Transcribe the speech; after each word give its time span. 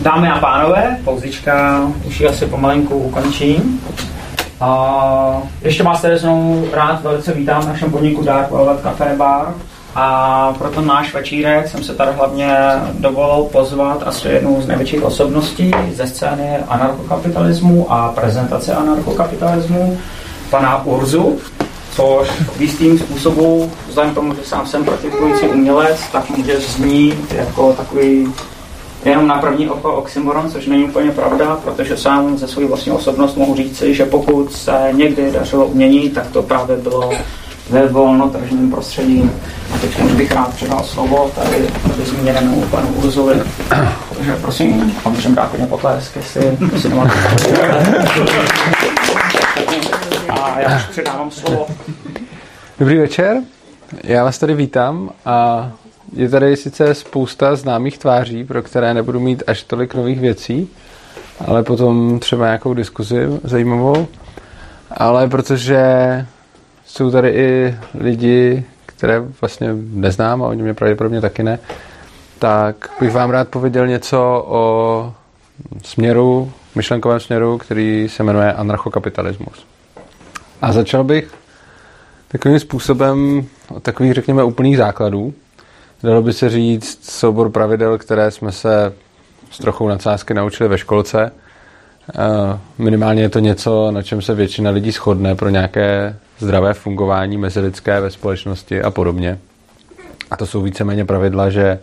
Dámy 0.00 0.30
a 0.30 0.38
pánové, 0.38 0.98
pauzička 1.04 1.80
už 2.06 2.20
ji 2.20 2.28
asi 2.28 2.46
pomalinku 2.46 2.98
ukončím. 2.98 3.80
A 4.60 5.42
ještě 5.62 5.82
vás 5.82 6.02
tady 6.02 6.18
znovu 6.18 6.68
rád 6.72 7.02
velice 7.02 7.32
vítám 7.32 7.62
v 7.62 7.68
našem 7.68 7.90
podniku 7.90 8.22
Dark 8.22 8.50
Velvet 8.50 8.80
Café 8.80 9.14
Bar. 9.16 9.54
A 9.94 10.54
pro 10.58 10.68
ten 10.68 10.86
náš 10.86 11.14
večírek 11.14 11.68
jsem 11.68 11.84
se 11.84 11.94
tady 11.94 12.12
hlavně 12.12 12.56
dovolil 12.98 13.44
pozvat 13.44 14.02
asi 14.06 14.28
jednu 14.28 14.62
z 14.62 14.66
největších 14.66 15.02
osobností 15.02 15.70
ze 15.94 16.06
scény 16.06 16.56
anarchokapitalismu 16.68 17.92
a 17.92 18.08
prezentace 18.08 18.74
anarchokapitalismu, 18.74 19.98
pana 20.50 20.84
Urzu, 20.84 21.38
což 21.90 22.28
v 22.28 22.60
jistým 22.60 22.98
způsobu, 22.98 23.72
vzhledem 23.88 24.12
k 24.12 24.14
tomu, 24.14 24.34
že 24.34 24.40
sám 24.44 24.66
jsem 24.66 24.84
praktikující 24.84 25.48
umělec, 25.48 26.00
tak 26.12 26.30
může 26.30 26.60
znít 26.60 27.32
jako 27.32 27.72
takový 27.72 28.32
jenom 29.04 29.26
na 29.26 29.38
první 29.38 29.68
oko 29.68 29.92
oxymoron, 29.92 30.50
což 30.50 30.66
není 30.66 30.84
úplně 30.84 31.10
pravda, 31.10 31.58
protože 31.64 31.96
sám 31.96 32.38
ze 32.38 32.48
své 32.48 32.66
vlastní 32.66 32.92
osobnost 32.92 33.36
mohu 33.36 33.56
říci, 33.56 33.94
že 33.94 34.04
pokud 34.04 34.52
se 34.52 34.88
někdy 34.92 35.30
dařilo 35.30 35.66
umění, 35.66 36.10
tak 36.10 36.26
to 36.26 36.42
právě 36.42 36.76
bylo 36.76 37.10
ve 37.70 37.88
volnotržním 37.88 38.70
prostředí. 38.70 39.30
A 39.74 39.78
teď 39.78 40.00
už 40.00 40.12
bych 40.12 40.32
rád 40.32 40.54
předal 40.54 40.84
slovo 40.84 41.30
tady, 41.34 41.66
tady 41.88 42.04
zmíněnému 42.04 42.62
panu 42.62 42.88
Urzovi. 42.88 43.42
Takže 44.16 44.36
prosím, 44.36 44.94
a 45.04 45.08
můžeme 45.08 45.34
dát 45.34 45.50
hodně 45.50 45.66
potlesk, 45.66 46.16
jestli, 46.16 46.58
jestli 46.72 46.88
nemáte 46.88 47.14
A 50.28 50.60
já 50.60 50.76
už 50.76 50.82
předávám 50.84 51.30
slovo. 51.30 51.66
Dobrý 52.78 52.98
večer, 52.98 53.36
já 54.04 54.24
vás 54.24 54.38
tady 54.38 54.54
vítám 54.54 55.10
a 55.26 55.70
je 56.12 56.28
tady 56.28 56.56
sice 56.56 56.94
spousta 56.94 57.56
známých 57.56 57.98
tváří, 57.98 58.44
pro 58.44 58.62
které 58.62 58.94
nebudu 58.94 59.20
mít 59.20 59.42
až 59.46 59.62
tolik 59.62 59.94
nových 59.94 60.20
věcí, 60.20 60.68
ale 61.46 61.62
potom 61.62 62.18
třeba 62.18 62.44
nějakou 62.44 62.74
diskuzi 62.74 63.26
zajímavou. 63.44 64.06
Ale 64.90 65.28
protože 65.28 65.80
jsou 66.86 67.10
tady 67.10 67.28
i 67.28 67.74
lidi, 67.94 68.64
které 68.86 69.20
vlastně 69.40 69.68
neznám 69.92 70.42
a 70.42 70.46
oni 70.46 70.62
mě 70.62 70.74
pravděpodobně 70.74 71.20
taky 71.20 71.42
ne, 71.42 71.58
tak 72.38 72.90
bych 73.00 73.12
vám 73.12 73.30
rád 73.30 73.48
pověděl 73.48 73.86
něco 73.86 74.44
o 74.48 75.14
směru, 75.84 76.52
myšlenkovém 76.74 77.20
směru, 77.20 77.58
který 77.58 78.08
se 78.08 78.22
jmenuje 78.22 78.52
anarchokapitalismus. 78.52 79.66
A 80.62 80.72
začal 80.72 81.04
bych 81.04 81.34
takovým 82.28 82.58
způsobem 82.58 83.46
od 83.68 83.82
takových, 83.82 84.12
řekněme, 84.12 84.44
úplných 84.44 84.76
základů. 84.76 85.34
Dalo 86.02 86.22
by 86.22 86.32
se 86.32 86.50
říct 86.50 87.10
soubor 87.10 87.50
pravidel, 87.50 87.98
které 87.98 88.30
jsme 88.30 88.52
se 88.52 88.92
s 89.50 89.58
trochou 89.58 89.88
nadsázky 89.88 90.34
naučili 90.34 90.68
ve 90.68 90.78
školce. 90.78 91.32
Minimálně 92.78 93.22
je 93.22 93.28
to 93.28 93.38
něco, 93.38 93.90
na 93.90 94.02
čem 94.02 94.22
se 94.22 94.34
většina 94.34 94.70
lidí 94.70 94.90
shodne 94.90 95.34
pro 95.34 95.48
nějaké 95.48 96.16
zdravé 96.38 96.74
fungování 96.74 97.38
mezilidské 97.38 98.00
ve 98.00 98.10
společnosti 98.10 98.82
a 98.82 98.90
podobně. 98.90 99.38
A 100.30 100.36
to 100.36 100.46
jsou 100.46 100.62
víceméně 100.62 101.04
pravidla, 101.04 101.50
že 101.50 101.78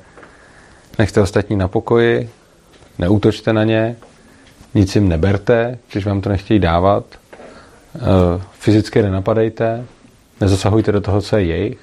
nechte 1.00 1.22
ostatní 1.22 1.56
na 1.56 1.68
pokoji, 1.68 2.30
neútočte 3.00 3.54
na 3.54 3.64
ně, 3.64 3.96
nic 4.74 4.96
jim 4.96 5.10
neberte, 5.10 5.78
když 5.92 6.06
vám 6.06 6.22
to 6.22 6.30
nechtějí 6.30 6.60
dávat, 6.60 7.04
fyzicky 8.52 9.02
nenapadejte, 9.02 9.86
nezasahujte 10.42 10.92
do 10.92 11.02
toho, 11.02 11.22
co 11.22 11.38
je 11.38 11.44
jejich 11.44 11.80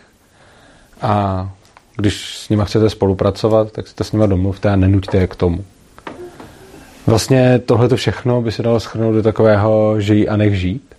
a 1.03 1.51
když 1.97 2.39
s 2.39 2.49
nimi 2.49 2.63
chcete 2.67 2.91
spolupracovat, 2.91 3.73
tak 3.73 3.89
si 3.89 3.95
to 3.95 4.05
s 4.05 4.13
nimi 4.13 4.29
domluvte 4.29 4.71
a 4.71 4.77
nenuďte 4.77 5.17
je 5.19 5.27
k 5.27 5.37
tomu. 5.37 5.65
Vlastně 7.07 7.59
tohle 7.59 7.89
to 7.89 7.97
všechno 7.97 8.43
by 8.43 8.53
se 8.53 8.63
dalo 8.63 8.81
schrnout 8.81 9.15
do 9.15 9.23
takového 9.23 10.01
žij 10.01 10.27
a 10.31 10.37
nech 10.37 10.61
žít. 10.61 10.95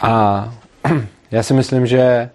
A 0.00 0.54
já 1.30 1.42
si 1.42 1.54
myslím, 1.54 1.86
že 1.86 2.30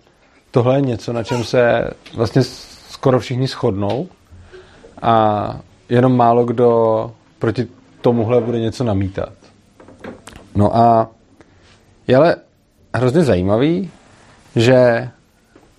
tohle 0.51 0.77
je 0.77 0.81
něco, 0.81 1.13
na 1.13 1.23
čem 1.23 1.43
se 1.43 1.89
vlastně 2.15 2.41
skoro 2.89 3.19
všichni 3.19 3.47
shodnou 3.47 4.07
a 5.01 5.55
jenom 5.89 6.17
málo 6.17 6.45
kdo 6.45 7.11
proti 7.39 7.67
tomuhle 8.01 8.41
bude 8.41 8.59
něco 8.59 8.83
namítat. 8.83 9.33
No 10.55 10.77
a 10.77 11.09
je 12.07 12.15
ale 12.15 12.35
hrozně 12.93 13.23
zajímavý, 13.23 13.91
že 14.55 15.09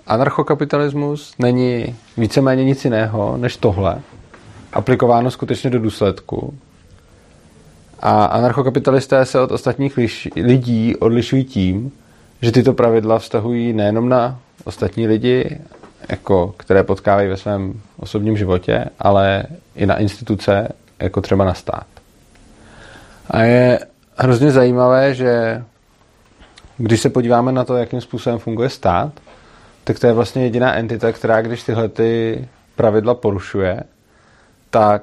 anarchokapitalismus 0.07 1.35
není 1.39 1.97
víceméně 2.17 2.65
nic 2.65 2.85
jiného 2.85 3.37
než 3.37 3.57
tohle, 3.57 4.01
aplikováno 4.73 5.31
skutečně 5.31 5.71
do 5.71 5.79
důsledku. 5.79 6.55
A 8.01 8.25
anarchokapitalisté 8.25 9.25
se 9.25 9.41
od 9.41 9.53
ostatních 9.53 9.99
lidí 10.37 10.97
odlišují 10.97 11.45
tím, 11.45 11.93
že 12.43 12.53
tyto 12.53 12.73
pravidla 12.73 13.19
vztahují 13.19 13.73
nejenom 13.73 14.09
na 14.09 14.39
ostatní 14.65 15.07
lidi, 15.07 15.59
jako 16.09 16.55
které 16.57 16.83
potkávají 16.83 17.29
ve 17.29 17.37
svém 17.37 17.81
osobním 17.97 18.37
životě, 18.37 18.85
ale 18.99 19.45
i 19.75 19.87
na 19.87 19.97
instituce, 19.97 20.69
jako 20.99 21.21
třeba 21.21 21.45
na 21.45 21.55
stát. 21.55 21.87
A 23.31 23.43
je 23.43 23.81
hrozně 24.17 24.51
zajímavé, 24.51 25.15
že 25.15 25.63
když 26.79 27.01
se 27.01 27.11
podíváme 27.11 27.53
na 27.53 27.65
to, 27.65 27.77
jakým 27.77 28.01
způsobem 28.01 28.39
funguje 28.39 28.69
stát, 28.69 29.13
tak 29.85 29.99
to 29.99 30.07
je 30.07 30.13
vlastně 30.13 30.43
jediná 30.43 30.75
entita, 30.75 31.13
která 31.13 31.43
když 31.43 31.63
tyhle 31.63 31.89
ty 31.89 32.45
pravidla 32.77 33.15
porušuje, 33.15 33.83
tak 34.71 35.03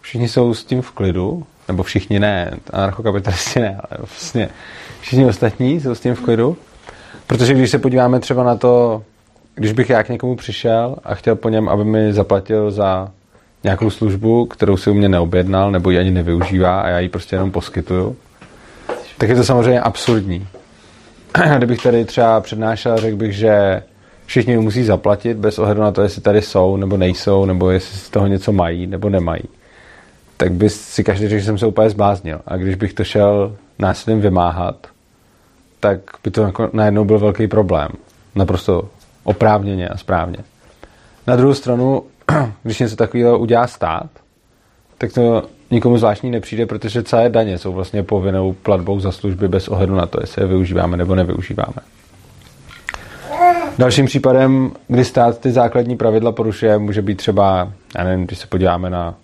všichni 0.00 0.28
jsou 0.28 0.54
s 0.54 0.64
tím 0.64 0.82
v 0.82 0.92
klidu, 0.92 1.46
nebo 1.68 1.82
všichni 1.82 2.20
ne, 2.20 2.50
anarchokapitalisti 2.72 3.60
ne, 3.60 3.80
ale 3.90 3.98
vlastně 3.98 4.48
všichni 5.00 5.26
ostatní 5.26 5.80
jsou 5.80 5.94
s 5.94 6.00
tím 6.00 6.14
v 6.14 6.20
klidu, 6.20 6.56
protože 7.26 7.54
když 7.54 7.70
se 7.70 7.78
podíváme 7.78 8.20
třeba 8.20 8.44
na 8.44 8.56
to, 8.56 9.02
když 9.54 9.72
bych 9.72 9.90
já 9.90 10.02
k 10.02 10.08
někomu 10.08 10.36
přišel 10.36 10.96
a 11.04 11.14
chtěl 11.14 11.36
po 11.36 11.48
něm, 11.48 11.68
aby 11.68 11.84
mi 11.84 12.12
zaplatil 12.12 12.70
za 12.70 13.10
nějakou 13.64 13.90
službu, 13.90 14.46
kterou 14.46 14.76
si 14.76 14.90
u 14.90 14.94
mě 14.94 15.08
neobjednal, 15.08 15.70
nebo 15.70 15.90
ji 15.90 15.98
ani 15.98 16.10
nevyužívá 16.10 16.80
a 16.80 16.88
já 16.88 16.98
ji 16.98 17.08
prostě 17.08 17.36
jenom 17.36 17.50
poskytuju, 17.50 18.16
tak 19.18 19.28
je 19.28 19.34
to 19.34 19.44
samozřejmě 19.44 19.80
absurdní. 19.80 20.46
kdybych 21.56 21.82
tady 21.82 22.04
třeba 22.04 22.40
přednášel, 22.40 22.96
řekl 22.96 23.16
bych, 23.16 23.32
že 23.32 23.82
všichni 24.26 24.56
musí 24.56 24.84
zaplatit 24.84 25.36
bez 25.36 25.58
ohledu 25.58 25.80
na 25.80 25.92
to, 25.92 26.02
jestli 26.02 26.22
tady 26.22 26.42
jsou 26.42 26.76
nebo 26.76 26.96
nejsou, 26.96 27.44
nebo 27.44 27.70
jestli 27.70 27.98
z 27.98 28.10
toho 28.10 28.26
něco 28.26 28.52
mají 28.52 28.86
nebo 28.86 29.08
nemají, 29.08 29.42
tak 30.36 30.52
by 30.52 30.70
si 30.70 31.04
každý 31.04 31.28
řekl, 31.28 31.40
že 31.40 31.46
jsem 31.46 31.58
se 31.58 31.66
úplně 31.66 31.90
zbláznil. 31.90 32.40
A 32.46 32.56
když 32.56 32.74
bych 32.74 32.94
to 32.94 33.04
šel 33.04 33.56
násilím 33.78 34.20
vymáhat, 34.20 34.86
tak 35.80 35.98
by 36.24 36.30
to 36.30 36.42
jako 36.42 36.70
najednou 36.72 37.04
byl 37.04 37.18
velký 37.18 37.48
problém. 37.48 37.88
Naprosto 38.34 38.88
oprávněně 39.24 39.88
a 39.88 39.96
správně. 39.96 40.38
Na 41.26 41.36
druhou 41.36 41.54
stranu, 41.54 42.02
když 42.62 42.78
něco 42.78 42.96
takového 42.96 43.38
udělá 43.38 43.66
stát, 43.66 44.10
tak 44.98 45.12
to 45.12 45.42
nikomu 45.70 45.98
zvláštní 45.98 46.30
nepřijde, 46.30 46.66
protože 46.66 47.02
celé 47.02 47.28
daně 47.28 47.58
jsou 47.58 47.72
vlastně 47.72 48.02
povinnou 48.02 48.52
platbou 48.52 49.00
za 49.00 49.12
služby 49.12 49.48
bez 49.48 49.68
ohledu 49.68 49.94
na 49.94 50.06
to, 50.06 50.18
jestli 50.20 50.42
je 50.42 50.48
využíváme 50.48 50.96
nebo 50.96 51.14
nevyužíváme. 51.14 51.76
Dalším 53.78 54.06
případem, 54.06 54.72
kdy 54.88 55.04
stát 55.04 55.38
ty 55.38 55.50
základní 55.50 55.96
pravidla 55.96 56.32
porušuje, 56.32 56.78
může 56.78 57.02
být 57.02 57.18
třeba, 57.18 57.72
já 57.98 58.04
nevím, 58.04 58.26
když 58.26 58.38
se 58.38 58.46
podíváme 58.46 58.90
na 58.90 59.14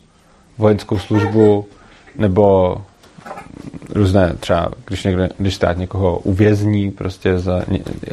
vojenskou 0.59 0.99
službu, 0.99 1.67
nebo 2.17 2.77
různé 3.95 4.33
třeba, 4.41 4.69
když, 4.87 5.05
někde, 5.05 5.29
když 5.39 5.55
stát 5.55 5.79
někoho 5.79 6.19
uvězní, 6.19 6.91
prostě 6.91 7.39
za, 7.39 7.63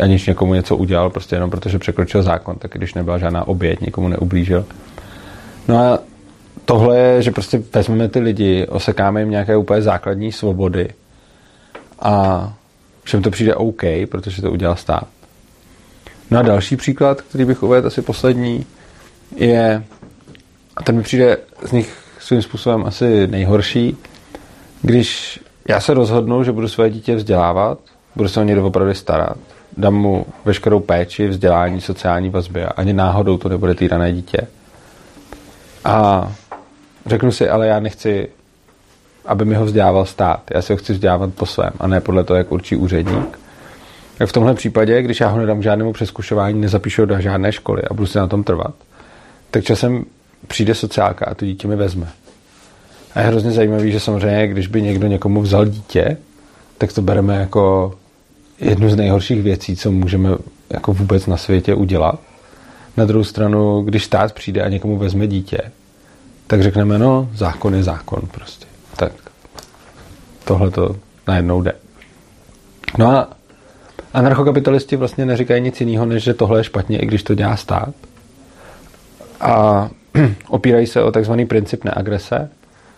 aniž 0.02 0.28
někomu 0.28 0.54
něco 0.54 0.78
udělal, 0.78 1.10
prostě 1.10 1.36
jenom 1.36 1.50
protože 1.50 1.80
překročil 1.80 2.24
zákon, 2.24 2.56
tak 2.56 2.72
když 2.72 2.94
nebyla 2.94 3.18
žádná 3.18 3.48
oběť, 3.48 3.82
někomu 3.82 4.08
neublížil. 4.08 4.66
No 5.68 5.78
a 5.78 6.00
tohle 6.70 6.98
je, 7.00 7.22
že 7.22 7.32
prostě 7.32 7.64
vezmeme 7.74 8.08
ty 8.08 8.20
lidi, 8.20 8.68
osekáme 8.68 9.20
jim 9.20 9.30
nějaké 9.30 9.58
úplně 9.58 9.82
základní 9.82 10.32
svobody 10.32 10.90
a 12.00 12.54
všem 13.04 13.22
to 13.22 13.32
přijde 13.32 13.56
OK, 13.56 13.82
protože 14.10 14.42
to 14.42 14.52
udělal 14.52 14.76
stát. 14.76 15.08
No 16.32 16.40
a 16.40 16.42
další 16.42 16.76
příklad, 16.76 17.22
který 17.22 17.46
bych 17.46 17.64
uvedl 17.64 17.88
asi 17.88 18.02
poslední, 18.02 18.66
je, 19.36 19.84
a 20.78 20.84
ten 20.84 20.96
mi 20.96 21.04
přijde 21.04 21.38
z 21.66 21.72
nich 21.72 21.98
svým 22.20 22.42
způsobem 22.42 22.86
asi 22.86 23.28
nejhorší, 23.28 23.98
když 24.82 25.40
já 25.70 25.80
se 25.80 25.94
rozhodnu, 25.94 26.44
že 26.44 26.52
budu 26.52 26.68
své 26.68 26.90
dítě 26.90 27.16
vzdělávat, 27.16 27.80
budu 28.16 28.30
se 28.30 28.40
o 28.40 28.44
něj 28.44 28.56
doopravdy 28.56 28.96
starat, 28.96 29.38
dám 29.78 29.94
mu 29.94 30.26
veškerou 30.46 30.80
péči, 30.80 31.28
vzdělání, 31.28 31.82
sociální 31.82 32.30
vazby 32.30 32.64
a 32.64 32.70
ani 32.70 32.94
náhodou 32.94 33.38
to 33.38 33.50
nebude 33.50 33.76
týrané 33.76 34.14
dítě. 34.14 34.38
A 35.86 36.32
řeknu 37.06 37.32
si, 37.32 37.50
ale 37.50 37.68
já 37.68 37.80
nechci, 37.80 38.30
aby 39.26 39.46
mi 39.46 39.56
ho 39.56 39.66
vzdělával 39.66 40.06
stát. 40.06 40.52
Já 40.52 40.62
si 40.62 40.74
ho 40.74 40.78
chci 40.78 40.94
vzdělávat 40.94 41.34
po 41.34 41.46
svém 41.46 41.72
a 41.80 41.88
ne 41.88 42.02
podle 42.02 42.24
toho, 42.24 42.38
jak 42.38 42.52
určí 42.52 42.76
úředník. 42.76 43.40
Tak 44.18 44.30
v 44.30 44.34
tomhle 44.34 44.54
případě, 44.54 45.02
když 45.02 45.20
já 45.20 45.28
ho 45.28 45.38
nedám 45.38 45.62
žádnému 45.62 45.94
přeskušování, 45.94 46.62
nezapíšu 46.62 47.06
do 47.06 47.22
žádné 47.22 47.52
školy 47.52 47.82
a 47.84 47.94
budu 47.94 48.08
si 48.08 48.18
na 48.18 48.28
tom 48.28 48.44
trvat, 48.44 48.74
tak 49.52 49.64
časem 49.64 50.06
přijde 50.48 50.76
sociálka 50.76 51.26
a 51.26 51.34
to 51.34 51.46
dítě 51.46 51.68
mi 51.68 51.76
vezme. 51.76 52.08
A 53.14 53.20
je 53.20 53.28
hrozně 53.28 53.52
zajímavý, 53.52 53.92
že 53.92 54.00
samozřejmě, 54.00 54.48
když 54.48 54.68
by 54.68 54.82
někdo 54.82 55.08
někomu 55.08 55.42
vzal 55.42 55.66
dítě, 55.66 56.18
tak 56.78 56.94
to 56.94 57.02
bereme 57.02 57.36
jako 57.36 57.94
jednu 58.60 58.90
z 58.90 58.96
nejhorších 58.96 59.44
věcí, 59.44 59.76
co 59.76 59.92
můžeme 59.92 60.30
jako 60.70 60.94
vůbec 60.94 61.28
na 61.28 61.38
světě 61.38 61.76
udělat. 61.76 62.20
Na 62.98 63.06
druhou 63.06 63.24
stranu, 63.24 63.82
když 63.82 64.06
stát 64.06 64.34
přijde 64.34 64.62
a 64.62 64.70
někomu 64.70 64.98
vezme 64.98 65.28
dítě, 65.28 65.62
tak 66.50 66.64
řekneme, 66.64 66.98
no, 66.98 67.30
zákon 67.34 67.76
je 67.76 67.84
zákon 67.84 68.22
prostě. 68.32 68.66
Tak 68.96 69.12
tohle 70.44 70.72
to 70.72 70.96
najednou 71.28 71.62
jde. 71.62 71.74
No 72.98 73.08
a 73.08 73.30
anarchokapitalisti 74.14 74.96
vlastně 74.96 75.26
neříkají 75.26 75.62
nic 75.62 75.82
jiného, 75.82 76.06
než 76.06 76.24
že 76.24 76.34
tohle 76.34 76.60
je 76.60 76.64
špatně, 76.64 77.00
i 77.00 77.06
když 77.06 77.24
to 77.24 77.36
dělá 77.36 77.56
stát. 77.56 77.90
A 79.42 79.90
opírají 80.48 80.88
se 80.88 81.04
o 81.04 81.12
takzvaný 81.12 81.46
princip 81.46 81.84
neagrese, 81.84 82.50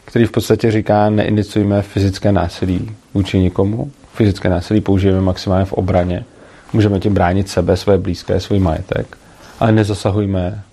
který 0.06 0.26
v 0.26 0.32
podstatě 0.32 0.72
říká, 0.72 1.10
neiniciujeme 1.10 1.82
fyzické 1.82 2.32
násilí 2.32 2.92
vůči 3.14 3.40
nikomu. 3.40 3.92
Fyzické 4.14 4.50
násilí 4.50 4.82
použijeme 4.82 5.22
maximálně 5.22 5.66
v 5.66 5.74
obraně. 5.74 6.26
Můžeme 6.74 7.00
tím 7.00 7.14
bránit 7.14 7.50
sebe, 7.50 7.78
své 7.78 7.98
blízké, 7.98 8.40
svůj 8.40 8.60
majetek, 8.60 9.18
ale 9.60 9.72
nezasahujme 9.72 10.64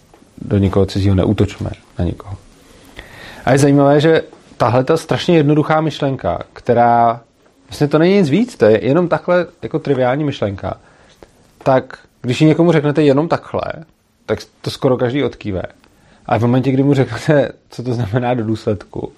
do 0.43 0.59
nikoho 0.59 0.87
cizího, 0.87 1.15
neútočme 1.15 1.71
na 1.99 2.05
nikoho. 2.05 2.37
A 3.49 3.53
je 3.53 3.59
zajímavé, 3.59 4.01
že 4.01 4.23
tahle 4.57 4.85
ta 4.85 4.97
strašně 4.97 5.37
jednoduchá 5.37 5.81
myšlenka, 5.81 6.39
která 6.53 7.21
vlastně 7.69 7.89
to 7.89 7.99
není 7.99 8.15
nic 8.15 8.31
víc, 8.31 8.57
to 8.57 8.65
je 8.65 8.85
jenom 8.85 9.09
takhle 9.09 9.47
jako 9.63 9.79
triviální 9.79 10.25
myšlenka, 10.25 10.77
tak 11.63 11.99
když 12.23 12.41
ji 12.41 12.47
někomu 12.47 12.73
řeknete 12.73 13.03
jenom 13.03 13.29
takhle, 13.29 13.63
tak 14.27 14.39
to 14.63 14.71
skoro 14.71 14.97
každý 14.97 15.25
odkýve. 15.25 15.63
A 16.27 16.39
v 16.39 16.41
momentě, 16.41 16.73
kdy 16.73 16.83
mu 16.83 16.95
řeknete, 16.95 17.53
co 17.71 17.83
to 17.83 17.95
znamená 17.95 18.35
do 18.35 18.45
důsledku, 18.45 19.13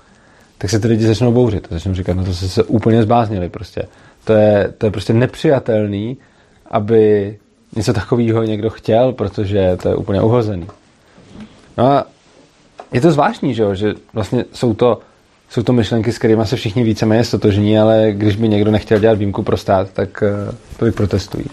tak 0.58 0.70
se 0.70 0.80
ty 0.80 0.88
lidi 0.88 1.06
začnou 1.06 1.32
bouřit. 1.32 1.68
Začnou 1.70 1.94
říkat, 1.94 2.16
no 2.16 2.24
to 2.24 2.34
se, 2.34 2.48
se 2.48 2.62
úplně 2.62 3.02
zbáznili 3.02 3.48
prostě. 3.48 3.82
To 4.24 4.32
je, 4.32 4.74
to 4.78 4.86
je 4.86 4.92
prostě 4.92 5.12
nepřijatelný, 5.12 6.16
aby 6.70 7.36
něco 7.76 7.92
takového 7.92 8.42
někdo 8.42 8.70
chtěl, 8.70 9.12
protože 9.12 9.76
to 9.82 9.88
je 9.88 9.94
úplně 9.94 10.22
uhozený. 10.22 10.66
No 11.78 11.86
a 11.86 12.06
je 12.92 13.00
to 13.00 13.12
zvláštní, 13.12 13.54
že, 13.54 13.62
jo? 13.62 13.74
že 13.74 13.94
vlastně 14.12 14.44
jsou 14.52 14.74
to, 14.74 14.98
jsou 15.48 15.62
to 15.62 15.72
myšlenky, 15.72 16.12
s 16.12 16.18
kterými 16.18 16.46
se 16.46 16.56
všichni 16.56 16.82
víceméně 16.82 17.24
stotožní, 17.24 17.78
ale 17.78 18.08
když 18.12 18.36
by 18.36 18.48
někdo 18.48 18.70
nechtěl 18.70 18.98
dělat 18.98 19.18
výjimku 19.18 19.42
pro 19.42 19.56
stát, 19.56 19.90
tak 19.92 20.22
uh, 20.22 20.54
tolik 20.76 20.94
protestují. 20.94 21.46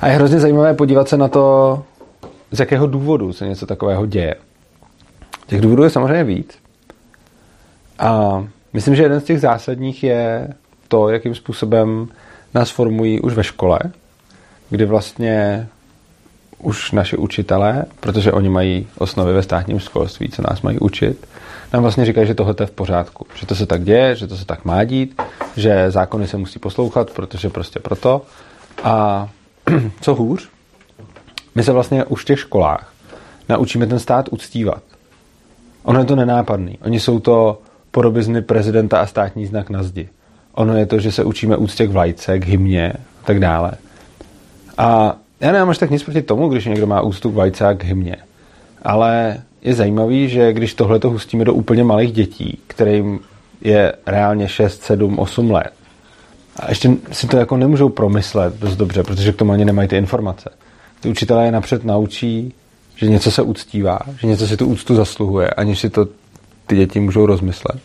A 0.00 0.08
je 0.08 0.14
hrozně 0.14 0.40
zajímavé 0.40 0.74
podívat 0.74 1.08
se 1.08 1.16
na 1.16 1.28
to, 1.28 1.82
z 2.50 2.60
jakého 2.60 2.86
důvodu 2.86 3.32
se 3.32 3.48
něco 3.48 3.66
takového 3.66 4.06
děje. 4.06 4.34
Těch 5.46 5.60
důvodů 5.60 5.82
je 5.82 5.90
samozřejmě 5.90 6.24
víc. 6.24 6.58
A 7.98 8.44
myslím, 8.72 8.94
že 8.94 9.02
jeden 9.02 9.20
z 9.20 9.24
těch 9.24 9.40
zásadních 9.40 10.02
je 10.04 10.48
to, 10.88 11.08
jakým 11.08 11.34
způsobem 11.34 12.08
nás 12.54 12.70
formují 12.70 13.20
už 13.20 13.34
ve 13.34 13.44
škole, 13.44 13.78
kdy 14.70 14.84
vlastně 14.84 15.68
už 16.62 16.92
naši 16.92 17.16
učitelé, 17.16 17.84
protože 18.00 18.32
oni 18.32 18.48
mají 18.48 18.86
osnovy 18.98 19.32
ve 19.32 19.42
státním 19.42 19.78
školství, 19.78 20.28
co 20.28 20.42
nás 20.42 20.62
mají 20.62 20.78
učit, 20.78 21.26
nám 21.72 21.82
vlastně 21.82 22.04
říkají, 22.04 22.26
že 22.26 22.34
tohle 22.34 22.54
je 22.60 22.66
v 22.66 22.70
pořádku, 22.70 23.26
že 23.34 23.46
to 23.46 23.54
se 23.54 23.66
tak 23.66 23.84
děje, 23.84 24.16
že 24.16 24.26
to 24.26 24.36
se 24.36 24.44
tak 24.44 24.64
má 24.64 24.84
dít, 24.84 25.22
že 25.56 25.90
zákony 25.90 26.26
se 26.26 26.36
musí 26.36 26.58
poslouchat, 26.58 27.10
protože 27.10 27.48
prostě 27.48 27.80
proto. 27.80 28.22
A 28.82 29.28
co 30.00 30.14
hůř, 30.14 30.48
my 31.54 31.62
se 31.62 31.72
vlastně 31.72 32.04
už 32.04 32.22
v 32.22 32.24
těch 32.24 32.40
školách 32.40 32.92
naučíme 33.48 33.86
ten 33.86 33.98
stát 33.98 34.28
uctívat. 34.30 34.82
Ono 35.82 35.98
je 35.98 36.04
to 36.04 36.16
nenápadný. 36.16 36.78
Oni 36.82 37.00
jsou 37.00 37.20
to 37.20 37.58
podobizny 37.90 38.42
prezidenta 38.42 39.00
a 39.00 39.06
státní 39.06 39.46
znak 39.46 39.70
na 39.70 39.82
zdi. 39.82 40.08
Ono 40.54 40.76
je 40.76 40.86
to, 40.86 41.00
že 41.00 41.12
se 41.12 41.24
učíme 41.24 41.56
úctě 41.56 41.86
k 41.86 41.90
vlajce, 41.90 42.38
k 42.38 42.44
hymně 42.44 42.92
a 42.92 43.26
tak 43.26 43.40
dále. 43.40 43.72
A 44.78 45.16
já 45.42 45.52
nemám 45.52 45.70
až 45.70 45.78
tak 45.78 45.90
nic 45.90 46.02
proti 46.02 46.22
tomu, 46.22 46.48
když 46.48 46.64
někdo 46.64 46.86
má 46.86 47.00
úctu 47.00 47.30
k 47.30 47.34
vlajce 47.34 47.66
a 47.66 47.74
k 47.74 47.84
hymně. 47.84 48.16
Ale 48.82 49.42
je 49.62 49.74
zajímavý, 49.74 50.28
že 50.28 50.52
když 50.52 50.74
tohle 50.74 50.98
to 50.98 51.10
hustíme 51.10 51.44
do 51.44 51.54
úplně 51.54 51.84
malých 51.84 52.12
dětí, 52.12 52.58
kterým 52.66 53.20
je 53.60 53.92
reálně 54.06 54.48
6, 54.48 54.82
7, 54.82 55.18
8 55.18 55.50
let, 55.50 55.72
a 56.56 56.68
ještě 56.68 56.90
si 57.12 57.26
to 57.26 57.36
jako 57.36 57.56
nemůžou 57.56 57.88
promyslet 57.88 58.54
dost 58.54 58.76
dobře, 58.76 59.02
protože 59.02 59.32
k 59.32 59.36
tomu 59.36 59.52
ani 59.52 59.64
nemají 59.64 59.88
ty 59.88 59.96
informace. 59.96 60.50
Ty 61.00 61.08
učitelé 61.08 61.44
je 61.44 61.52
napřed 61.52 61.84
naučí, 61.84 62.54
že 62.96 63.08
něco 63.08 63.30
se 63.30 63.42
uctívá, 63.42 63.98
že 64.20 64.26
něco 64.26 64.46
si 64.46 64.56
tu 64.56 64.66
úctu 64.66 64.94
zasluhuje, 64.94 65.50
aniž 65.50 65.80
si 65.80 65.90
to 65.90 66.06
ty 66.66 66.76
děti 66.76 67.00
můžou 67.00 67.26
rozmyslet. 67.26 67.80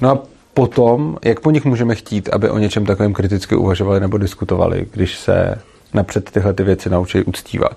No 0.00 0.10
a 0.10 0.18
potom, 0.54 1.16
jak 1.24 1.40
po 1.40 1.50
nich 1.50 1.64
můžeme 1.64 1.94
chtít, 1.94 2.28
aby 2.32 2.50
o 2.50 2.58
něčem 2.58 2.86
takovém 2.86 3.12
kriticky 3.12 3.56
uvažovali 3.56 4.00
nebo 4.00 4.18
diskutovali, 4.18 4.86
když 4.92 5.18
se 5.18 5.58
napřed 5.94 6.30
tyhle 6.30 6.52
ty 6.52 6.62
věci 6.62 6.90
naučí 6.90 7.22
uctívat? 7.22 7.76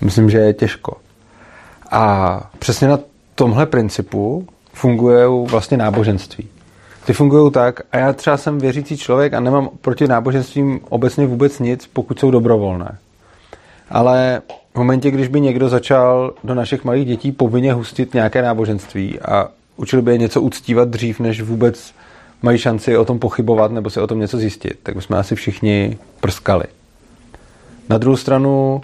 Myslím, 0.00 0.30
že 0.30 0.38
je 0.38 0.52
těžko. 0.52 0.96
A 1.90 2.50
přesně 2.58 2.88
na 2.88 2.98
tomhle 3.34 3.66
principu 3.66 4.46
fungují 4.72 5.46
vlastně 5.46 5.76
náboženství. 5.76 6.48
Ty 7.06 7.12
fungují 7.12 7.52
tak, 7.52 7.80
a 7.92 7.98
já 7.98 8.12
třeba 8.12 8.36
jsem 8.36 8.58
věřící 8.58 8.96
člověk 8.96 9.34
a 9.34 9.40
nemám 9.40 9.68
proti 9.80 10.08
náboženstvím 10.08 10.80
obecně 10.88 11.26
vůbec 11.26 11.58
nic, 11.58 11.86
pokud 11.92 12.18
jsou 12.18 12.30
dobrovolné. 12.30 12.98
Ale 13.90 14.42
v 14.74 14.78
momentě, 14.78 15.10
když 15.10 15.28
by 15.28 15.40
někdo 15.40 15.68
začal 15.68 16.34
do 16.44 16.54
našich 16.54 16.84
malých 16.84 17.06
dětí 17.06 17.32
povinně 17.32 17.72
hustit 17.72 18.14
nějaké 18.14 18.42
náboženství 18.42 19.20
a 19.20 19.48
učil 19.76 20.02
by 20.02 20.12
je 20.12 20.18
něco 20.18 20.40
uctívat 20.40 20.88
dřív, 20.88 21.20
než 21.20 21.40
vůbec 21.42 21.94
mají 22.42 22.58
šanci 22.58 22.96
o 22.96 23.04
tom 23.04 23.18
pochybovat 23.18 23.72
nebo 23.72 23.90
si 23.90 24.00
o 24.00 24.06
tom 24.06 24.20
něco 24.20 24.38
zjistit, 24.38 24.78
tak 24.82 24.94
bychom 24.94 25.16
asi 25.16 25.34
všichni 25.34 25.98
prskali. 26.20 26.64
Na 27.88 27.98
druhou 27.98 28.16
stranu, 28.16 28.80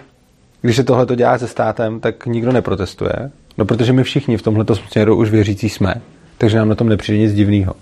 když 0.61 0.75
se 0.75 0.83
tohle 0.83 1.05
dělá 1.15 1.37
se 1.37 1.47
státem, 1.47 1.99
tak 1.99 2.25
nikdo 2.25 2.51
neprotestuje, 2.51 3.31
no 3.57 3.65
protože 3.65 3.93
my 3.93 4.03
všichni 4.03 4.37
v 4.37 4.41
tomhle 4.41 4.65
směru 4.89 5.15
už 5.15 5.29
věřící 5.29 5.69
jsme, 5.69 5.93
takže 6.37 6.57
nám 6.57 6.69
na 6.69 6.75
tom 6.75 6.89
nepřijde 6.89 7.19
nic 7.19 7.33
divného. 7.33 7.73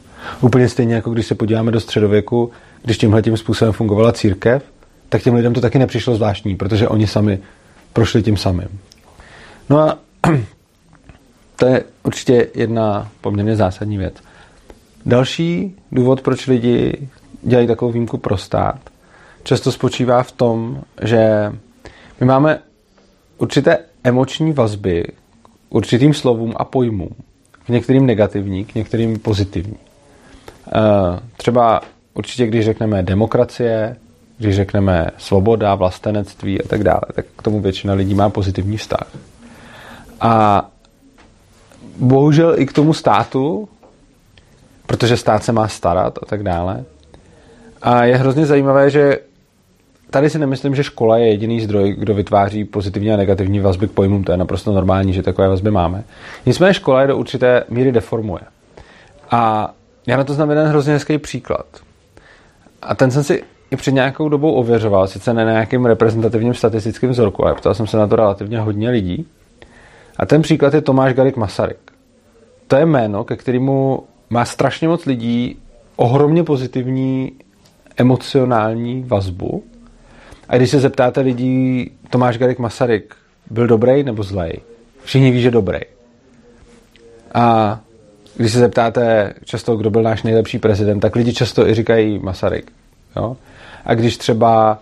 Úplně 0.42 0.69
stejně 0.69 0.95
jako 0.95 1.10
když 1.10 1.27
se 1.27 1.36
podíváme 1.36 1.71
do 1.71 1.80
středověku, 1.80 2.51
když 2.83 2.98
tímhle 2.98 3.21
tím 3.21 3.38
způsobem 3.38 3.74
fungovala 3.74 4.12
církev, 4.12 4.63
tak 5.10 5.21
těm 5.21 5.33
lidem 5.33 5.54
to 5.54 5.62
taky 5.62 5.80
nepřišlo 5.80 6.16
zvláštní, 6.16 6.56
protože 6.56 6.88
oni 6.88 7.07
sami 7.07 7.39
prošli 7.94 8.24
tím 8.24 8.38
samým. 8.38 8.80
No 9.69 9.80
a 9.80 9.98
to 11.56 11.65
je 11.65 11.83
určitě 12.04 12.48
jedna 12.56 13.10
poměrně 13.22 13.56
zásadní 13.56 13.98
věc. 13.98 14.13
Další 15.05 15.75
důvod, 15.91 16.22
proč 16.22 16.48
lidi 16.48 17.08
dělají 17.41 17.67
takovou 17.67 17.91
výjimku 17.91 18.17
pro 18.17 18.38
stát, 18.38 18.79
často 19.43 19.72
spočívá 19.72 20.24
v 20.24 20.31
tom, 20.31 20.84
že 21.01 21.51
my 22.19 22.25
máme 22.25 22.60
určité 23.38 23.77
emoční 24.03 24.53
vazby 24.53 25.03
k 25.43 25.75
určitým 25.75 26.13
slovům 26.13 26.53
a 26.55 26.65
pojmům. 26.65 27.15
K 27.65 27.69
některým 27.69 28.05
negativní, 28.05 28.65
k 28.65 28.75
některým 28.75 29.19
pozitivní. 29.19 29.77
Eh, 30.67 31.19
třeba 31.38 31.81
určitě, 32.13 32.48
když 32.48 32.65
řekneme 32.65 33.03
demokracie, 33.03 33.96
když 34.38 34.55
řekneme 34.55 35.08
svoboda, 35.17 35.75
vlastenectví 35.75 36.62
a 36.62 36.67
tak 36.67 36.84
dále, 36.84 37.01
tak 37.13 37.25
k 37.36 37.41
tomu 37.41 37.62
většina 37.62 37.93
lidí 37.93 38.15
má 38.15 38.29
pozitivní 38.29 38.77
vztah. 38.77 39.08
A 40.22 40.65
bohužel 41.98 42.60
i 42.60 42.65
k 42.65 42.74
tomu 42.74 42.93
státu, 42.93 43.69
protože 44.86 45.17
stát 45.17 45.43
se 45.43 45.51
má 45.51 45.67
starat 45.67 46.17
a 46.22 46.25
tak 46.25 46.43
dále. 46.43 46.84
A 47.81 48.03
je 48.03 48.17
hrozně 48.17 48.46
zajímavé, 48.46 48.89
že 48.89 49.19
tady 50.10 50.30
si 50.30 50.39
nemyslím, 50.39 50.75
že 50.75 50.84
škola 50.84 51.18
je 51.18 51.28
jediný 51.28 51.62
zdroj, 51.62 51.96
kdo 52.00 52.13
vytváří 52.13 52.66
pozitivní 52.66 53.12
a 53.12 53.18
negativní 53.18 53.60
vazby 53.60 53.88
k 53.88 53.92
pojmům. 53.92 54.24
To 54.24 54.32
je 54.32 54.38
naprosto 54.38 54.74
normální, 54.74 55.13
že 55.13 55.24
takové 55.24 55.48
vazby 55.48 55.72
máme. 55.72 56.04
Nicméně 56.46 56.74
škola 56.74 57.01
je 57.01 57.08
do 57.08 57.18
určité 57.18 57.63
míry 57.70 57.92
deformuje. 57.92 58.42
A 59.32 59.74
já 60.08 60.18
na 60.18 60.24
to 60.24 60.34
znám 60.34 60.50
jeden 60.50 60.68
hrozně 60.68 60.94
hezký 60.94 61.18
příklad. 61.18 61.66
A 62.82 62.96
ten 62.96 63.12
jsem 63.12 63.24
si 63.24 63.44
i 63.72 63.75
před 63.75 63.92
nějakou 63.92 64.30
dobou 64.30 64.54
ověřoval, 64.54 65.08
sice 65.08 65.34
ne 65.34 65.46
na 65.46 65.51
nějakým 65.51 65.86
reprezentativním 65.86 66.54
statistickým 66.54 67.10
vzorku, 67.10 67.46
ale 67.46 67.56
ptal 67.56 67.74
jsem 67.74 67.88
se 67.88 67.98
na 67.98 68.08
to 68.08 68.16
relativně 68.16 68.60
hodně 68.60 68.89
lidí. 68.89 69.28
A 70.18 70.25
ten 70.25 70.42
příklad 70.42 70.74
je 70.74 70.82
Tomáš 70.82 71.13
Garik 71.13 71.38
Masaryk. 71.38 71.92
To 72.68 72.75
je 72.75 72.86
jméno, 72.86 73.24
ke 73.24 73.36
kterému 73.36 74.04
má 74.30 74.46
strašně 74.46 74.88
moc 74.88 75.06
lidí 75.06 75.60
ohromně 75.96 76.44
pozitivní 76.44 77.32
emocionální 77.98 79.04
vazbu. 79.08 79.63
A 80.50 80.58
když 80.58 80.70
se 80.70 80.79
zeptáte 80.79 81.22
lidí, 81.22 81.91
Tomáš 82.10 82.38
Garik 82.38 82.60
Masaryk 82.60 83.15
byl 83.50 83.68
dobrý 83.68 84.03
nebo 84.03 84.24
zlej? 84.24 84.53
Všichni 85.03 85.32
ví, 85.32 85.41
že 85.41 85.51
dobrý. 85.51 85.79
A 87.34 87.79
když 88.38 88.51
se 88.51 88.60
zeptáte 88.60 89.34
často, 89.46 89.77
kdo 89.77 89.89
byl 89.89 90.03
náš 90.03 90.24
nejlepší 90.24 90.60
prezident, 90.60 91.00
tak 91.00 91.15
lidi 91.15 91.34
často 91.34 91.68
i 91.68 91.74
říkají 91.74 92.20
Masaryk. 92.20 92.72
Jo? 93.15 93.38
A 93.86 93.94
když 93.94 94.18
třeba 94.18 94.79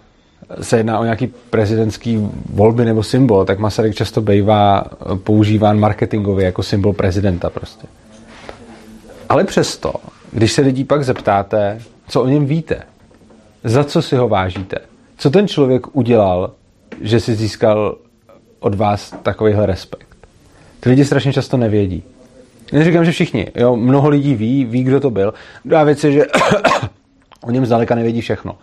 se 0.62 0.78
jedná 0.78 1.00
o 1.00 1.04
nějaký 1.04 1.28
prezidentský 1.50 2.30
volby 2.54 2.86
nebo 2.86 3.04
symbol, 3.04 3.46
tak 3.46 3.60
Masaryk 3.60 3.96
často 3.96 4.22
bývá 4.22 4.84
používán 5.24 5.80
marketingově 5.80 6.46
jako 6.46 6.64
symbol 6.64 6.94
prezidenta 6.94 7.50
prostě. 7.50 7.88
Ale 9.30 9.44
přesto, 9.44 9.94
když 10.32 10.52
se 10.52 10.62
lidí 10.62 10.84
pak 10.84 11.04
zeptáte, 11.04 11.80
co 12.08 12.22
o 12.22 12.28
něm 12.28 12.46
víte, 12.46 12.82
za 13.64 13.84
co 13.84 14.02
si 14.02 14.16
ho 14.16 14.28
vážíte, 14.30 14.78
co 15.18 15.30
ten 15.30 15.48
člověk 15.48 15.96
udělal, 15.96 16.52
že 17.02 17.20
si 17.20 17.36
získal 17.36 17.98
od 18.60 18.76
vás 18.76 19.16
takovýhle 19.24 19.66
respekt. 19.66 20.08
Ty 20.80 20.90
lidi 20.90 21.06
strašně 21.06 21.34
často 21.34 21.58
nevědí. 21.58 22.04
Já 22.72 22.84
říkám, 22.84 23.06
že 23.06 23.12
všichni. 23.12 23.48
Jo, 23.56 23.76
mnoho 23.76 24.10
lidí 24.10 24.36
ví, 24.36 24.66
ví, 24.66 24.84
kdo 24.84 25.00
to 25.00 25.10
byl. 25.10 25.34
Druhá 25.66 25.84
věc 25.84 26.04
je, 26.04 26.12
že 26.12 26.26
o 27.44 27.52
něm 27.52 27.66
zdaleka 27.66 27.96
nevědí 27.96 28.22
všechno. 28.22 28.56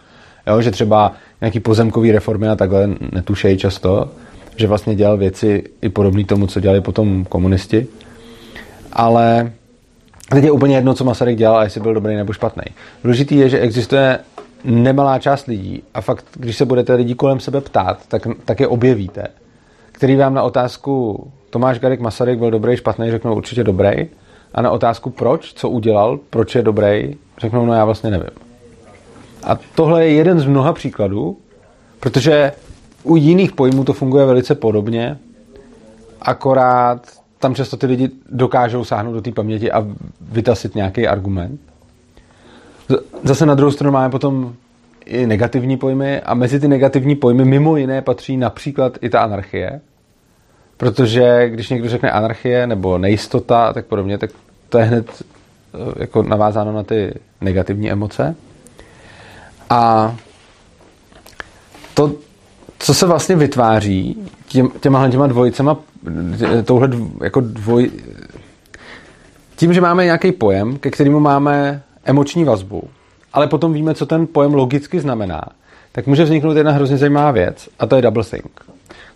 Jo, 0.47 0.61
že 0.61 0.71
třeba 0.71 1.13
nějaký 1.41 1.61
pozemkový 1.61 2.13
reformy 2.13 2.49
a 2.49 2.57
takhle 2.57 2.89
netušejí 3.13 3.59
často, 3.59 4.11
že 4.57 4.67
vlastně 4.67 4.95
dělal 4.95 5.17
věci 5.17 5.65
i 5.83 5.89
podobné 5.89 6.25
tomu, 6.25 6.47
co 6.47 6.61
dělali 6.61 6.81
potom 6.81 7.25
komunisti. 7.25 7.87
Ale 8.93 9.53
teď 10.31 10.45
je 10.45 10.51
úplně 10.51 10.77
jedno, 10.77 10.95
co 10.95 11.05
Masaryk 11.05 11.39
dělal 11.39 11.57
a 11.57 11.65
jestli 11.65 11.81
byl 11.81 11.95
dobrý 11.95 12.17
nebo 12.17 12.33
špatný. 12.33 12.65
Důležitý 13.05 13.37
je, 13.37 13.49
že 13.49 13.59
existuje 13.59 14.19
nemalá 14.65 15.19
část 15.19 15.47
lidí 15.47 15.83
a 15.95 16.01
fakt, 16.01 16.25
když 16.37 16.57
se 16.57 16.65
budete 16.65 16.95
lidí 16.95 17.15
kolem 17.15 17.41
sebe 17.41 17.61
ptát, 17.61 18.07
tak, 18.09 18.23
tak 18.45 18.61
je 18.61 18.69
objevíte, 18.69 19.27
který 19.93 20.17
vám 20.17 20.35
na 20.35 20.43
otázku 20.43 21.27
Tomáš 21.51 21.79
Garik 21.79 22.01
Masaryk 22.01 22.39
byl 22.39 22.51
dobrý, 22.51 22.77
špatný, 22.77 23.11
řeknou 23.11 23.37
určitě 23.37 23.65
dobrý. 23.65 24.07
A 24.55 24.63
na 24.63 24.71
otázku 24.71 25.11
proč, 25.11 25.53
co 25.55 25.69
udělal, 25.69 26.19
proč 26.31 26.55
je 26.55 26.63
dobrý, 26.63 27.17
řeknou, 27.39 27.67
no 27.67 27.75
já 27.75 27.85
vlastně 27.85 28.11
nevím. 28.11 28.31
A 29.43 29.59
tohle 29.75 30.07
je 30.07 30.13
jeden 30.13 30.41
z 30.41 30.47
mnoha 30.47 30.73
příkladů, 30.73 31.39
protože 32.01 32.53
u 33.03 33.17
jiných 33.17 33.53
pojmů 33.53 33.85
to 33.85 33.93
funguje 33.93 34.27
velice 34.27 34.55
podobně, 34.55 35.19
akorát 36.23 37.07
tam 37.39 37.55
často 37.55 37.77
ty 37.77 37.87
lidi 37.87 38.11
dokážou 38.31 38.85
sáhnout 38.85 39.13
do 39.13 39.23
té 39.23 39.33
paměti 39.33 39.73
a 39.73 39.87
vytasit 40.21 40.75
nějaký 40.75 41.07
argument. 41.07 41.61
Zase 43.23 43.47
na 43.47 43.55
druhou 43.55 43.73
stranu 43.73 43.93
máme 43.93 44.11
potom 44.11 44.55
i 45.05 45.27
negativní 45.27 45.77
pojmy 45.77 46.21
a 46.21 46.35
mezi 46.35 46.61
ty 46.61 46.69
negativní 46.69 47.17
pojmy 47.17 47.45
mimo 47.45 47.77
jiné 47.77 48.03
patří 48.03 48.37
například 48.37 48.99
i 49.01 49.11
ta 49.11 49.21
anarchie, 49.21 49.81
protože 50.77 51.49
když 51.49 51.71
někdo 51.71 51.89
řekne 51.89 52.11
anarchie 52.11 52.67
nebo 52.67 52.99
nejistota 52.99 53.73
tak 53.73 53.87
podobně, 53.87 54.19
tak 54.19 54.31
to 54.69 54.79
je 54.79 54.85
hned 54.85 55.07
eh, 55.21 55.95
jako 55.97 56.23
navázáno 56.23 56.73
na 56.73 56.83
ty 56.83 57.15
negativní 57.41 57.91
emoce. 57.91 58.37
A 59.71 60.15
to, 61.95 62.13
co 62.79 62.95
se 62.95 63.07
vlastně 63.07 63.37
vytváří 63.37 64.29
těm, 64.49 64.69
těma 64.81 65.11
těma 65.11 65.27
dvojicema, 65.27 65.77
touhle 66.65 66.89
dv, 66.89 67.23
jako 67.23 67.41
dvoj, 67.41 67.91
tím, 69.57 69.73
že 69.73 69.81
máme 69.81 70.05
nějaký 70.05 70.33
pojem, 70.33 70.79
ke 70.79 70.91
kterému 70.91 71.21
máme 71.21 71.83
emoční 72.05 72.45
vazbu, 72.45 72.83
ale 73.33 73.47
potom 73.47 73.73
víme, 73.73 73.95
co 73.95 74.07
ten 74.07 74.27
pojem 74.27 74.55
logicky 74.55 75.01
znamená, 75.01 75.43
tak 75.93 76.07
může 76.07 76.25
vzniknout 76.25 76.57
jedna 76.57 76.73
hrozně 76.73 76.97
zajímavá 76.97 77.31
věc 77.31 77.69
a 77.79 77.87
to 77.87 77.97
je 77.97 78.03
double 78.03 78.25
think. 78.25 78.61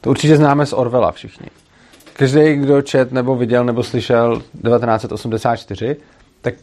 To 0.01 0.11
určitě 0.11 0.37
známe 0.37 0.67
z 0.67 0.73
Orwella 0.73 1.13
všichni. 1.13 1.47
Každý, 2.13 2.55
kdo 2.55 2.83
čet 2.83 3.13
nebo 3.13 3.37
viděl 3.37 3.65
nebo 3.65 3.83
slyšel 3.83 4.37
1984, 4.37 5.97
tak 6.41 6.55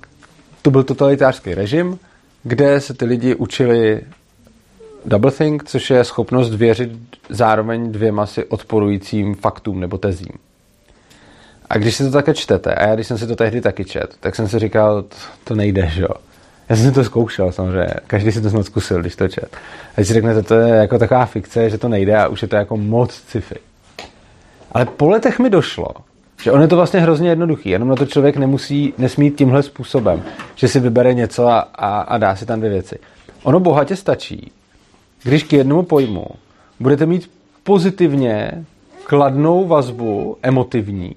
to 0.62 0.72
byl 0.72 0.84
totalitářský 0.84 1.53
režim, 1.53 2.00
kde 2.44 2.82
se 2.82 2.94
ty 2.94 3.05
lidi 3.05 3.36
učili 3.36 4.01
doublethink, 5.05 5.63
což 5.63 5.89
je 5.89 6.03
schopnost 6.03 6.55
věřit 6.55 6.91
zároveň 7.29 7.91
dvěma 7.91 8.25
si 8.25 8.46
odporujícím 8.46 9.36
faktům 9.36 9.79
nebo 9.79 9.98
tezím. 9.98 10.45
A 11.69 11.77
když 11.77 11.95
si 11.95 12.03
to 12.03 12.12
také 12.12 12.34
čtete, 12.34 12.75
a 12.75 12.88
já 12.88 12.95
když 12.95 13.07
jsem 13.07 13.17
si 13.17 13.27
to 13.27 13.36
tehdy 13.36 13.62
taky 13.62 13.86
čet, 13.86 14.15
tak 14.19 14.36
jsem 14.36 14.48
si 14.48 14.60
říkal, 14.60 15.01
to, 15.01 15.15
to 15.43 15.55
nejde, 15.55 15.88
že 15.88 16.01
jo. 16.01 16.10
Já 16.69 16.75
jsem 16.75 16.86
si 16.86 16.91
to 16.91 17.03
zkoušel 17.03 17.51
samozřejmě, 17.51 17.93
každý 18.07 18.31
si 18.31 18.41
to 18.41 18.50
snad 18.50 18.65
zkusil, 18.65 19.01
když 19.01 19.15
to 19.15 19.27
čet. 19.27 19.57
A 19.91 19.95
když 19.95 20.07
si 20.07 20.13
řeknete, 20.13 20.43
to 20.43 20.53
je 20.53 20.75
jako 20.75 20.98
taková 20.98 21.25
fikce, 21.25 21.69
že 21.69 21.77
to 21.77 21.88
nejde 21.88 22.17
a 22.17 22.27
už 22.27 22.41
je 22.41 22.48
to 22.48 22.55
jako 22.55 22.77
moc 22.77 23.13
sci-fi. 23.13 23.55
Ale 24.72 24.86
po 24.86 25.10
letech 25.10 25.39
mi 25.39 25.50
došlo, 25.50 25.88
že 26.41 26.51
on 26.51 26.62
je 26.62 26.67
to 26.67 26.75
vlastně 26.75 27.00
hrozně 27.00 27.29
jednoduchý, 27.29 27.69
jenom 27.69 27.89
na 27.89 27.95
to 27.95 28.05
člověk 28.05 28.38
nemusí, 28.38 28.93
nesmí 28.98 29.31
tímhle 29.31 29.63
způsobem, 29.63 30.24
že 30.55 30.67
si 30.67 30.79
vybere 30.79 31.13
něco 31.13 31.48
a, 31.48 31.60
a, 31.60 32.01
a 32.01 32.17
dá 32.17 32.36
si 32.36 32.45
tam 32.45 32.60
dvě 32.60 32.69
věci. 32.72 33.00
Ono 33.43 33.60
bohatě 33.60 33.95
stačí, 33.95 34.51
když 35.24 35.43
k 35.43 35.53
jednomu 35.53 35.84
pojmu 35.84 36.25
budete 36.79 37.05
mít 37.05 37.31
pozitivně 37.63 38.65
kladnou 39.03 39.67
vazbu, 39.67 40.38
emotivní, 40.41 41.15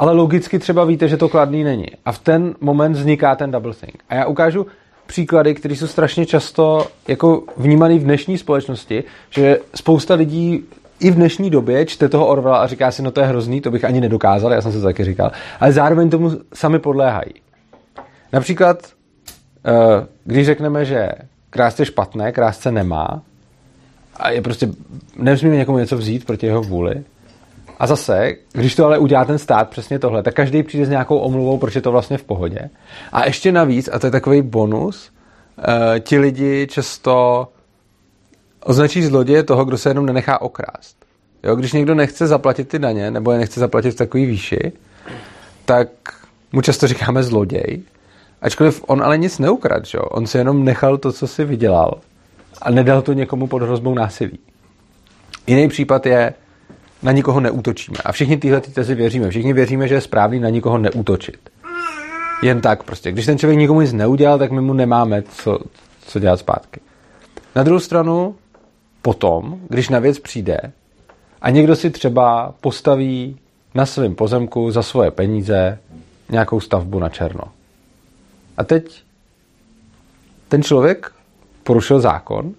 ale 0.00 0.12
logicky 0.12 0.58
třeba 0.58 0.84
víte, 0.84 1.08
že 1.08 1.16
to 1.16 1.28
kladný 1.28 1.64
není. 1.64 1.86
A 2.04 2.12
v 2.12 2.18
ten 2.18 2.54
moment 2.60 2.92
vzniká 2.92 3.34
ten 3.34 3.50
double 3.50 3.74
think. 3.74 3.94
A 4.08 4.14
já 4.14 4.26
ukážu 4.26 4.66
příklady, 5.06 5.54
které 5.54 5.76
jsou 5.76 5.86
strašně 5.86 6.26
často 6.26 6.86
jako 7.08 7.42
vnímané 7.56 7.98
v 7.98 8.04
dnešní 8.04 8.38
společnosti, 8.38 9.04
že 9.30 9.58
spousta 9.74 10.14
lidí 10.14 10.64
i 11.00 11.10
v 11.10 11.14
dnešní 11.14 11.50
době 11.50 11.86
čte 11.86 12.08
toho 12.08 12.26
Orwella 12.26 12.58
a 12.58 12.66
říká 12.66 12.90
si, 12.90 13.02
no 13.02 13.10
to 13.10 13.20
je 13.20 13.26
hrozný, 13.26 13.60
to 13.60 13.70
bych 13.70 13.84
ani 13.84 14.00
nedokázal, 14.00 14.52
já 14.52 14.62
jsem 14.62 14.72
se 14.72 14.78
to 14.78 14.84
taky 14.84 15.04
říkal, 15.04 15.32
ale 15.60 15.72
zároveň 15.72 16.10
tomu 16.10 16.30
sami 16.54 16.78
podléhají. 16.78 17.32
Například, 18.32 18.78
eh, 19.66 20.06
když 20.24 20.46
řekneme, 20.46 20.84
že 20.84 21.08
krásce 21.50 21.86
špatné, 21.86 22.32
krásce 22.32 22.72
nemá, 22.72 23.22
a 24.16 24.30
je 24.30 24.42
prostě, 24.42 24.68
nesmíme 25.16 25.56
někomu 25.56 25.78
něco 25.78 25.96
vzít 25.96 26.24
proti 26.24 26.46
jeho 26.46 26.62
vůli. 26.62 27.04
A 27.80 27.86
zase, 27.86 28.32
když 28.52 28.74
to 28.74 28.84
ale 28.84 28.98
udělá 28.98 29.24
ten 29.24 29.38
stát 29.38 29.70
přesně 29.70 29.98
tohle, 29.98 30.22
tak 30.22 30.34
každý 30.34 30.62
přijde 30.62 30.86
s 30.86 30.88
nějakou 30.88 31.18
omluvou, 31.18 31.58
proč 31.58 31.74
je 31.74 31.80
to 31.80 31.92
vlastně 31.92 32.18
v 32.18 32.24
pohodě. 32.24 32.70
A 33.12 33.26
ještě 33.26 33.52
navíc, 33.52 33.88
a 33.92 33.98
to 33.98 34.06
je 34.06 34.10
takový 34.10 34.42
bonus, 34.42 35.10
uh, 35.58 35.98
ti 35.98 36.18
lidi 36.18 36.66
často 36.70 37.48
označí 38.64 39.02
zloděje 39.02 39.42
toho, 39.42 39.64
kdo 39.64 39.78
se 39.78 39.90
jenom 39.90 40.06
nenechá 40.06 40.40
okrást. 40.40 40.96
Jo, 41.42 41.56
když 41.56 41.72
někdo 41.72 41.94
nechce 41.94 42.26
zaplatit 42.26 42.68
ty 42.68 42.78
daně, 42.78 43.10
nebo 43.10 43.32
je 43.32 43.38
nechce 43.38 43.60
zaplatit 43.60 43.90
v 43.90 43.96
takový 43.96 44.26
výši, 44.26 44.72
tak 45.64 45.88
mu 46.52 46.62
často 46.62 46.86
říkáme 46.86 47.22
zloděj. 47.22 47.82
Ačkoliv 48.42 48.84
on 48.86 49.02
ale 49.02 49.18
nic 49.18 49.38
neukradl, 49.38 49.86
jo? 49.94 50.02
on 50.02 50.26
si 50.26 50.38
jenom 50.38 50.64
nechal 50.64 50.98
to, 50.98 51.12
co 51.12 51.26
si 51.26 51.44
vydělal 51.44 52.00
a 52.62 52.70
nedal 52.70 53.02
to 53.02 53.12
někomu 53.12 53.46
pod 53.46 53.62
hrozbou 53.62 53.94
násilí. 53.94 54.38
Jiný 55.46 55.68
případ 55.68 56.06
je, 56.06 56.34
na 57.02 57.12
nikoho 57.12 57.40
neútočíme. 57.40 57.98
A 58.04 58.12
všichni 58.12 58.36
tyhle 58.36 58.60
ty 58.60 58.70
tezy 58.70 58.94
věříme. 58.94 59.30
Všichni 59.30 59.52
věříme, 59.52 59.88
že 59.88 59.94
je 59.94 60.00
správný 60.00 60.40
na 60.40 60.48
nikoho 60.48 60.78
neútočit. 60.78 61.50
Jen 62.42 62.60
tak 62.60 62.82
prostě. 62.82 63.12
Když 63.12 63.26
ten 63.26 63.38
člověk 63.38 63.58
nikomu 63.58 63.80
nic 63.80 63.92
neudělal, 63.92 64.38
tak 64.38 64.50
my 64.50 64.60
mu 64.60 64.72
nemáme 64.72 65.22
co, 65.22 65.58
co 66.06 66.18
dělat 66.18 66.36
zpátky. 66.36 66.80
Na 67.56 67.62
druhou 67.62 67.80
stranu, 67.80 68.34
potom, 69.02 69.60
když 69.68 69.88
na 69.88 69.98
věc 69.98 70.18
přijde 70.18 70.60
a 71.42 71.50
někdo 71.50 71.76
si 71.76 71.90
třeba 71.90 72.54
postaví 72.60 73.36
na 73.74 73.86
svém 73.86 74.14
pozemku 74.14 74.70
za 74.70 74.82
svoje 74.82 75.10
peníze 75.10 75.78
nějakou 76.30 76.60
stavbu 76.60 76.98
na 76.98 77.08
černo. 77.08 77.44
A 78.56 78.64
teď 78.64 79.02
ten 80.48 80.62
člověk 80.62 81.12
porušil 81.62 82.00
zákon, 82.00 82.54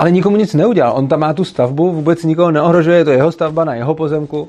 ale 0.00 0.10
nikomu 0.10 0.36
nic 0.36 0.54
neudělal. 0.54 0.92
On 0.96 1.08
tam 1.08 1.20
má 1.20 1.32
tu 1.32 1.44
stavbu, 1.44 1.92
vůbec 1.92 2.24
nikoho 2.24 2.50
neohrožuje, 2.50 2.96
je 2.96 3.04
to 3.04 3.10
jeho 3.10 3.32
stavba 3.32 3.64
na 3.64 3.74
jeho 3.74 3.94
pozemku. 3.94 4.48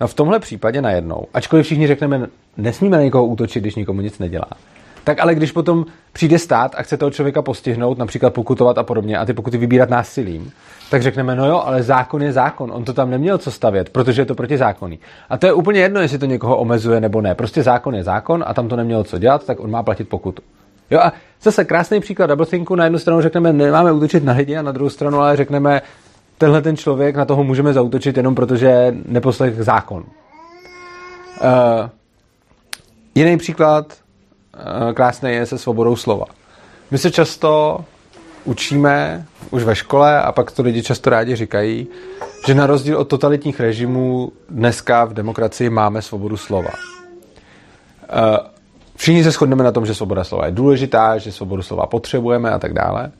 No 0.00 0.06
v 0.06 0.14
tomhle 0.14 0.38
případě 0.38 0.82
najednou, 0.82 1.26
ačkoliv 1.34 1.66
všichni 1.66 1.86
řekneme, 1.86 2.26
nesmíme 2.56 2.96
na 2.96 3.02
někoho 3.02 3.26
útočit, 3.26 3.60
když 3.60 3.74
nikomu 3.74 4.00
nic 4.00 4.18
nedělá, 4.18 4.48
tak 5.04 5.20
ale 5.20 5.34
když 5.34 5.52
potom 5.52 5.86
přijde 6.12 6.38
stát 6.38 6.74
a 6.78 6.82
chce 6.82 6.96
toho 6.96 7.10
člověka 7.10 7.42
postihnout, 7.42 7.98
například 7.98 8.34
pokutovat 8.34 8.78
a 8.78 8.82
podobně, 8.82 9.18
a 9.18 9.24
ty 9.24 9.32
pokuty 9.32 9.58
vybírat 9.58 9.90
násilím, 9.90 10.50
tak 10.90 11.02
řekneme, 11.02 11.34
no 11.34 11.46
jo, 11.46 11.62
ale 11.64 11.82
zákon 11.82 12.22
je 12.22 12.32
zákon, 12.32 12.70
on 12.74 12.84
to 12.84 12.92
tam 12.92 13.10
neměl 13.10 13.38
co 13.38 13.50
stavět, 13.50 13.90
protože 13.90 14.22
je 14.22 14.26
to 14.26 14.34
protizákonný. 14.34 14.98
A 15.30 15.38
to 15.38 15.46
je 15.46 15.52
úplně 15.52 15.80
jedno, 15.80 16.00
jestli 16.00 16.18
to 16.18 16.26
někoho 16.26 16.56
omezuje 16.56 17.00
nebo 17.00 17.20
ne. 17.20 17.34
Prostě 17.34 17.62
zákon 17.62 17.94
je 17.94 18.04
zákon 18.04 18.44
a 18.46 18.54
tam 18.54 18.68
to 18.68 18.76
nemělo 18.76 19.04
co 19.04 19.18
dělat, 19.18 19.46
tak 19.46 19.60
on 19.60 19.70
má 19.70 19.82
platit 19.82 20.08
pokutu. 20.08 20.42
Jo 20.90 21.00
a 21.00 21.12
zase 21.44 21.64
krásný 21.64 22.00
příklad 22.00 22.26
doublethinku, 22.26 22.74
na 22.74 22.84
jednu 22.84 22.98
stranu 22.98 23.20
řekneme, 23.20 23.52
nemáme 23.52 23.92
útočit 23.92 24.24
na 24.24 24.32
lidi 24.32 24.56
a 24.56 24.62
na 24.62 24.72
druhou 24.72 24.90
stranu 24.90 25.20
ale 25.20 25.36
řekneme, 25.36 25.82
tenhle 26.38 26.62
ten 26.62 26.76
člověk, 26.76 27.16
na 27.16 27.24
toho 27.24 27.44
můžeme 27.44 27.72
zautočit 27.72 28.16
jenom 28.16 28.34
protože 28.34 28.94
neposlech 29.06 29.62
zákon. 29.62 30.04
Uh, 31.42 31.88
jiný 33.14 33.36
příklad, 33.36 33.92
uh, 34.86 34.92
krásný 34.92 35.32
je 35.32 35.46
se 35.46 35.58
svobodou 35.58 35.96
slova. 35.96 36.26
My 36.90 36.98
se 36.98 37.10
často 37.10 37.84
učíme 38.44 39.26
už 39.50 39.64
ve 39.64 39.76
škole 39.76 40.22
a 40.22 40.32
pak 40.32 40.50
to 40.50 40.62
lidi 40.62 40.82
často 40.82 41.10
rádi 41.10 41.36
říkají, 41.36 41.86
že 42.46 42.54
na 42.54 42.66
rozdíl 42.66 42.98
od 42.98 43.08
totalitních 43.08 43.60
režimů 43.60 44.32
dneska 44.48 45.04
v 45.04 45.14
demokracii 45.14 45.70
máme 45.70 46.02
svobodu 46.02 46.36
slova. 46.36 46.70
Uh, 46.70 48.53
Všichni 48.96 49.24
se 49.24 49.30
shodneme 49.30 49.64
na 49.64 49.72
tom, 49.72 49.86
že 49.86 49.94
svoboda 49.94 50.24
slova 50.24 50.46
je 50.46 50.52
důležitá, 50.52 51.18
že 51.18 51.32
svobodu 51.32 51.62
slova 51.62 51.86
potřebujeme 51.86 52.50
a 52.50 52.58
tak 52.58 52.72
dále. 52.72 53.10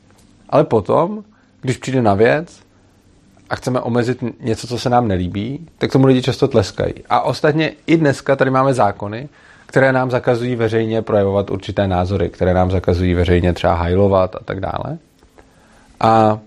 Ale 0.49 0.65
potom, 0.65 1.25
když 1.61 1.77
přijde 1.77 2.03
na 2.03 2.15
věc 2.15 2.61
a 3.51 3.57
chceme 3.57 3.81
omezit 3.81 4.19
něco, 4.41 4.67
co 4.67 4.79
se 4.79 4.91
nám 4.91 5.09
nelíbí, 5.09 5.69
tak 5.79 5.93
tomu 5.93 6.07
lidi 6.07 6.23
často 6.23 6.49
tleskají. 6.49 6.95
A 7.11 7.21
ostatně 7.21 7.73
i 7.87 7.97
dneska 7.97 8.37
tady 8.37 8.51
máme 8.51 8.75
zákony, 8.75 9.29
které 9.67 9.93
nám 9.93 10.11
zakazují 10.11 10.57
veřejně 10.57 11.03
projevovat 11.03 11.51
určité 11.51 11.89
názory, 11.89 12.29
které 12.29 12.55
nám 12.55 12.71
zakazují 12.71 13.15
veřejně 13.15 13.53
třeba 13.53 13.75
hajlovat 13.75 14.37
a 14.37 14.39
tak 14.45 14.61
dále. 14.61 14.99
A 16.01 16.39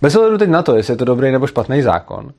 bez 0.00 0.16
ohledu 0.16 0.38
teď 0.38 0.48
na 0.48 0.62
to, 0.62 0.76
jestli 0.76 0.92
je 0.92 0.96
to 0.96 1.04
dobrý 1.04 1.32
nebo 1.32 1.46
špatný 1.46 1.82
zákon, 1.82 2.32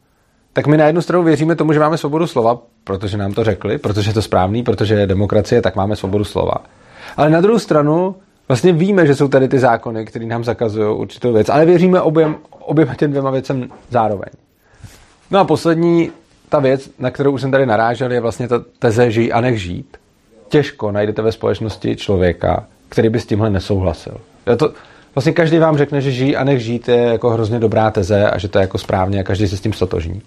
tak 0.54 0.68
my 0.68 0.78
na 0.78 0.86
jednu 0.86 1.02
stranu 1.02 1.24
věříme 1.24 1.56
tomu, 1.56 1.74
že 1.74 1.80
máme 1.80 1.98
svobodu 1.98 2.28
slova, 2.28 2.60
protože 2.84 3.18
nám 3.18 3.34
to 3.34 3.44
řekli, 3.44 3.78
protože 3.78 4.10
je 4.10 4.14
to 4.14 4.22
správný, 4.22 4.64
protože 4.64 4.96
je 4.96 5.08
demokracie, 5.08 5.62
tak 5.62 5.76
máme 5.76 5.96
svobodu 5.96 6.24
slova. 6.24 6.56
Ale 7.18 7.30
na 7.30 7.42
druhou 7.42 7.60
stranu 7.60 8.16
vlastně 8.48 8.74
víme, 8.74 9.08
že 9.08 9.16
jsou 9.16 9.28
tady 9.28 9.48
ty 9.48 9.60
zákony, 9.60 10.06
které 10.06 10.26
nám 10.26 10.44
zakazují 10.44 10.96
určitou 10.96 11.34
věc, 11.34 11.50
ale 11.50 11.66
věříme 11.66 12.02
objem, 12.02 12.36
oběma 12.50 12.96
těm 12.96 13.10
dvěma 13.10 13.32
věcem 13.32 13.70
zároveň. 13.90 14.30
No 15.32 15.40
a 15.40 15.44
poslední, 15.44 16.12
ta 16.50 16.60
věc, 16.60 16.90
na 17.00 17.12
kterou 17.12 17.32
už 17.32 17.42
jsem 17.42 17.52
tady 17.52 17.66
narážel, 17.66 18.12
je 18.12 18.20
vlastně 18.20 18.48
ta 18.48 18.64
teze 18.80 19.12
žij 19.12 19.32
a 19.34 19.42
nech 19.42 19.62
žít. 19.62 19.98
Těžko 20.50 20.92
najdete 20.92 21.22
ve 21.22 21.32
společnosti 21.32 21.96
člověka, 21.96 22.66
který 22.90 23.10
by 23.10 23.20
s 23.20 23.26
tímhle 23.26 23.50
nesouhlasil. 23.50 24.18
Je 24.48 24.56
to, 24.56 24.74
vlastně 25.16 25.34
každý 25.34 25.60
vám 25.60 25.78
řekne, 25.78 26.02
že 26.02 26.12
žij 26.12 26.38
a 26.38 26.44
nech 26.44 26.60
žít 26.60 26.88
je 26.88 26.98
jako 26.98 27.30
hrozně 27.30 27.60
dobrá 27.60 27.92
teze 27.92 28.30
a 28.30 28.38
že 28.38 28.48
to 28.48 28.58
je 28.58 28.62
jako 28.62 28.78
správně 28.78 29.20
a 29.20 29.24
každý 29.24 29.48
se 29.48 29.58
s 29.58 29.62
tím 29.62 29.74
stotožní. 29.74 30.22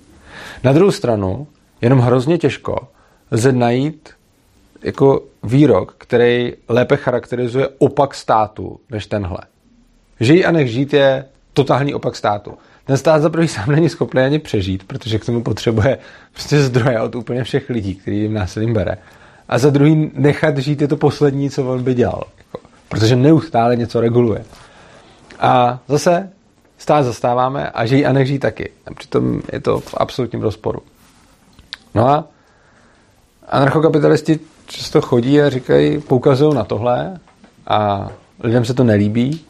Na 0.64 0.72
druhou 0.72 0.90
stranu, 0.90 1.46
jenom 1.80 1.98
hrozně 1.98 2.38
těžko 2.38 2.88
lze 3.30 3.52
najít 3.52 4.10
jako 4.82 5.22
výrok, 5.42 5.94
který 5.98 6.52
lépe 6.68 6.96
charakterizuje 6.96 7.68
opak 7.78 8.14
státu 8.14 8.80
než 8.90 9.06
tenhle. 9.06 9.38
Žij 10.20 10.46
a 10.46 10.50
nech 10.50 10.70
žít 10.70 10.92
je 10.92 11.24
totální 11.52 11.94
opak 11.94 12.16
státu. 12.16 12.54
Ten 12.84 12.96
stát 12.96 13.22
za 13.22 13.30
prvý 13.30 13.48
sám 13.48 13.70
není 13.70 13.88
schopný 13.88 14.22
ani 14.22 14.38
přežít, 14.38 14.84
protože 14.84 15.18
k 15.18 15.24
tomu 15.24 15.42
potřebuje 15.42 15.98
prostě 16.32 16.60
zdroje 16.60 17.00
od 17.00 17.14
úplně 17.14 17.44
všech 17.44 17.70
lidí, 17.70 17.94
který 17.94 18.18
jim 18.18 18.34
násilím 18.34 18.72
bere. 18.72 18.96
A 19.48 19.58
za 19.58 19.70
druhý 19.70 20.10
nechat 20.14 20.58
žít 20.58 20.80
je 20.80 20.88
to 20.88 20.96
poslední, 20.96 21.50
co 21.50 21.72
on 21.72 21.82
by 21.82 21.94
dělal. 21.94 22.22
Jako, 22.38 22.58
protože 22.88 23.16
neustále 23.16 23.76
něco 23.76 24.00
reguluje. 24.00 24.44
A 25.40 25.80
zase 25.88 26.30
stát 26.78 27.02
zastáváme 27.02 27.70
a 27.70 27.86
žijí 27.86 28.06
a 28.06 28.12
nech 28.12 28.26
žijí 28.26 28.38
taky. 28.38 28.70
A 28.86 28.94
přitom 28.94 29.42
je 29.52 29.60
to 29.60 29.80
v 29.80 29.94
absolutním 29.96 30.42
rozporu. 30.42 30.82
No 31.94 32.08
a 32.08 32.24
anarchokapitalisti 33.48 34.40
často 34.66 35.00
chodí 35.00 35.40
a 35.40 35.50
říkají, 35.50 36.00
poukazují 36.00 36.54
na 36.54 36.64
tohle 36.64 37.18
a 37.66 38.08
lidem 38.40 38.64
se 38.64 38.74
to 38.74 38.84
nelíbí 38.84 39.40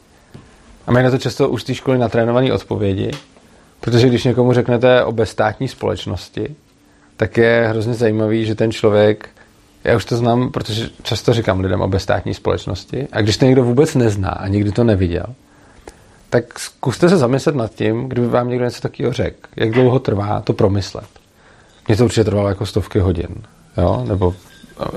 a 0.86 0.92
mají 0.92 1.04
na 1.04 1.10
to 1.10 1.18
často 1.18 1.48
už 1.48 1.62
z 1.62 1.64
té 1.64 1.74
školy 1.74 1.98
natrénované 1.98 2.52
odpovědi, 2.52 3.10
protože 3.80 4.08
když 4.08 4.24
někomu 4.24 4.52
řeknete 4.52 5.04
o 5.04 5.12
bezstátní 5.12 5.68
společnosti, 5.68 6.56
tak 7.16 7.36
je 7.36 7.66
hrozně 7.68 7.94
zajímavý, 7.94 8.46
že 8.46 8.54
ten 8.54 8.72
člověk, 8.72 9.28
já 9.84 9.96
už 9.96 10.04
to 10.04 10.16
znám, 10.16 10.50
protože 10.50 10.90
často 11.02 11.32
říkám 11.32 11.60
lidem 11.60 11.80
o 11.80 11.88
bezstátní 11.88 12.34
společnosti, 12.34 13.08
a 13.12 13.20
když 13.20 13.36
to 13.36 13.44
někdo 13.44 13.64
vůbec 13.64 13.94
nezná 13.94 14.30
a 14.30 14.48
nikdy 14.48 14.72
to 14.72 14.84
neviděl, 14.84 15.26
tak 16.30 16.58
zkuste 16.58 17.08
se 17.08 17.16
zamyslet 17.16 17.56
nad 17.56 17.74
tím, 17.74 18.08
kdyby 18.08 18.28
vám 18.28 18.48
někdo 18.48 18.64
něco 18.64 18.80
takového 18.80 19.12
řekl. 19.12 19.48
Jak 19.56 19.70
dlouho 19.70 19.98
trvá 19.98 20.40
to 20.40 20.52
promyslet. 20.52 21.08
Mně 21.88 21.96
to 21.96 22.04
určitě 22.04 22.24
trvalo 22.24 22.48
jako 22.48 22.66
stovky 22.66 22.98
hodin. 22.98 23.28
Jo? 23.76 24.04
Nebo 24.08 24.34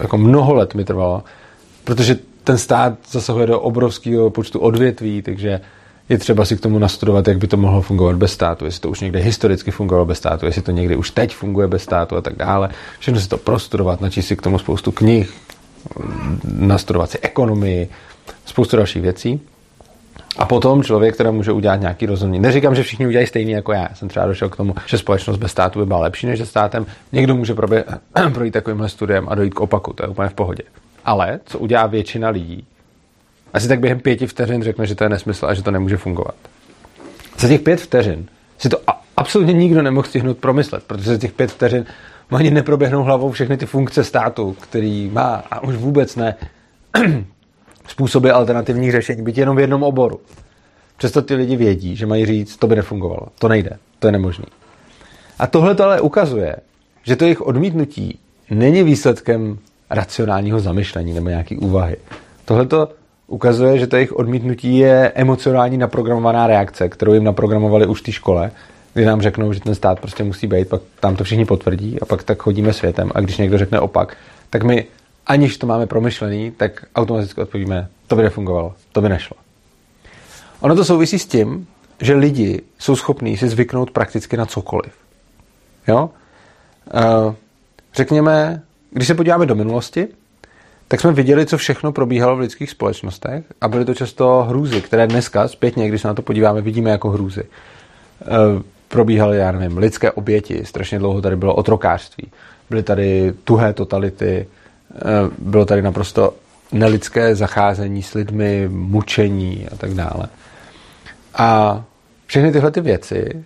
jako 0.02 0.18
mnoho 0.18 0.54
let 0.54 0.76
mi 0.76 0.86
trvalo. 0.86 1.24
Protože 1.84 2.18
ten 2.44 2.58
stát 2.58 2.94
zasahuje 3.12 3.48
do 3.48 3.60
obrovského 3.60 4.30
počtu 4.30 4.60
odvětví, 4.60 5.22
takže 5.22 5.62
je 6.10 6.18
třeba 6.18 6.46
si 6.46 6.58
k 6.58 6.62
tomu 6.62 6.80
nastudovat, 6.80 7.28
jak 7.28 7.38
by 7.38 7.48
to 7.48 7.58
mohlo 7.58 7.82
fungovat 7.82 8.16
bez 8.16 8.34
státu, 8.34 8.66
jestli 8.66 8.82
to 8.82 8.90
už 8.90 9.00
někde 9.00 9.20
historicky 9.20 9.72
fungovalo 9.72 10.06
bez 10.06 10.18
státu, 10.18 10.46
jestli 10.46 10.62
to 10.62 10.72
někdy 10.72 10.96
už 10.96 11.12
teď 11.12 11.36
funguje 11.36 11.68
bez 11.68 11.84
státu 11.84 12.16
a 12.16 12.22
tak 12.22 12.36
dále. 12.36 12.70
Všechno 13.00 13.20
si 13.20 13.30
to 13.30 13.38
prostudovat, 13.38 14.02
načíst 14.02 14.28
si 14.28 14.36
k 14.36 14.42
tomu 14.42 14.60
spoustu 14.60 14.92
knih, 14.92 15.34
nastudovat 16.54 17.10
si 17.10 17.20
ekonomii, 17.20 17.90
spoustu 18.46 18.78
dalších 18.78 19.02
věcí. 19.02 19.42
A 20.38 20.46
potom 20.46 20.84
člověk, 20.84 21.14
který 21.14 21.30
může 21.32 21.52
udělat 21.52 21.76
nějaký 21.76 22.06
rozhodnutí. 22.06 22.40
Neříkám, 22.40 22.76
že 22.76 22.84
všichni 22.84 23.08
udělají 23.08 23.28
stejný 23.28 23.52
jako 23.52 23.72
já. 23.74 23.88
Jsem 23.94 24.08
třeba 24.08 24.26
došel 24.26 24.50
k 24.50 24.56
tomu, 24.56 24.76
že 24.86 24.98
společnost 24.98 25.38
bez 25.38 25.52
státu 25.52 25.80
by 25.80 25.86
byla 25.86 26.00
lepší 26.00 26.28
než 26.28 26.40
se 26.40 26.46
státem. 26.46 26.86
Někdo 27.12 27.36
může 27.36 27.54
probě- 27.54 27.84
projít 28.34 28.52
takovýmhle 28.52 28.90
studiem 28.90 29.30
a 29.30 29.36
dojít 29.36 29.54
k 29.54 29.60
opaku. 29.60 29.94
To 29.94 30.04
je 30.04 30.08
úplně 30.08 30.30
v 30.30 30.34
pohodě. 30.34 30.64
Ale 31.06 31.40
co 31.46 31.60
udělá 31.60 31.88
většina 31.88 32.30
lidí? 32.30 32.66
Asi 33.54 33.68
tak 33.68 33.80
během 33.80 34.00
pěti 34.00 34.28
vteřin 34.28 34.64
řekne, 34.64 34.86
že 34.86 34.96
to 34.96 35.04
je 35.04 35.10
nesmysl 35.10 35.46
a 35.46 35.54
že 35.54 35.64
to 35.64 35.72
nemůže 35.72 35.98
fungovat. 35.98 36.36
Za 37.38 37.48
těch 37.48 37.62
pět 37.62 37.82
vteřin 37.82 38.26
si 38.58 38.70
to 38.70 38.78
a- 38.88 39.02
absolutně 39.18 39.54
nikdo 39.54 39.82
nemohl 39.82 40.08
stihnout 40.08 40.38
promyslet, 40.38 40.84
protože 40.84 41.12
za 41.12 41.18
těch 41.18 41.32
pět 41.34 41.52
vteřin 41.52 41.86
ani 42.32 42.52
neproběhnou 42.52 43.04
hlavou 43.04 43.32
všechny 43.32 43.58
ty 43.58 43.66
funkce 43.66 44.04
státu, 44.04 44.56
který 44.62 45.10
má 45.14 45.44
a 45.52 45.64
už 45.64 45.76
vůbec 45.76 46.16
ne 46.16 46.36
způsoby 47.90 48.30
alternativních 48.30 48.92
řešení, 48.92 49.24
být 49.24 49.38
jenom 49.38 49.58
v 49.58 49.60
jednom 49.60 49.84
oboru. 49.84 50.20
Přesto 50.98 51.22
ty 51.22 51.36
lidi 51.36 51.56
vědí, 51.56 51.96
že 51.96 52.06
mají 52.06 52.26
říct, 52.26 52.58
to 52.58 52.68
by 52.68 52.76
nefungovalo, 52.76 53.28
to 53.40 53.48
nejde, 53.48 53.78
to 54.00 54.08
je 54.08 54.12
nemožné. 54.12 54.46
A 55.40 55.48
tohle 55.48 55.76
to 55.76 55.84
ale 55.84 56.02
ukazuje, 56.02 56.56
že 57.04 57.16
to 57.16 57.26
jejich 57.26 57.42
odmítnutí 57.42 58.20
není 58.50 58.84
výsledkem 58.84 59.58
racionálního 59.90 60.60
zamyšlení 60.60 61.14
nebo 61.14 61.30
nějaký 61.30 61.58
úvahy. 61.58 61.98
Tohle 62.46 62.66
to 62.66 62.90
ukazuje, 63.28 63.80
že 63.80 63.88
to 63.88 63.96
jejich 63.96 64.14
odmítnutí 64.14 64.78
je 64.78 65.12
emocionální 65.16 65.78
naprogramovaná 65.78 66.48
reakce, 66.48 66.90
kterou 66.90 67.14
jim 67.14 67.24
naprogramovali 67.24 67.86
už 67.86 68.02
v 68.02 68.04
té 68.04 68.12
škole, 68.12 68.52
kdy 68.94 69.06
nám 69.06 69.22
řeknou, 69.22 69.54
že 69.54 69.60
ten 69.60 69.76
stát 69.76 70.00
prostě 70.00 70.24
musí 70.24 70.48
být, 70.48 70.70
pak 70.70 70.82
tam 71.00 71.16
to 71.16 71.24
všichni 71.24 71.46
potvrdí 71.46 72.02
a 72.02 72.06
pak 72.06 72.24
tak 72.24 72.42
chodíme 72.42 72.74
světem 72.74 73.12
a 73.16 73.22
když 73.22 73.38
někdo 73.38 73.58
řekne 73.58 73.80
opak, 73.80 74.18
tak 74.50 74.64
my 74.64 74.86
aniž 75.30 75.58
to 75.58 75.68
máme 75.68 75.88
promyšlený, 75.88 76.52
tak 76.52 76.86
automaticky 76.96 77.42
odpovíme, 77.42 77.88
to 78.08 78.16
by 78.16 78.24
nefungovalo, 78.24 78.74
to 78.92 79.02
by 79.02 79.10
nešlo. 79.10 79.38
Ono 80.60 80.76
to 80.76 80.86
souvisí 80.86 81.20
s 81.20 81.26
tím, 81.26 81.68
že 82.02 82.16
lidi 82.16 82.62
jsou 82.80 82.96
schopní 82.96 83.38
si 83.38 83.50
zvyknout 83.50 83.92
prakticky 83.92 84.38
na 84.38 84.46
cokoliv. 84.46 84.94
Jo? 85.88 86.10
Uh, 86.94 87.34
řekněme, 87.96 88.62
když 88.92 89.08
se 89.08 89.16
podíváme 89.16 89.46
do 89.46 89.56
minulosti, 89.56 90.08
tak 90.88 91.02
jsme 91.02 91.12
viděli, 91.12 91.46
co 91.46 91.58
všechno 91.58 91.92
probíhalo 91.92 92.36
v 92.36 92.40
lidských 92.40 92.70
společnostech 92.70 93.44
a 93.62 93.68
byly 93.68 93.86
to 93.86 93.94
často 93.94 94.46
hrůzy, 94.50 94.82
které 94.82 95.08
dneska 95.08 95.48
zpětně, 95.48 95.88
když 95.88 96.02
se 96.02 96.08
na 96.08 96.14
to 96.14 96.22
podíváme, 96.22 96.62
vidíme 96.62 96.90
jako 96.90 97.10
hrůzy. 97.10 97.44
Uh, 97.44 98.62
probíhaly, 98.88 99.38
já 99.38 99.52
nevím, 99.52 99.78
lidské 99.78 100.12
oběti, 100.12 100.66
strašně 100.66 101.00
dlouho 101.00 101.22
tady 101.22 101.36
bylo 101.36 101.56
otrokářství, 101.56 102.32
byly 102.70 102.84
tady 102.84 103.34
tuhé 103.44 103.74
totality, 103.74 104.48
Eh, 104.52 104.59
bylo 105.38 105.66
tady 105.66 105.82
naprosto 105.82 106.34
nelidské 106.72 107.36
zacházení 107.36 108.04
s 108.04 108.14
lidmi, 108.14 108.68
mučení 108.72 109.68
a 109.72 109.76
tak 109.76 109.94
dále. 109.94 110.28
A 111.34 111.84
všechny 112.26 112.52
tyhle 112.52 112.72
ty 112.72 112.82
věci 112.82 113.46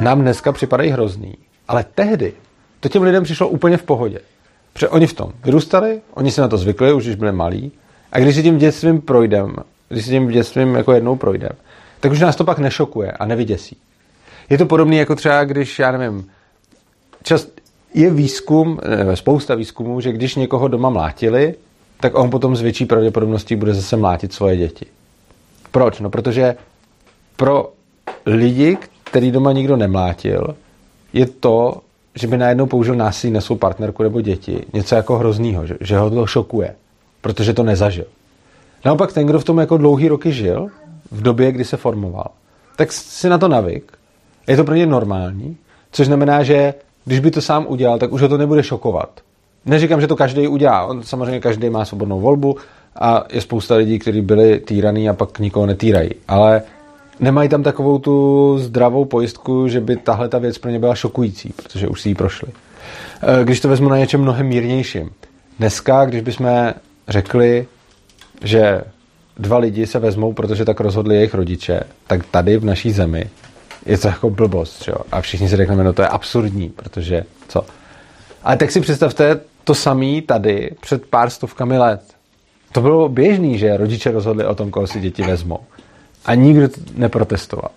nám 0.00 0.20
dneska 0.20 0.52
připadají 0.52 0.90
hrozný. 0.90 1.34
Ale 1.68 1.84
tehdy 1.94 2.32
to 2.80 2.88
těm 2.88 3.02
lidem 3.02 3.24
přišlo 3.24 3.48
úplně 3.48 3.76
v 3.76 3.82
pohodě. 3.82 4.20
Protože 4.72 4.88
oni 4.88 5.06
v 5.06 5.14
tom 5.14 5.32
vyrůstali, 5.44 6.00
oni 6.14 6.30
si 6.30 6.40
na 6.40 6.48
to 6.48 6.58
zvykli, 6.58 6.92
už 6.92 7.04
když 7.04 7.16
byli 7.16 7.32
malí. 7.32 7.72
A 8.12 8.18
když 8.18 8.34
si 8.34 8.42
tím 8.42 8.58
dětstvím 8.58 9.00
projdem, 9.00 9.56
když 9.88 10.04
si 10.04 10.10
tím 10.10 10.28
dětstvím 10.28 10.74
jako 10.74 10.92
jednou 10.92 11.16
projdem, 11.16 11.52
tak 12.00 12.12
už 12.12 12.20
nás 12.20 12.36
to 12.36 12.44
pak 12.44 12.58
nešokuje 12.58 13.12
a 13.12 13.26
nevyděsí. 13.26 13.76
Je 14.50 14.58
to 14.58 14.66
podobné 14.66 14.96
jako 14.96 15.14
třeba, 15.14 15.44
když, 15.44 15.78
já 15.78 15.92
nevím, 15.92 16.30
čas, 17.22 17.46
je 17.94 18.10
výzkum, 18.10 18.80
spousta 19.14 19.54
výzkumů, 19.54 20.00
že 20.00 20.12
když 20.12 20.34
někoho 20.34 20.68
doma 20.68 20.90
mlátili, 20.90 21.54
tak 22.00 22.18
on 22.18 22.30
potom 22.30 22.56
s 22.56 22.60
větší 22.60 22.86
pravděpodobností 22.86 23.56
bude 23.56 23.74
zase 23.74 23.96
mlátit 23.96 24.32
svoje 24.32 24.56
děti. 24.56 24.86
Proč? 25.70 26.00
No 26.00 26.10
protože 26.10 26.56
pro 27.36 27.72
lidi, 28.26 28.78
který 29.04 29.30
doma 29.30 29.52
nikdo 29.52 29.76
nemlátil, 29.76 30.56
je 31.12 31.26
to, 31.26 31.80
že 32.14 32.26
by 32.26 32.36
najednou 32.36 32.66
použil 32.66 32.94
násilí 32.94 33.32
na 33.32 33.40
svou 33.40 33.56
partnerku 33.56 34.02
nebo 34.02 34.20
děti, 34.20 34.64
něco 34.72 34.94
jako 34.94 35.18
hroznýho, 35.18 35.66
že, 35.66 35.76
že 35.80 35.98
ho 35.98 36.10
to 36.10 36.26
šokuje, 36.26 36.74
protože 37.20 37.52
to 37.52 37.62
nezažil. 37.62 38.04
Naopak 38.84 39.12
ten, 39.12 39.26
kdo 39.26 39.40
v 39.40 39.44
tom 39.44 39.58
jako 39.58 39.76
dlouhý 39.76 40.08
roky 40.08 40.32
žil, 40.32 40.68
v 41.10 41.22
době, 41.22 41.52
kdy 41.52 41.64
se 41.64 41.76
formoval, 41.76 42.30
tak 42.76 42.92
si 42.92 43.28
na 43.28 43.38
to 43.38 43.48
navyk. 43.48 43.92
Je 44.46 44.56
to 44.56 44.64
pro 44.64 44.74
ně 44.74 44.86
normální, 44.86 45.56
což 45.92 46.06
znamená, 46.06 46.42
že 46.42 46.74
když 47.04 47.20
by 47.20 47.30
to 47.30 47.40
sám 47.40 47.66
udělal, 47.68 47.98
tak 47.98 48.12
už 48.12 48.22
ho 48.22 48.28
to 48.28 48.38
nebude 48.38 48.62
šokovat. 48.62 49.10
Neříkám, 49.66 50.00
že 50.00 50.06
to 50.06 50.16
každý 50.16 50.48
udělá. 50.48 50.86
On 50.86 51.02
samozřejmě 51.02 51.40
každý 51.40 51.70
má 51.70 51.84
svobodnou 51.84 52.20
volbu 52.20 52.56
a 52.96 53.24
je 53.32 53.40
spousta 53.40 53.74
lidí, 53.74 53.98
kteří 53.98 54.20
byli 54.20 54.60
týraný 54.60 55.08
a 55.08 55.14
pak 55.14 55.38
nikoho 55.38 55.66
netýrají. 55.66 56.10
Ale 56.28 56.62
nemají 57.20 57.48
tam 57.48 57.62
takovou 57.62 57.98
tu 57.98 58.58
zdravou 58.58 59.04
pojistku, 59.04 59.68
že 59.68 59.80
by 59.80 59.96
tahle 59.96 60.28
ta 60.28 60.38
věc 60.38 60.58
pro 60.58 60.70
ně 60.70 60.78
byla 60.78 60.94
šokující, 60.94 61.52
protože 61.56 61.88
už 61.88 62.00
si 62.00 62.08
ji 62.08 62.14
prošli. 62.14 62.48
E, 63.22 63.44
když 63.44 63.60
to 63.60 63.68
vezmu 63.68 63.88
na 63.88 63.98
něčem 63.98 64.20
mnohem 64.20 64.46
mírnějším. 64.46 65.10
Dneska, 65.58 66.04
když 66.04 66.20
bychom 66.20 66.72
řekli, 67.08 67.66
že 68.44 68.80
dva 69.38 69.58
lidi 69.58 69.86
se 69.86 69.98
vezmou, 69.98 70.32
protože 70.32 70.64
tak 70.64 70.80
rozhodli 70.80 71.14
jejich 71.14 71.34
rodiče, 71.34 71.80
tak 72.06 72.26
tady 72.30 72.56
v 72.56 72.64
naší 72.64 72.90
zemi 72.90 73.30
je 73.86 73.98
to 73.98 74.08
jako 74.08 74.30
blbost, 74.30 74.88
jo? 74.88 74.94
A 75.12 75.20
všichni 75.20 75.48
si 75.48 75.56
řekneme, 75.56 75.84
no 75.84 75.92
to 75.92 76.02
je 76.02 76.08
absurdní, 76.08 76.68
protože 76.68 77.24
co? 77.48 77.66
Ale 78.42 78.56
tak 78.56 78.70
si 78.70 78.80
představte 78.80 79.40
to 79.64 79.74
samé 79.74 80.22
tady 80.26 80.70
před 80.80 81.06
pár 81.06 81.30
stovkami 81.30 81.78
let. 81.78 82.02
To 82.72 82.80
bylo 82.80 83.08
běžný, 83.08 83.58
že 83.58 83.76
rodiče 83.76 84.10
rozhodli 84.10 84.46
o 84.46 84.54
tom, 84.54 84.70
koho 84.70 84.86
si 84.86 85.00
děti 85.00 85.22
vezmou. 85.22 85.60
A 86.24 86.34
nikdo 86.34 86.68
neprotestoval. 86.94 87.70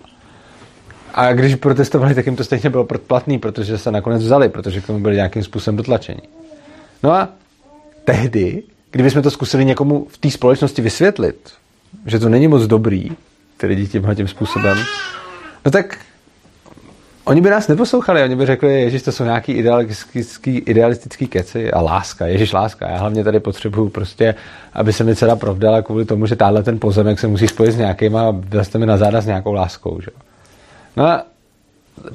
A 1.13 1.33
když 1.33 1.55
protestovali, 1.55 2.15
tak 2.15 2.25
jim 2.25 2.35
to 2.35 2.43
stejně 2.43 2.69
bylo 2.69 2.85
platný, 2.85 3.39
protože 3.39 3.77
se 3.77 3.91
nakonec 3.91 4.23
vzali, 4.23 4.49
protože 4.49 4.81
k 4.81 4.87
tomu 4.87 4.99
byli 4.99 5.15
nějakým 5.15 5.43
způsobem 5.43 5.77
dotlačení. 5.77 6.21
No 7.03 7.11
a 7.11 7.29
tehdy, 8.05 8.63
kdybychom 8.91 9.21
to 9.21 9.31
zkusili 9.31 9.65
někomu 9.65 10.07
v 10.09 10.17
té 10.17 10.31
společnosti 10.31 10.81
vysvětlit, 10.81 11.51
že 12.05 12.19
to 12.19 12.29
není 12.29 12.47
moc 12.47 12.67
dobrý, 12.67 13.11
ty 13.57 13.67
lidi 13.67 13.87
tímhle 13.87 14.15
tím 14.15 14.27
způsobem, 14.27 14.77
no 15.65 15.71
tak 15.71 15.97
oni 17.25 17.41
by 17.41 17.49
nás 17.49 17.67
neposlouchali, 17.67 18.23
oni 18.23 18.35
by 18.35 18.45
řekli, 18.45 18.81
Ježíš, 18.81 19.01
to 19.01 19.11
jsou 19.11 19.23
nějaký 19.23 19.51
idealistický, 19.51 20.57
idealistický 20.57 21.27
keci 21.27 21.71
a 21.71 21.81
láska, 21.81 22.27
Ježíš 22.27 22.53
láska. 22.53 22.89
Já 22.89 22.97
hlavně 22.97 23.23
tady 23.23 23.39
potřebuju 23.39 23.89
prostě, 23.89 24.35
aby 24.73 24.93
se 24.93 25.03
mi 25.03 25.15
dcera 25.15 25.35
provdala 25.35 25.81
kvůli 25.81 26.05
tomu, 26.05 26.25
že 26.25 26.35
táhle 26.35 26.63
ten 26.63 26.79
pozemek 26.79 27.19
se 27.19 27.27
musí 27.27 27.47
spojit 27.47 27.71
s 27.71 27.77
nějakým 27.77 28.15
a 28.15 28.35
jste 28.61 28.79
mi 28.79 28.85
na 28.85 28.97
záda 28.97 29.21
s 29.21 29.25
nějakou 29.25 29.53
láskou. 29.53 30.01
Že? 30.01 30.11
No 30.97 31.05
a 31.05 31.23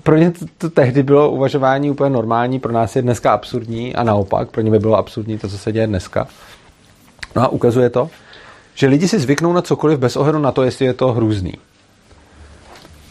pro 0.02 0.16
ně 0.16 0.30
to, 0.30 0.46
to 0.58 0.70
tehdy 0.70 1.02
bylo 1.02 1.30
uvažování 1.30 1.90
úplně 1.90 2.10
normální, 2.10 2.60
pro 2.60 2.72
nás 2.72 2.96
je 2.96 3.02
dneska 3.02 3.32
absurdní 3.32 3.94
a 3.94 4.02
naopak, 4.02 4.50
pro 4.50 4.62
ně 4.62 4.70
by 4.70 4.78
bylo 4.78 4.96
absurdní 4.96 5.38
to, 5.38 5.48
co 5.48 5.58
se 5.58 5.72
děje 5.72 5.86
dneska. 5.86 6.28
No 7.36 7.42
a 7.42 7.48
ukazuje 7.48 7.90
to, 7.90 8.10
že 8.74 8.86
lidi 8.86 9.08
si 9.08 9.18
zvyknou 9.18 9.52
na 9.52 9.62
cokoliv 9.62 9.98
bez 9.98 10.16
ohledu 10.16 10.38
na 10.38 10.52
to, 10.52 10.62
jestli 10.62 10.86
je 10.86 10.94
to 10.94 11.12
hrůzný. 11.12 11.54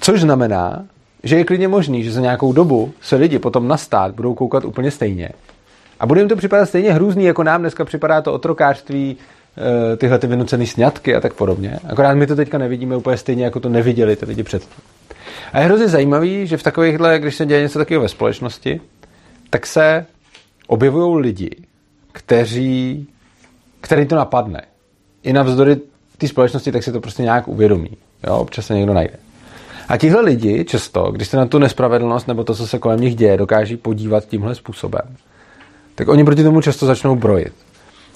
Což 0.07 0.21
znamená, 0.21 0.85
že 1.23 1.35
je 1.35 1.43
klidně 1.43 1.67
možný, 1.67 2.03
že 2.03 2.11
za 2.11 2.21
nějakou 2.21 2.53
dobu 2.53 2.93
se 3.01 3.15
lidi 3.15 3.39
potom 3.39 3.67
na 3.67 3.77
stát 3.77 4.15
budou 4.15 4.33
koukat 4.33 4.65
úplně 4.65 4.91
stejně. 4.91 5.29
A 5.99 6.05
bude 6.05 6.21
jim 6.21 6.29
to 6.29 6.35
připadat 6.35 6.69
stejně 6.69 6.93
hrůzný, 6.93 7.25
jako 7.25 7.43
nám 7.43 7.61
dneska 7.61 7.85
připadá 7.85 8.21
to 8.21 8.33
otrokářství, 8.33 9.17
eh, 9.93 9.97
tyhle 9.97 10.19
ty 10.19 10.27
vynucené 10.27 10.65
sňatky 10.65 11.15
a 11.15 11.19
tak 11.19 11.33
podobně. 11.33 11.79
Akorát 11.89 12.13
my 12.13 12.27
to 12.27 12.35
teďka 12.35 12.57
nevidíme 12.57 12.97
úplně 12.97 13.17
stejně, 13.17 13.43
jako 13.43 13.59
to 13.59 13.69
neviděli 13.69 14.15
ty 14.15 14.25
lidi 14.25 14.43
předtím. 14.43 14.83
A 15.53 15.59
je 15.59 15.65
hrozně 15.65 15.87
zajímavý, 15.87 16.47
že 16.47 16.57
v 16.57 16.63
takovýchhle, 16.63 17.19
když 17.19 17.35
se 17.35 17.45
děje 17.45 17.61
něco 17.61 17.79
takového 17.79 18.01
ve 18.01 18.09
společnosti, 18.09 18.81
tak 19.49 19.65
se 19.65 20.05
objevují 20.67 21.21
lidi, 21.21 21.49
kteří, 22.11 23.07
který 23.81 24.05
to 24.05 24.15
napadne. 24.15 24.61
I 25.23 25.33
navzdory 25.33 25.77
té 26.17 26.27
společnosti, 26.27 26.71
tak 26.71 26.83
si 26.83 26.91
to 26.91 27.01
prostě 27.01 27.23
nějak 27.23 27.47
uvědomí. 27.47 27.89
Jo, 28.27 28.37
občas 28.37 28.65
se 28.65 28.73
někdo 28.73 28.93
najde. 28.93 29.26
A 29.87 29.97
tihle 29.97 30.21
lidi 30.21 30.65
často, 30.65 31.11
když 31.11 31.27
se 31.27 31.37
na 31.37 31.45
tu 31.45 31.59
nespravedlnost 31.59 32.27
nebo 32.27 32.43
to, 32.43 32.55
co 32.55 32.67
se 32.67 32.79
kolem 32.79 33.01
nich 33.01 33.15
děje, 33.15 33.37
dokáží 33.37 33.77
podívat 33.77 34.25
tímhle 34.25 34.55
způsobem, 34.55 35.15
tak 35.95 36.07
oni 36.07 36.23
proti 36.23 36.43
tomu 36.43 36.61
často 36.61 36.85
začnou 36.85 37.15
brojit. 37.15 37.53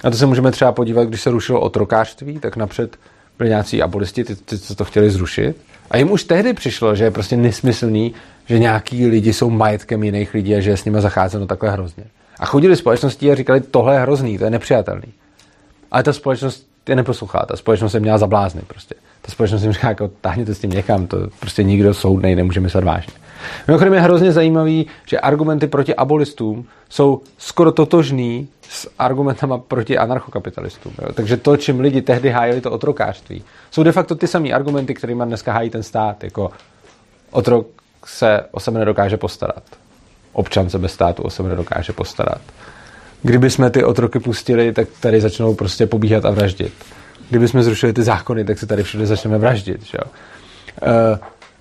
A 0.03 0.09
to 0.09 0.17
se 0.17 0.25
můžeme 0.25 0.51
třeba 0.51 0.71
podívat, 0.71 1.07
když 1.07 1.21
se 1.21 1.31
rušilo 1.31 1.59
otrokářství, 1.59 2.39
tak 2.39 2.55
napřed 2.55 2.97
byli 3.37 3.49
nějací 3.49 3.81
abolisti, 3.81 4.23
ty, 4.23 4.35
ty, 4.35 4.59
co 4.59 4.75
to 4.75 4.85
chtěli 4.85 5.09
zrušit. 5.09 5.55
A 5.91 5.97
jim 5.97 6.11
už 6.11 6.23
tehdy 6.23 6.53
přišlo, 6.53 6.95
že 6.95 7.03
je 7.03 7.11
prostě 7.11 7.37
nesmyslný, 7.37 8.13
že 8.45 8.59
nějaký 8.59 9.07
lidi 9.07 9.33
jsou 9.33 9.49
majetkem 9.49 10.03
jiných 10.03 10.33
lidí 10.33 10.55
a 10.55 10.59
že 10.59 10.69
je 10.69 10.77
s 10.77 10.85
nimi 10.85 11.01
zacházeno 11.01 11.47
takhle 11.47 11.71
hrozně. 11.71 12.03
A 12.39 12.45
chodili 12.45 12.75
společností 12.75 13.31
a 13.31 13.35
říkali, 13.35 13.61
tohle 13.61 13.95
je 13.95 13.99
hrozný, 13.99 14.37
to 14.37 14.43
je 14.43 14.49
nepřijatelný. 14.49 15.13
Ale 15.91 16.03
ta 16.03 16.13
společnost 16.13 16.67
je 16.89 16.95
neposlouchá, 16.95 17.45
ta 17.47 17.55
společnost 17.55 17.91
se 17.91 17.99
měla 17.99 18.17
zablázny 18.17 18.61
prostě. 18.67 18.95
Ta 19.21 19.31
společnost 19.31 19.63
jim 19.63 19.71
říká, 19.71 19.89
jako, 19.89 20.07
táhněte 20.21 20.55
s 20.55 20.59
tím 20.59 20.69
někam, 20.69 21.07
to 21.07 21.17
prostě 21.39 21.63
nikdo 21.63 21.93
soudnej 21.93 22.35
nemůže 22.35 22.59
myslet 22.59 22.83
vážně. 22.83 23.13
Mimochodem 23.67 23.93
je 23.93 24.01
hrozně 24.01 24.31
zajímavý, 24.31 24.87
že 25.07 25.19
argumenty 25.19 25.67
proti 25.67 25.95
abolistům 25.95 26.65
jsou 26.89 27.21
skoro 27.37 27.71
totožný 27.71 28.47
s 28.69 28.89
argumentama 28.99 29.57
proti 29.57 29.97
anarchokapitalistům. 29.97 30.93
Jo? 31.01 31.13
Takže 31.13 31.37
to, 31.37 31.57
čím 31.57 31.79
lidi 31.79 32.01
tehdy 32.01 32.29
hájili 32.29 32.61
to 32.61 32.71
otrokářství, 32.71 33.43
jsou 33.71 33.83
de 33.83 33.91
facto 33.91 34.15
ty 34.15 34.27
samé 34.27 34.49
argumenty, 34.49 34.93
kterými 34.93 35.23
dneska 35.25 35.53
hájí 35.53 35.69
ten 35.69 35.83
stát. 35.83 36.23
Jako 36.23 36.51
otrok 37.31 37.67
se 38.05 38.41
o 38.51 38.59
sebe 38.59 38.79
nedokáže 38.79 39.17
postarat. 39.17 39.63
Občan 40.33 40.69
se 40.69 40.79
bez 40.79 40.93
státu 40.93 41.23
o 41.23 41.29
sebe 41.29 41.49
nedokáže 41.49 41.93
postarat. 41.93 42.41
Kdyby 43.23 43.49
jsme 43.49 43.69
ty 43.69 43.83
otroky 43.83 44.19
pustili, 44.19 44.73
tak 44.73 44.87
tady 44.99 45.21
začnou 45.21 45.55
prostě 45.55 45.87
pobíhat 45.87 46.25
a 46.25 46.31
vraždit. 46.31 46.73
Kdyby 47.31 47.47
jsme 47.47 47.63
zrušili 47.63 47.93
ty 47.93 48.03
zákony, 48.03 48.45
tak 48.45 48.59
se 48.59 48.65
tady 48.65 48.83
všude 48.83 49.05
začneme 49.05 49.37
vraždit. 49.37 49.83
Že? 49.83 49.97
Uh, 49.97 51.17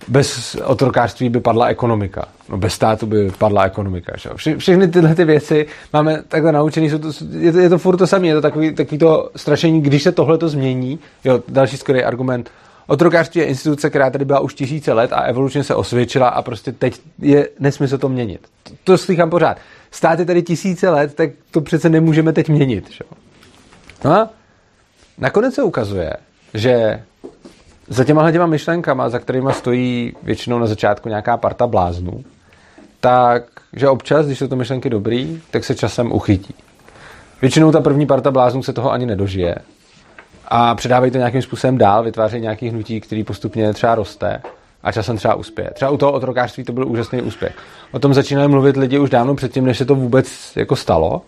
bez 0.09 0.57
otrokářství 0.65 1.29
by 1.29 1.41
padla 1.41 1.67
ekonomika. 1.67 2.25
No 2.49 2.57
bez 2.57 2.75
státu 2.75 3.07
by 3.07 3.31
padla 3.39 3.65
ekonomika. 3.65 4.13
Že? 4.17 4.31
Vše, 4.37 4.57
všechny 4.57 4.89
tyhle 4.89 5.15
ty 5.15 5.25
věci 5.25 5.67
máme 5.93 6.23
takhle 6.29 6.53
naučený, 6.53 6.91
jsou 6.91 6.99
to, 6.99 7.09
je, 7.31 7.53
to, 7.53 7.59
je 7.59 7.69
to 7.69 7.79
furt 7.79 7.97
to 7.97 8.07
samé, 8.07 8.27
je 8.27 8.35
to 8.35 8.41
takový, 8.41 8.75
takový 8.75 8.99
to 8.99 9.31
strašení, 9.37 9.81
když 9.81 10.03
se 10.03 10.13
tohle 10.13 10.39
to 10.39 10.49
změní, 10.49 10.99
jo, 11.25 11.43
další 11.49 11.77
skvělý 11.77 12.05
argument, 12.05 12.51
Otrokářství 12.87 13.41
je 13.41 13.47
instituce, 13.47 13.91
která 13.91 14.11
tady 14.11 14.25
byla 14.25 14.41
už 14.41 14.55
tisíce 14.55 14.93
let 14.93 15.13
a 15.13 15.21
evolučně 15.21 15.65
se 15.65 15.75
osvědčila 15.75 16.29
a 16.29 16.43
prostě 16.43 16.73
teď 16.73 17.01
je 17.19 17.49
nesmysl 17.61 17.99
to 17.99 18.09
měnit. 18.09 18.41
To, 18.63 18.73
to 18.85 18.99
slychám 18.99 19.31
pořád. 19.31 19.57
Stát 19.91 20.19
je 20.19 20.25
tady 20.25 20.43
tisíce 20.43 20.91
let, 20.91 21.15
tak 21.15 21.31
to 21.51 21.61
přece 21.61 21.89
nemůžeme 21.89 22.33
teď 22.33 22.49
měnit. 22.49 22.91
Že? 22.91 23.05
No 24.05 24.13
a 24.13 24.29
nakonec 25.21 25.55
se 25.55 25.63
ukazuje, 25.63 26.13
že 26.55 27.03
za 27.89 28.05
těma 28.05 28.33
těma 28.33 28.47
myšlenkama, 28.47 29.09
za 29.09 29.19
kterými 29.19 29.53
stojí 29.53 30.13
většinou 30.23 30.59
na 30.59 30.67
začátku 30.67 31.09
nějaká 31.09 31.37
parta 31.37 31.67
bláznů, 31.67 32.25
tak, 33.01 33.43
že 33.73 33.89
občas, 33.89 34.27
když 34.27 34.39
jsou 34.39 34.49
to 34.49 34.57
myšlenky 34.57 34.91
dobrý, 34.91 35.41
tak 35.51 35.65
se 35.65 35.75
časem 35.75 36.13
uchytí. 36.13 36.55
Většinou 37.41 37.73
ta 37.73 37.81
první 37.81 38.07
parta 38.07 38.31
bláznů 38.31 38.63
se 38.63 38.73
toho 38.73 38.93
ani 38.93 39.07
nedožije. 39.07 39.55
A 40.49 40.75
předávají 40.75 41.13
to 41.13 41.19
nějakým 41.19 41.43
způsobem 41.43 41.79
dál, 41.79 42.05
vytvářejí 42.05 42.43
nějaký 42.43 42.69
hnutí, 42.69 43.01
který 43.01 43.25
postupně 43.25 43.73
třeba 43.73 43.95
roste 43.95 44.43
a 44.83 44.93
časem 44.93 45.17
třeba 45.17 45.35
uspěje. 45.35 45.71
Třeba 45.75 45.91
u 45.91 45.97
toho 45.97 46.13
otrokářství 46.13 46.65
to 46.65 46.73
byl 46.73 46.89
úžasný 46.89 47.23
úspěch. 47.23 47.53
O 47.93 47.99
tom 47.99 48.15
začínali 48.15 48.49
mluvit 48.49 48.77
lidi 48.77 48.99
už 48.99 49.11
dávno 49.11 49.35
předtím, 49.35 49.65
než 49.65 49.79
se 49.79 49.85
to 49.85 49.95
vůbec 49.95 50.57
jako 50.57 50.77
stalo. 50.77 51.23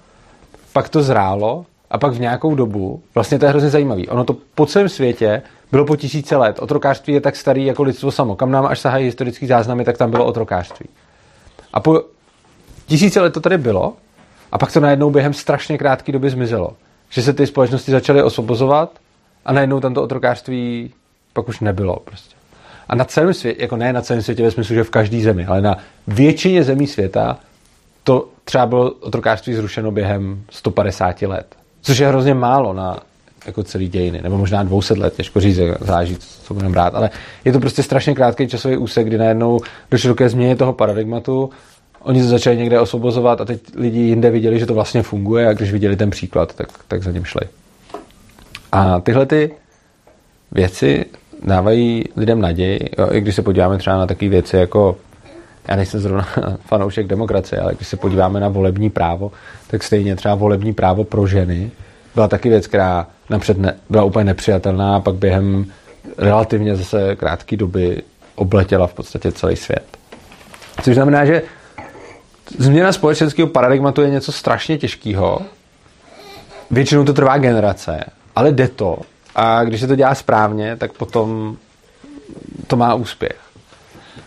Pak 0.73 0.89
to 0.89 1.03
zrálo 1.03 1.67
a 1.93 1.99
pak 1.99 2.13
v 2.13 2.21
nějakou 2.21 2.55
dobu, 2.55 3.03
vlastně 3.15 3.39
to 3.39 3.45
je 3.45 3.49
hrozně 3.49 3.71
zajímavé, 3.71 4.03
ono 4.03 4.25
to 4.25 4.37
po 4.55 4.67
celém 4.67 4.89
světě 4.89 5.43
bylo 5.73 5.85
po 5.85 5.97
tisíce 5.97 6.37
let. 6.37 6.59
Otrokářství 6.59 7.15
je 7.15 7.21
tak 7.21 7.37
starý 7.37 7.67
jako 7.67 7.83
lidstvo 7.83 8.11
samo. 8.11 8.37
Kam 8.37 8.51
nám 8.51 8.67
až 8.67 8.79
sahají 8.81 9.05
historické 9.05 9.47
záznamy, 9.47 9.85
tak 9.85 9.99
tam 9.99 10.11
bylo 10.11 10.25
otrokářství. 10.25 10.89
A 11.73 11.81
po 11.81 12.03
tisíce 12.87 13.21
let 13.21 13.33
to 13.33 13.41
tady 13.41 13.59
bylo 13.59 13.95
a 14.53 14.59
pak 14.59 14.73
to 14.73 14.81
najednou 14.81 15.11
během 15.11 15.33
strašně 15.33 15.79
krátké 15.79 16.13
doby 16.13 16.31
zmizelo. 16.31 16.73
Že 17.11 17.23
se 17.23 17.33
ty 17.33 17.47
společnosti 17.47 17.91
začaly 17.91 18.23
osvobozovat 18.23 18.99
a 19.45 19.53
najednou 19.53 19.81
tam 19.81 19.95
to 19.95 20.03
otrokářství 20.03 20.93
pak 21.33 21.49
už 21.49 21.61
nebylo 21.61 21.97
prostě. 21.97 22.37
A 22.89 22.95
na 22.95 23.05
celém 23.05 23.35
světě, 23.35 23.63
jako 23.63 23.77
ne 23.77 23.93
na 23.93 24.03
celém 24.03 24.23
světě 24.23 24.43
ve 24.43 24.51
smyslu, 24.51 24.75
že 24.75 24.85
v 24.85 24.91
každé 24.91 25.21
zemi, 25.21 25.47
ale 25.47 25.61
na 25.61 25.77
většině 26.07 26.65
zemí 26.65 26.87
světa 26.87 27.39
to 28.05 28.29
třeba 28.45 28.67
bylo 28.67 28.91
otrokářství 28.91 29.55
zrušeno 29.55 29.91
během 29.91 30.45
150 30.51 31.23
let. 31.23 31.62
Což 31.83 31.99
je 31.99 32.09
hrozně 32.09 32.35
málo 32.35 32.73
na 32.73 32.97
jako 33.47 33.63
celý 33.63 33.89
dějiny, 33.89 34.23
nebo 34.23 34.39
možná 34.39 34.63
200 34.63 34.95
let, 34.95 35.15
těžko 35.15 35.41
říct, 35.41 35.61
záleží, 35.81 36.17
co 36.43 36.55
budeme 36.55 36.73
brát, 36.73 36.95
ale 36.95 37.11
je 37.45 37.53
to 37.53 37.61
prostě 37.61 37.83
strašně 37.83 38.15
krátký 38.15 38.49
časový 38.49 38.77
úsek, 38.77 39.07
kdy 39.07 39.19
najednou 39.19 39.61
došlo 39.91 40.15
ke 40.15 40.29
změně 40.29 40.57
toho 40.57 40.73
paradigmatu, 40.73 41.51
oni 42.03 42.23
se 42.23 42.29
začali 42.29 42.57
někde 42.57 42.81
osvobozovat 42.81 43.41
a 43.41 43.45
teď 43.45 43.61
lidi 43.75 44.01
jinde 44.01 44.31
viděli, 44.31 44.59
že 44.59 44.67
to 44.67 44.75
vlastně 44.75 45.03
funguje 45.03 45.49
a 45.49 45.53
když 45.53 45.73
viděli 45.73 45.97
ten 45.97 46.11
příklad, 46.11 46.55
tak, 46.55 46.69
tak 46.89 47.03
za 47.03 47.11
ním 47.11 47.25
šli. 47.25 47.43
A 48.73 49.01
tyhle 49.01 49.27
ty 49.27 49.51
věci 50.53 51.05
dávají 51.45 52.05
lidem 52.17 52.41
naději, 52.41 52.81
jo, 52.99 53.09
i 53.13 53.21
když 53.21 53.35
se 53.35 53.43
podíváme 53.43 53.79
třeba 53.79 53.99
na 53.99 54.07
takové 54.07 54.29
věci 54.29 54.57
jako 54.57 54.97
já 55.69 55.77
nejsem 55.77 56.01
zrovna 56.01 56.29
fanoušek 56.67 57.07
demokracie, 57.07 57.61
ale 57.61 57.75
když 57.75 57.89
se 57.89 57.97
podíváme 57.97 58.41
na 58.41 58.49
volební 58.49 58.91
právo, 58.91 59.33
tak 59.67 59.83
stejně 59.83 60.17
třeba 60.17 60.35
volební 60.35 60.73
právo 60.73 61.05
pro 61.05 61.27
ženy 61.27 61.71
byla 62.15 62.29
taky 62.29 62.49
věc, 62.49 62.67
která 62.67 63.07
napřed 63.31 63.59
ne, 63.59 63.75
byla 63.91 64.05
úplně 64.05 64.25
nepřijatelná 64.25 64.97
a 64.97 65.01
pak 65.01 65.15
během 65.15 65.67
relativně 66.19 66.77
zase 66.77 67.17
krátké 67.17 67.57
doby 67.57 68.03
obletěla 68.35 68.87
v 68.87 68.95
podstatě 68.95 69.33
celý 69.33 69.57
svět. 69.57 69.85
Což 70.83 70.95
znamená, 70.95 71.25
že 71.25 71.43
změna 72.59 72.93
společenského 72.93 73.49
paradigmatu 73.49 74.03
je 74.03 74.11
něco 74.11 74.33
strašně 74.33 74.79
těžkého. 74.79 75.41
Většinou 76.71 77.05
to 77.05 77.13
trvá 77.13 77.39
generace, 77.39 78.05
ale 78.37 78.53
jde 78.53 78.69
to. 78.69 78.99
A 79.35 79.65
když 79.65 79.81
se 79.81 79.87
to 79.87 79.97
dělá 79.97 80.15
správně, 80.15 80.77
tak 80.77 80.93
potom 80.93 81.57
to 82.67 82.77
má 82.77 82.95
úspěch. 82.95 83.42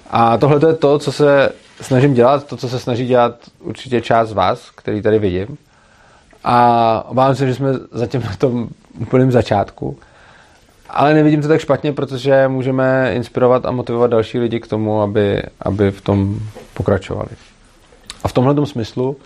A 0.10 0.38
tohle 0.38 0.60
to 0.60 0.68
je 0.68 0.74
to, 0.74 1.00
co 1.00 1.12
se 1.12 1.52
snažím 1.82 2.14
dělat, 2.14 2.48
to, 2.48 2.58
co 2.58 2.70
se 2.70 2.80
snaží 2.80 3.08
dělat 3.08 3.36
určitě 3.60 4.02
část 4.02 4.30
z 4.30 4.34
vás, 4.34 4.72
který 4.76 5.02
tady 5.02 5.20
vidím. 5.20 5.58
A 6.44 7.06
obávám 7.08 7.36
se, 7.36 7.48
že 7.48 7.56
jsme 7.56 7.70
zatím 7.92 8.22
na 8.22 8.36
tom 8.36 8.68
úplném 9.00 9.32
začátku. 9.32 9.98
Ale 10.90 11.14
nevidím 11.14 11.42
to 11.42 11.48
tak 11.48 11.62
špatně, 11.62 11.94
protože 11.94 12.48
můžeme 12.48 13.14
inspirovat 13.16 13.66
a 13.66 13.72
motivovat 13.72 14.12
další 14.12 14.40
lidi 14.40 14.60
k 14.60 14.68
tomu, 14.68 15.02
aby, 15.02 15.44
aby 15.62 15.92
v 15.92 16.02
tom 16.02 16.40
pokračovali. 16.74 17.30
A 18.24 18.28
v 18.28 18.34
tomhle 18.34 18.66
smyslu 18.66 19.18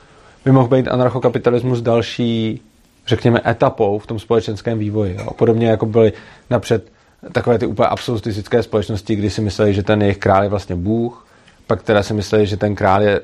by 0.45 0.51
mohl 0.51 0.67
být 0.67 0.87
anarchokapitalismus 0.87 1.81
další, 1.81 2.61
řekněme, 3.07 3.41
etapou 3.47 3.99
v 3.99 4.07
tom 4.07 4.19
společenském 4.19 4.79
vývoji. 4.79 5.15
Jo. 5.19 5.29
Podobně 5.37 5.67
jako 5.67 5.85
byly 5.85 6.13
napřed 6.49 6.91
takové 7.31 7.59
ty 7.59 7.65
úplně 7.65 7.87
absolutistické 7.87 8.63
společnosti, 8.63 9.15
kdy 9.15 9.29
si 9.29 9.41
mysleli, 9.41 9.73
že 9.73 9.83
ten 9.83 10.01
jejich 10.01 10.17
král 10.17 10.43
je 10.43 10.49
vlastně 10.49 10.75
Bůh, 10.75 11.25
pak 11.67 11.83
teda 11.83 12.03
si 12.03 12.13
mysleli, 12.13 12.47
že 12.47 12.57
ten 12.57 12.75
král 12.75 13.01
je 13.01 13.21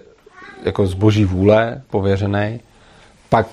jako 0.64 0.88
z 0.88 0.94
boží 0.94 1.26
vůle 1.26 1.82
pověřený, 1.90 2.60
pak 3.30 3.48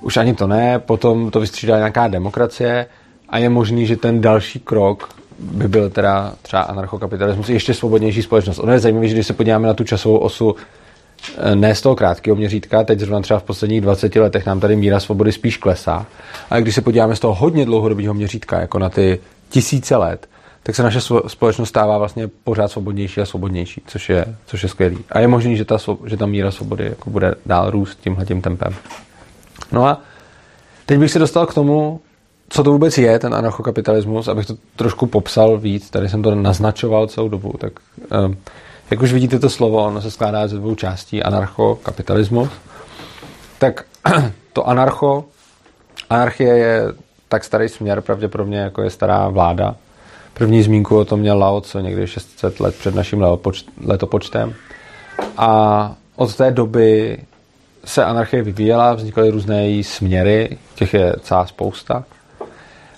už 0.00 0.16
ani 0.16 0.34
to 0.34 0.46
ne, 0.46 0.78
potom 0.78 1.30
to 1.30 1.40
vystřídá 1.40 1.76
nějaká 1.76 2.08
demokracie 2.08 2.86
a 3.28 3.38
je 3.38 3.48
možný, 3.48 3.86
že 3.86 3.96
ten 3.96 4.20
další 4.20 4.60
krok 4.60 5.08
by 5.38 5.68
byl 5.68 5.90
teda 5.90 6.34
třeba 6.42 6.62
anarchokapitalismus, 6.62 7.48
ještě 7.48 7.74
svobodnější 7.74 8.22
společnost. 8.22 8.58
Ono 8.58 8.72
je 8.72 8.78
zajímavé, 8.78 9.08
že 9.08 9.14
když 9.14 9.26
se 9.26 9.32
podíváme 9.32 9.66
na 9.66 9.74
tu 9.74 9.84
časovou 9.84 10.18
osu 10.18 10.56
eh, 11.38 11.56
ne 11.56 11.74
z 11.74 11.80
toho 11.80 11.96
krátkého 11.96 12.36
měřítka, 12.36 12.84
teď 12.84 12.98
zrovna 12.98 13.20
třeba 13.20 13.38
v 13.40 13.42
posledních 13.42 13.80
20 13.80 14.16
letech 14.16 14.46
nám 14.46 14.60
tady 14.60 14.76
míra 14.76 15.00
svobody 15.00 15.32
spíš 15.32 15.56
klesá, 15.56 16.06
ale 16.50 16.62
když 16.62 16.74
se 16.74 16.80
podíváme 16.80 17.16
z 17.16 17.20
toho 17.20 17.34
hodně 17.34 17.64
dlouhodobého 17.64 18.14
měřítka, 18.14 18.60
jako 18.60 18.78
na 18.78 18.88
ty 18.88 19.20
tisíce 19.54 19.96
let, 19.96 20.28
tak 20.62 20.74
se 20.74 20.82
naše 20.82 21.00
společnost 21.26 21.68
stává 21.68 21.98
vlastně 21.98 22.28
pořád 22.28 22.68
svobodnější 22.68 23.20
a 23.20 23.26
svobodnější, 23.26 23.82
což 23.86 24.08
je, 24.08 24.36
což 24.46 24.62
je 24.62 24.68
skvělý. 24.68 24.98
A 25.10 25.20
je 25.20 25.28
možný, 25.28 25.56
že 25.56 25.64
ta, 25.64 25.78
že 26.06 26.16
ta 26.16 26.26
míra 26.26 26.50
svobody 26.50 26.84
jako 26.84 27.10
bude 27.10 27.34
dál 27.46 27.70
růst 27.70 27.98
tímhle 28.00 28.26
tím 28.26 28.42
tempem. 28.42 28.74
No 29.72 29.86
a 29.86 30.00
teď 30.86 30.98
bych 30.98 31.10
se 31.10 31.18
dostal 31.18 31.46
k 31.46 31.54
tomu, 31.54 32.00
co 32.48 32.62
to 32.62 32.72
vůbec 32.72 32.98
je, 32.98 33.18
ten 33.18 33.34
anarchokapitalismus, 33.34 34.28
abych 34.28 34.46
to 34.46 34.56
trošku 34.76 35.06
popsal 35.06 35.58
víc, 35.58 35.90
tady 35.90 36.08
jsem 36.08 36.22
to 36.22 36.34
naznačoval 36.34 37.06
celou 37.06 37.28
dobu, 37.28 37.54
tak 37.58 37.72
um, 38.26 38.36
jak 38.90 39.02
už 39.02 39.12
vidíte 39.12 39.38
to 39.38 39.50
slovo, 39.50 39.84
ono 39.84 40.02
se 40.02 40.10
skládá 40.10 40.48
ze 40.48 40.56
dvou 40.56 40.74
částí, 40.74 41.22
anarchokapitalismus, 41.22 42.48
tak 43.58 43.84
to 44.52 44.68
anarcho, 44.68 45.24
anarchie 46.10 46.56
je 46.56 47.03
tak 47.34 47.44
starý 47.44 47.68
směr, 47.68 48.00
pravděpodobně 48.00 48.58
jako 48.58 48.82
je 48.82 48.90
stará 48.90 49.28
vláda. 49.28 49.74
První 50.34 50.62
zmínku 50.62 50.98
o 50.98 51.04
tom 51.04 51.20
měl 51.20 51.38
Lao, 51.38 51.60
co 51.60 51.80
někdy 51.80 52.06
600 52.06 52.60
let 52.60 52.74
před 52.78 52.94
naším 52.94 53.26
letopočtem. 53.86 54.54
A 55.36 55.94
od 56.16 56.36
té 56.36 56.50
doby 56.50 57.18
se 57.84 58.04
anarchie 58.04 58.42
vyvíjela, 58.42 58.94
vznikaly 58.94 59.30
různé 59.30 59.66
její 59.68 59.84
směry, 59.84 60.58
těch 60.74 60.94
je 60.94 61.14
celá 61.22 61.46
spousta. 61.46 62.04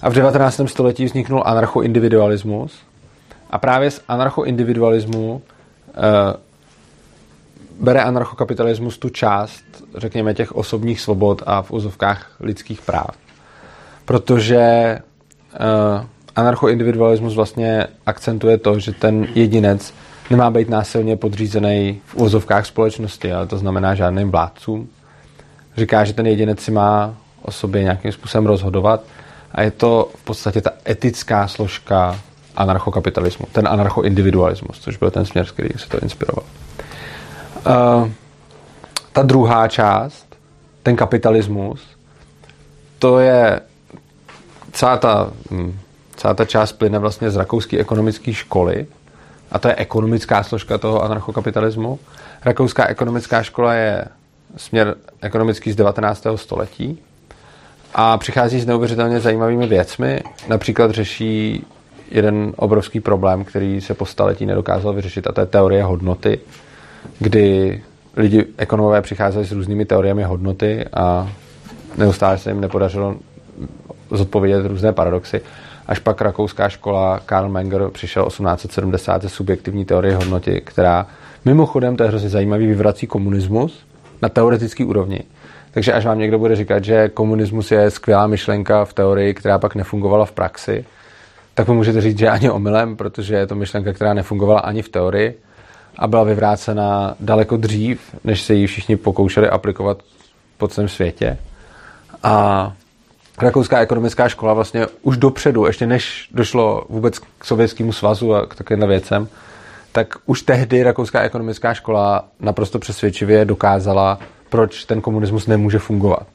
A 0.02 0.10
v 0.10 0.14
19. 0.14 0.60
století 0.66 1.04
vzniknul 1.04 1.42
anarchoindividualismus. 1.46 2.78
A 3.50 3.58
právě 3.58 3.90
z 3.90 4.00
anarchoindividualismu 4.08 5.42
e, 5.88 6.36
bere 7.80 8.02
anarchokapitalismus 8.02 8.98
tu 8.98 9.08
část, 9.08 9.64
řekněme, 9.96 10.34
těch 10.34 10.52
osobních 10.52 11.00
svobod 11.00 11.42
a 11.46 11.62
v 11.62 11.70
úzovkách 11.70 12.36
lidských 12.40 12.80
práv. 12.80 13.25
Protože 14.06 14.56
e, 14.56 15.00
anarchoindividualismus 16.36 17.34
vlastně 17.34 17.86
akcentuje 18.06 18.58
to, 18.58 18.78
že 18.78 18.92
ten 18.92 19.26
jedinec 19.34 19.94
nemá 20.30 20.50
být 20.50 20.68
násilně 20.68 21.16
podřízený 21.16 22.00
v 22.06 22.16
úzovkách 22.16 22.66
společnosti, 22.66 23.32
ale 23.32 23.46
to 23.46 23.58
znamená 23.58 23.94
žádným 23.94 24.30
vládcům. 24.30 24.88
Říká, 25.76 26.04
že 26.04 26.12
ten 26.12 26.26
jedinec 26.26 26.60
si 26.60 26.70
má 26.70 27.14
o 27.42 27.50
sobě 27.50 27.82
nějakým 27.82 28.12
způsobem 28.12 28.46
rozhodovat 28.46 29.04
a 29.52 29.62
je 29.62 29.70
to 29.70 30.10
v 30.16 30.24
podstatě 30.24 30.60
ta 30.60 30.70
etická 30.88 31.48
složka 31.48 32.20
anarchokapitalismu, 32.56 33.46
ten 33.52 33.68
anarchoindividualismus, 33.68 34.78
což 34.78 34.96
byl 34.96 35.10
ten 35.10 35.24
směr, 35.24 35.46
z 35.46 35.50
který 35.50 35.68
se 35.76 35.88
to 35.88 35.98
inspiroval. 35.98 36.44
Uh, 37.66 38.08
ta 39.12 39.22
druhá 39.22 39.68
část, 39.68 40.26
ten 40.82 40.96
kapitalismus, 40.96 41.80
to 42.98 43.18
je 43.18 43.60
celá 44.76 44.96
ta, 44.96 45.30
hm, 45.50 45.78
celá 46.16 46.34
ta 46.34 46.44
část 46.44 46.72
plyne 46.72 46.98
vlastně 46.98 47.30
z 47.30 47.36
rakouské 47.36 47.78
ekonomické 47.78 48.34
školy 48.34 48.86
a 49.50 49.58
to 49.58 49.68
je 49.68 49.74
ekonomická 49.74 50.42
složka 50.42 50.78
toho 50.78 51.02
anarchokapitalismu. 51.02 51.98
Rakouská 52.44 52.86
ekonomická 52.86 53.42
škola 53.42 53.74
je 53.74 54.04
směr 54.56 54.94
ekonomický 55.20 55.72
z 55.72 55.76
19. 55.76 56.26
století 56.36 56.98
a 57.94 58.18
přichází 58.18 58.60
s 58.60 58.66
neuvěřitelně 58.66 59.20
zajímavými 59.20 59.66
věcmi. 59.66 60.20
Například 60.48 60.90
řeší 60.90 61.66
jeden 62.10 62.52
obrovský 62.56 63.00
problém, 63.00 63.44
který 63.44 63.80
se 63.80 63.94
po 63.94 64.06
staletí 64.06 64.46
nedokázal 64.46 64.92
vyřešit, 64.92 65.26
a 65.26 65.32
to 65.32 65.40
je 65.40 65.46
teorie 65.46 65.82
hodnoty, 65.82 66.40
kdy 67.18 67.82
lidi, 68.16 68.44
ekonomové 68.56 69.02
přicházeli 69.02 69.44
s 69.44 69.52
různými 69.52 69.84
teoriemi 69.84 70.22
hodnoty 70.22 70.84
a 70.92 71.32
neustále 71.96 72.38
se 72.38 72.50
jim 72.50 72.60
nepodařilo 72.60 73.16
zodpovědět 74.10 74.66
různé 74.66 74.92
paradoxy. 74.92 75.40
Až 75.86 75.98
pak 75.98 76.20
rakouská 76.20 76.68
škola 76.68 77.20
Karl 77.26 77.48
Menger 77.48 77.90
přišel 77.90 78.26
1870 78.26 79.22
se 79.22 79.28
subjektivní 79.28 79.84
teorie 79.84 80.16
hodnoty, 80.16 80.62
která 80.64 81.06
mimochodem, 81.44 81.96
to 81.96 82.02
je 82.02 82.08
hrozně 82.08 82.28
zajímavý, 82.28 82.66
vyvrací 82.66 83.06
komunismus 83.06 83.86
na 84.22 84.28
teoretický 84.28 84.84
úrovni 84.84 85.20
takže 85.76 85.92
až 85.92 86.04
vám 86.04 86.18
někdo 86.18 86.38
bude 86.38 86.56
říkat, 86.56 86.84
že 86.84 87.08
komunismus 87.08 87.70
je 87.70 87.90
skvělá 87.90 88.26
myšlenka 88.26 88.84
v 88.84 88.92
teorii, 88.92 89.34
která 89.34 89.58
pak 89.58 89.74
nefungovala 89.74 90.24
v 90.24 90.32
praxi, 90.32 90.84
tak 91.54 91.68
mu 91.68 91.74
můžete 91.74 92.00
říct, 92.00 92.18
že 92.18 92.28
ani 92.28 92.50
omylem, 92.50 92.96
protože 92.96 93.34
je 93.34 93.46
to 93.46 93.54
myšlenka, 93.54 93.92
která 93.92 94.14
nefungovala 94.14 94.60
ani 94.60 94.82
v 94.82 94.88
teorii 94.88 95.38
a 95.98 96.06
byla 96.06 96.24
vyvrácena 96.24 97.14
daleko 97.20 97.56
dřív, 97.56 98.14
než 98.24 98.42
se 98.42 98.54
ji 98.54 98.66
všichni 98.66 98.96
pokoušeli 98.96 99.48
aplikovat 99.48 99.98
po 100.58 100.68
celém 100.68 100.88
světě. 100.88 101.38
A 102.22 102.72
Rakouská 103.42 103.80
ekonomická 103.80 104.28
škola 104.28 104.54
vlastně 104.54 104.86
už 105.02 105.16
dopředu, 105.16 105.66
ještě 105.66 105.86
než 105.86 106.28
došlo 106.32 106.86
vůbec 106.88 107.18
k 107.18 107.44
Sovětskému 107.44 107.92
svazu 107.92 108.34
a 108.34 108.46
k 108.46 108.54
takovým 108.54 108.88
věcem, 108.88 109.28
tak 109.92 110.14
už 110.26 110.42
tehdy 110.42 110.82
Rakouská 110.82 111.20
ekonomická 111.20 111.74
škola 111.74 112.24
naprosto 112.40 112.78
přesvědčivě 112.78 113.44
dokázala 113.44 114.18
proč 114.48 114.84
ten 114.84 115.00
komunismus 115.00 115.46
nemůže 115.46 115.78
fungovat. 115.78 116.26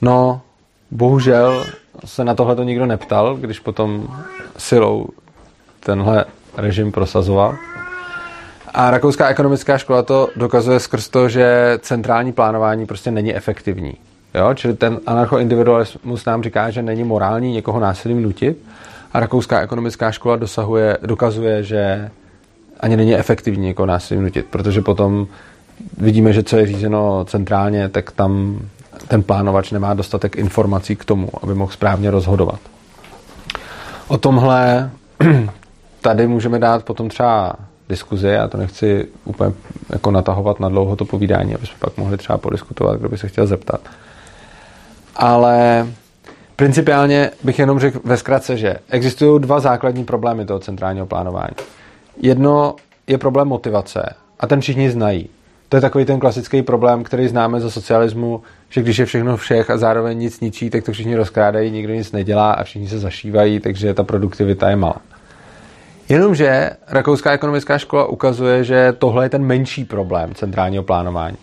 No, 0.00 0.40
bohužel 0.90 1.64
se 2.04 2.24
na 2.24 2.34
tohle 2.34 2.56
to 2.56 2.62
nikdo 2.62 2.86
neptal, 2.86 3.36
když 3.36 3.60
potom 3.60 4.08
silou 4.58 5.08
tenhle 5.80 6.24
režim 6.56 6.92
prosazoval. 6.92 7.56
A 8.74 8.90
rakouská 8.90 9.28
ekonomická 9.28 9.78
škola 9.78 10.02
to 10.02 10.28
dokazuje 10.36 10.80
skrz 10.80 11.08
to, 11.08 11.28
že 11.28 11.78
centrální 11.78 12.32
plánování 12.32 12.86
prostě 12.86 13.10
není 13.10 13.36
efektivní. 13.36 13.94
Jo? 14.34 14.54
Čili 14.54 14.74
ten 14.74 15.00
anarchoindividualismus 15.06 16.24
nám 16.24 16.42
říká, 16.42 16.70
že 16.70 16.82
není 16.82 17.04
morální 17.04 17.52
někoho 17.52 17.80
násilím 17.80 18.22
nutit 18.22 18.58
a 19.12 19.20
rakouská 19.20 19.60
ekonomická 19.60 20.12
škola 20.12 20.36
dosahuje, 20.36 20.98
dokazuje, 21.02 21.62
že 21.62 22.10
ani 22.80 22.96
není 22.96 23.14
efektivní 23.14 23.66
někoho 23.66 23.86
násilím 23.86 24.24
nutit, 24.24 24.46
protože 24.50 24.80
potom 24.80 25.26
vidíme, 25.98 26.32
že 26.32 26.42
co 26.42 26.56
je 26.56 26.66
řízeno 26.66 27.24
centrálně, 27.24 27.88
tak 27.88 28.10
tam 28.10 28.60
ten 29.08 29.22
plánovač 29.22 29.70
nemá 29.70 29.94
dostatek 29.94 30.36
informací 30.36 30.96
k 30.96 31.04
tomu, 31.04 31.28
aby 31.42 31.54
mohl 31.54 31.72
správně 31.72 32.10
rozhodovat. 32.10 32.60
O 34.08 34.18
tomhle 34.18 34.90
tady 36.00 36.26
můžeme 36.26 36.58
dát 36.58 36.84
potom 36.84 37.08
třeba 37.08 37.52
diskuzi, 37.88 38.28
já 38.28 38.48
to 38.48 38.58
nechci 38.58 39.08
úplně 39.24 39.52
jako 39.90 40.10
natahovat 40.10 40.60
na 40.60 40.68
dlouho 40.68 40.96
to 40.96 41.04
povídání, 41.04 41.54
aby 41.54 41.66
jsme 41.66 41.76
pak 41.78 41.96
mohli 41.96 42.16
třeba 42.16 42.38
podiskutovat, 42.38 42.96
kdo 42.96 43.08
by 43.08 43.18
se 43.18 43.28
chtěl 43.28 43.46
zeptat. 43.46 43.80
Ale 45.16 45.86
principiálně 46.56 47.30
bych 47.44 47.58
jenom 47.58 47.78
řekl 47.78 48.00
ve 48.04 48.16
zkratce, 48.16 48.56
že 48.56 48.76
existují 48.90 49.40
dva 49.40 49.60
základní 49.60 50.04
problémy 50.04 50.46
toho 50.46 50.58
centrálního 50.58 51.06
plánování. 51.06 51.56
Jedno 52.16 52.76
je 53.06 53.18
problém 53.18 53.48
motivace 53.48 54.14
a 54.40 54.46
ten 54.46 54.60
všichni 54.60 54.90
znají. 54.90 55.28
To 55.68 55.76
je 55.76 55.80
takový 55.80 56.04
ten 56.04 56.20
klasický 56.20 56.62
problém, 56.62 57.04
který 57.04 57.28
známe 57.28 57.60
ze 57.60 57.70
socialismu, 57.70 58.42
že 58.68 58.82
když 58.82 58.98
je 58.98 59.06
všechno 59.06 59.36
všech 59.36 59.70
a 59.70 59.78
zároveň 59.78 60.18
nic 60.18 60.40
ničí, 60.40 60.70
tak 60.70 60.84
to 60.84 60.92
všichni 60.92 61.16
rozkrádají, 61.16 61.70
nikdo 61.70 61.94
nic 61.94 62.12
nedělá 62.12 62.52
a 62.52 62.64
všichni 62.64 62.88
se 62.88 62.98
zašívají, 62.98 63.60
takže 63.60 63.94
ta 63.94 64.04
produktivita 64.04 64.70
je 64.70 64.76
malá. 64.76 64.96
Jenomže 66.08 66.70
Rakouská 66.88 67.32
ekonomická 67.32 67.78
škola 67.78 68.06
ukazuje, 68.06 68.64
že 68.64 68.94
tohle 68.98 69.24
je 69.24 69.28
ten 69.28 69.44
menší 69.44 69.84
problém 69.84 70.34
centrálního 70.34 70.82
plánování. 70.82 71.36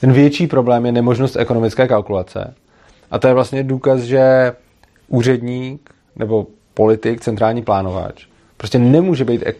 Ten 0.00 0.12
větší 0.12 0.46
problém 0.46 0.86
je 0.86 0.92
nemožnost 0.92 1.36
ekonomické 1.36 1.88
kalkulace. 1.88 2.54
A 3.10 3.18
to 3.18 3.28
je 3.28 3.34
vlastně 3.34 3.62
důkaz, 3.62 4.00
že 4.00 4.52
úředník 5.08 5.90
nebo 6.16 6.46
politik, 6.74 7.20
centrální 7.20 7.62
plánovač, 7.62 8.26
prostě 8.56 8.78
nemůže 8.78 9.24
být 9.24 9.42
eh, 9.46 9.52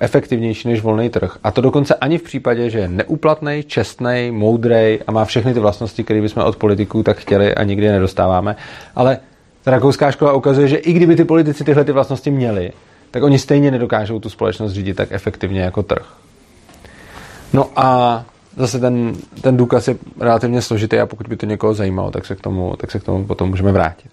efektivnější 0.00 0.68
než 0.68 0.82
volný 0.82 1.10
trh. 1.10 1.38
A 1.44 1.50
to 1.50 1.60
dokonce 1.60 1.94
ani 1.94 2.18
v 2.18 2.22
případě, 2.22 2.70
že 2.70 2.78
je 2.78 2.88
neuplatný, 2.88 3.62
čestný, 3.66 4.30
moudrý 4.30 4.98
a 5.06 5.12
má 5.12 5.24
všechny 5.24 5.54
ty 5.54 5.60
vlastnosti, 5.60 6.04
které 6.04 6.20
bychom 6.20 6.42
od 6.42 6.56
politiků 6.56 7.02
tak 7.02 7.16
chtěli 7.16 7.54
a 7.54 7.64
nikdy 7.64 7.88
nedostáváme. 7.88 8.56
Ale 8.94 9.18
ta 9.64 9.70
rakouská 9.70 10.10
škola 10.10 10.32
ukazuje, 10.32 10.68
že 10.68 10.76
i 10.76 10.92
kdyby 10.92 11.16
ty 11.16 11.24
politici 11.24 11.64
tyhle 11.64 11.84
ty 11.84 11.92
vlastnosti 11.92 12.30
měli, 12.30 12.72
tak 13.10 13.22
oni 13.22 13.38
stejně 13.38 13.70
nedokážou 13.70 14.20
tu 14.20 14.28
společnost 14.30 14.72
řídit 14.72 14.96
tak 14.96 15.08
efektivně 15.12 15.60
jako 15.60 15.82
trh. 15.82 16.06
No 17.52 17.70
a 17.76 18.24
zase 18.58 18.80
ten, 18.80 19.12
ten 19.40 19.56
důkaz 19.56 19.88
je 19.88 19.96
relativně 20.20 20.62
složitý 20.62 20.98
a 20.98 21.06
pokud 21.06 21.28
by 21.28 21.36
to 21.36 21.46
někoho 21.46 21.74
zajímalo, 21.74 22.10
tak 22.10 22.26
se 22.26 22.36
k 22.36 22.40
tomu, 22.40 22.76
tak 22.76 22.90
se 22.90 22.98
k 22.98 23.04
tomu 23.04 23.24
potom 23.24 23.48
můžeme 23.48 23.72
vrátit. 23.72 24.10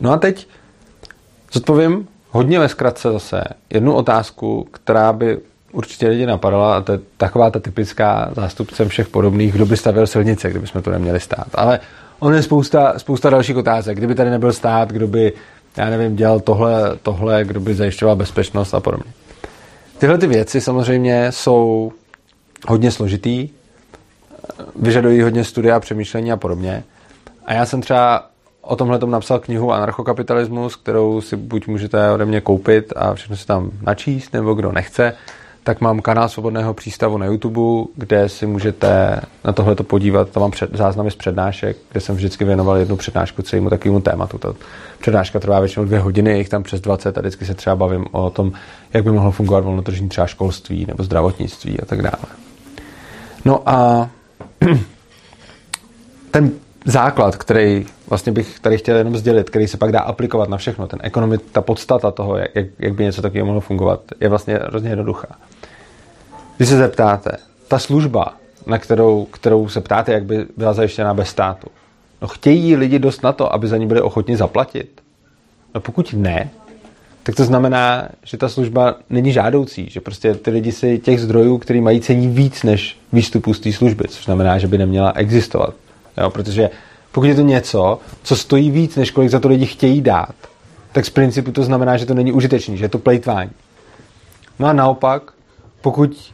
No 0.00 0.12
a 0.12 0.16
teď 0.16 0.46
zodpovím 1.52 2.08
hodně 2.30 2.58
ve 2.58 2.68
zkratce 2.68 3.12
zase 3.12 3.44
jednu 3.70 3.94
otázku, 3.94 4.68
která 4.70 5.12
by 5.12 5.38
určitě 5.72 6.08
lidi 6.08 6.26
napadala 6.26 6.76
a 6.76 6.80
to 6.80 6.92
je 6.92 7.00
taková 7.16 7.50
ta 7.50 7.58
typická 7.58 8.30
zástupcem 8.36 8.88
všech 8.88 9.08
podobných, 9.08 9.52
kdo 9.52 9.66
by 9.66 9.76
stavil 9.76 10.06
silnice, 10.06 10.50
kdyby 10.50 10.66
jsme 10.66 10.82
tu 10.82 10.90
neměli 10.90 11.20
stát. 11.20 11.48
Ale 11.54 11.80
on 12.18 12.34
je 12.34 12.42
spousta, 12.42 12.98
spousta 12.98 13.30
dalších 13.30 13.56
otázek. 13.56 13.98
Kdyby 13.98 14.14
tady 14.14 14.30
nebyl 14.30 14.52
stát, 14.52 14.92
kdo 14.92 15.06
by, 15.06 15.32
já 15.76 15.90
nevím, 15.90 16.16
dělal 16.16 16.40
tohle, 16.40 16.96
tohle, 17.02 17.44
kdo 17.44 17.60
by 17.60 17.74
zajišťoval 17.74 18.16
bezpečnost 18.16 18.74
a 18.74 18.80
podobně. 18.80 19.12
Tyhle 19.98 20.18
ty 20.18 20.26
věci 20.26 20.60
samozřejmě 20.60 21.32
jsou 21.32 21.92
hodně 22.66 22.90
složitý, 22.90 23.48
vyžadují 24.76 25.22
hodně 25.22 25.44
studia, 25.44 25.80
přemýšlení 25.80 26.32
a 26.32 26.36
podobně. 26.36 26.84
A 27.46 27.52
já 27.52 27.66
jsem 27.66 27.80
třeba 27.80 28.26
o 28.60 28.76
tomhle 28.76 28.98
napsal 29.06 29.38
knihu 29.38 29.72
Anarchokapitalismus, 29.72 30.76
kterou 30.76 31.20
si 31.20 31.36
buď 31.36 31.66
můžete 31.66 32.10
ode 32.10 32.24
mě 32.24 32.40
koupit 32.40 32.92
a 32.96 33.14
všechno 33.14 33.36
si 33.36 33.46
tam 33.46 33.70
načíst, 33.82 34.32
nebo 34.32 34.54
kdo 34.54 34.72
nechce, 34.72 35.14
tak 35.62 35.80
mám 35.80 36.00
kanál 36.00 36.28
Svobodného 36.28 36.74
přístavu 36.74 37.18
na 37.18 37.26
YouTube, 37.26 37.90
kde 37.96 38.28
si 38.28 38.46
můžete 38.46 39.20
na 39.44 39.52
tohle 39.52 39.74
podívat. 39.74 40.30
Tam 40.30 40.40
mám 40.40 40.50
před, 40.50 40.76
záznamy 40.76 41.10
z 41.10 41.16
přednášek, 41.16 41.76
kde 41.92 42.00
jsem 42.00 42.16
vždycky 42.16 42.44
věnoval 42.44 42.76
jednu 42.76 42.96
přednášku 42.96 43.42
celému 43.42 43.70
takovému 43.70 44.00
tématu. 44.00 44.38
Ta 44.38 44.54
přednáška 45.00 45.40
trvá 45.40 45.60
většinou 45.60 45.84
dvě 45.84 45.98
hodiny, 45.98 46.38
jich 46.38 46.48
tam 46.48 46.62
přes 46.62 46.80
20 46.80 47.18
a 47.18 47.20
vždycky 47.20 47.46
se 47.46 47.54
třeba 47.54 47.76
bavím 47.76 48.04
o 48.12 48.30
tom, 48.30 48.52
jak 48.92 49.04
by 49.04 49.10
mohlo 49.10 49.30
fungovat 49.30 49.64
volnotržní 49.64 50.08
třeba 50.08 50.26
školství 50.26 50.84
nebo 50.88 51.02
zdravotnictví 51.02 51.80
a 51.80 51.84
tak 51.84 52.02
dále. 52.02 52.47
No 53.48 53.62
a 53.68 54.10
ten 56.30 56.50
základ, 56.84 57.36
který 57.36 57.86
vlastně 58.08 58.32
bych 58.32 58.60
tady 58.60 58.78
chtěl 58.78 58.96
jenom 58.96 59.16
sdělit, 59.16 59.50
který 59.50 59.68
se 59.68 59.76
pak 59.76 59.92
dá 59.92 60.00
aplikovat 60.00 60.48
na 60.48 60.56
všechno, 60.56 60.86
ten 60.86 60.98
ekonomik, 61.02 61.40
ta 61.52 61.60
podstata 61.60 62.10
toho, 62.10 62.36
jak, 62.36 62.50
jak 62.78 62.94
by 62.94 63.04
něco 63.04 63.22
takového 63.22 63.46
mohlo 63.46 63.60
fungovat, 63.60 64.00
je 64.20 64.28
vlastně 64.28 64.54
hrozně 64.54 64.90
jednoduchá. 64.90 65.28
Když 66.56 66.68
se 66.68 66.76
zeptáte, 66.76 67.30
ta 67.68 67.78
služba, 67.78 68.34
na 68.66 68.78
kterou, 68.78 69.24
kterou 69.24 69.68
se 69.68 69.80
ptáte, 69.80 70.12
jak 70.12 70.24
by 70.24 70.46
byla 70.56 70.72
zajištěna 70.72 71.14
bez 71.14 71.28
státu, 71.28 71.68
no 72.22 72.28
chtějí 72.28 72.76
lidi 72.76 72.98
dost 72.98 73.22
na 73.22 73.32
to, 73.32 73.52
aby 73.52 73.68
za 73.68 73.76
ní 73.76 73.86
byli 73.86 74.00
ochotni 74.00 74.36
zaplatit? 74.36 75.00
No 75.74 75.80
pokud 75.80 76.12
ne, 76.12 76.50
tak 77.28 77.34
to 77.36 77.44
znamená, 77.44 78.08
že 78.24 78.36
ta 78.36 78.48
služba 78.48 78.94
není 79.10 79.32
žádoucí, 79.32 79.90
že 79.90 80.00
prostě 80.00 80.34
ty 80.34 80.50
lidi 80.50 80.72
si 80.72 80.98
těch 80.98 81.20
zdrojů, 81.20 81.58
který 81.58 81.80
mají 81.80 82.00
cení 82.00 82.28
víc 82.28 82.62
než 82.62 82.96
výstupů 83.12 83.54
z 83.54 83.60
té 83.60 83.72
služby, 83.72 84.04
což 84.08 84.24
znamená, 84.24 84.58
že 84.58 84.66
by 84.66 84.78
neměla 84.78 85.12
existovat. 85.12 85.74
Jo, 86.20 86.30
protože 86.30 86.70
pokud 87.12 87.24
je 87.24 87.34
to 87.34 87.40
něco, 87.40 87.98
co 88.22 88.36
stojí 88.36 88.70
víc, 88.70 88.96
než 88.96 89.10
kolik 89.10 89.30
za 89.30 89.40
to 89.40 89.48
lidi 89.48 89.66
chtějí 89.66 90.00
dát, 90.00 90.34
tak 90.92 91.06
z 91.06 91.10
principu 91.10 91.52
to 91.52 91.62
znamená, 91.62 91.96
že 91.96 92.06
to 92.06 92.14
není 92.14 92.32
užitečný, 92.32 92.76
že 92.76 92.84
je 92.84 92.88
to 92.88 92.98
plejtvání. 92.98 93.50
No 94.58 94.66
a 94.66 94.72
naopak, 94.72 95.22
pokud 95.80 96.32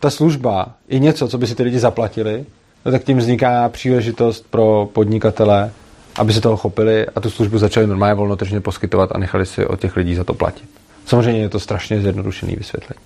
ta 0.00 0.10
služba 0.10 0.74
je 0.88 0.98
něco, 0.98 1.28
co 1.28 1.38
by 1.38 1.46
si 1.46 1.54
ty 1.54 1.62
lidi 1.62 1.78
zaplatili, 1.78 2.44
no 2.84 2.92
tak 2.92 3.04
tím 3.04 3.18
vzniká 3.18 3.68
příležitost 3.68 4.46
pro 4.50 4.88
podnikatele, 4.92 5.72
aby 6.18 6.32
se 6.32 6.40
toho 6.40 6.56
chopili 6.56 7.06
a 7.06 7.20
tu 7.20 7.30
službu 7.30 7.58
začali 7.58 7.86
normálně 7.86 8.14
volnotržně 8.14 8.60
poskytovat 8.60 9.10
a 9.12 9.18
nechali 9.18 9.46
si 9.46 9.66
od 9.66 9.80
těch 9.80 9.96
lidí 9.96 10.14
za 10.14 10.24
to 10.24 10.34
platit. 10.34 10.68
Samozřejmě 11.06 11.40
je 11.40 11.48
to 11.48 11.60
strašně 11.60 12.00
zjednodušený 12.00 12.56
vysvětlení. 12.56 13.00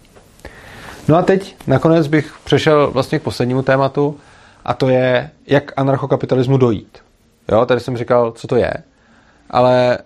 No 1.09 1.17
a 1.17 1.23
teď 1.23 1.57
nakonec 1.67 2.07
bych 2.07 2.35
přešel 2.45 2.91
vlastně 2.91 3.19
k 3.19 3.23
poslednímu 3.23 3.63
tématu 3.63 4.19
a 4.65 4.75
to 4.75 4.89
je, 4.89 5.31
jak 5.47 5.73
anarchokapitalismu 5.77 6.57
dojít. 6.57 6.99
Jo, 7.53 7.67
tady 7.67 7.81
jsem 7.81 7.97
říkal, 7.97 8.33
co 8.33 8.47
to 8.47 8.57
je, 8.57 8.73
ale 9.51 9.99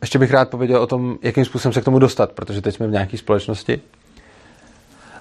ještě 0.00 0.18
bych 0.18 0.30
rád 0.30 0.48
pověděl 0.48 0.82
o 0.82 0.86
tom, 0.86 1.18
jakým 1.22 1.44
způsobem 1.44 1.72
se 1.72 1.80
k 1.80 1.84
tomu 1.84 1.98
dostat, 1.98 2.32
protože 2.32 2.60
teď 2.60 2.74
jsme 2.74 2.86
v 2.86 2.90
nějaké 2.90 3.18
společnosti, 3.18 3.80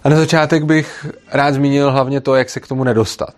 a 0.04 0.10
na 0.10 0.16
začátek 0.16 0.64
bych 0.64 1.06
rád 1.32 1.54
zmínil 1.54 1.92
hlavně 1.92 2.22
to, 2.22 2.36
jak 2.36 2.50
se 2.50 2.60
k 2.60 2.68
tomu 2.68 2.84
nedostat. 2.84 3.36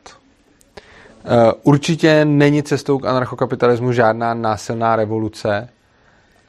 Eh, 1.25 1.51
určitě 1.63 2.25
není 2.25 2.63
cestou 2.63 2.97
k 2.97 3.05
anarchokapitalismu 3.05 3.91
žádná 3.91 4.33
násilná 4.33 4.95
revoluce, 4.95 5.69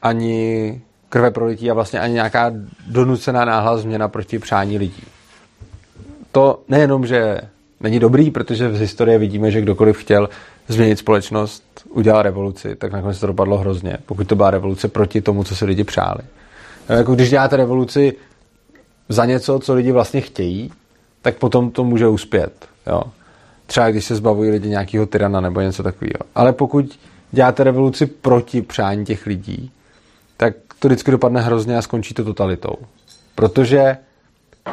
ani 0.01 0.81
krve 1.09 1.31
prolití 1.31 1.71
a 1.71 1.73
vlastně 1.73 1.99
ani 1.99 2.13
nějaká 2.13 2.51
donucená 2.87 3.45
náhla 3.45 3.77
změna 3.77 4.07
proti 4.07 4.39
přání 4.39 4.77
lidí. 4.77 5.03
To 6.31 6.63
nejenom, 6.67 7.05
že 7.05 7.41
není 7.79 7.99
dobrý, 7.99 8.31
protože 8.31 8.67
v 8.67 8.75
historii 8.75 9.17
vidíme, 9.17 9.51
že 9.51 9.61
kdokoliv 9.61 9.97
chtěl 9.97 10.29
změnit 10.67 10.99
společnost, 10.99 11.63
udělal 11.89 12.21
revoluci, 12.21 12.75
tak 12.75 12.91
nakonec 12.91 13.19
to 13.19 13.27
dopadlo 13.27 13.57
hrozně, 13.57 13.97
pokud 14.05 14.27
to 14.27 14.35
byla 14.35 14.51
revoluce 14.51 14.87
proti 14.87 15.21
tomu, 15.21 15.43
co 15.43 15.55
si 15.55 15.65
lidi 15.65 15.83
přáli. 15.83 16.21
Eh, 16.89 16.97
jako 16.97 17.15
když 17.15 17.29
děláte 17.29 17.57
revoluci 17.57 18.13
za 19.09 19.25
něco, 19.25 19.59
co 19.59 19.73
lidi 19.73 19.91
vlastně 19.91 20.21
chtějí, 20.21 20.71
tak 21.21 21.35
potom 21.35 21.71
to 21.71 21.83
může 21.83 22.07
uspět. 22.07 22.67
Jo. 22.87 23.01
Třeba 23.65 23.91
když 23.91 24.05
se 24.05 24.15
zbavují 24.15 24.51
lidi 24.51 24.69
nějakého 24.69 25.05
tyrana 25.05 25.41
nebo 25.41 25.61
něco 25.61 25.83
takového. 25.83 26.19
Ale 26.35 26.53
pokud 26.53 26.99
děláte 27.31 27.63
revoluci 27.63 28.05
proti 28.05 28.61
přání 28.61 29.05
těch 29.05 29.25
lidí, 29.25 29.71
tak 30.37 30.53
to 30.79 30.87
vždycky 30.87 31.11
dopadne 31.11 31.41
hrozně 31.41 31.77
a 31.77 31.81
skončí 31.81 32.13
to 32.13 32.23
totalitou. 32.23 32.75
Protože 33.35 33.97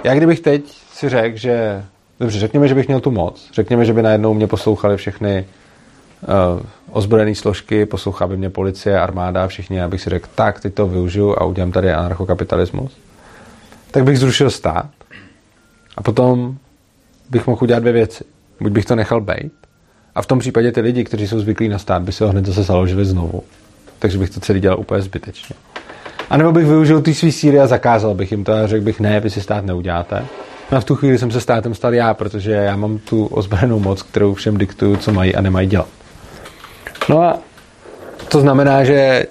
já 0.04 0.14
kdybych 0.14 0.40
teď 0.40 0.64
si 0.92 1.08
řekl, 1.08 1.38
že 1.38 1.84
dobře, 2.20 2.38
řekněme, 2.38 2.68
že 2.68 2.74
bych 2.74 2.86
měl 2.86 3.00
tu 3.00 3.10
moc, 3.10 3.50
řekněme, 3.52 3.84
že 3.84 3.92
by 3.92 4.02
najednou 4.02 4.34
mě 4.34 4.46
poslouchali 4.46 4.96
všechny 4.96 5.46
uh, 6.56 6.62
ozbrojené 6.90 7.34
složky, 7.34 7.86
poslouchá 7.86 8.26
by 8.26 8.36
mě 8.36 8.50
policie, 8.50 9.00
armáda, 9.00 9.46
všichni, 9.46 9.82
abych 9.82 10.00
si 10.00 10.10
řekl, 10.10 10.28
tak, 10.34 10.60
teď 10.60 10.74
to 10.74 10.86
využiju 10.86 11.34
a 11.38 11.44
udělám 11.44 11.72
tady 11.72 11.92
anarchokapitalismus 11.92 12.92
tak 13.92 14.04
bych 14.04 14.18
zrušil 14.18 14.50
stát 14.50 14.90
a 15.96 16.02
potom 16.02 16.56
bych 17.30 17.46
mohl 17.46 17.58
udělat 17.62 17.80
dvě 17.80 17.92
věci. 17.92 18.24
Buď 18.60 18.72
bych 18.72 18.84
to 18.84 18.96
nechal 18.96 19.20
být 19.20 19.52
a 20.14 20.22
v 20.22 20.26
tom 20.26 20.38
případě 20.38 20.72
ty 20.72 20.80
lidi, 20.80 21.04
kteří 21.04 21.28
jsou 21.28 21.40
zvyklí 21.40 21.68
na 21.68 21.78
stát, 21.78 22.02
by 22.02 22.12
se 22.12 22.24
ho 22.24 22.30
hned 22.30 22.46
zase 22.46 22.62
založili 22.62 23.04
znovu. 23.04 23.42
Takže 23.98 24.18
bych 24.18 24.30
to 24.30 24.40
celý 24.40 24.60
dělal 24.60 24.80
úplně 24.80 25.02
zbytečně. 25.02 25.56
A 26.30 26.36
nebo 26.36 26.52
bych 26.52 26.66
využil 26.66 27.02
ty 27.02 27.14
svý 27.14 27.32
síly 27.32 27.60
a 27.60 27.66
zakázal 27.66 28.14
bych 28.14 28.30
jim 28.30 28.44
to 28.44 28.52
a 28.52 28.66
řekl 28.66 28.84
bych, 28.84 29.00
ne, 29.00 29.20
vy 29.20 29.30
si 29.30 29.40
stát 29.40 29.64
neuděláte. 29.64 30.24
No 30.72 30.78
a 30.78 30.80
v 30.80 30.84
tu 30.84 30.96
chvíli 30.96 31.18
jsem 31.18 31.30
se 31.30 31.40
státem 31.40 31.74
stal 31.74 31.94
já, 31.94 32.14
protože 32.14 32.52
já 32.52 32.76
mám 32.76 32.98
tu 32.98 33.26
ozbrojenou 33.26 33.78
moc, 33.78 34.02
kterou 34.02 34.34
všem 34.34 34.58
diktuju, 34.58 34.96
co 34.96 35.12
mají 35.12 35.34
a 35.34 35.40
nemají 35.40 35.68
dělat. 35.68 35.88
No 37.08 37.22
a 37.22 37.38
to 38.28 38.40
znamená, 38.40 38.84
že 38.84 39.26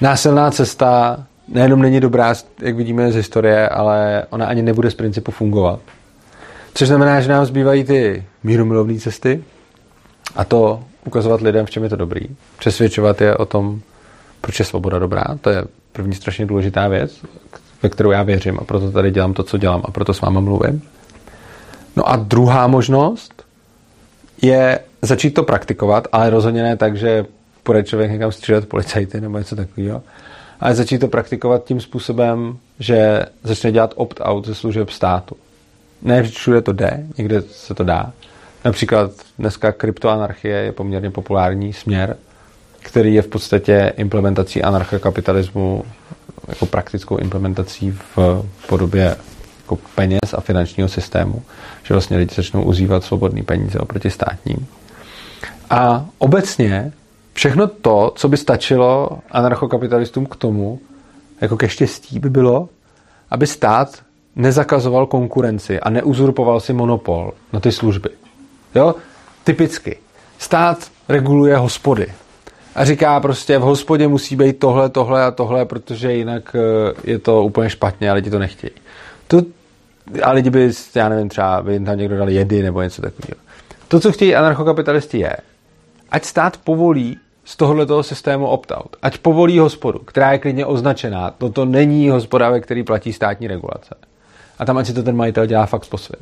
násilná 0.00 0.50
cesta 0.50 1.18
nejenom 1.48 1.82
není 1.82 2.00
dobrá, 2.00 2.34
jak 2.62 2.76
vidíme 2.76 3.12
z 3.12 3.14
historie, 3.14 3.68
ale 3.68 4.22
ona 4.30 4.46
ani 4.46 4.62
nebude 4.62 4.90
z 4.90 4.94
principu 4.94 5.30
fungovat. 5.30 5.80
Což 6.76 6.88
znamená, 6.88 7.20
že 7.20 7.28
nám 7.28 7.46
zbývají 7.46 7.84
ty 7.84 8.24
mírumilovné 8.44 8.98
cesty 8.98 9.44
a 10.36 10.44
to 10.44 10.84
ukazovat 11.06 11.40
lidem, 11.40 11.66
v 11.66 11.70
čem 11.70 11.82
je 11.82 11.88
to 11.88 11.96
dobrý. 11.96 12.20
Přesvědčovat 12.58 13.20
je 13.20 13.36
o 13.36 13.46
tom, 13.46 13.80
proč 14.40 14.58
je 14.58 14.64
svoboda 14.64 14.98
dobrá. 14.98 15.24
To 15.40 15.50
je 15.50 15.64
první 15.92 16.14
strašně 16.14 16.46
důležitá 16.46 16.88
věc, 16.88 17.20
ve 17.82 17.88
kterou 17.88 18.10
já 18.10 18.22
věřím 18.22 18.58
a 18.60 18.64
proto 18.64 18.90
tady 18.92 19.10
dělám 19.10 19.32
to, 19.34 19.42
co 19.42 19.58
dělám 19.58 19.82
a 19.84 19.90
proto 19.90 20.14
s 20.14 20.20
váma 20.20 20.40
mluvím. 20.40 20.82
No 21.96 22.08
a 22.08 22.16
druhá 22.16 22.66
možnost 22.66 23.44
je 24.42 24.80
začít 25.02 25.30
to 25.30 25.42
praktikovat, 25.42 26.08
ale 26.12 26.30
rozhodně 26.30 26.62
ne 26.62 26.76
tak, 26.76 26.96
že 26.96 27.26
půjde 27.62 27.82
člověk 27.82 28.10
někam 28.10 28.32
střílet 28.32 28.68
policajty 28.68 29.20
nebo 29.20 29.38
něco 29.38 29.56
takového, 29.56 30.02
ale 30.60 30.74
začít 30.74 30.98
to 30.98 31.08
praktikovat 31.08 31.64
tím 31.64 31.80
způsobem, 31.80 32.56
že 32.78 33.26
začne 33.42 33.72
dělat 33.72 33.94
opt-out 33.96 34.46
ze 34.46 34.54
služeb 34.54 34.90
státu. 34.90 35.36
Ne 36.02 36.22
všude 36.22 36.62
to 36.62 36.72
jde, 36.72 37.06
někde 37.18 37.42
se 37.42 37.74
to 37.74 37.84
dá. 37.84 38.12
Například 38.64 39.10
dneska 39.38 39.72
kryptoanarchie 39.72 40.56
je 40.56 40.72
poměrně 40.72 41.10
populární 41.10 41.72
směr, 41.72 42.16
který 42.80 43.14
je 43.14 43.22
v 43.22 43.28
podstatě 43.28 43.92
implementací 43.96 44.62
anarchokapitalismu 44.62 45.84
jako 46.48 46.66
praktickou 46.66 47.16
implementací 47.16 47.90
v 48.16 48.44
podobě 48.68 49.16
jako 49.62 49.78
peněz 49.94 50.34
a 50.34 50.40
finančního 50.40 50.88
systému, 50.88 51.42
že 51.82 51.94
vlastně 51.94 52.16
lidi 52.16 52.34
začnou 52.34 52.62
užívat 52.62 53.04
svobodný 53.04 53.42
peníze 53.42 53.78
oproti 53.78 54.10
státním. 54.10 54.66
A 55.70 56.06
obecně 56.18 56.92
všechno 57.32 57.66
to, 57.66 58.12
co 58.16 58.28
by 58.28 58.36
stačilo 58.36 59.18
anarchokapitalistům 59.30 60.26
k 60.26 60.36
tomu, 60.36 60.80
jako 61.40 61.56
ke 61.56 61.68
štěstí 61.68 62.18
by 62.18 62.30
bylo, 62.30 62.68
aby 63.30 63.46
stát 63.46 64.02
nezakazoval 64.36 65.06
konkurenci 65.06 65.80
a 65.80 65.90
neuzurpoval 65.90 66.60
si 66.60 66.72
monopol 66.72 67.32
na 67.52 67.60
ty 67.60 67.72
služby. 67.72 68.08
Jo? 68.74 68.94
Typicky. 69.44 69.96
Stát 70.38 70.90
reguluje 71.08 71.56
hospody 71.56 72.06
a 72.74 72.84
říká 72.84 73.20
prostě 73.20 73.58
v 73.58 73.62
hospodě 73.62 74.08
musí 74.08 74.36
být 74.36 74.58
tohle, 74.58 74.88
tohle 74.88 75.24
a 75.24 75.30
tohle, 75.30 75.64
protože 75.64 76.12
jinak 76.12 76.56
eh, 76.56 76.94
je 77.04 77.18
to 77.18 77.42
úplně 77.42 77.70
špatně 77.70 78.10
a 78.10 78.14
lidi 78.14 78.30
to 78.30 78.38
nechtějí. 78.38 78.72
To 79.28 79.42
a 80.22 80.32
lidi 80.32 80.50
by, 80.50 80.70
já 80.94 81.08
nevím, 81.08 81.28
třeba 81.28 81.62
by 81.62 81.72
jim 81.72 81.84
tam 81.84 81.98
někdo 81.98 82.18
dal 82.18 82.28
jedy 82.28 82.62
nebo 82.62 82.82
něco 82.82 83.02
takového. 83.02 83.40
To, 83.88 84.00
co 84.00 84.12
chtějí 84.12 84.34
anarchokapitalisti 84.34 85.18
je, 85.18 85.36
ať 86.10 86.24
stát 86.24 86.56
povolí 86.56 87.18
z 87.44 87.56
tohoto 87.56 88.02
systému 88.02 88.46
opt-out. 88.46 88.96
Ať 89.02 89.18
povolí 89.18 89.58
hospodu, 89.58 89.98
která 89.98 90.32
je 90.32 90.38
klidně 90.38 90.66
označená. 90.66 91.30
Toto 91.38 91.64
není 91.64 92.10
hospoda, 92.10 92.50
ve 92.50 92.60
který 92.60 92.82
platí 92.82 93.12
státní 93.12 93.46
regulace. 93.46 93.94
A 94.58 94.64
tam 94.64 94.78
ať 94.78 94.86
si 94.86 94.92
to 94.92 95.02
ten 95.02 95.16
majitel 95.16 95.46
dělá 95.46 95.66
fakt 95.66 95.86
po 95.88 95.98
svém. 95.98 96.20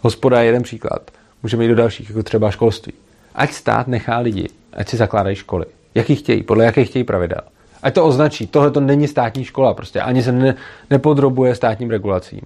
Hospoda 0.00 0.40
je 0.40 0.46
jeden 0.46 0.62
příklad. 0.62 1.10
Můžeme 1.42 1.64
jít 1.64 1.68
do 1.68 1.74
dalších, 1.74 2.08
jako 2.08 2.22
třeba 2.22 2.50
školství. 2.50 2.92
Ať 3.34 3.52
stát 3.52 3.88
nechá 3.88 4.18
lidi, 4.18 4.48
ať 4.72 4.88
si 4.88 4.96
zakládají 4.96 5.36
školy. 5.36 5.64
Jaký 5.94 6.16
chtějí, 6.16 6.42
podle 6.42 6.64
jakých 6.64 6.88
chtějí 6.88 7.04
pravidel. 7.04 7.40
Ať 7.82 7.94
to 7.94 8.04
označí, 8.04 8.46
tohle 8.46 8.70
to 8.70 8.80
není 8.80 9.08
státní 9.08 9.44
škola, 9.44 9.74
prostě 9.74 10.00
ani 10.00 10.22
se 10.22 10.32
ne, 10.32 10.54
nepodrobuje 10.90 11.54
státním 11.54 11.90
regulacím. 11.90 12.40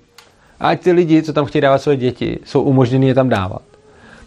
A 0.60 0.68
ať 0.68 0.80
ty 0.80 0.92
lidi, 0.92 1.22
co 1.22 1.32
tam 1.32 1.44
chtějí 1.44 1.62
dávat 1.62 1.82
své 1.82 1.96
děti, 1.96 2.38
jsou 2.44 2.62
umožněni 2.62 3.08
je 3.08 3.14
tam 3.14 3.28
dávat. 3.28 3.62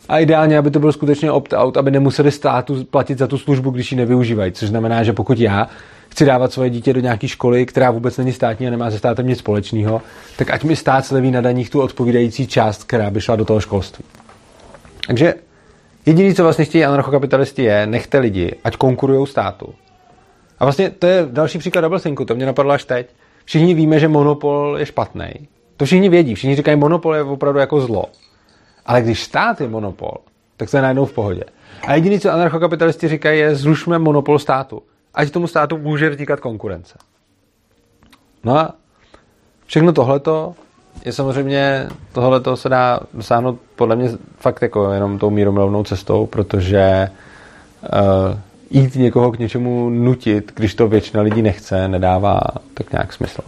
A 0.09 0.19
ideálně, 0.19 0.57
aby 0.57 0.71
to 0.71 0.79
byl 0.79 0.91
skutečně 0.91 1.31
opt-out, 1.31 1.77
aby 1.77 1.91
nemuseli 1.91 2.31
státu 2.31 2.83
platit 2.83 3.17
za 3.17 3.27
tu 3.27 3.37
službu, 3.37 3.69
když 3.69 3.91
ji 3.91 3.97
nevyužívají. 3.97 4.51
Což 4.51 4.69
znamená, 4.69 5.03
že 5.03 5.13
pokud 5.13 5.39
já 5.39 5.67
chci 6.13 6.25
dávat 6.25 6.53
svoje 6.53 6.69
dítě 6.69 6.93
do 6.93 6.99
nějaké 6.99 7.27
školy, 7.27 7.65
která 7.65 7.91
vůbec 7.91 8.17
není 8.17 8.33
státní 8.33 8.67
a 8.67 8.69
nemá 8.69 8.91
se 8.91 8.97
státem 8.97 9.27
nic 9.27 9.39
společného, 9.39 10.01
tak 10.37 10.49
ať 10.49 10.63
mi 10.63 10.75
stát 10.75 11.05
sleví 11.05 11.31
na 11.31 11.41
daních 11.41 11.69
tu 11.69 11.81
odpovídající 11.81 12.47
část, 12.47 12.83
která 12.83 13.09
by 13.09 13.21
šla 13.21 13.35
do 13.35 13.45
toho 13.45 13.59
školství. 13.59 14.05
Takže 15.07 15.33
jediné, 16.05 16.33
co 16.33 16.43
vlastně 16.43 16.65
chtějí 16.65 16.85
anarchokapitalisti, 16.85 17.63
je 17.63 17.87
nechte 17.87 18.19
lidi, 18.19 18.55
ať 18.63 18.75
konkurují 18.75 19.27
státu. 19.27 19.73
A 20.59 20.65
vlastně 20.65 20.89
to 20.89 21.07
je 21.07 21.27
další 21.31 21.57
příklad 21.57 21.81
double 21.81 21.99
thinku, 21.99 22.25
to 22.25 22.35
mě 22.35 22.45
napadlo 22.45 22.73
až 22.73 22.83
teď. 22.83 23.07
Všichni 23.45 23.73
víme, 23.73 23.99
že 23.99 24.07
monopol 24.07 24.75
je 24.79 24.85
špatný. 24.85 25.29
To 25.77 25.85
všichni 25.85 26.09
vědí, 26.09 26.35
všichni 26.35 26.55
říkají, 26.55 26.77
monopol 26.77 27.15
je 27.15 27.23
opravdu 27.23 27.59
jako 27.59 27.81
zlo. 27.81 28.05
Ale 28.85 29.01
když 29.01 29.23
stát 29.23 29.61
je 29.61 29.67
monopol, 29.67 30.17
tak 30.57 30.73
je 30.73 30.81
najednou 30.81 31.05
v 31.05 31.13
pohodě. 31.13 31.43
A 31.87 31.95
jediné, 31.95 32.19
co 32.19 32.31
anarchokapitalisti 32.31 33.07
říkají, 33.07 33.39
je 33.39 33.55
zrušme 33.55 33.99
monopol 33.99 34.39
státu. 34.39 34.81
Ať 35.13 35.31
tomu 35.31 35.47
státu 35.47 35.77
může 35.77 36.09
vznikat 36.09 36.39
konkurence. 36.39 36.97
No 38.43 38.57
a 38.57 38.73
všechno 39.65 39.93
tohleto 39.93 40.55
je 41.05 41.13
samozřejmě, 41.13 41.87
tohleto 42.11 42.57
se 42.57 42.69
dá 42.69 42.99
dosáhnout 43.13 43.59
podle 43.75 43.95
mě 43.95 44.09
fakt 44.37 44.61
jako 44.61 44.91
jenom 44.91 45.19
tou 45.19 45.29
míromilovnou 45.29 45.83
cestou, 45.83 46.25
protože 46.25 47.09
uh, 47.81 48.39
jít 48.69 48.95
někoho 48.95 49.31
k 49.31 49.39
něčemu 49.39 49.89
nutit, 49.89 50.51
když 50.55 50.75
to 50.75 50.87
většina 50.87 51.23
lidí 51.23 51.41
nechce, 51.41 51.87
nedává 51.87 52.41
tak 52.73 52.91
nějak 52.91 53.13
smysl. 53.13 53.41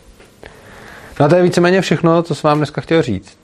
No 1.20 1.26
a 1.26 1.30
to 1.30 1.36
je 1.36 1.43
víceméně 1.43 1.82
všechno, 1.82 2.24
co 2.24 2.36
jsem 2.36 2.47
vám 2.47 2.57
dneska 2.57 2.82
chtěl 2.82 3.01
říct. 3.01 3.38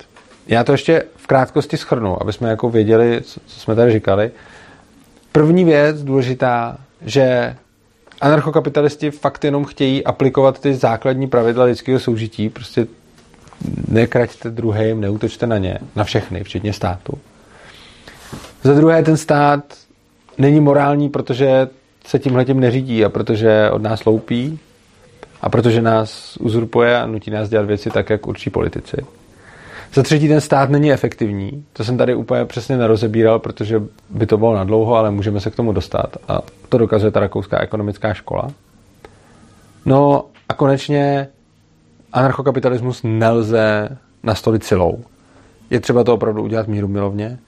Já 0.47 0.63
to 0.63 0.72
ještě 0.72 1.03
v 1.15 1.28
krátkosti 1.28 1.78
schrnu, 1.78 2.22
aby 2.22 2.34
jsme 2.34 2.49
jako 2.49 2.69
věděli, 2.69 3.22
co, 3.22 3.39
co 3.45 3.59
jsme 3.59 3.76
tady 3.76 3.91
říkali. 3.91 4.32
První 5.32 5.65
věc 5.65 6.03
důležitá, 6.03 6.78
že 7.01 7.55
anarchokapitalisti 8.22 9.11
fakt 9.11 9.43
jenom 9.43 9.65
chtějí 9.65 10.03
aplikovat 10.03 10.59
ty 10.59 10.74
základní 10.74 11.28
pravidla 11.28 11.63
lidského 11.63 11.99
soužití, 11.99 12.49
prostě 12.49 12.88
nekraťte 13.88 14.49
druhým, 14.49 15.01
neutočte 15.01 15.47
na 15.47 15.57
ně, 15.57 15.78
na 15.95 16.03
všechny, 16.03 16.43
včetně 16.43 16.74
státu. 16.74 17.13
Za 18.63 18.74
druhé, 18.74 19.03
ten 19.03 19.17
stát 19.17 19.63
není 20.38 20.59
morální, 20.59 21.09
protože 21.09 21.67
se 22.05 22.19
tímhle 22.19 22.45
tím 22.45 22.59
neřídí 22.59 23.05
a 23.05 23.09
protože 23.09 23.69
od 23.72 23.82
nás 23.82 24.05
loupí 24.05 24.59
a 25.41 25.49
protože 25.49 25.82
nás 25.82 26.38
uzurpuje 26.38 26.97
a 26.99 27.07
nutí 27.07 27.32
nás 27.32 27.49
dělat 27.49 27.65
věci 27.65 27.89
tak, 27.89 28.09
jak 28.09 28.28
určí 28.28 28.49
politici. 28.49 28.97
Za 29.93 30.03
třetí, 30.03 30.27
ten 30.27 30.41
stát 30.41 30.69
není 30.69 30.91
efektivní. 30.91 31.65
To 31.73 31.83
jsem 31.83 31.97
tady 31.97 32.15
úplně 32.15 32.45
přesně 32.45 32.77
nerozebíral, 32.77 33.39
protože 33.39 33.81
by 34.09 34.25
to 34.25 34.37
bylo 34.37 34.55
nadlouho, 34.55 34.95
ale 34.95 35.11
můžeme 35.11 35.39
se 35.39 35.51
k 35.51 35.55
tomu 35.55 35.71
dostat. 35.71 36.17
A 36.27 36.39
to 36.69 36.77
dokazuje 36.77 37.11
ta 37.11 37.19
rakouská 37.19 37.59
ekonomická 37.59 38.13
škola. 38.13 38.51
No 39.85 40.25
a 40.49 40.53
konečně 40.53 41.27
anarchokapitalismus 42.13 43.01
nelze 43.03 43.97
nastolit 44.23 44.63
silou. 44.63 45.03
Je 45.69 45.79
třeba 45.79 46.03
to 46.03 46.13
opravdu 46.13 46.43
udělat 46.43 46.67
míru 46.67 46.87
milovně 46.87 47.39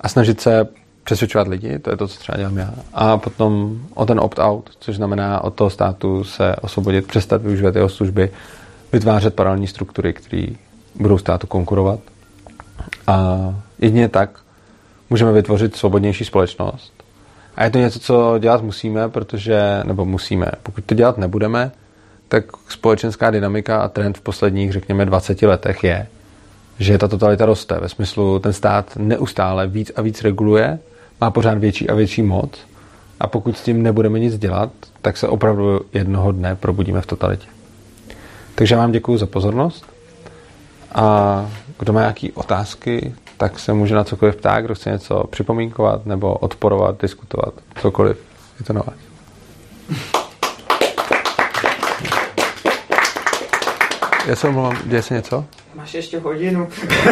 a 0.00 0.08
snažit 0.08 0.40
se 0.40 0.68
přesvědčovat 1.04 1.48
lidi, 1.48 1.78
to 1.78 1.90
je 1.90 1.96
to, 1.96 2.08
co 2.08 2.18
třeba 2.18 2.38
dělám 2.38 2.56
já. 2.56 2.74
A 2.94 3.16
potom 3.16 3.78
o 3.94 4.06
ten 4.06 4.20
opt-out, 4.20 4.70
což 4.78 4.96
znamená 4.96 5.44
od 5.44 5.54
toho 5.54 5.70
státu 5.70 6.24
se 6.24 6.56
osvobodit, 6.56 7.06
přestat 7.06 7.42
využívat 7.42 7.74
jeho 7.74 7.88
služby, 7.88 8.30
vytvářet 8.92 9.34
paralelní 9.34 9.66
struktury, 9.66 10.12
které 10.12 10.46
budou 10.94 11.18
státu 11.18 11.46
konkurovat. 11.46 12.00
A 13.06 13.38
jedině 13.78 14.08
tak 14.08 14.40
můžeme 15.10 15.32
vytvořit 15.32 15.76
svobodnější 15.76 16.24
společnost. 16.24 16.92
A 17.56 17.64
je 17.64 17.70
to 17.70 17.78
něco, 17.78 17.98
co 17.98 18.38
dělat 18.38 18.62
musíme, 18.62 19.08
protože, 19.08 19.80
nebo 19.84 20.04
musíme, 20.04 20.46
pokud 20.62 20.84
to 20.84 20.94
dělat 20.94 21.18
nebudeme, 21.18 21.72
tak 22.28 22.44
společenská 22.68 23.30
dynamika 23.30 23.80
a 23.80 23.88
trend 23.88 24.18
v 24.18 24.20
posledních, 24.20 24.72
řekněme, 24.72 25.06
20 25.06 25.42
letech 25.42 25.84
je, 25.84 26.06
že 26.78 26.98
ta 26.98 27.08
totalita 27.08 27.46
roste. 27.46 27.80
Ve 27.80 27.88
smyslu, 27.88 28.38
ten 28.38 28.52
stát 28.52 28.96
neustále 28.96 29.66
víc 29.66 29.92
a 29.96 30.02
víc 30.02 30.22
reguluje, 30.22 30.78
má 31.20 31.30
pořád 31.30 31.58
větší 31.58 31.90
a 31.90 31.94
větší 31.94 32.22
moc 32.22 32.58
a 33.20 33.26
pokud 33.26 33.58
s 33.58 33.62
tím 33.62 33.82
nebudeme 33.82 34.18
nic 34.18 34.38
dělat, 34.38 34.70
tak 35.02 35.16
se 35.16 35.28
opravdu 35.28 35.80
jednoho 35.92 36.32
dne 36.32 36.56
probudíme 36.56 37.00
v 37.00 37.06
totalitě. 37.06 37.46
Takže 38.54 38.76
vám 38.76 38.92
děkuji 38.92 39.18
za 39.18 39.26
pozornost 39.26 39.93
a 40.94 41.46
kdo 41.78 41.92
má 41.92 42.00
nějaké 42.00 42.28
otázky, 42.34 43.14
tak 43.36 43.58
se 43.58 43.72
může 43.72 43.94
na 43.94 44.04
cokoliv 44.04 44.36
ptát, 44.36 44.60
kdo 44.60 44.74
chce 44.74 44.90
něco 44.90 45.24
připomínkovat 45.30 46.06
nebo 46.06 46.34
odporovat, 46.34 47.02
diskutovat, 47.02 47.54
cokoliv. 47.80 48.16
Je 48.60 48.66
to 48.66 48.72
na 48.72 48.82
vás. 48.86 48.96
Já 54.26 54.36
se 54.36 54.48
omlouvám, 54.48 54.78
děje 54.84 55.02
se 55.02 55.14
něco? 55.14 55.44
Máš 55.74 55.94
ještě 55.94 56.18
hodinu. 56.18 56.68
uh, 56.96 57.04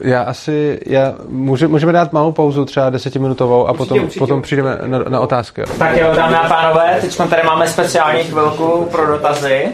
já 0.00 0.22
asi, 0.22 0.80
já, 0.86 1.14
může, 1.28 1.68
můžeme 1.68 1.92
dát 1.92 2.12
malou 2.12 2.32
pauzu, 2.32 2.64
třeba 2.64 2.90
desetiminutovou 2.90 3.68
a 3.68 3.70
určitě, 3.70 3.78
potom, 3.78 4.04
určitě, 4.04 4.18
potom 4.18 4.42
přijdeme 4.42 4.78
na, 4.86 4.98
na 4.98 5.20
otázky. 5.20 5.62
Tak 5.78 5.96
jo, 5.96 6.12
dámy 6.16 6.36
a 6.36 6.48
pánové, 6.48 6.98
teď 7.00 7.16
tady 7.16 7.42
máme 7.42 7.68
speciální 7.68 8.24
chvilku 8.24 8.88
pro 8.90 9.06
dotazy. 9.06 9.68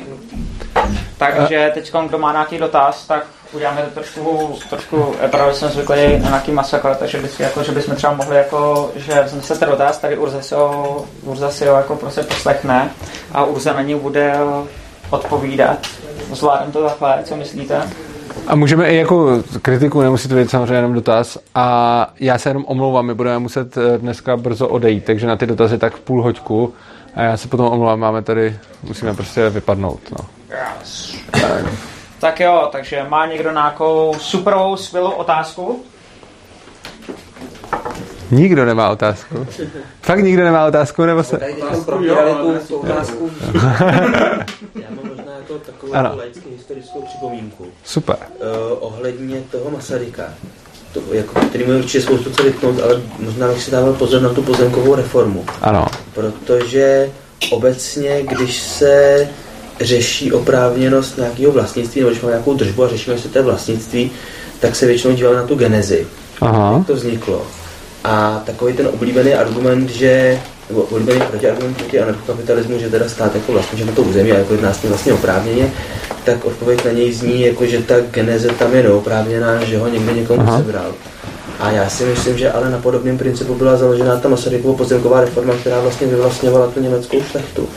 Takže 1.19 1.71
teď, 1.75 1.93
kdo 2.09 2.19
má 2.19 2.33
nějaký 2.33 2.59
dotaz, 2.59 3.07
tak 3.07 3.27
uděláme 3.53 3.83
to 3.83 3.91
trošku, 3.91 4.55
trošku 4.71 5.15
právě 5.31 5.55
jsem 5.55 5.69
zvyklý 5.69 6.19
na 6.19 6.29
nějaký 6.29 6.53
masakr, 6.53 6.95
takže 6.95 7.19
by, 7.19 7.29
jako, 7.39 7.63
že 7.63 7.73
bychom 7.73 7.97
třeba 7.97 8.13
mohli 8.15 8.37
jako, 8.37 8.91
že 8.97 9.25
ten 9.59 9.69
dotaz, 9.69 9.99
tady 9.99 10.19
Urza 10.19 10.43
si 10.43 10.55
ho, 10.55 11.05
Urza 11.23 11.51
si 11.51 11.67
ho 11.67 11.77
jako 11.77 11.97
prostě 11.97 12.23
poslechne 12.23 12.91
a 13.33 13.45
Urza 13.45 13.73
na 13.73 13.83
ní 13.83 13.95
bude 13.95 14.35
odpovídat. 15.11 15.79
Zvládám 16.33 16.73
to 16.73 16.85
takhle, 16.85 17.19
co 17.25 17.37
myslíte? 17.37 17.83
A 18.47 18.55
můžeme 18.55 18.89
i 18.89 18.97
jako 18.97 19.43
kritiku, 19.63 20.01
nemusí 20.01 20.29
to 20.29 20.35
být 20.35 20.51
samozřejmě 20.51 20.75
jenom 20.75 20.95
dotaz. 20.95 21.39
A 21.55 22.11
já 22.21 22.39
se 22.39 22.51
jenom 22.51 22.65
omlouvám, 22.69 23.07
my 23.07 23.15
budeme 23.15 23.39
muset 23.39 23.77
eh, 23.77 23.99
dneska 23.99 24.37
brzo 24.37 24.69
odejít, 24.69 25.05
takže 25.05 25.27
na 25.27 25.37
ty 25.37 25.47
dotazy 25.47 25.79
tak 25.79 25.99
půl 25.99 26.23
hoďku. 26.23 26.75
A 27.15 27.23
já 27.23 27.37
se 27.37 27.49
potom 27.49 27.67
omlouvám, 27.67 28.01
máme 28.01 28.23
tady, 28.23 28.59
musíme 28.83 29.15
prostě 29.15 29.51
vypadnout. 29.51 30.01
No. 30.11 30.36
Yes. 30.51 31.17
Tak. 32.21 32.41
jo, 32.41 32.69
takže 32.73 33.07
má 33.09 33.27
někdo 33.27 33.53
nějakou 33.53 34.15
superovou, 34.19 34.77
skvělou 34.77 35.11
otázku? 35.11 35.85
Nikdo 38.31 38.65
nemá 38.65 38.91
otázku. 38.91 39.47
Fakt 40.03 40.19
nikdo 40.19 40.45
nemá 40.45 40.67
otázku, 40.67 41.03
nebo 41.03 41.25
se... 41.25 41.37
Otázku, 41.37 41.93
jo, 42.03 42.61
tu 42.69 42.77
otázku. 42.77 43.31
Já 44.75 44.91
mám 44.91 45.09
možná 45.09 45.33
jako 45.39 45.59
takovou 45.67 45.93
ano. 45.95 46.15
laicky 46.17 46.51
historickou 46.51 47.03
připomínku. 47.03 47.67
Super. 47.85 48.17
Uh, 48.17 48.47
ohledně 48.81 49.41
toho 49.51 49.71
Masaryka. 49.71 50.23
To, 50.93 51.01
jako, 51.13 51.41
který 51.41 51.67
mi 51.67 51.79
určitě 51.79 52.03
spoustu 52.03 52.31
co 52.31 52.43
vytknout, 52.43 52.81
ale 52.83 53.03
možná 53.19 53.49
bych 53.49 53.63
si 53.63 53.71
dával 53.71 53.93
pozor 53.93 54.23
na 54.23 54.29
tu 54.29 54.43
pozemkovou 54.43 54.95
reformu. 54.95 55.45
Ano. 55.63 55.87
Protože 56.15 57.11
obecně, 57.51 58.23
když 58.23 58.57
se 58.61 59.29
řeší 59.81 60.33
oprávněnost 60.33 61.17
nějakého 61.17 61.53
vlastnictví, 61.53 62.01
nebo 62.01 62.11
když 62.11 62.23
máme 62.23 62.33
nějakou 62.33 62.55
držbu 62.55 62.85
a 62.85 62.89
řešíme, 62.89 63.17
jestli 63.17 63.29
to 63.29 63.39
je 63.39 63.45
vlastnictví, 63.45 64.11
tak 64.61 64.77
se 64.77 64.87
většinou 64.87 65.15
díváme 65.15 65.37
na 65.37 65.43
tu 65.43 65.55
genezi. 65.55 66.07
Aha. 66.41 66.75
Jak 66.79 66.87
to 66.87 66.95
vzniklo. 66.95 67.47
A 68.05 68.43
takový 68.47 68.73
ten 68.73 68.87
oblíbený 68.87 69.35
argument, 69.35 69.91
že 69.91 70.41
nebo 70.69 70.83
oblíbený 70.83 71.21
protiargument 71.21 71.77
proti 71.77 72.01
anarchokapitalismu, 72.01 72.79
že 72.79 72.91
teda 72.91 73.09
stát 73.09 73.35
jako 73.35 73.53
vlastně, 73.53 73.79
že 73.79 73.85
na 73.85 73.93
to 73.93 74.03
území 74.03 74.33
a 74.33 74.39
jako 74.39 74.53
jedná 74.53 74.73
s 74.73 74.79
tím 74.79 74.91
vlastně 74.91 75.13
oprávněně, 75.13 75.73
tak 76.25 76.45
odpověď 76.45 76.85
na 76.85 76.93
něj 76.93 77.13
zní, 77.13 77.43
jako 77.43 77.67
že 77.67 77.83
ta 77.83 77.95
geneze 78.11 78.49
tam 78.49 78.75
je 78.75 78.83
neoprávněná, 78.83 79.65
že 79.65 79.79
ho 79.79 79.89
někde 79.89 80.13
někomu 80.13 80.41
Aha. 80.41 80.59
sebral. 80.59 80.95
A 81.59 81.71
já 81.71 81.89
si 81.89 82.05
myslím, 82.05 82.39
že 82.39 82.53
ale 82.53 82.71
na 82.71 82.79
podobném 82.79 83.19
principu 83.19 83.55
byla 83.55 83.77
založena 83.77 84.17
ta 84.17 84.29
Masarykova 84.29 84.77
pozemková 84.77 85.21
reforma, 85.21 85.55
která 85.55 85.81
vlastně 85.81 86.07
vyvlastňovala 86.07 86.67
tu 86.67 86.81
německou 86.81 87.23
šlechtu. 87.23 87.69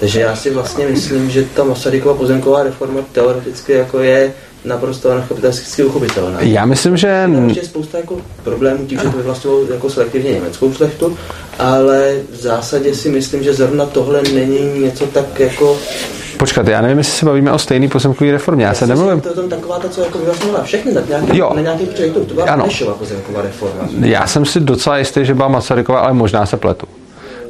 Takže 0.00 0.20
já 0.20 0.36
si 0.36 0.50
vlastně 0.50 0.86
myslím, 0.86 1.30
že 1.30 1.44
ta 1.44 1.64
Masarykova 1.64 2.14
pozemková 2.14 2.62
reforma 2.62 3.00
teoreticky 3.12 3.72
jako 3.72 3.98
je 3.98 4.32
naprosto 4.66 5.10
anarchopitalisticky 5.10 5.84
uchopitelná. 5.84 6.40
Já 6.40 6.66
myslím, 6.66 6.96
že... 6.96 7.30
Je 7.54 7.64
spousta 7.64 7.98
jako 7.98 8.16
problémů 8.44 8.86
tím, 8.86 8.98
že 8.98 9.04
to 9.04 9.16
vyvlastňovalo 9.16 9.66
jako 9.72 9.90
selektivně 9.90 10.32
německou 10.32 10.72
šlechtu, 10.72 11.18
ale 11.58 12.14
v 12.32 12.36
zásadě 12.36 12.94
si 12.94 13.08
myslím, 13.08 13.42
že 13.42 13.54
zrovna 13.54 13.86
tohle 13.86 14.22
není 14.22 14.80
něco 14.80 15.06
tak 15.06 15.40
jako 15.40 15.76
Počkat, 16.38 16.68
já 16.68 16.80
nevím, 16.80 16.98
jestli 16.98 17.12
se 17.12 17.26
bavíme 17.26 17.52
o 17.52 17.58
stejné 17.58 17.88
pozemkové 17.88 18.32
reformě. 18.32 18.64
Já, 18.64 18.70
já 18.70 18.74
se 18.74 18.86
nemluvím. 18.86 19.20
To 19.20 19.28
je 19.28 19.34
tam 19.34 19.48
taková 19.48 19.78
ta, 19.78 19.88
co 19.88 20.00
jako 20.00 20.18
vyvlastňovala 20.18 20.64
všechny 20.64 20.92
na 20.92 21.00
nějaký, 21.08 21.38
jo. 21.38 21.52
na 21.54 21.60
nějaký 21.60 21.86
projektu. 21.86 22.24
To 22.24 22.34
byla 22.34 22.56
Benešova 22.56 22.94
pozemková 22.94 23.42
reforma. 23.42 23.88
Já 24.00 24.26
jsem 24.26 24.44
si 24.44 24.60
docela 24.60 24.98
jistý, 24.98 25.24
že 25.24 25.34
byla 25.34 25.48
Masaryková, 25.48 26.00
ale 26.00 26.12
možná 26.12 26.46
se 26.46 26.56
pletu. 26.56 26.86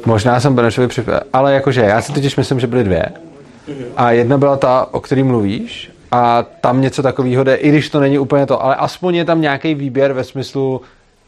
Možná 0.05 0.39
jsem 0.39 0.55
Benešovi 0.55 0.87
připravil. 0.87 1.21
Ale 1.33 1.53
jakože, 1.53 1.81
já 1.81 2.01
si 2.01 2.13
totiž 2.13 2.35
myslím, 2.35 2.59
že 2.59 2.67
byly 2.67 2.83
dvě. 2.83 3.05
Mm-hmm. 3.69 3.85
A 3.97 4.11
jedna 4.11 4.37
byla 4.37 4.57
ta, 4.57 4.87
o 4.91 4.99
který 4.99 5.23
mluvíš, 5.23 5.91
a 6.11 6.43
tam 6.61 6.81
něco 6.81 7.03
takového 7.03 7.43
jde, 7.43 7.55
i 7.55 7.69
když 7.69 7.89
to 7.89 7.99
není 7.99 8.19
úplně 8.19 8.45
to, 8.45 8.63
ale 8.63 8.75
aspoň 8.75 9.15
je 9.15 9.25
tam 9.25 9.41
nějaký 9.41 9.75
výběr 9.75 10.13
ve 10.13 10.23
smyslu, 10.23 10.81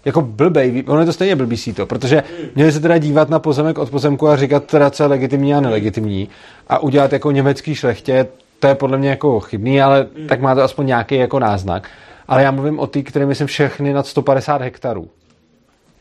jako 0.05 0.21
blbej, 0.21 0.83
ono 0.87 0.99
je 0.99 1.05
to 1.05 1.13
stejně 1.13 1.35
blbý 1.35 1.73
to, 1.73 1.85
protože 1.85 2.23
měli 2.55 2.71
se 2.71 2.79
teda 2.79 2.97
dívat 2.97 3.29
na 3.29 3.39
pozemek 3.39 3.77
od 3.77 3.89
pozemku 3.89 4.27
a 4.27 4.35
říkat 4.35 4.63
teda, 4.63 4.89
co 4.89 5.03
je 5.03 5.07
legitimní 5.07 5.55
a 5.55 5.61
nelegitimní 5.61 6.29
a 6.67 6.79
udělat 6.79 7.13
jako 7.13 7.31
německý 7.31 7.75
šlechtě, 7.75 8.27
to 8.59 8.67
je 8.67 8.75
podle 8.75 8.97
mě 8.97 9.09
jako 9.09 9.39
chybný, 9.39 9.81
ale 9.81 10.07
tak 10.27 10.41
má 10.41 10.55
to 10.55 10.61
aspoň 10.61 10.85
nějaký 10.85 11.15
jako 11.15 11.39
náznak. 11.39 11.89
Ale 12.27 12.43
já 12.43 12.51
mluvím 12.51 12.79
o 12.79 12.87
ty, 12.87 13.03
které 13.03 13.25
myslím 13.25 13.47
všechny 13.47 13.93
nad 13.93 14.07
150 14.07 14.61
hektarů. 14.61 15.09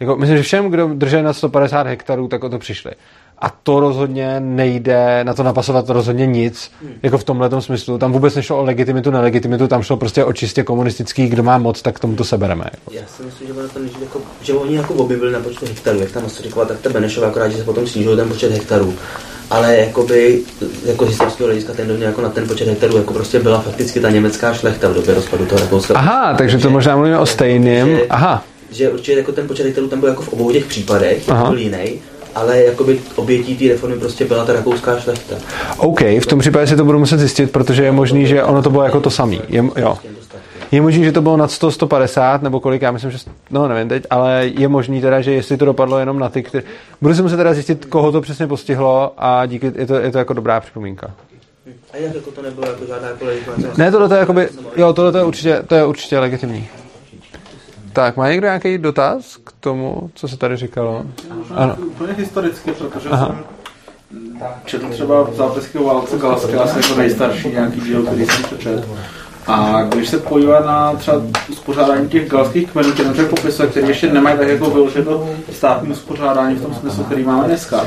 Jako, 0.00 0.16
myslím, 0.16 0.36
že 0.36 0.42
všem, 0.42 0.70
kdo 0.70 0.88
drží 0.94 1.22
nad 1.22 1.32
150 1.32 1.86
hektarů, 1.86 2.28
tak 2.28 2.44
o 2.44 2.48
to 2.48 2.58
přišli. 2.58 2.92
A 3.40 3.50
to 3.62 3.80
rozhodně 3.80 4.40
nejde, 4.40 5.24
na 5.24 5.34
to 5.34 5.42
napasovat 5.42 5.88
rozhodně 5.88 6.26
nic, 6.26 6.70
hmm. 6.82 6.92
jako 7.02 7.18
v 7.18 7.24
tomhle 7.24 7.62
smyslu. 7.62 7.98
Tam 7.98 8.12
vůbec 8.12 8.34
nešlo 8.34 8.58
o 8.58 8.64
legitimitu, 8.64 9.10
nelegitimitu, 9.10 9.68
tam 9.68 9.82
šlo 9.82 9.96
prostě 9.96 10.24
o 10.24 10.32
čistě 10.32 10.62
komunistický, 10.62 11.26
kdo 11.26 11.42
má 11.42 11.58
moc, 11.58 11.82
tak 11.82 11.98
tomu 11.98 12.16
to 12.16 12.24
sebereme. 12.24 12.64
Jako. 12.64 12.94
Já 12.94 13.02
si 13.06 13.22
myslím, 13.22 13.46
že, 13.46 13.52
ono 13.52 13.68
to, 13.68 13.78
jako, 14.00 14.20
že 14.42 14.54
oni 14.54 14.76
jako 14.76 14.94
objevili 14.94 15.32
na 15.32 15.40
počtu 15.40 15.66
hektarů, 15.66 16.00
jak 16.00 16.10
tam 16.10 16.28
říkala, 16.28 16.66
tak 16.66 16.80
ta 16.80 16.90
Benešova, 16.90 17.28
akorát, 17.28 17.48
že 17.48 17.56
se 17.56 17.64
potom 17.64 17.86
snížil 17.86 18.16
ten 18.16 18.28
počet 18.28 18.52
hektarů. 18.52 18.94
Ale 19.50 19.76
jakoby, 19.76 20.42
jako 20.84 21.04
historického 21.04 21.46
hlediska 21.46 21.72
ten 21.72 22.02
jako 22.02 22.20
na 22.20 22.28
ten 22.28 22.48
počet 22.48 22.68
hektarů 22.68 22.96
jako 22.96 23.12
prostě 23.12 23.40
byla 23.40 23.60
fakticky 23.60 24.00
ta 24.00 24.10
německá 24.10 24.54
šlechta 24.54 24.88
v 24.88 24.94
době 24.94 25.14
rozpadu 25.14 25.46
toho 25.46 25.60
Rakouska. 25.60 25.94
Aha, 25.94 26.34
takže 26.38 26.58
to 26.58 26.70
možná 26.70 26.96
mluvíme 26.96 27.18
o 27.18 27.26
stejným. 27.26 27.98
Aha. 28.10 28.44
Že 28.70 28.90
určitě 28.90 29.18
jako 29.18 29.32
ten 29.32 29.46
počet 29.46 29.66
hektarů 29.66 29.88
tam 29.88 30.00
byl 30.00 30.08
jako 30.08 30.22
v 30.22 30.28
obou 30.28 30.52
těch 30.52 30.66
případech, 30.66 31.26
byl 31.48 31.58
jiný 31.58 32.00
ale 32.38 32.64
jakoby 32.64 33.00
obětí 33.16 33.56
té 33.56 33.68
reformy 33.68 33.98
prostě 33.98 34.24
byla 34.24 34.44
ta 34.44 34.52
rakouská 34.52 35.00
šlechta. 35.00 35.34
OK, 35.76 36.00
v 36.00 36.26
tom 36.26 36.38
případě 36.38 36.66
si 36.66 36.76
to 36.76 36.84
budu 36.84 36.98
muset 36.98 37.18
zjistit, 37.18 37.52
protože 37.52 37.84
je 37.84 37.92
možný, 37.92 38.26
že 38.26 38.44
ono 38.44 38.62
to 38.62 38.70
bylo 38.70 38.82
jako 38.82 39.00
to 39.00 39.10
samé. 39.10 39.36
Je, 39.48 39.64
jo. 39.76 39.98
Je 40.72 40.80
možný, 40.80 41.04
že 41.04 41.12
to 41.12 41.22
bylo 41.22 41.36
nad 41.36 41.50
100, 41.50 41.70
150 41.70 42.42
nebo 42.42 42.60
kolik, 42.60 42.82
já 42.82 42.90
myslím, 42.90 43.10
že, 43.10 43.18
no 43.50 43.68
nevím 43.68 43.88
teď, 43.88 44.04
ale 44.10 44.46
je 44.46 44.68
možný 44.68 45.00
teda, 45.00 45.20
že 45.20 45.32
jestli 45.32 45.56
to 45.56 45.64
dopadlo 45.64 45.98
jenom 45.98 46.18
na 46.18 46.28
ty, 46.28 46.42
které... 46.42 46.64
Budu 47.00 47.14
si 47.14 47.22
muset 47.22 47.36
teda 47.36 47.54
zjistit, 47.54 47.84
koho 47.84 48.12
to 48.12 48.20
přesně 48.20 48.46
postihlo 48.46 49.12
a 49.18 49.46
díky, 49.46 49.72
je 49.74 49.86
to, 49.86 49.94
je 49.94 50.10
to 50.10 50.18
jako 50.18 50.32
dobrá 50.32 50.60
připomínka. 50.60 51.10
A 51.92 51.96
jak 51.96 52.14
jako 52.14 52.30
to 52.30 52.42
nebylo 52.42 52.66
jako 52.66 52.86
žádná 52.86 53.08
jako 53.08 53.24
Ne, 53.76 53.90
tohle 53.90 54.16
je 54.16 54.20
jakoby, 54.20 54.48
jo, 54.76 54.92
tohle 54.92 55.20
je 55.20 55.24
určitě, 55.24 55.62
to 55.66 55.74
je 55.74 55.86
určitě 55.86 56.18
legitimní. 56.18 56.68
Tak, 57.98 58.16
má 58.16 58.28
někdo 58.28 58.46
nějaký 58.46 58.78
dotaz 58.78 59.36
k 59.44 59.52
tomu, 59.60 60.10
co 60.14 60.28
se 60.28 60.36
tady 60.36 60.56
říkalo? 60.56 61.04
Ano. 61.54 61.76
Úplně 61.76 62.12
historicky, 62.12 62.72
protože 62.72 63.08
Aha. 63.08 63.26
jsem 63.26 63.44
četl 64.64 64.88
třeba 64.88 65.22
v 65.22 65.34
zápisky 65.34 65.78
o 65.78 65.84
válce 65.84 66.18
Galaské, 66.18 66.56
asi 66.56 66.78
jako 66.78 67.00
nejstarší 67.00 67.48
nějaký 67.48 67.80
díl, 67.80 68.02
který 68.02 68.26
jsem 68.26 68.42
přečetl. 68.44 68.98
A 69.46 69.82
když 69.82 70.08
se 70.08 70.18
podívá 70.18 70.60
na 70.60 70.92
třeba 70.92 71.22
uspořádání 71.48 72.08
těch 72.08 72.28
galských 72.28 72.70
kmenů, 72.70 72.92
které 72.92 73.08
člověk 73.08 73.30
popisuje, 73.30 73.68
které 73.68 73.86
ještě 73.86 74.12
nemají 74.12 74.38
tak 74.38 74.48
jako 74.48 74.70
vyloženo 74.70 75.28
státní 75.52 75.90
uspořádání 75.90 76.56
v 76.56 76.62
tom 76.62 76.74
smyslu, 76.74 77.04
který 77.04 77.24
máme 77.24 77.44
dneska, 77.44 77.80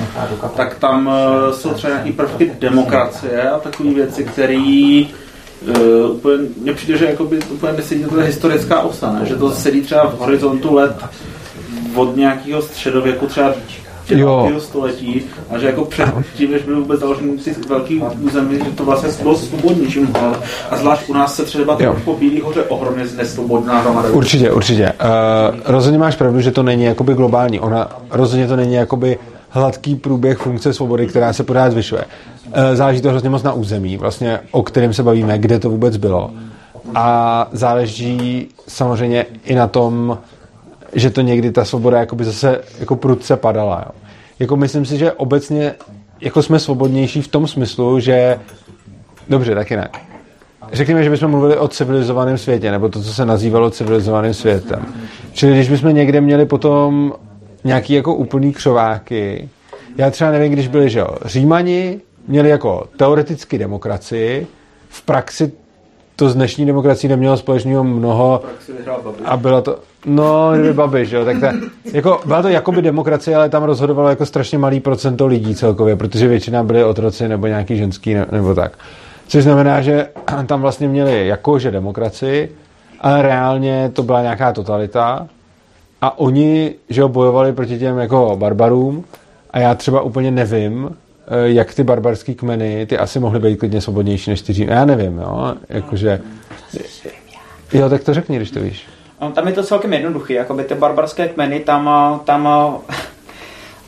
tak 0.55 0.79
tam 0.79 1.09
eh, 1.09 1.53
jsou 1.53 1.73
třeba 1.73 1.93
nějaké 1.93 2.11
prvky 2.11 2.51
demokracie 2.59 3.49
a 3.49 3.59
takové 3.59 3.93
věci, 3.93 4.23
které 4.23 4.97
Uh, 5.67 6.15
úplně, 6.15 6.37
mně 6.61 6.73
přijde, 6.73 6.97
že 6.97 7.05
jakoby, 7.05 7.39
úplně 7.51 7.73
nesedí 7.73 8.03
to 8.03 8.15
historická 8.15 8.81
osa, 8.81 9.13
ne? 9.13 9.25
že 9.25 9.35
to 9.35 9.51
sedí 9.51 9.81
třeba 9.81 10.09
v 10.09 10.19
horizontu 10.19 10.75
let 10.75 10.95
od 11.95 12.15
nějakého 12.15 12.61
středověku 12.61 13.27
třeba 13.27 13.53
jo. 14.09 14.59
století 14.59 15.21
a 15.49 15.57
že 15.57 15.65
jako 15.65 15.85
před 15.85 16.09
tím, 16.35 16.51
než 16.51 16.63
byl 16.63 16.79
vůbec 16.79 16.99
založený 16.99 17.39
si 17.39 17.55
velký 17.69 18.03
území, 18.21 18.57
že 18.57 18.71
to 18.71 18.85
vlastně 18.85 19.09
bylo 19.21 19.35
svobodnější. 19.35 19.99
A 20.69 20.77
zvlášť 20.77 21.09
u 21.09 21.13
nás 21.13 21.35
se 21.35 21.43
třeba 21.43 21.77
po 22.05 22.15
Bílý 22.15 22.41
hoře 22.41 22.63
ohromně 22.63 23.05
nesvobodná 23.17 23.79
hromada. 23.79 24.09
Určitě, 24.09 24.51
určitě. 24.51 24.93
Uh, 25.03 25.59
rozhodně 25.65 25.99
máš 25.99 26.15
pravdu, 26.15 26.41
že 26.41 26.51
to 26.51 26.63
není 26.63 26.83
jakoby 26.83 27.13
globální. 27.13 27.59
Ona 27.59 27.89
rozhodně 28.11 28.47
to 28.47 28.55
není 28.55 28.73
jakoby 28.73 29.17
hladký 29.49 29.95
průběh 29.95 30.37
funkce 30.37 30.73
svobody, 30.73 31.07
která 31.07 31.33
se 31.33 31.43
pořád 31.43 31.71
zvyšuje. 31.71 32.03
Eh, 32.53 32.75
záleží 32.75 33.01
to 33.01 33.09
hrozně 33.09 33.29
moc 33.29 33.43
na 33.43 33.53
území, 33.53 33.97
vlastně, 33.97 34.39
o 34.51 34.63
kterém 34.63 34.93
se 34.93 35.03
bavíme, 35.03 35.39
kde 35.39 35.59
to 35.59 35.69
vůbec 35.69 35.97
bylo. 35.97 36.31
A 36.95 37.47
záleží 37.51 38.47
samozřejmě 38.67 39.25
i 39.45 39.55
na 39.55 39.67
tom, 39.67 40.17
že 40.93 41.09
to 41.09 41.21
někdy 41.21 41.51
ta 41.51 41.65
svoboda 41.65 41.99
jakoby 41.99 42.25
zase 42.25 42.61
jako 42.79 42.95
prudce 42.95 43.37
padala. 43.37 43.83
Jo. 43.85 43.91
Jako 44.39 44.57
myslím 44.57 44.85
si, 44.85 44.97
že 44.97 45.11
obecně 45.11 45.73
jako 46.21 46.43
jsme 46.43 46.59
svobodnější 46.59 47.21
v 47.21 47.27
tom 47.27 47.47
smyslu, 47.47 47.99
že 47.99 48.39
dobře, 49.29 49.55
taky 49.55 49.75
ne. 49.75 49.89
Řekněme, 50.73 51.03
že 51.03 51.09
bychom 51.09 51.31
mluvili 51.31 51.57
o 51.57 51.67
civilizovaném 51.67 52.37
světě, 52.37 52.71
nebo 52.71 52.89
to, 52.89 53.01
co 53.01 53.13
se 53.13 53.25
nazývalo 53.25 53.69
civilizovaným 53.69 54.33
světem. 54.33 54.85
Čili 55.33 55.53
když 55.53 55.69
bychom 55.69 55.95
někde 55.95 56.21
měli 56.21 56.45
potom 56.45 57.13
nějaký 57.63 57.93
jako 57.93 58.15
úplný 58.15 58.53
křováky, 58.53 59.49
já 59.97 60.09
třeba 60.09 60.31
nevím, 60.31 60.51
když 60.51 60.67
byli, 60.67 60.89
že 60.89 60.99
jo, 60.99 61.07
Římani, 61.25 61.99
měli 62.27 62.49
jako 62.49 62.87
teoreticky 62.97 63.57
demokracii, 63.57 64.47
v 64.89 65.01
praxi 65.01 65.51
to 66.15 66.29
z 66.29 66.35
dnešní 66.35 66.65
demokracií 66.65 67.09
nemělo 67.09 67.37
společného 67.37 67.83
mnoho 67.83 68.41
a 69.25 69.37
byla 69.37 69.61
to, 69.61 69.79
no, 70.05 70.51
kdyby 70.53 70.73
Babiš, 70.73 71.11
jo, 71.11 71.25
tak 71.25 71.39
to, 71.39 71.47
jako, 71.93 72.19
byla 72.25 72.41
to 72.41 72.47
jakoby 72.47 72.81
demokracie, 72.81 73.35
ale 73.35 73.49
tam 73.49 73.63
rozhodovalo 73.63 74.09
jako 74.09 74.25
strašně 74.25 74.57
malý 74.57 74.79
procento 74.79 75.27
lidí 75.27 75.55
celkově, 75.55 75.95
protože 75.95 76.27
většina 76.27 76.63
byly 76.63 76.83
otroci 76.83 77.27
nebo 77.27 77.47
nějaký 77.47 77.77
ženský 77.77 78.13
ne, 78.13 78.25
nebo 78.31 78.55
tak. 78.55 78.77
Což 79.27 79.43
znamená, 79.43 79.81
že 79.81 80.07
tam 80.45 80.61
vlastně 80.61 80.87
měli 80.87 81.27
jakože 81.27 81.71
demokracii, 81.71 82.55
ale 82.99 83.21
reálně 83.21 83.91
to 83.93 84.03
byla 84.03 84.21
nějaká 84.21 84.53
totalita. 84.53 85.27
A 86.01 86.19
oni, 86.19 86.75
že 86.89 87.05
bojovali 87.05 87.53
proti 87.53 87.79
těm 87.79 87.97
jako 87.97 88.35
barbarům. 88.39 89.03
A 89.51 89.59
já 89.59 89.75
třeba 89.75 90.01
úplně 90.01 90.31
nevím, 90.31 90.89
jak 91.43 91.73
ty 91.73 91.83
barbarský 91.83 92.35
kmeny, 92.35 92.85
ty 92.85 92.97
asi 92.97 93.19
mohly 93.19 93.39
být 93.39 93.57
klidně 93.57 93.81
svobodnější 93.81 94.29
než 94.29 94.41
ty. 94.41 94.65
Já 94.65 94.85
nevím, 94.85 95.17
jo, 95.17 95.55
jakože... 95.69 96.21
Jo, 97.73 97.89
tak 97.89 98.03
to 98.03 98.13
řekni, 98.13 98.35
když 98.35 98.51
to 98.51 98.59
víš. 98.59 98.85
No, 99.21 99.31
tam 99.31 99.47
je 99.47 99.53
to 99.53 99.63
celkem 99.63 99.93
jednoduché, 99.93 100.33
jakoby 100.33 100.63
ty 100.63 100.75
barbarské 100.75 101.27
kmeny 101.27 101.59
tam, 101.59 101.89
eh, 101.89 102.19
tam 102.25 102.45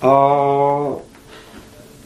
uh, 0.04 0.98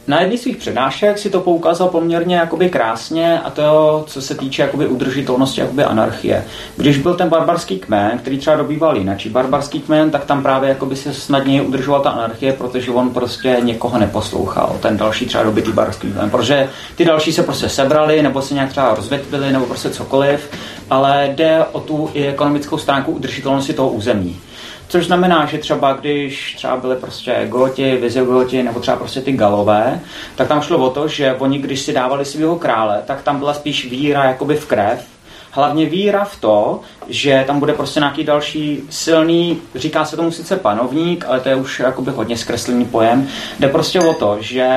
na 0.08 0.20
jedné 0.20 0.38
svých 0.38 0.56
přednášek 0.56 1.18
si 1.18 1.30
to 1.30 1.40
poukázal 1.40 1.88
poměrně 1.88 2.36
jakoby 2.36 2.70
krásně 2.70 3.40
a 3.40 3.50
to, 3.50 4.04
co 4.06 4.22
se 4.22 4.34
týče 4.34 4.62
jakoby 4.62 4.86
udržitelnosti 4.86 5.60
jakoby 5.60 5.84
anarchie. 5.84 6.44
Když 6.76 6.98
byl 6.98 7.14
ten 7.14 7.28
barbarský 7.28 7.78
kmen, 7.78 8.18
který 8.18 8.38
třeba 8.38 8.56
dobýval 8.56 8.96
jinak, 8.96 9.18
barbarský 9.26 9.80
kmen, 9.80 10.10
tak 10.10 10.24
tam 10.24 10.42
právě 10.42 10.68
jakoby 10.68 10.96
se 10.96 11.14
snadněji 11.14 11.60
udržoval 11.60 12.00
ta 12.00 12.10
anarchie, 12.10 12.52
protože 12.52 12.90
on 12.90 13.10
prostě 13.10 13.56
někoho 13.62 13.98
neposlouchal. 13.98 14.76
Ten 14.80 14.96
další 14.96 15.26
třeba 15.26 15.44
dobitý 15.44 15.72
barbarský 15.72 16.12
kmen, 16.12 16.30
protože 16.30 16.68
ty 16.96 17.04
další 17.04 17.32
se 17.32 17.42
prostě 17.42 17.68
sebrali, 17.68 18.22
nebo 18.22 18.42
se 18.42 18.54
nějak 18.54 18.70
třeba 18.70 18.94
rozvětvili, 18.94 19.52
nebo 19.52 19.66
prostě 19.66 19.90
cokoliv, 19.90 20.50
ale 20.90 21.28
jde 21.34 21.64
o 21.72 21.80
tu 21.80 22.10
i 22.14 22.26
ekonomickou 22.26 22.78
stránku 22.78 23.12
udržitelnosti 23.12 23.72
toho 23.72 23.88
území. 23.88 24.40
Což 24.88 25.06
znamená, 25.06 25.46
že 25.46 25.58
třeba 25.58 25.92
když 25.92 26.54
třeba 26.54 26.76
byly 26.76 26.96
prostě 26.96 27.46
goti, 27.48 27.96
vizigoti 27.96 28.62
nebo 28.62 28.80
třeba 28.80 28.96
prostě 28.96 29.20
ty 29.20 29.32
galové, 29.32 30.00
tak 30.36 30.48
tam 30.48 30.62
šlo 30.62 30.78
o 30.78 30.90
to, 30.90 31.08
že 31.08 31.34
oni 31.38 31.58
když 31.58 31.80
si 31.80 31.92
dávali 31.92 32.24
svého 32.24 32.56
krále, 32.56 33.02
tak 33.06 33.22
tam 33.22 33.38
byla 33.38 33.54
spíš 33.54 33.90
víra 33.90 34.24
jakoby 34.24 34.56
v 34.56 34.66
krev, 34.66 35.04
hlavně 35.50 35.86
víra 35.86 36.24
v 36.24 36.40
to, 36.40 36.80
že 37.08 37.44
tam 37.46 37.58
bude 37.58 37.72
prostě 37.72 38.00
nějaký 38.00 38.24
další 38.24 38.82
silný, 38.90 39.58
říká 39.74 40.04
se 40.04 40.16
tomu 40.16 40.30
sice 40.30 40.56
panovník, 40.56 41.24
ale 41.28 41.40
to 41.40 41.48
je 41.48 41.56
už 41.56 41.80
jakoby 41.80 42.10
hodně 42.10 42.36
zkreslený 42.36 42.84
pojem, 42.84 43.28
jde 43.60 43.68
prostě 43.68 44.00
o 44.00 44.14
to, 44.14 44.36
že 44.40 44.68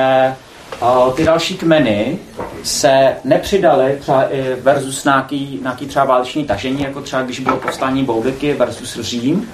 ty 1.14 1.24
další 1.24 1.56
kmeny 1.56 2.18
se 2.62 3.16
nepřidaly 3.24 3.96
třeba 4.00 4.24
i 4.34 4.54
versus 4.60 5.04
nějaký, 5.04 5.58
nějaký 5.62 5.86
třeba 5.86 6.04
váleční 6.04 6.44
tažení, 6.44 6.82
jako 6.82 7.00
třeba 7.00 7.22
když 7.22 7.40
bylo 7.40 7.56
povstání 7.56 8.04
Boudiky 8.04 8.54
versus 8.54 9.00
Řím, 9.00 9.48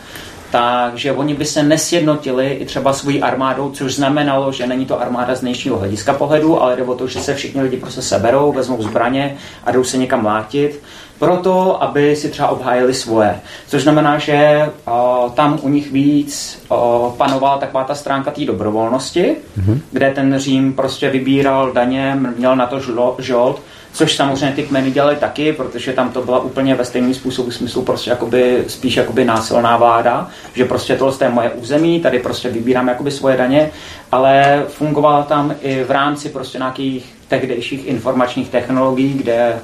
takže 0.51 1.12
oni 1.12 1.34
by 1.34 1.44
se 1.44 1.62
nesjednotili 1.62 2.53
i 2.53 2.64
třeba 2.64 2.92
svojí 2.92 3.22
armádou, 3.22 3.70
což 3.70 3.94
znamenalo, 3.94 4.53
že 4.53 4.66
není 4.66 4.86
to 4.86 5.01
armáda 5.01 5.34
z 5.34 5.40
dnešního 5.40 5.78
hlediska 5.78 6.12
pohledu, 6.12 6.62
ale 6.62 6.76
jde 6.76 6.82
o 6.82 6.94
to, 6.94 7.07
že 7.07 7.20
se 7.20 7.34
všichni 7.34 7.62
lidi 7.62 7.76
prostě 7.76 8.03
seberou, 8.03 8.53
vezmou 8.53 8.82
zbraně 8.82 9.36
a 9.64 9.72
jdou 9.72 9.84
se 9.84 9.96
někam 9.96 10.22
mlátit 10.22 10.82
proto, 11.18 11.82
aby 11.82 12.16
si 12.16 12.28
třeba 12.28 12.49
obhájili 12.49 12.94
svoje. 12.94 13.40
Což 13.68 13.82
znamená, 13.82 14.18
že 14.18 14.68
o, 14.86 15.32
tam 15.34 15.59
u 15.62 15.68
nich 15.68 15.92
víc 15.92 16.62
o, 16.68 17.14
panovala 17.18 17.59
taková 17.59 17.84
ta 17.84 17.94
stránka 17.94 18.30
té 18.30 18.44
dobrovolnosti, 18.44 19.36
mm-hmm. 19.59 19.80
kde 19.92 20.11
ten 20.11 20.38
Řím 20.38 20.72
prostě 20.72 21.11
vybíral 21.11 21.72
daně, 21.72 22.18
měl 22.36 22.57
na 22.57 22.66
to 22.66 22.80
žolt, 23.18 23.61
což 23.99 24.16
samozřejmě 24.16 24.57
ty 24.57 24.62
kmeny 24.62 24.90
dělali 24.90 25.16
taky, 25.16 25.53
protože 25.53 25.92
tam 25.92 26.11
to 26.11 26.22
byla 26.22 26.40
úplně 26.40 26.74
ve 26.74 26.84
stejném 26.84 27.14
způsobu 27.14 27.51
smyslu 27.51 27.82
prostě 27.82 28.11
jakoby, 28.11 28.64
spíš 28.66 28.96
jakoby 28.96 29.24
násilná 29.24 29.76
vláda, 29.76 30.30
že 30.55 30.64
prostě 30.64 30.96
tohle 30.96 31.14
je 31.20 31.28
moje 31.28 31.51
území, 31.51 32.01
tady 32.01 32.18
prostě 32.18 32.49
vybírám 32.49 32.88
jakoby 32.88 33.11
svoje 33.11 33.36
daně, 33.36 33.70
ale 34.12 34.64
fungovala 34.68 35.22
tam 35.22 35.55
i 35.62 35.84
v 35.84 35.90
rámci 35.90 36.28
prostě 36.28 36.59
nějakých 36.59 37.14
tehdejších 37.28 37.86
informačních 37.86 38.49
technologií, 38.49 39.14
kde 39.14 39.59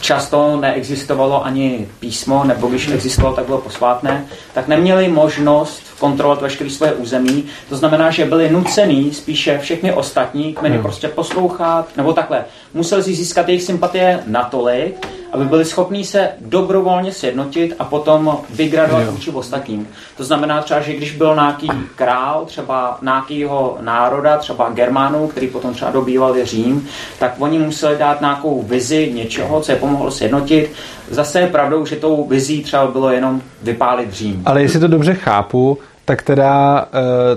často 0.00 0.56
neexistovalo 0.60 1.44
ani 1.44 1.88
písmo, 2.00 2.44
nebo 2.44 2.66
když 2.66 2.88
existovalo, 2.88 3.36
tak 3.36 3.46
bylo 3.46 3.58
posvátné, 3.58 4.26
tak 4.54 4.68
neměli 4.68 5.08
možnost 5.08 5.82
kontrolovat 5.98 6.42
veškeré 6.42 6.70
svoje 6.70 6.92
území. 6.92 7.44
To 7.68 7.76
znamená, 7.76 8.10
že 8.10 8.24
byli 8.24 8.50
nucený 8.50 9.12
spíše 9.14 9.58
všechny 9.58 9.92
ostatní 9.92 10.54
kmeny 10.54 10.74
hmm. 10.74 10.82
prostě 10.82 11.08
poslouchat, 11.08 11.96
nebo 11.96 12.12
takhle. 12.12 12.44
Museli 12.74 13.02
si 13.02 13.14
získat 13.14 13.48
jejich 13.48 13.62
sympatie 13.62 14.22
natolik, 14.26 15.08
aby 15.34 15.44
byli 15.44 15.64
schopní 15.64 16.04
se 16.04 16.28
dobrovolně 16.40 17.12
sjednotit 17.12 17.74
a 17.78 17.84
potom 17.84 18.38
vygradovat 18.50 19.08
vůči 19.08 19.30
ostatním. 19.30 19.88
To 20.16 20.24
znamená 20.24 20.62
třeba, 20.62 20.80
že 20.80 20.96
když 20.96 21.16
byl 21.16 21.34
nějaký 21.34 21.70
král, 21.96 22.44
třeba 22.44 22.98
nějakého 23.02 23.78
národa, 23.80 24.36
třeba 24.36 24.70
Germánů, 24.70 25.28
který 25.28 25.46
potom 25.46 25.74
třeba 25.74 25.90
dobývali 25.90 26.44
Řím, 26.44 26.88
tak 27.18 27.34
oni 27.38 27.58
museli 27.58 27.96
dát 27.98 28.20
nějakou 28.20 28.62
vizi 28.62 29.12
něčeho, 29.14 29.60
co 29.60 29.72
je 29.72 29.78
pomohlo 29.78 30.10
sjednotit. 30.10 30.72
Zase 31.10 31.40
je 31.40 31.46
pravdou, 31.46 31.86
že 31.86 31.96
tou 31.96 32.26
vizí 32.28 32.62
třeba 32.62 32.86
bylo 32.86 33.10
jenom 33.10 33.42
vypálit 33.62 34.12
Řím. 34.12 34.42
Ale 34.46 34.62
jestli 34.62 34.80
to 34.80 34.88
dobře 34.88 35.14
chápu, 35.14 35.78
tak 36.04 36.22
teda 36.22 36.82
uh, 36.84 36.88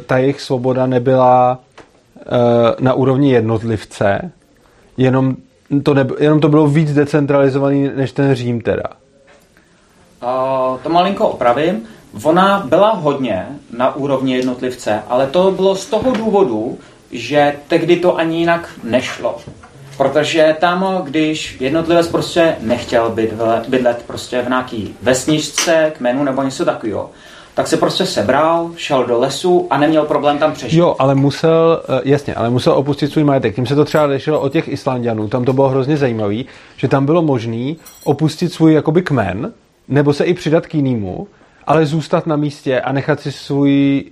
ta 0.06 0.18
jejich 0.18 0.42
svoboda 0.42 0.86
nebyla 0.86 1.60
uh, 1.60 2.36
na 2.80 2.94
úrovni 2.94 3.32
jednotlivce, 3.32 4.32
jenom 4.98 5.36
to, 5.84 5.94
ne, 5.94 6.08
jenom 6.20 6.40
to 6.40 6.50
bylo 6.50 6.68
víc 6.68 6.94
decentralizovaný 6.94 7.92
než 7.96 8.12
ten 8.12 8.36
Řím 8.36 8.62
teda. 8.62 8.84
Uh, 10.24 10.80
to 10.84 10.90
malinko 10.90 11.28
opravím. 11.28 11.84
Ona 12.24 12.64
byla 12.70 12.92
hodně 12.92 13.48
na 13.78 13.96
úrovni 13.96 14.36
jednotlivce, 14.36 15.02
ale 15.08 15.28
to 15.28 15.52
bylo 15.52 15.76
z 15.76 15.86
toho 15.86 16.12
důvodu, 16.12 16.78
že 17.12 17.56
tehdy 17.68 17.96
to 17.96 18.18
ani 18.18 18.40
jinak 18.40 18.70
nešlo. 18.84 19.38
Protože 19.98 20.56
tam, 20.60 21.02
když 21.04 21.58
jednotlivec 21.60 22.08
prostě 22.08 22.56
nechtěl 22.60 23.10
bydlet, 23.10 23.70
bydlet 23.70 24.04
prostě 24.08 24.42
v 24.42 24.50
nějaký 24.50 24.96
vesničce, 25.02 25.92
kmenu 25.98 26.24
nebo 26.24 26.44
něco 26.44 26.66
takového, 26.66 27.10
tak 27.58 27.68
se 27.68 27.78
prostě 27.78 28.06
sebral, 28.06 28.72
šel 28.76 29.06
do 29.06 29.20
lesu 29.20 29.68
a 29.70 29.78
neměl 29.78 30.06
problém 30.06 30.38
tam 30.38 30.52
přežít. 30.52 30.80
Jo, 30.80 30.96
ale 31.00 31.16
musel, 31.16 31.82
eh, 31.90 32.02
jasně, 32.04 32.36
ale 32.36 32.50
musel 32.50 32.74
opustit 32.74 33.12
svůj 33.12 33.24
majetek. 33.24 33.56
Tím 33.56 33.66
se 33.66 33.76
to 33.76 33.86
třeba 33.86 34.04
lišilo 34.04 34.40
od 34.40 34.52
těch 34.52 34.68
Islandianů, 34.68 35.28
tam 35.28 35.46
to 35.46 35.54
bylo 35.54 35.70
hrozně 35.70 35.98
zajímavé, 35.98 36.36
že 36.78 36.88
tam 36.88 37.06
bylo 37.06 37.22
možné 37.22 37.74
opustit 38.04 38.54
svůj 38.54 38.74
jakoby 38.74 39.02
kmen, 39.02 39.54
nebo 39.88 40.14
se 40.14 40.26
i 40.26 40.34
přidat 40.34 40.68
k 40.68 40.76
jinému, 40.76 41.28
ale 41.68 41.86
zůstat 41.86 42.28
na 42.28 42.36
místě 42.36 42.82
a 42.82 42.92
nechat 42.92 43.20
si 43.20 43.32
svůj, 43.32 44.04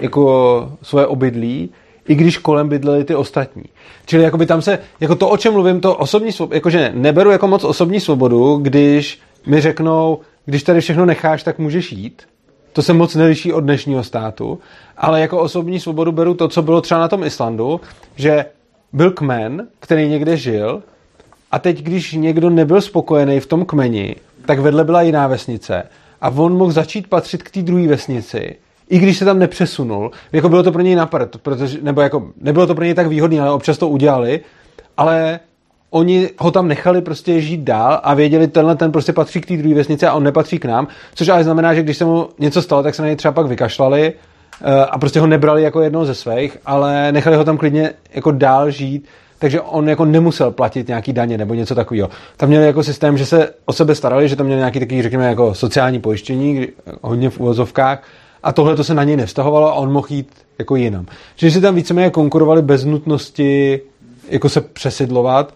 jako, 0.00 0.72
svoje 0.82 1.06
obydlí, 1.06 1.70
i 2.08 2.14
když 2.14 2.38
kolem 2.38 2.68
bydleli 2.68 3.04
ty 3.04 3.14
ostatní. 3.14 3.64
Čili 4.06 4.22
jakoby 4.22 4.46
tam 4.46 4.62
se, 4.62 4.78
jako 5.00 5.14
to, 5.14 5.28
o 5.28 5.36
čem 5.36 5.52
mluvím, 5.52 5.80
to 5.80 5.96
osobní 5.96 6.32
svobodu, 6.32 6.54
jakože 6.54 6.92
neberu 6.94 7.30
jako 7.30 7.46
moc 7.48 7.64
osobní 7.64 8.00
svobodu, 8.00 8.56
když 8.56 9.20
mi 9.46 9.60
řeknou, 9.60 10.18
když 10.46 10.62
tady 10.62 10.80
všechno 10.80 11.06
necháš, 11.06 11.42
tak 11.42 11.58
můžeš 11.58 11.92
jít, 11.92 12.22
to 12.72 12.82
se 12.82 12.92
moc 12.92 13.14
neliší 13.14 13.52
od 13.52 13.60
dnešního 13.60 14.04
státu, 14.04 14.58
ale 14.96 15.20
jako 15.20 15.40
osobní 15.40 15.80
svobodu 15.80 16.12
beru 16.12 16.34
to, 16.34 16.48
co 16.48 16.62
bylo 16.62 16.80
třeba 16.80 17.00
na 17.00 17.08
tom 17.08 17.24
Islandu, 17.24 17.80
že 18.16 18.44
byl 18.92 19.10
kmen, 19.10 19.66
který 19.80 20.08
někde 20.08 20.36
žil 20.36 20.82
a 21.50 21.58
teď, 21.58 21.82
když 21.82 22.12
někdo 22.12 22.50
nebyl 22.50 22.80
spokojený 22.80 23.40
v 23.40 23.46
tom 23.46 23.64
kmeni, 23.64 24.16
tak 24.46 24.58
vedle 24.58 24.84
byla 24.84 25.02
jiná 25.02 25.26
vesnice. 25.26 25.82
A 26.20 26.28
on 26.28 26.56
mohl 26.56 26.72
začít 26.72 27.06
patřit 27.06 27.42
k 27.42 27.50
té 27.50 27.62
druhé 27.62 27.88
vesnici, 27.88 28.56
i 28.88 28.98
když 28.98 29.18
se 29.18 29.24
tam 29.24 29.38
nepřesunul, 29.38 30.10
jako 30.32 30.48
bylo 30.48 30.62
to 30.62 30.72
pro 30.72 30.82
něj 30.82 30.94
napad, 30.94 31.36
protože, 31.42 31.78
nebo 31.82 32.00
jako, 32.00 32.30
nebylo 32.40 32.66
to 32.66 32.74
pro 32.74 32.84
něj 32.84 32.94
tak 32.94 33.06
výhodné, 33.06 33.40
ale 33.40 33.52
občas 33.52 33.78
to 33.78 33.88
udělali, 33.88 34.40
ale 34.96 35.40
oni 35.94 36.30
ho 36.38 36.50
tam 36.50 36.68
nechali 36.68 37.02
prostě 37.02 37.40
žít 37.40 37.60
dál 37.60 38.00
a 38.02 38.14
věděli, 38.14 38.48
tenhle 38.48 38.76
ten 38.76 38.92
prostě 38.92 39.12
patří 39.12 39.40
k 39.40 39.46
té 39.46 39.56
druhé 39.56 39.74
vesnici 39.74 40.06
a 40.06 40.12
on 40.12 40.22
nepatří 40.22 40.58
k 40.58 40.64
nám, 40.64 40.88
což 41.14 41.28
ale 41.28 41.44
znamená, 41.44 41.74
že 41.74 41.82
když 41.82 41.96
se 41.96 42.04
mu 42.04 42.28
něco 42.38 42.62
stalo, 42.62 42.82
tak 42.82 42.94
se 42.94 43.02
na 43.02 43.08
něj 43.08 43.16
třeba 43.16 43.32
pak 43.32 43.46
vykašlali 43.46 44.12
eh, 44.12 44.84
a 44.84 44.98
prostě 44.98 45.20
ho 45.20 45.26
nebrali 45.26 45.62
jako 45.62 45.80
jednoho 45.80 46.04
ze 46.04 46.14
svých, 46.14 46.58
ale 46.66 47.12
nechali 47.12 47.36
ho 47.36 47.44
tam 47.44 47.58
klidně 47.58 47.90
jako 48.14 48.30
dál 48.30 48.70
žít, 48.70 49.08
takže 49.38 49.60
on 49.60 49.88
jako 49.88 50.04
nemusel 50.04 50.50
platit 50.50 50.88
nějaký 50.88 51.12
daně 51.12 51.38
nebo 51.38 51.54
něco 51.54 51.74
takového. 51.74 52.10
Tam 52.36 52.48
měli 52.48 52.66
jako 52.66 52.82
systém, 52.82 53.18
že 53.18 53.26
se 53.26 53.50
o 53.64 53.72
sebe 53.72 53.94
starali, 53.94 54.28
že 54.28 54.36
tam 54.36 54.46
měli 54.46 54.58
nějaký 54.58 54.80
takový, 54.80 55.02
řekněme, 55.02 55.26
jako 55.26 55.54
sociální 55.54 56.00
pojištění, 56.00 56.66
hodně 57.02 57.30
v 57.30 57.40
úvozovkách, 57.40 58.02
a 58.42 58.52
tohle 58.52 58.76
to 58.76 58.84
se 58.84 58.94
na 58.94 59.04
něj 59.04 59.16
nevztahovalo 59.16 59.68
a 59.68 59.74
on 59.74 59.92
mohl 59.92 60.06
jít 60.10 60.30
jako 60.58 60.76
jinam. 60.76 61.06
Čili 61.36 61.52
si 61.52 61.60
tam 61.60 61.74
víceméně 61.74 62.10
konkurovali 62.10 62.62
bez 62.62 62.84
nutnosti 62.84 63.80
jako 64.28 64.48
se 64.48 64.60
přesidlovat, 64.60 65.54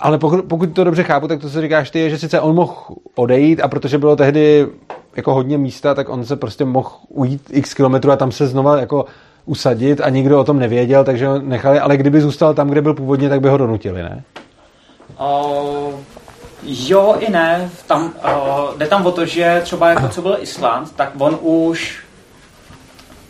ale 0.00 0.18
pokud, 0.18 0.44
pokud 0.44 0.66
to 0.66 0.84
dobře 0.84 1.02
chápu, 1.02 1.28
tak 1.28 1.40
to, 1.40 1.50
co 1.50 1.60
říkáš 1.60 1.90
ty, 1.90 1.98
je, 1.98 2.10
že 2.10 2.18
sice 2.18 2.40
on 2.40 2.54
mohl 2.54 2.74
odejít 3.14 3.60
a 3.60 3.68
protože 3.68 3.98
bylo 3.98 4.16
tehdy 4.16 4.66
jako 5.16 5.34
hodně 5.34 5.58
místa, 5.58 5.94
tak 5.94 6.08
on 6.08 6.24
se 6.24 6.36
prostě 6.36 6.64
mohl 6.64 6.90
ujít 7.08 7.42
x 7.50 7.74
kilometrů 7.74 8.10
a 8.10 8.16
tam 8.16 8.32
se 8.32 8.46
znova 8.46 8.80
jako 8.80 9.04
usadit 9.46 10.00
a 10.00 10.08
nikdo 10.08 10.40
o 10.40 10.44
tom 10.44 10.58
nevěděl, 10.58 11.04
takže 11.04 11.26
ho 11.26 11.38
nechali, 11.38 11.80
ale 11.80 11.96
kdyby 11.96 12.20
zůstal 12.20 12.54
tam, 12.54 12.68
kde 12.68 12.82
byl 12.82 12.94
původně, 12.94 13.28
tak 13.28 13.40
by 13.40 13.48
ho 13.48 13.56
donutili, 13.56 14.02
ne? 14.02 14.22
Uh, 15.20 15.92
jo 16.62 17.16
i 17.18 17.30
ne. 17.30 17.70
Tam, 17.86 18.04
uh, 18.04 18.78
jde 18.78 18.86
tam 18.86 19.06
o 19.06 19.12
to, 19.12 19.26
že 19.26 19.60
třeba 19.64 19.88
jako 19.88 20.08
co 20.08 20.22
byl 20.22 20.36
Island, 20.40 20.92
tak 20.96 21.12
on 21.18 21.38
už 21.40 22.05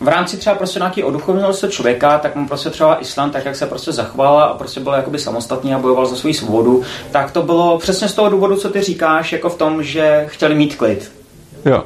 v 0.01 0.09
rámci 0.09 0.37
třeba 0.37 0.57
prostě 0.57 0.79
nějaký 0.79 1.05
oduchovněnosti 1.05 1.69
člověka, 1.69 2.19
tak 2.19 2.37
mu 2.37 2.49
prostě 2.49 2.71
třeba 2.71 3.01
Island, 3.01 3.33
tak 3.33 3.45
jak 3.45 3.57
se 3.57 3.67
prostě 3.67 3.93
zachoval 3.93 4.39
a 4.39 4.55
prostě 4.55 4.81
byl 4.81 4.93
jakoby 4.93 5.19
samostatný 5.19 5.75
a 5.75 5.79
bojoval 5.79 6.07
za 6.07 6.17
svou 6.17 6.33
svobodu, 6.33 6.83
tak 7.11 7.31
to 7.31 7.43
bylo 7.43 7.79
přesně 7.79 8.09
z 8.09 8.15
toho 8.15 8.29
důvodu, 8.29 8.57
co 8.57 8.71
ty 8.71 8.83
říkáš, 8.83 9.33
jako 9.33 9.49
v 9.49 9.59
tom, 9.59 9.83
že 9.83 10.27
chtěli 10.29 10.55
mít 10.55 10.75
klid. 10.75 11.13
Jo. 11.65 11.85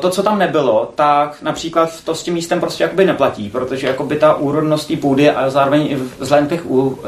To, 0.00 0.10
co 0.10 0.22
tam 0.22 0.38
nebylo, 0.38 0.92
tak 0.94 1.36
například 1.42 2.04
to 2.04 2.14
s 2.14 2.22
tím 2.22 2.34
místem 2.34 2.60
prostě 2.60 2.84
jakoby 2.84 3.04
neplatí, 3.04 3.50
protože 3.50 3.86
jakoby 3.86 4.16
ta 4.16 4.34
úrodnost 4.34 4.88
té 4.88 4.96
půdy 4.96 5.30
a 5.30 5.50
zároveň 5.50 5.82
i 5.82 5.98
vzhledem 6.18 6.48
těch, 6.48 6.62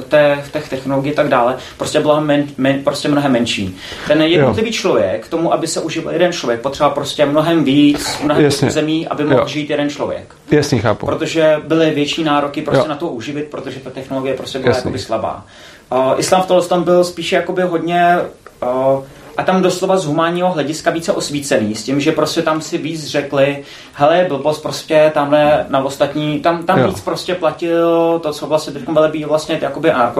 těch, 0.08 0.52
těch 0.52 0.68
technologií 0.68 1.12
a 1.12 1.16
tak 1.16 1.28
dále, 1.28 1.56
prostě 1.76 2.00
byla 2.00 2.20
men, 2.20 2.46
men, 2.56 2.84
prostě 2.84 3.08
mnohem 3.08 3.32
menší. 3.32 3.76
Ten 4.08 4.22
jednotlivý 4.22 4.68
jo. 4.68 4.72
člověk, 4.72 5.26
k 5.26 5.30
tomu, 5.30 5.52
aby 5.52 5.66
se 5.66 5.80
užil 5.80 6.10
jeden 6.10 6.32
člověk, 6.32 6.60
potřeboval 6.60 6.94
prostě 6.94 7.26
mnohem 7.26 7.64
víc, 7.64 8.18
mnohem 8.22 8.44
víc 8.44 8.64
zemí, 8.64 9.08
aby 9.08 9.24
mohl 9.24 9.40
jo. 9.40 9.46
žít 9.46 9.70
jeden 9.70 9.90
člověk. 9.90 10.34
Jasně, 10.50 10.80
chápu. 10.80 11.06
Protože 11.06 11.60
byly 11.64 11.90
větší 11.90 12.24
nároky 12.24 12.62
prostě 12.62 12.84
jo. 12.84 12.88
na 12.88 12.96
to 12.96 13.08
uživit, 13.08 13.44
protože 13.44 13.80
ta 13.80 13.90
technologie 13.90 14.34
prostě 14.34 14.58
byla 14.58 14.76
jakoby 14.76 14.98
slabá. 14.98 15.44
Uh, 15.92 15.98
Islám 16.16 16.42
v 16.42 16.68
tom 16.68 16.84
byl 16.84 17.04
spíše 17.04 17.36
jakoby 17.36 17.62
hodně 17.62 18.18
uh, 18.62 19.02
a 19.36 19.42
tam 19.42 19.62
doslova 19.62 19.96
z 19.96 20.04
humánního 20.04 20.52
hlediska 20.52 20.90
více 20.90 21.12
osvícený, 21.12 21.74
s 21.74 21.82
tím, 21.82 22.00
že 22.00 22.12
prostě 22.12 22.42
tam 22.42 22.60
si 22.60 22.78
víc 22.78 23.06
řekli, 23.06 23.64
hele, 23.92 24.26
blbost 24.28 24.62
prostě 24.62 25.10
tamhle 25.14 25.66
na 25.68 25.84
ostatní, 25.84 26.40
tam, 26.40 26.62
tam 26.62 26.84
víc 26.84 27.00
prostě 27.00 27.34
platil 27.34 28.18
to, 28.18 28.32
co 28.32 28.46
vlastně 28.46 28.72
teď 28.72 28.88
velebí 28.88 29.24
vlastně 29.24 29.58
jakoby 29.62 29.92
a 29.92 30.14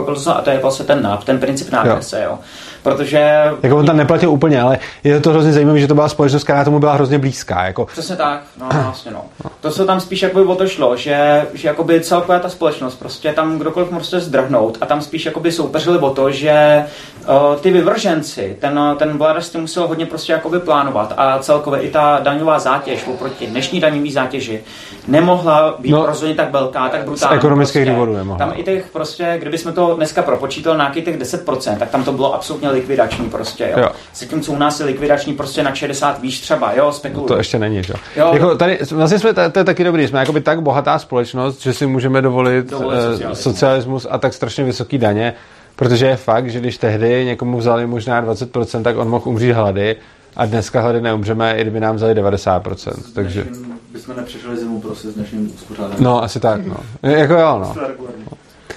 to 0.45 0.51
je 0.51 0.59
vlastně 0.59 0.85
ten 0.85 1.03
náp, 1.03 1.25
ten 1.25 1.39
princip 1.39 1.71
náprese, 1.71 2.23
jo. 2.23 2.31
jo. 2.31 2.39
Protože... 2.83 3.43
Jako 3.62 3.76
on 3.76 3.87
tam 3.87 3.97
neplatil 3.97 4.30
úplně, 4.30 4.62
ale 4.62 4.78
je 5.05 5.20
to 5.20 5.30
hrozně 5.30 5.53
zajímavé, 5.53 5.78
že 5.78 5.87
to 5.87 5.95
byla 5.95 6.09
společnost, 6.09 6.45
která 6.45 6.64
tomu 6.64 6.78
byla 6.78 6.95
hrozně 6.95 7.18
blízká. 7.18 7.64
Jako. 7.64 7.87
Přesně 7.87 8.16
tak, 8.16 8.43
no 8.61 8.66
vlastně 8.70 9.11
no. 9.11 9.24
To 9.61 9.70
se 9.70 9.85
tam 9.85 10.01
spíš 10.01 10.22
jakoby 10.22 10.45
o 10.45 10.55
to 10.55 10.66
šlo, 10.66 10.97
že, 10.97 11.47
že 11.55 11.68
jakoby 11.68 12.01
celková 12.01 12.39
ta 12.39 12.49
společnost, 12.49 12.95
prostě 12.95 13.33
tam 13.33 13.59
kdokoliv 13.59 13.91
může 13.91 14.20
zdrhnout 14.20 14.78
a 14.80 14.87
tam 14.87 15.01
spíš 15.01 15.26
jakoby 15.26 15.53
soupeřili 15.53 15.99
o 15.99 16.11
to, 16.11 16.30
že 16.30 16.85
uh, 17.28 17.61
ty 17.61 17.70
vyvrženci, 17.70 18.57
ten, 18.61 18.80
ten 18.99 19.18
vládař 19.18 19.45
si 19.45 19.59
musel 19.59 19.87
hodně 19.87 20.07
prostě 20.07 20.33
jakoby 20.33 20.61
plánovat 20.61 21.14
a 21.16 21.39
celkově 21.39 21.80
i 21.80 21.91
ta 21.91 22.20
daňová 22.22 22.59
zátěž 22.59 23.07
oproti 23.07 23.47
dnešní 23.47 23.80
daňové 23.80 24.11
zátěži 24.11 24.62
nemohla 25.09 25.76
být 25.78 25.91
no, 25.91 26.07
rozhodně 26.07 26.35
tak 26.35 26.53
velká, 26.53 26.89
tak 26.89 27.05
brutální. 27.05 27.35
Z 27.35 27.39
ekonomických 27.39 27.83
prostě. 27.83 27.93
důvodů 27.93 28.12
nemohla. 28.12 28.39
Tam 28.39 28.53
i 28.57 28.62
těch 28.62 28.91
prostě, 28.93 29.37
kdybychom 29.41 29.72
to 29.72 29.95
dneska 29.95 30.22
propočítali 30.22 30.78
na 30.78 30.85
nějakých 30.85 31.05
těch 31.05 31.18
10%, 31.18 31.78
tak 31.78 31.91
tam 31.91 32.05
to 32.05 32.12
bylo 32.12 32.35
absolutně 32.35 32.72
likvidační 32.73 33.31
prostě, 33.31 33.68
jo. 33.77 33.83
jo. 33.83 33.89
Zatímco 34.14 34.53
u 34.53 34.57
nás 34.57 34.81
je 34.81 34.87
likvidační 34.87 35.35
prostě 35.35 35.62
na 35.62 35.75
60 35.75 36.20
výš 36.20 36.41
třeba, 36.41 36.73
jo, 36.73 36.93
spekuluju. 36.93 37.29
No 37.29 37.35
to 37.35 37.37
ještě 37.39 37.59
není, 37.59 37.77
jo. 37.77 37.95
jo 38.16 38.31
jako 38.33 38.57
tady, 38.57 38.79
vlastně 38.91 39.18
jsme, 39.18 39.35
to, 39.35 39.51
to 39.51 39.59
je 39.59 39.64
taky 39.64 39.85
dobrý, 39.85 40.09
jsme 40.09 40.20
jakoby 40.20 40.41
tak 40.41 40.62
bohatá 40.62 40.99
společnost, 40.99 41.62
že 41.62 41.73
si 41.73 41.87
můžeme 41.87 42.23
dovolit, 42.23 42.70
dovolit 42.70 42.97
uh, 42.97 43.03
socialismus. 43.03 43.41
socialismus 43.41 44.07
a 44.11 44.18
tak 44.18 44.35
strašně 44.35 44.64
vysoký 44.64 44.99
daně, 44.99 45.35
Protože 45.77 46.07
je 46.07 46.16
fakt, 46.16 46.51
že 46.51 46.61
když 46.61 46.79
tehdy 46.79 47.25
někomu 47.25 47.59
vzali 47.59 47.87
možná 47.87 48.23
20%, 48.23 48.83
tak 48.83 48.97
on 48.97 49.09
mohl 49.09 49.29
umřít 49.29 49.53
hlady 49.53 49.97
a 50.37 50.47
dneska 50.47 50.81
hlady 50.81 51.01
neumřeme, 51.01 51.57
i 51.57 51.61
kdyby 51.61 51.81
nám 51.81 51.97
vzali 51.97 52.14
90%. 52.14 52.93
Takže... 53.14 53.47
Bychom 53.93 54.16
nepřešli 54.16 54.57
zimu 54.57 54.81
prostě 54.81 55.09
s 55.09 55.14
dnešním 55.14 55.53
uspořádáním. 55.55 56.05
No, 56.05 56.23
asi 56.23 56.41
tak, 56.41 56.66
no. 56.66 56.77
jako 57.03 57.35
jo, 57.35 57.59
no. 57.59 57.75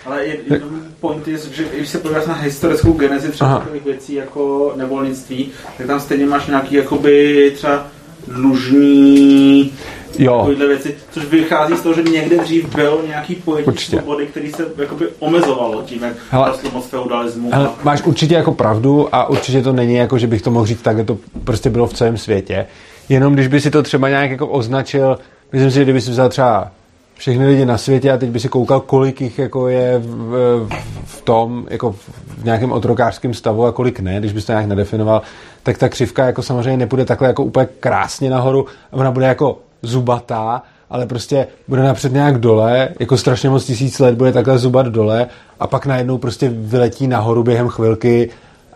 Ale 0.05 0.25
jeden 0.25 0.84
point 1.07 1.27
je, 1.27 1.37
že 1.51 1.63
když 1.77 1.89
se 1.89 1.97
podíváš 1.97 2.25
na 2.25 2.33
historickou 2.33 2.93
genezi 2.93 3.31
třeba 3.31 3.59
takových 3.59 3.85
věcí 3.85 4.13
jako 4.13 4.73
nevolnictví, 4.75 5.51
tak 5.77 5.87
tam 5.87 5.99
stejně 5.99 6.25
máš 6.25 6.47
nějaký 6.47 6.75
jakoby 6.75 7.51
třeba 7.55 7.87
dlužní 8.27 9.71
jo. 10.19 10.37
takovýhle 10.37 10.67
věci, 10.67 10.95
což 11.11 11.25
vychází 11.25 11.77
z 11.77 11.81
toho, 11.81 11.95
že 11.95 12.03
někde 12.03 12.37
dřív 12.37 12.75
byl 12.75 13.01
nějaký 13.07 13.35
pojetí 13.35 13.67
určitě. 13.67 13.97
svobody, 13.97 14.27
který 14.27 14.51
se 14.51 14.65
jakoby 14.77 15.07
omezovalo 15.19 15.81
tím, 15.81 16.03
jak 16.03 16.13
rostl 16.47 16.69
moc 16.73 16.85
feudalismu. 16.85 17.49
Hele, 17.53 17.69
máš 17.83 18.03
určitě 18.03 18.35
jako 18.35 18.51
pravdu 18.51 19.15
a 19.15 19.29
určitě 19.29 19.61
to 19.61 19.73
není 19.73 19.95
jako, 19.95 20.17
že 20.17 20.27
bych 20.27 20.41
to 20.41 20.51
mohl 20.51 20.65
říct 20.65 20.81
tak, 20.81 21.05
to 21.05 21.17
prostě 21.43 21.69
bylo 21.69 21.87
v 21.87 21.93
celém 21.93 22.17
světě. 22.17 22.65
Jenom 23.09 23.33
když 23.33 23.47
by 23.47 23.61
si 23.61 23.71
to 23.71 23.83
třeba 23.83 24.09
nějak 24.09 24.31
jako 24.31 24.47
označil, 24.47 25.17
myslím 25.51 25.71
si, 25.71 25.75
že 25.75 25.83
kdyby 25.83 26.01
si 26.01 26.11
vzal 26.11 26.29
třeba 26.29 26.71
všechny 27.17 27.47
lidi 27.47 27.65
na 27.65 27.77
světě 27.77 28.11
a 28.11 28.17
teď 28.17 28.29
by 28.29 28.39
si 28.39 28.49
koukal, 28.49 28.79
kolik 28.79 29.21
jich 29.21 29.39
jako 29.39 29.67
je 29.67 29.99
v, 29.99 30.67
v, 31.05 31.21
tom, 31.21 31.67
jako 31.69 31.91
v 31.91 32.43
nějakém 32.43 32.71
otrokářském 32.71 33.33
stavu 33.33 33.65
a 33.65 33.71
kolik 33.71 33.99
ne, 33.99 34.19
když 34.19 34.33
bys 34.33 34.45
to 34.45 34.51
nějak 34.51 34.65
nedefinoval, 34.65 35.21
tak 35.63 35.77
ta 35.77 35.89
křivka 35.89 36.25
jako 36.25 36.43
samozřejmě 36.43 36.77
nepůjde 36.77 37.05
takhle 37.05 37.27
jako 37.27 37.43
úplně 37.43 37.67
krásně 37.79 38.29
nahoru, 38.29 38.65
ona 38.91 39.11
bude 39.11 39.25
jako 39.25 39.59
zubatá, 39.81 40.63
ale 40.89 41.05
prostě 41.05 41.47
bude 41.67 41.83
napřed 41.83 42.13
nějak 42.13 42.37
dole, 42.37 42.89
jako 42.99 43.17
strašně 43.17 43.49
moc 43.49 43.65
tisíc 43.65 43.99
let 43.99 44.15
bude 44.15 44.31
takhle 44.31 44.57
zubat 44.57 44.85
dole 44.85 45.27
a 45.59 45.67
pak 45.67 45.85
najednou 45.85 46.17
prostě 46.17 46.49
vyletí 46.49 47.07
nahoru 47.07 47.43
během 47.43 47.67
chvilky 47.67 48.29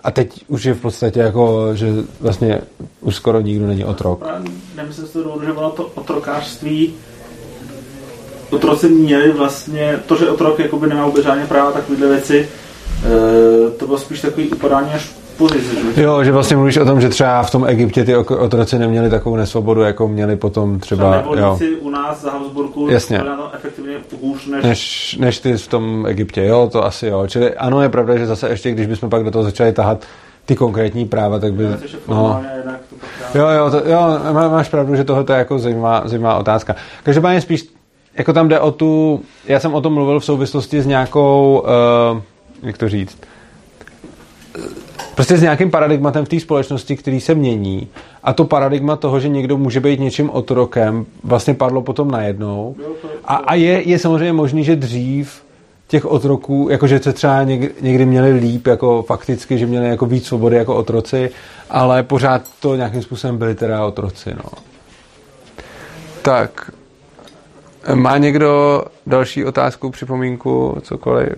a 0.04 0.12
teď 0.12 0.44
už 0.48 0.64
je 0.64 0.74
v 0.74 0.82
podstatě 0.82 1.20
jako, 1.20 1.76
že 1.76 1.94
vlastně 2.22 2.62
už 3.02 3.16
skoro 3.16 3.42
nikdo 3.42 3.68
není 3.68 3.86
otrok. 3.86 4.24
Nemyslím 4.76 5.08
si 5.08 5.14
to 5.14 5.42
že 5.46 5.52
ono 5.52 5.70
to 5.70 5.86
otrokářství 5.86 6.94
otroci 8.50 8.90
měli 8.90 9.32
vlastně, 9.32 10.00
to, 10.06 10.16
že 10.16 10.30
otrok 10.30 10.60
jakoby 10.60 10.88
nemá 10.88 11.06
vůbec 11.06 11.24
žádné 11.24 11.46
práva, 11.46 11.72
takovéhle 11.72 12.08
věci, 12.08 12.50
e, 13.06 13.72
to 13.72 13.86
bylo 13.86 13.98
spíš 13.98 14.22
takový 14.22 14.50
upadání 14.50 14.92
až 14.94 15.12
pozici. 15.40 15.76
Že? 15.96 16.04
Jo, 16.04 16.24
že 16.24 16.32
vlastně 16.32 16.58
mluvíš 16.58 16.78
o 16.78 16.86
tom, 16.86 17.02
že 17.02 17.10
třeba 17.10 17.44
v 17.44 17.52
tom 17.52 17.66
Egyptě 17.66 18.04
ty 18.04 18.16
otroci 18.16 18.80
neměli 18.80 19.10
takovou 19.10 19.36
nesvobodu, 19.36 19.82
jako 19.82 20.08
měli 20.08 20.36
potom 20.36 20.80
třeba... 20.80 21.22
třeba 21.22 21.48
jo. 21.48 21.60
u 21.80 21.90
nás 21.90 22.22
za 22.22 22.32
Habsburku 22.32 22.88
Jasně. 22.90 23.18
na 23.18 23.38
to 23.38 23.52
efektivně 23.54 23.98
hůř 24.22 24.48
než... 24.48 24.64
než... 24.64 25.18
Než 25.20 25.40
ty 25.40 25.58
v 25.58 25.68
tom 25.68 26.06
Egyptě, 26.06 26.46
jo, 26.46 26.70
to 26.72 26.86
asi 26.86 27.08
jo. 27.08 27.28
Čili 27.28 27.56
ano, 27.56 27.82
je 27.82 27.90
pravda, 27.90 28.18
že 28.18 28.26
zase 28.26 28.50
ještě, 28.50 28.72
když 28.72 28.88
bychom 28.88 29.10
pak 29.10 29.24
do 29.24 29.32
toho 29.32 29.44
začali 29.44 29.74
tahat 29.74 30.06
ty 30.46 30.56
konkrétní 30.56 31.06
práva, 31.06 31.40
tak 31.40 31.54
by... 31.54 31.64
No. 32.08 32.44
Jo, 33.36 33.48
jo, 33.48 33.72
to, 33.72 33.78
jo, 33.90 34.00
máš 34.34 34.70
pravdu, 34.70 34.96
že 34.96 35.04
tohle 35.04 35.26
je 35.30 35.38
jako 35.38 35.60
zajímavá, 35.60 36.02
zajímavá 36.06 36.38
otázka. 36.38 36.76
Každopádně 37.04 37.42
spíš 37.42 37.68
jako 38.20 38.34
tam 38.34 38.48
jde 38.48 38.60
o 38.60 38.72
tu, 38.72 39.22
já 39.46 39.60
jsem 39.60 39.74
o 39.74 39.82
tom 39.82 39.94
mluvil 39.94 40.20
v 40.20 40.26
souvislosti 40.26 40.82
s 40.82 40.86
nějakou, 40.86 41.64
uh, 42.14 42.22
jak 42.64 42.78
to 42.78 42.90
říct, 42.90 43.18
prostě 45.16 45.38
s 45.38 45.42
nějakým 45.42 45.72
paradigmatem 45.72 46.26
v 46.26 46.30
té 46.30 46.40
společnosti, 46.40 46.98
který 46.98 47.22
se 47.22 47.36
mění 47.36 47.88
a 48.24 48.34
to 48.34 48.46
paradigma 48.46 48.96
toho, 48.96 49.20
že 49.20 49.28
někdo 49.28 49.58
může 49.58 49.80
být 49.80 50.00
něčím 50.00 50.30
otrokem, 50.30 51.06
vlastně 51.24 51.54
padlo 51.54 51.82
potom 51.82 52.12
najednou. 52.12 52.76
A, 53.26 53.36
a 53.36 53.56
je, 53.56 53.90
je 53.90 54.00
samozřejmě 54.00 54.34
možný, 54.34 54.64
že 54.64 54.76
dřív 54.76 55.44
těch 55.88 56.06
otroků, 56.06 56.68
jakože 56.72 57.00
se 57.00 57.14
třeba 57.14 57.44
někdy, 57.44 57.72
někdy 57.82 58.06
měli 58.06 58.32
líp, 58.34 58.68
jako 58.68 59.04
fakticky, 59.04 59.58
že 59.58 59.66
měli 59.66 59.90
jako 59.90 60.06
víc 60.06 60.26
svobody 60.26 60.56
jako 60.56 60.76
otroci, 60.76 61.30
ale 61.70 62.04
pořád 62.04 62.42
to 62.60 62.76
nějakým 62.76 63.02
způsobem 63.02 63.38
byli 63.38 63.56
teda 63.56 63.86
otroci, 63.86 64.30
no. 64.36 64.50
Tak, 66.22 66.72
má 67.96 68.18
někdo 68.18 68.84
další 69.08 69.46
otázku, 69.46 69.90
připomínku, 69.90 70.78
cokoliv? 70.84 71.30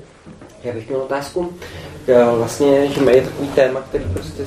Já 0.63 0.73
bych 0.73 0.89
měl 0.89 1.01
otázku. 1.01 1.53
Vlastně, 2.37 2.87
že 2.87 3.11
je 3.11 3.21
takový 3.21 3.47
téma, 3.47 3.81
který 3.81 4.03
prostě 4.13 4.43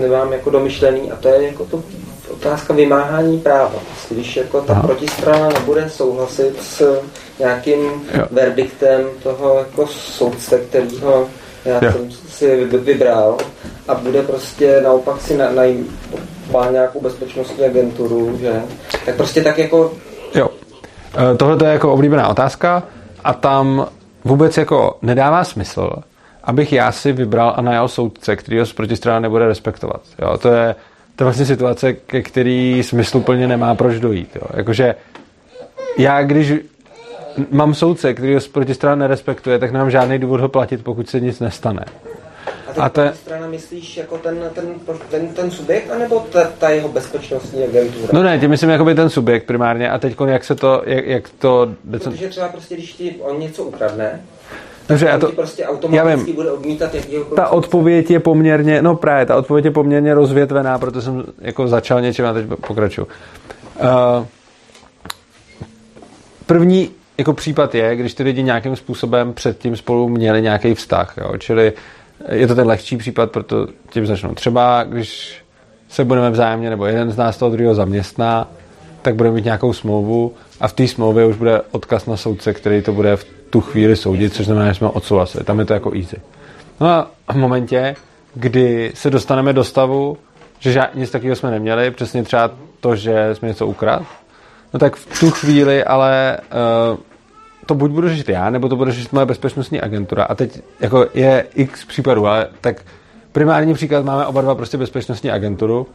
nemám 0.00 0.32
jako 0.32 0.50
domyšlený 0.50 1.12
a 1.12 1.16
to 1.16 1.28
je 1.28 1.42
jako 1.42 1.64
to 1.64 1.82
otázka 2.32 2.74
vymáhání 2.74 3.38
práva. 3.38 3.74
Prostě, 3.88 4.14
když 4.14 4.36
jako 4.36 4.60
ta 4.60 4.72
Aha. 4.72 4.82
protistrana 4.82 5.48
nebude 5.48 5.90
souhlasit 5.90 6.62
s 6.62 7.02
nějakým 7.38 7.80
jo. 8.14 8.26
verdiktem 8.30 9.00
toho 9.22 9.58
jako 9.58 9.86
soudce, 9.86 10.58
kterýho 10.58 11.28
já 11.64 11.84
jo. 11.84 11.92
jsem 11.92 12.10
si 12.10 12.64
vybral 12.64 13.38
a 13.88 13.94
bude 13.94 14.22
prostě 14.22 14.80
naopak 14.80 15.20
si 15.20 15.36
na, 15.36 15.50
na 15.52 16.70
nějakou 16.70 17.00
bezpečnostní 17.00 17.64
agenturu, 17.64 18.38
že? 18.40 18.62
Tak 19.06 19.16
prostě 19.16 19.42
tak 19.42 19.58
jako 19.58 19.92
tohle 21.36 21.68
je 21.68 21.72
jako 21.72 21.92
oblíbená 21.92 22.28
otázka 22.28 22.82
a 23.24 23.34
tam 23.34 23.86
vůbec 24.24 24.56
jako 24.56 24.98
nedává 25.02 25.44
smysl, 25.44 25.90
abych 26.44 26.72
já 26.72 26.92
si 26.92 27.12
vybral 27.12 27.54
a 27.56 27.62
najal 27.62 27.88
soudce, 27.88 28.36
který 28.36 28.58
ho 28.58 28.66
z 28.66 28.72
protistrana 28.72 29.20
nebude 29.20 29.46
respektovat. 29.46 30.00
Jo, 30.18 30.38
to 30.38 30.48
je, 30.48 30.74
to 31.16 31.22
je 31.22 31.24
vlastně 31.24 31.46
situace, 31.46 31.92
ke 31.92 32.22
který 32.22 32.82
smysluplně 32.82 33.46
nemá 33.46 33.74
proč 33.74 34.00
dojít. 34.00 34.36
Jo. 34.36 34.42
Jakože 34.54 34.94
já, 35.98 36.22
když 36.22 36.52
mám 37.50 37.74
soudce, 37.74 38.14
který 38.14 38.34
ho 38.34 38.40
z 38.40 38.48
protistrana 38.48 38.96
nerespektuje, 38.96 39.58
tak 39.58 39.72
nemám 39.72 39.90
žádný 39.90 40.18
důvod 40.18 40.40
ho 40.40 40.48
platit, 40.48 40.84
pokud 40.84 41.08
se 41.08 41.20
nic 41.20 41.40
nestane. 41.40 41.84
A, 42.76 42.82
a 42.82 42.88
ta 42.88 43.12
strana 43.12 43.46
myslíš 43.46 43.96
jako 43.96 44.18
ten, 44.18 44.50
ten, 44.54 44.64
ten, 45.10 45.28
ten 45.28 45.50
subjekt, 45.50 45.90
anebo 45.90 46.20
ta, 46.20 46.44
ta 46.58 46.68
jeho 46.68 46.88
bezpečnostní 46.88 47.64
agentura? 47.64 48.08
No 48.12 48.22
ne, 48.22 48.38
tím 48.38 48.50
myslím 48.50 48.70
jako 48.70 48.84
by 48.84 48.94
ten 48.94 49.10
subjekt 49.10 49.46
primárně 49.46 49.90
a 49.90 49.98
teď 49.98 50.16
jak 50.26 50.44
se 50.44 50.54
to, 50.54 50.82
jak, 50.86 51.06
jak 51.06 51.28
to... 51.38 51.68
Protože 51.90 52.28
třeba 52.28 52.48
prostě, 52.48 52.74
když 52.74 52.92
ti 52.92 53.16
on 53.20 53.40
něco 53.40 53.64
ukradne, 53.64 54.20
Dobře, 54.88 55.06
já 55.06 55.18
to, 55.18 55.32
prostě 55.32 55.66
automaticky 55.66 56.24
vím, 56.24 56.34
bude 56.34 56.50
odmítat. 56.50 56.96
Ta 57.36 57.48
odpověď 57.48 58.10
je 58.10 58.20
poměrně, 58.20 58.82
no 58.82 58.96
právě, 58.96 59.26
ta 59.26 59.36
odpověď 59.36 59.64
je 59.64 59.70
poměrně 59.70 60.14
rozvětvená, 60.14 60.78
proto 60.78 61.02
jsem 61.02 61.24
jako 61.40 61.68
začal 61.68 62.00
něčím 62.00 62.26
a 62.26 62.32
teď 62.32 62.46
pokračuju. 62.66 63.06
Uh, 63.80 64.26
první 66.46 66.90
jako 67.18 67.32
případ 67.32 67.74
je, 67.74 67.96
když 67.96 68.14
ty 68.14 68.22
lidi 68.22 68.42
nějakým 68.42 68.76
způsobem 68.76 69.32
předtím 69.32 69.76
spolu 69.76 70.08
měli 70.08 70.42
nějaký 70.42 70.74
vztah, 70.74 71.14
jo? 71.16 71.36
čili 71.38 71.72
je 72.32 72.46
to 72.46 72.54
ten 72.54 72.66
lehčí 72.66 72.96
případ, 72.96 73.30
proto 73.30 73.66
tím 73.90 74.06
začnu. 74.06 74.34
Třeba 74.34 74.84
když 74.84 75.42
se 75.88 76.04
budeme 76.04 76.30
vzájemně, 76.30 76.70
nebo 76.70 76.86
jeden 76.86 77.10
z 77.10 77.16
nás 77.16 77.36
toho 77.36 77.50
druhého 77.50 77.74
zaměstná, 77.74 78.48
tak 79.02 79.14
budeme 79.14 79.34
mít 79.34 79.44
nějakou 79.44 79.72
smlouvu 79.72 80.34
a 80.60 80.68
v 80.68 80.72
té 80.72 80.88
smlouvě 80.88 81.26
už 81.26 81.36
bude 81.36 81.60
odkaz 81.70 82.06
na 82.06 82.16
soudce, 82.16 82.54
který 82.54 82.82
to 82.82 82.92
bude 82.92 83.16
v 83.16 83.26
tu 83.50 83.60
chvíli 83.60 83.96
soudit, 83.96 84.34
což 84.34 84.46
znamená, 84.46 84.68
že 84.68 84.74
jsme 84.74 84.88
odsouhlasili. 84.88 85.44
Tam 85.44 85.58
je 85.58 85.64
to 85.64 85.74
jako 85.74 85.92
easy. 85.94 86.16
No 86.80 86.88
a 86.88 87.32
v 87.32 87.36
momentě, 87.36 87.96
kdy 88.34 88.92
se 88.94 89.10
dostaneme 89.10 89.52
do 89.52 89.64
stavu, 89.64 90.16
že 90.58 90.72
žád, 90.72 90.94
nic 90.94 91.10
takového 91.10 91.36
jsme 91.36 91.50
neměli, 91.50 91.90
přesně 91.90 92.22
třeba 92.22 92.50
to, 92.80 92.96
že 92.96 93.34
jsme 93.34 93.48
něco 93.48 93.66
ukradli, 93.66 94.06
no 94.74 94.80
tak 94.80 94.96
v 94.96 95.20
tu 95.20 95.30
chvíli 95.30 95.84
ale 95.84 96.38
uh, 96.92 96.98
to 97.68 97.74
buď 97.74 97.90
budu 97.90 98.08
řešit 98.08 98.28
já, 98.28 98.50
nebo 98.50 98.68
to 98.68 98.76
bude 98.76 98.92
řešit 98.92 99.12
moje 99.12 99.26
bezpečnostní 99.26 99.80
agentura. 99.80 100.24
A 100.24 100.34
teď 100.34 100.62
jako 100.80 101.06
je 101.14 101.46
x 101.54 101.84
případů, 101.84 102.26
ale 102.26 102.48
tak 102.60 102.82
primární 103.32 103.74
příklad 103.74 104.04
máme 104.04 104.26
oba 104.26 104.40
dva 104.40 104.54
prostě 104.54 104.78
bezpečnostní 104.78 105.30
agenturu 105.30 105.86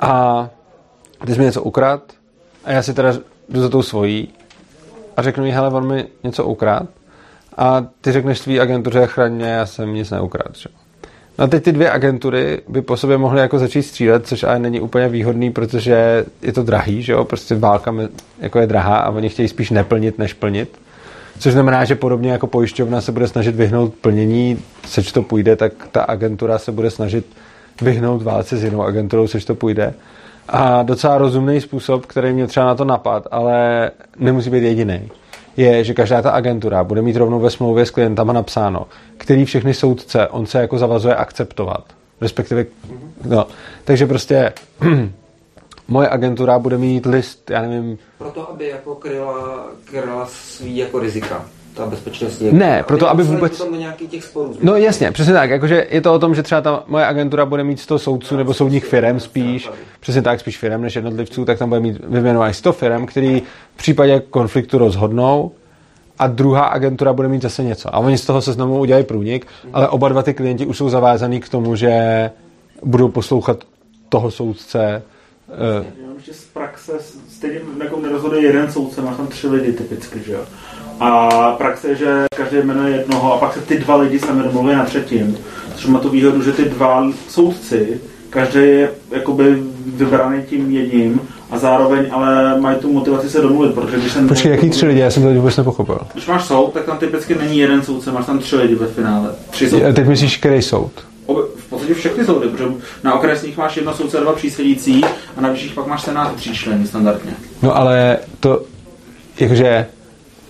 a 0.00 0.48
ty 1.26 1.32
jsi 1.32 1.38
mi 1.38 1.44
něco 1.44 1.62
ukrad 1.62 2.02
a 2.64 2.72
já 2.72 2.82
si 2.82 2.94
teda 2.94 3.12
jdu 3.48 3.60
za 3.60 3.68
tou 3.68 3.82
svojí 3.82 4.28
a 5.16 5.22
řeknu 5.22 5.44
jí, 5.44 5.52
hele, 5.52 5.68
on 5.68 5.86
mi 5.86 6.06
něco 6.24 6.44
ukrad 6.44 6.88
a 7.56 7.86
ty 8.00 8.12
řekneš 8.12 8.38
svý 8.38 8.60
agentuře, 8.60 9.06
chraň 9.06 9.40
já 9.40 9.66
jsem 9.66 9.94
nic 9.94 10.10
neukrad. 10.10 10.56
Že? 10.56 10.68
No 11.38 11.44
a 11.44 11.48
teď 11.48 11.64
ty 11.64 11.72
dvě 11.72 11.90
agentury 11.90 12.60
by 12.68 12.82
po 12.82 12.96
sobě 12.96 13.18
mohly 13.18 13.40
jako 13.40 13.58
začít 13.58 13.82
střílet, 13.82 14.26
což 14.26 14.42
ale 14.42 14.58
není 14.58 14.80
úplně 14.80 15.08
výhodný, 15.08 15.50
protože 15.50 16.24
je 16.42 16.52
to 16.52 16.62
drahý, 16.62 17.02
že 17.02 17.12
jo? 17.12 17.24
Prostě 17.24 17.54
válka 17.54 17.94
jako 18.38 18.58
je 18.58 18.66
drahá 18.66 18.96
a 18.96 19.10
oni 19.10 19.28
chtějí 19.28 19.48
spíš 19.48 19.70
neplnit, 19.70 20.18
než 20.18 20.32
plnit. 20.32 20.78
Což 21.38 21.52
znamená, 21.52 21.84
že 21.84 21.94
podobně 21.94 22.32
jako 22.32 22.46
pojišťovna 22.46 23.00
se 23.00 23.12
bude 23.12 23.28
snažit 23.28 23.54
vyhnout 23.54 23.94
plnění, 23.94 24.58
seč 24.86 25.12
to 25.12 25.22
půjde, 25.22 25.56
tak 25.56 25.72
ta 25.92 26.02
agentura 26.02 26.58
se 26.58 26.72
bude 26.72 26.90
snažit 26.90 27.26
vyhnout 27.82 28.22
válce 28.22 28.56
s 28.56 28.64
jinou 28.64 28.82
agenturou, 28.82 29.28
což 29.28 29.44
to 29.44 29.54
půjde. 29.54 29.94
A 30.48 30.82
docela 30.82 31.18
rozumný 31.18 31.60
způsob, 31.60 32.06
který 32.06 32.32
mě 32.32 32.46
třeba 32.46 32.66
na 32.66 32.74
to 32.74 32.84
napad, 32.84 33.28
ale 33.30 33.90
nemusí 34.18 34.50
být 34.50 34.64
jediný, 34.64 35.08
je, 35.56 35.84
že 35.84 35.94
každá 35.94 36.22
ta 36.22 36.30
agentura 36.30 36.84
bude 36.84 37.02
mít 37.02 37.16
rovnou 37.16 37.40
ve 37.40 37.50
smlouvě 37.50 37.86
s 37.86 37.90
klientama 37.90 38.32
napsáno, 38.32 38.86
který 39.16 39.44
všechny 39.44 39.74
soudce 39.74 40.28
on 40.28 40.46
se 40.46 40.60
jako 40.60 40.78
zavazuje 40.78 41.14
akceptovat. 41.14 41.84
Respektive, 42.20 42.66
no. 43.24 43.46
Takže 43.84 44.06
prostě 44.06 44.52
moje 45.88 46.08
agentura 46.08 46.58
bude 46.58 46.78
mít 46.78 47.06
list, 47.06 47.50
já 47.50 47.62
nevím... 47.62 47.98
Proto, 48.18 48.50
aby 48.50 48.68
jako 48.68 48.94
kryla, 48.94 49.66
kryla 49.84 50.26
svý 50.26 50.76
jako 50.76 50.98
rizika 50.98 51.44
ta 51.74 51.86
bezpečnostní. 51.86 52.52
Ne, 52.52 52.84
proto 52.86 53.10
aby 53.10 53.22
vůbec... 53.22 53.58
Potom 53.58 53.72
do 53.72 53.78
nějakých 53.78 54.10
těch 54.10 54.24
sporů. 54.24 54.56
No 54.62 54.76
jasně, 54.76 55.12
přesně 55.12 55.32
tak. 55.32 55.50
Jakože 55.50 55.86
je 55.90 56.00
to 56.00 56.14
o 56.14 56.18
tom, 56.18 56.34
že 56.34 56.42
třeba 56.42 56.60
ta 56.60 56.82
moje 56.86 57.06
agentura 57.06 57.46
bude 57.46 57.64
mít 57.64 57.80
100 57.80 57.98
soudců 57.98 58.36
nebo 58.36 58.54
soudních 58.54 58.84
firm 58.84 59.20
spíš, 59.20 59.70
přesně 60.00 60.22
tak, 60.22 60.40
spíš 60.40 60.58
firm 60.58 60.82
než 60.82 60.96
jednotlivců, 60.96 61.44
tak 61.44 61.58
tam 61.58 61.68
bude 61.68 61.80
mít 61.80 62.00
vyjmenovaných 62.04 62.56
100 62.56 62.72
firm, 62.72 63.06
který 63.06 63.42
v 63.74 63.76
případě 63.76 64.22
konfliktu 64.30 64.78
rozhodnou 64.78 65.52
a 66.18 66.26
druhá 66.26 66.64
agentura 66.64 67.12
bude 67.12 67.28
mít 67.28 67.42
zase 67.42 67.64
něco. 67.64 67.94
A 67.94 67.98
oni 67.98 68.18
z 68.18 68.26
toho 68.26 68.42
se 68.42 68.52
znovu 68.52 68.80
udělají 68.80 69.04
průnik, 69.04 69.46
ale 69.72 69.88
oba 69.88 70.08
dva 70.08 70.22
ty 70.22 70.34
klienti 70.34 70.66
už 70.66 70.76
jsou 70.76 70.88
zavázaný 70.88 71.40
k 71.40 71.48
tomu, 71.48 71.76
že 71.76 72.30
budou 72.84 73.08
poslouchat 73.08 73.64
toho 74.08 74.30
soudce. 74.30 75.02
Uh, 75.80 75.86
že 76.22 76.34
z 76.34 76.44
praxe 76.44 76.92
stejně 77.28 77.60
jako 77.84 78.00
nerozhoduje 78.00 78.42
jeden 78.42 78.72
soudce, 78.72 79.02
má 79.02 79.14
tam 79.14 79.26
tři 79.26 79.48
lidi 79.48 79.72
typicky, 79.72 80.20
že 80.20 80.32
jo. 80.32 80.40
A 81.04 81.54
praxe 81.58 81.88
je, 81.88 81.96
že 81.96 82.24
každý 82.36 82.56
jmenuje 82.56 82.96
jednoho 82.96 83.34
a 83.34 83.38
pak 83.38 83.54
se 83.54 83.60
ty 83.60 83.78
dva 83.78 83.96
lidi 83.96 84.18
sami 84.18 84.42
domluví 84.42 84.74
na 84.74 84.84
třetím. 84.84 85.38
Což 85.76 85.86
má 85.86 85.98
tu 85.98 86.08
výhodu, 86.08 86.42
že 86.42 86.52
ty 86.52 86.64
dva 86.64 87.04
soudci, 87.28 88.00
každý 88.30 88.60
je 88.60 88.90
jakoby 89.10 89.62
vybraný 89.86 90.42
tím 90.42 90.70
jedním 90.70 91.20
a 91.50 91.58
zároveň 91.58 92.06
ale 92.10 92.60
mají 92.60 92.76
tu 92.76 92.92
motivaci 92.92 93.30
se 93.30 93.40
domluvit, 93.40 93.74
protože 93.74 93.96
když 93.96 94.12
jsem... 94.12 94.28
Počkej, 94.28 94.50
jaký 94.50 94.70
tři 94.70 94.86
lidi? 94.86 95.00
Já 95.00 95.10
jsem 95.10 95.22
to 95.22 95.34
vůbec 95.34 95.56
nepochopil. 95.56 95.98
Když 96.12 96.26
máš 96.26 96.44
soud, 96.44 96.72
tak 96.72 96.84
tam 96.84 96.98
typicky 96.98 97.34
není 97.34 97.58
jeden 97.58 97.82
soudce, 97.82 98.12
máš 98.12 98.26
tam 98.26 98.38
tři 98.38 98.56
lidi 98.56 98.74
ve 98.74 98.86
finále. 98.86 99.30
Tři 99.50 99.70
soudce. 99.70 99.88
A 99.88 99.92
teď 99.92 100.06
myslíš, 100.06 100.36
který 100.36 100.62
soud? 100.62 100.92
V 101.56 101.70
podstatě 101.70 101.94
všechny 101.94 102.24
soudy, 102.24 102.48
protože 102.48 102.64
na 103.04 103.14
okresních 103.14 103.56
máš 103.56 103.76
jedno 103.76 103.94
soudce 103.94 104.18
a 104.18 104.20
dva 104.20 104.32
přísedící 104.32 105.04
a 105.36 105.40
na 105.40 105.48
vyšších 105.48 105.74
pak 105.74 105.86
máš 105.86 106.02
senát 106.02 106.34
tří 106.34 106.54
členy 106.54 106.86
standardně. 106.86 107.32
No 107.62 107.76
ale 107.76 108.18
to, 108.40 108.62
jakože 109.40 109.86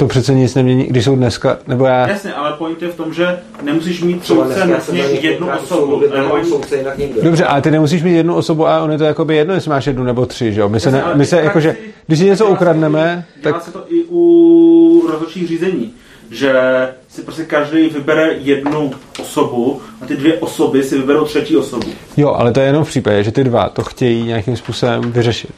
to 0.03 0.09
přece 0.09 0.35
nic 0.35 0.55
nemění, 0.55 0.85
když 0.85 1.05
jsou 1.05 1.17
dneska, 1.17 1.59
nebo 1.67 1.85
já... 1.85 2.09
Jasně, 2.09 2.35
ale 2.35 2.53
point 2.53 2.83
je 2.83 2.89
v 2.89 2.97
tom, 2.97 3.15
že 3.15 3.39
nemusíš 3.63 4.03
mít 4.03 4.27
soudce 4.27 4.67
nutně 4.67 5.03
jednu 5.03 5.49
osobu. 5.63 6.03
Dobře, 7.23 7.45
ale 7.45 7.63
ty 7.63 7.71
nemusíš 7.71 8.03
mít 8.03 8.17
jednu 8.17 8.35
osobu 8.35 8.67
a 8.67 8.83
on 8.83 8.93
je 8.93 8.99
to 8.99 9.05
jakoby 9.05 9.37
jedno, 9.37 9.55
jestli 9.55 9.71
máš 9.71 9.87
jednu 9.87 10.05
nebo 10.05 10.27
tři, 10.27 10.53
že 10.53 10.61
jo? 10.61 10.69
My 10.69 10.81
se, 10.81 10.91
ne, 10.91 11.05
my 11.15 11.27
se 11.27 11.37
jakože, 11.41 11.77
když 12.07 12.19
si 12.19 12.25
něco 12.25 12.47
ukradneme, 12.47 13.25
tak... 13.43 13.53
Dělá 13.53 13.61
se 13.61 13.73
to 13.73 13.85
i 13.89 14.05
u 14.11 15.09
rozhodčích 15.13 15.49
řízení 15.49 15.93
že 16.31 16.55
si 17.09 17.23
prostě 17.23 17.45
každý 17.45 17.89
vybere 17.89 18.33
jednu 18.39 18.93
osobu 19.21 19.81
a 20.01 20.07
ty 20.07 20.17
dvě 20.17 20.39
osoby 20.39 20.83
si 20.83 20.99
vyberou 20.99 21.25
třetí 21.25 21.57
osobu. 21.57 21.89
Jo, 22.17 22.29
ale 22.29 22.53
to 22.53 22.61
je 22.61 22.67
jenom 22.67 22.85
v 22.85 22.89
případě, 22.89 23.25
že 23.25 23.33
ty 23.33 23.45
dva 23.45 23.69
to 23.69 23.83
chtějí 23.83 24.25
nějakým 24.25 24.57
způsobem 24.57 25.13
vyřešit. 25.13 25.51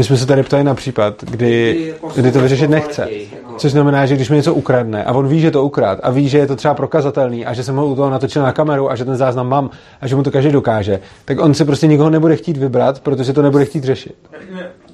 My 0.00 0.04
jsme 0.04 0.16
se 0.16 0.26
tady 0.26 0.42
ptali 0.42 0.64
na 0.64 0.74
případ, 0.74 1.24
kdy, 1.24 1.94
kdy 2.16 2.32
to 2.32 2.40
vyřešit 2.40 2.70
nechce. 2.70 3.08
Což 3.56 3.72
znamená, 3.72 4.06
že 4.06 4.14
když 4.14 4.30
mi 4.30 4.36
něco 4.36 4.54
ukradne 4.54 5.04
a 5.04 5.12
on 5.12 5.28
ví, 5.28 5.40
že 5.40 5.50
to 5.50 5.64
ukrad 5.64 5.98
a 6.02 6.10
ví, 6.10 6.28
že 6.28 6.38
je 6.38 6.46
to 6.46 6.56
třeba 6.56 6.74
prokazatelný 6.74 7.46
a 7.46 7.54
že 7.54 7.64
jsem 7.64 7.76
ho 7.76 7.86
u 7.86 7.94
toho 7.94 8.10
natočil 8.10 8.42
na 8.42 8.52
kameru 8.52 8.90
a 8.90 8.96
že 8.96 9.04
ten 9.04 9.16
záznam 9.16 9.48
mám 9.48 9.70
a 10.00 10.06
že 10.06 10.16
mu 10.16 10.22
to 10.22 10.30
každý 10.30 10.52
dokáže, 10.52 11.00
tak 11.24 11.40
on 11.40 11.54
si 11.54 11.64
prostě 11.64 11.86
nikoho 11.86 12.10
nebude 12.10 12.36
chtít 12.36 12.56
vybrat, 12.56 13.00
protože 13.00 13.32
to 13.32 13.42
nebude 13.42 13.64
chtít 13.64 13.84
řešit. 13.84 14.14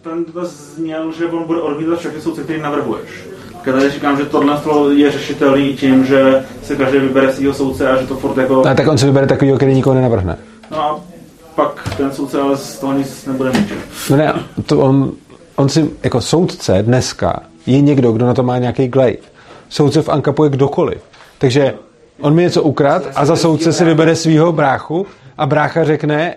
Ten 0.02 0.24
to 0.24 0.44
zněl, 0.44 1.12
že 1.18 1.26
on 1.26 1.46
bude 1.46 1.61
odmítat 1.61 1.98
všechny 1.98 2.20
soudce, 2.20 2.42
který 2.42 2.62
navrhuješ. 2.62 3.24
Když 3.62 3.92
říkám, 3.92 4.16
že 4.16 4.24
tohle 4.24 4.61
je 4.94 5.11
řešitelný 5.11 5.74
tím, 5.74 6.04
že 6.04 6.44
se 6.62 6.76
každý 6.76 6.98
vybere 6.98 7.32
svého 7.32 7.54
soudce 7.54 7.88
a 7.88 8.00
že 8.00 8.07
to 8.07 8.16
furt 8.16 8.36
jako... 8.36 8.66
A 8.66 8.74
tak 8.74 8.88
on 8.88 8.98
si 8.98 9.07
vybere 9.07 9.26
takový, 9.26 9.52
který 9.57 9.74
nikoho 9.74 9.94
nenavrhne. 9.94 10.38
No 10.70 10.80
a 10.80 11.00
pak 11.57 11.96
ten 11.96 12.12
soudce 12.12 12.40
ale 12.40 12.57
z 12.57 12.78
toho 12.78 12.92
nic 12.92 13.26
nebude 13.26 13.50
mít. 13.52 13.72
No 14.11 14.16
ne, 14.16 14.34
to 14.66 14.78
on, 14.78 15.12
on 15.57 15.68
si, 15.68 15.90
jako 16.02 16.20
soudce 16.20 16.82
dneska 16.82 17.40
je 17.66 17.80
někdo, 17.80 18.12
kdo 18.12 18.26
na 18.26 18.34
to 18.34 18.42
má 18.42 18.59
nějaký 18.59 18.88
glejt. 18.88 19.32
Soudce 19.68 20.02
v 20.02 20.09
Ankapu 20.09 20.44
je 20.44 20.50
kdokoliv. 20.50 21.02
Takže 21.38 21.74
on 22.20 22.34
mi 22.34 22.42
něco 22.42 22.62
ukrad 22.62 23.02
a 23.14 23.24
za 23.24 23.36
soudce 23.36 23.72
si 23.72 23.84
vybere 23.84 24.16
svého 24.16 24.52
bráchu 24.52 25.07
a 25.38 25.46
brácha 25.46 25.84
řekne, 25.84 26.34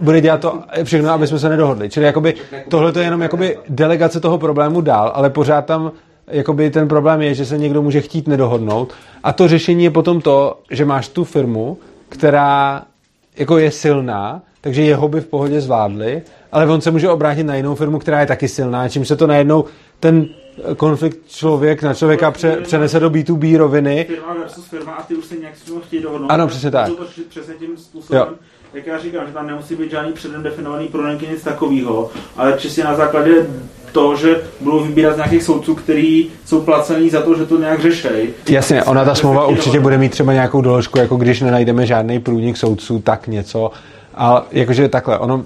bude 0.00 0.20
dělat 0.20 0.40
to 0.40 0.62
všechno, 0.84 1.10
aby 1.10 1.26
jsme 1.26 1.38
se 1.38 1.48
nedohodli. 1.48 1.90
Čili 1.90 2.06
jakoby, 2.06 2.34
tohle 2.68 2.92
je 2.96 3.02
jenom 3.02 3.22
jakoby 3.22 3.58
delegace 3.68 4.20
toho 4.20 4.38
problému 4.38 4.80
dál, 4.80 5.12
ale 5.14 5.30
pořád 5.30 5.64
tam 5.64 5.92
jakoby 6.30 6.70
ten 6.70 6.88
problém 6.88 7.22
je, 7.22 7.34
že 7.34 7.46
se 7.46 7.58
někdo 7.58 7.82
může 7.82 8.00
chtít 8.00 8.28
nedohodnout 8.28 8.92
a 9.22 9.32
to 9.32 9.48
řešení 9.48 9.84
je 9.84 9.90
potom 9.90 10.20
to, 10.20 10.60
že 10.70 10.84
máš 10.84 11.08
tu 11.08 11.24
firmu, 11.24 11.78
která 12.08 12.82
jako 13.36 13.58
je 13.58 13.70
silná, 13.70 14.42
takže 14.60 14.82
jeho 14.82 15.08
by 15.08 15.20
v 15.20 15.26
pohodě 15.26 15.60
zvládli, 15.60 16.22
ale 16.52 16.66
on 16.66 16.80
se 16.80 16.90
může 16.90 17.08
obrátit 17.08 17.44
na 17.44 17.54
jinou 17.54 17.74
firmu, 17.74 17.98
která 17.98 18.20
je 18.20 18.26
taky 18.26 18.48
silná, 18.48 18.88
čím 18.88 19.04
se 19.04 19.16
to 19.16 19.26
najednou 19.26 19.64
ten 20.00 20.28
konflikt 20.76 21.18
člověk 21.28 21.82
na 21.82 21.94
člověka 21.94 22.30
pře, 22.30 22.56
přenese 22.56 23.00
do 23.00 23.10
B2B 23.10 23.58
roviny. 23.58 24.04
Firma 24.08 24.34
versus 24.34 24.64
firma 24.64 24.92
a 24.92 25.02
ty 25.02 25.14
už 25.14 25.24
se 25.24 25.36
nějak 25.36 25.56
s 25.56 25.72
chtějí 25.86 26.02
dohodnout. 26.02 26.30
Ano, 26.30 26.46
přesně 26.46 26.70
tak. 26.70 26.88
To 26.88 27.06
přesně 27.28 27.54
tím 27.54 27.76
způsobem, 27.76 28.22
jo. 28.28 28.34
jak 28.74 28.86
já 28.86 28.98
říkám, 28.98 29.26
že 29.26 29.32
tam 29.32 29.46
nemusí 29.46 29.76
být 29.76 29.90
žádný 29.90 30.12
předem 30.12 30.42
definovaný 30.42 30.88
prodejky, 30.88 31.26
nic 31.26 31.42
takového, 31.42 32.10
ale 32.36 32.54
čistě 32.58 32.84
na 32.84 32.94
základě 32.94 33.46
to, 33.92 34.16
že 34.16 34.42
budou 34.60 34.80
vybírat 34.80 35.14
z 35.14 35.16
nějakých 35.16 35.42
soudců, 35.42 35.74
kteří 35.74 36.30
jsou 36.44 36.60
placený 36.60 37.10
za 37.10 37.22
to, 37.22 37.38
že 37.38 37.46
to 37.46 37.58
nějak 37.58 37.80
řešej. 37.80 38.30
Jasně, 38.48 38.84
ona 38.84 39.04
ta 39.04 39.14
smlouva 39.14 39.46
určitě 39.46 39.80
bude 39.80 39.98
mít 39.98 40.12
třeba 40.12 40.32
nějakou 40.32 40.60
doložku, 40.60 40.98
jako 40.98 41.16
když 41.16 41.40
nenajdeme 41.40 41.86
žádný 41.86 42.20
průnik 42.20 42.56
soudců, 42.56 42.98
tak 42.98 43.26
něco. 43.26 43.70
A 44.18 44.46
jakože 44.52 44.88
takhle, 44.88 45.18
ono, 45.18 45.44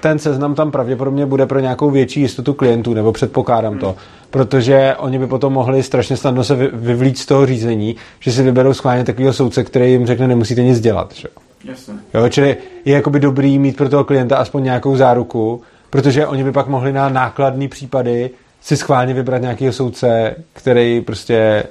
ten 0.00 0.18
seznam 0.18 0.54
tam 0.54 0.70
pravděpodobně 0.70 1.26
bude 1.26 1.46
pro 1.46 1.60
nějakou 1.60 1.90
větší 1.90 2.20
jistotu 2.20 2.54
klientů, 2.54 2.94
nebo 2.94 3.12
předpokládám 3.12 3.78
to, 3.78 3.96
protože 4.30 4.94
oni 4.98 5.18
by 5.18 5.26
potom 5.26 5.52
mohli 5.52 5.82
strašně 5.82 6.16
snadno 6.16 6.44
se 6.44 6.54
vyvlít 6.72 7.18
z 7.18 7.26
toho 7.26 7.46
řízení, 7.46 7.96
že 8.20 8.32
si 8.32 8.42
vyberou 8.42 8.74
schválně 8.74 9.04
takového 9.04 9.32
soudce, 9.32 9.64
který 9.64 9.92
jim 9.92 10.06
řekne, 10.06 10.28
nemusíte 10.28 10.62
nic 10.62 10.80
dělat. 10.80 11.14
Že? 11.14 11.28
Jasně. 11.64 11.94
Jo, 12.14 12.28
čili 12.28 12.56
je 12.84 12.94
jakoby 12.94 13.20
dobrý 13.20 13.58
mít 13.58 13.76
pro 13.76 13.88
toho 13.88 14.04
klienta 14.04 14.36
aspoň 14.36 14.64
nějakou 14.64 14.96
záruku, 14.96 15.62
protože 15.90 16.26
oni 16.26 16.44
by 16.44 16.52
pak 16.52 16.68
mohli 16.68 16.92
na 16.92 17.08
nákladní 17.08 17.68
případy 17.68 18.30
si 18.60 18.76
schválně 18.76 19.14
vybrat 19.14 19.42
nějakého 19.42 19.72
soudce, 19.72 20.34
který 20.52 21.00
prostě... 21.00 21.64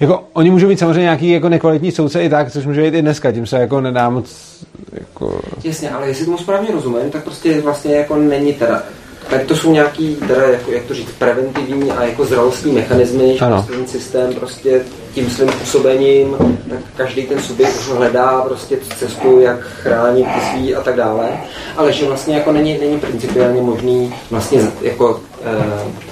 Jako, 0.00 0.24
oni 0.32 0.50
můžou 0.50 0.68
mít 0.68 0.78
samozřejmě 0.78 1.00
nějaký 1.00 1.30
jako 1.30 1.48
nekvalitní 1.48 1.92
soudce 1.92 2.22
i 2.22 2.28
tak, 2.28 2.52
což 2.52 2.66
může 2.66 2.82
být 2.82 2.94
i 2.94 3.02
dneska, 3.02 3.32
tím 3.32 3.46
se 3.46 3.58
jako 3.58 3.80
nedá 3.80 4.10
moc... 4.10 4.30
Jako... 4.92 5.40
Jasně, 5.64 5.90
ale 5.90 6.08
jestli 6.08 6.24
tomu 6.24 6.38
správně 6.38 6.68
rozumím, 6.72 7.10
tak 7.10 7.24
prostě 7.24 7.60
vlastně 7.60 7.94
jako 7.94 8.16
není 8.16 8.52
teda 8.52 8.82
tak 9.30 9.44
to 9.44 9.56
jsou 9.56 9.72
nějaký, 9.72 10.14
teda 10.14 10.44
jako, 10.44 10.70
jak 10.72 10.84
to 10.84 10.94
říct, 10.94 11.10
preventivní 11.18 11.90
a 11.90 12.04
jako 12.04 12.24
zralostní 12.24 12.72
mechanismy, 12.72 13.32
že 13.32 13.38
prostě 13.38 13.72
ten 13.72 13.86
systém 13.86 14.34
prostě 14.34 14.80
tím 15.14 15.30
svým 15.30 15.48
působením, 15.48 16.36
tak 16.70 16.78
každý 16.96 17.22
ten 17.22 17.42
subjekt 17.42 17.76
už 17.76 17.88
hledá 17.88 18.40
prostě 18.40 18.78
cestu, 18.98 19.40
jak 19.40 19.60
chránit 19.60 20.26
ty 20.34 20.40
svý 20.40 20.74
a 20.74 20.80
tak 20.80 20.96
dále, 20.96 21.28
ale 21.76 21.92
že 21.92 22.06
vlastně 22.06 22.34
jako 22.34 22.52
není, 22.52 22.78
není 22.78 22.98
principiálně 22.98 23.62
možný 23.62 24.14
vlastně 24.30 24.60
jako 24.82 25.20
eh, 25.44 26.11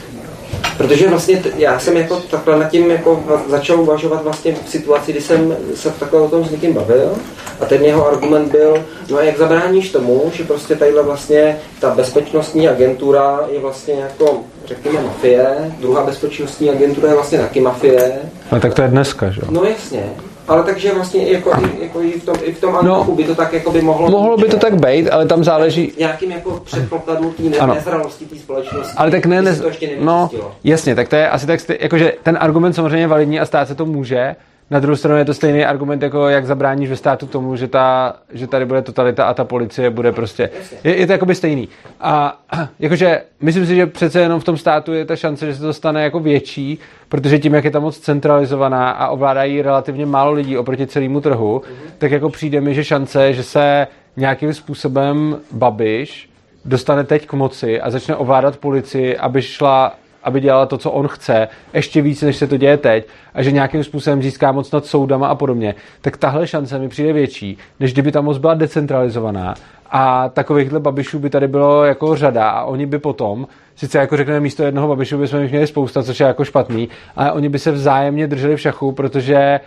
Protože 0.81 1.09
vlastně 1.09 1.43
já 1.57 1.79
jsem 1.79 1.97
jako 1.97 2.17
takhle 2.17 2.59
nad 2.59 2.69
tím 2.69 2.91
jako 2.91 3.25
začal 3.49 3.81
uvažovat 3.81 4.23
vlastně 4.23 4.55
v 4.67 4.69
situaci, 4.69 5.13
kdy 5.13 5.21
jsem 5.21 5.57
se 5.75 5.91
takhle 5.91 6.21
o 6.21 6.29
tom 6.29 6.45
s 6.45 6.51
někým 6.51 6.75
bavil 6.75 7.15
a 7.61 7.65
ten 7.65 7.85
jeho 7.85 8.09
argument 8.09 8.53
byl, 8.53 8.85
no 9.11 9.19
a 9.19 9.23
jak 9.23 9.39
zabráníš 9.39 9.91
tomu, 9.91 10.31
že 10.35 10.45
prostě 10.45 10.77
tadyhle 10.77 11.03
vlastně 11.03 11.59
ta 11.81 11.91
bezpečnostní 11.91 12.69
agentura 12.69 13.41
je 13.53 13.61
vlastně 13.61 13.95
jako 13.95 14.41
řekněme 14.67 15.03
mafie, 15.03 15.75
druhá 15.81 16.07
bezpečnostní 16.07 16.71
agentura 16.71 17.09
je 17.09 17.15
vlastně 17.15 17.39
taky 17.39 17.61
mafie. 17.61 18.13
No 18.53 18.61
tak 18.61 18.75
to 18.75 18.83
je 18.83 18.89
dneska, 18.89 19.31
že 19.31 19.41
jo? 19.41 19.49
No 19.51 19.65
jasně. 19.65 20.05
Ale 20.49 20.63
takže 20.63 20.95
vlastně 20.95 21.33
jako, 21.33 21.51
i, 21.51 21.85
jako 21.85 22.03
i 22.03 22.13
v 22.21 22.25
tom, 22.25 22.37
i 22.45 22.53
v 22.53 22.61
tom 22.61 22.79
no, 22.83 23.05
by 23.05 23.25
to 23.25 23.35
tak 23.35 23.53
jako 23.53 23.71
by 23.71 23.83
mohlo 23.83 24.11
Mohlo 24.11 24.37
by 24.37 24.49
to 24.49 24.57
tak 24.57 24.75
být, 24.75 25.09
ale 25.09 25.27
tam 25.27 25.45
záleží... 25.45 25.93
Nějakým 25.99 26.31
jako 26.31 26.61
předpokladu 26.65 27.31
té 27.31 27.43
ne- 27.43 27.75
nezralosti 27.75 28.25
té 28.25 28.37
společnosti. 28.37 28.93
Ale 28.97 29.11
tak 29.11 29.27
ne, 29.27 29.43
ne, 29.43 29.57
to 29.57 29.67
ještě 29.67 29.91
no, 30.01 30.31
jasně, 30.65 30.95
tak 30.95 31.09
to 31.09 31.17
je 31.17 31.29
asi 31.29 31.47
tak, 31.47 31.61
jakože 31.81 32.13
ten 32.23 32.39
argument 32.41 32.73
samozřejmě 32.73 33.07
validní 33.07 33.41
a 33.41 33.47
stát 33.47 33.69
se 33.69 33.75
to 33.75 33.87
může, 33.87 34.37
na 34.71 34.81
druhou 34.81 34.97
stranu 34.97 35.19
je 35.19 35.25
to 35.25 35.35
stejný 35.35 35.65
argument, 35.65 36.03
jako 36.03 36.29
jak 36.29 36.47
zabráníš 36.47 36.89
ve 36.89 36.97
státu 36.97 37.27
tomu, 37.27 37.57
že, 37.57 37.69
ta, 37.69 38.17
že 38.33 38.47
tady 38.47 38.65
bude 38.65 38.83
totalita 38.83 39.25
a 39.25 39.35
ta 39.35 39.45
policie 39.45 39.91
bude 39.91 40.13
prostě. 40.13 40.51
Je, 40.85 40.97
je 40.97 41.07
to 41.07 41.13
jakoby 41.13 41.35
stejný. 41.35 41.69
A 42.01 42.41
jakože 42.79 43.23
myslím 43.41 43.67
si, 43.67 43.77
že 43.77 43.87
přece 43.87 44.21
jenom 44.21 44.41
v 44.41 44.45
tom 44.45 44.57
státu 44.57 44.93
je 44.93 45.05
ta 45.05 45.17
šance, 45.17 45.47
že 45.47 45.55
se 45.55 45.63
to 45.63 45.73
stane 45.73 46.03
jako 46.03 46.21
větší, 46.21 46.79
protože 47.09 47.39
tím, 47.39 47.55
jak 47.55 47.65
je 47.65 47.71
ta 47.71 47.81
moc 47.81 47.99
centralizovaná 47.99 48.91
a 48.91 49.09
ovládají 49.09 49.63
relativně 49.63 50.07
málo 50.07 50.33
lidí 50.33 50.59
oproti 50.59 50.87
celému 50.87 51.21
trhu, 51.21 51.59
mm-hmm. 51.59 51.91
tak 51.99 52.11
jako 52.11 52.31
přijde 52.31 52.61
mi, 52.61 52.75
že 52.75 52.85
šance, 52.85 53.33
že 53.33 53.43
se 53.43 53.87
nějakým 54.17 54.55
způsobem 54.55 55.37
Babiš 55.53 56.31
dostane 56.65 57.05
teď 57.05 57.27
k 57.27 57.33
moci 57.33 57.81
a 57.81 57.91
začne 57.91 58.17
ovládat 58.17 58.57
policii, 58.57 59.17
aby 59.17 59.43
šla 59.43 59.95
aby 60.23 60.41
dělala 60.41 60.67
to, 60.67 60.79
co 60.79 60.91
on 60.91 61.09
chce, 61.09 61.49
ještě 61.75 62.03
víc, 62.03 62.23
než 62.23 62.37
se 62.37 62.47
to 62.47 62.57
děje 62.57 62.77
teď, 62.77 63.07
a 63.35 63.43
že 63.43 63.53
nějakým 63.53 63.85
způsobem 63.85 64.23
získá 64.23 64.53
moc 64.53 64.71
nad 64.71 64.87
soudama 64.87 65.27
a 65.27 65.35
podobně, 65.35 65.75
tak 66.01 66.17
tahle 66.17 66.47
šance 66.47 66.79
mi 66.79 66.89
přijde 66.89 67.13
větší, 67.13 67.59
než 67.81 67.93
kdyby 67.93 68.13
ta 68.13 68.21
moc 68.21 68.39
byla 68.39 68.55
decentralizovaná. 68.55 69.55
A 69.91 70.29
takovýchhle 70.29 70.81
babišů 70.81 71.19
by 71.19 71.31
tady 71.31 71.49
bylo 71.49 71.85
jako 71.85 72.17
řada 72.17 72.51
a 72.51 72.65
oni 72.65 72.87
by 72.87 72.99
potom, 72.99 73.47
sice 73.77 73.99
jako 73.99 74.17
řekneme 74.17 74.41
místo 74.41 74.63
jednoho 74.63 74.89
babišu 74.89 75.19
bychom 75.19 75.41
jich 75.41 75.51
měli 75.51 75.67
spousta, 75.67 76.03
což 76.03 76.21
je 76.21 76.27
jako 76.27 76.45
špatný, 76.45 76.89
ale 77.17 77.33
oni 77.33 77.49
by 77.49 77.59
se 77.59 77.71
vzájemně 77.71 78.27
drželi 78.27 78.57
v 78.57 78.61
šachu, 78.61 78.93
protože 78.93 79.61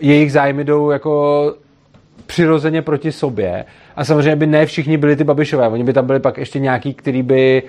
jejich 0.00 0.32
zájmy 0.32 0.64
jdou 0.64 0.90
jako 0.90 1.54
přirozeně 2.26 2.82
proti 2.82 3.12
sobě. 3.12 3.64
A 3.96 4.04
samozřejmě 4.04 4.36
by 4.36 4.46
ne 4.46 4.66
všichni 4.66 4.96
byli 4.96 5.16
ty 5.16 5.24
babišové, 5.24 5.68
oni 5.68 5.84
by 5.84 5.92
tam 5.92 6.06
byli 6.06 6.20
pak 6.20 6.38
ještě 6.38 6.58
nějaký, 6.58 6.94
který 6.94 7.22
by 7.22 7.62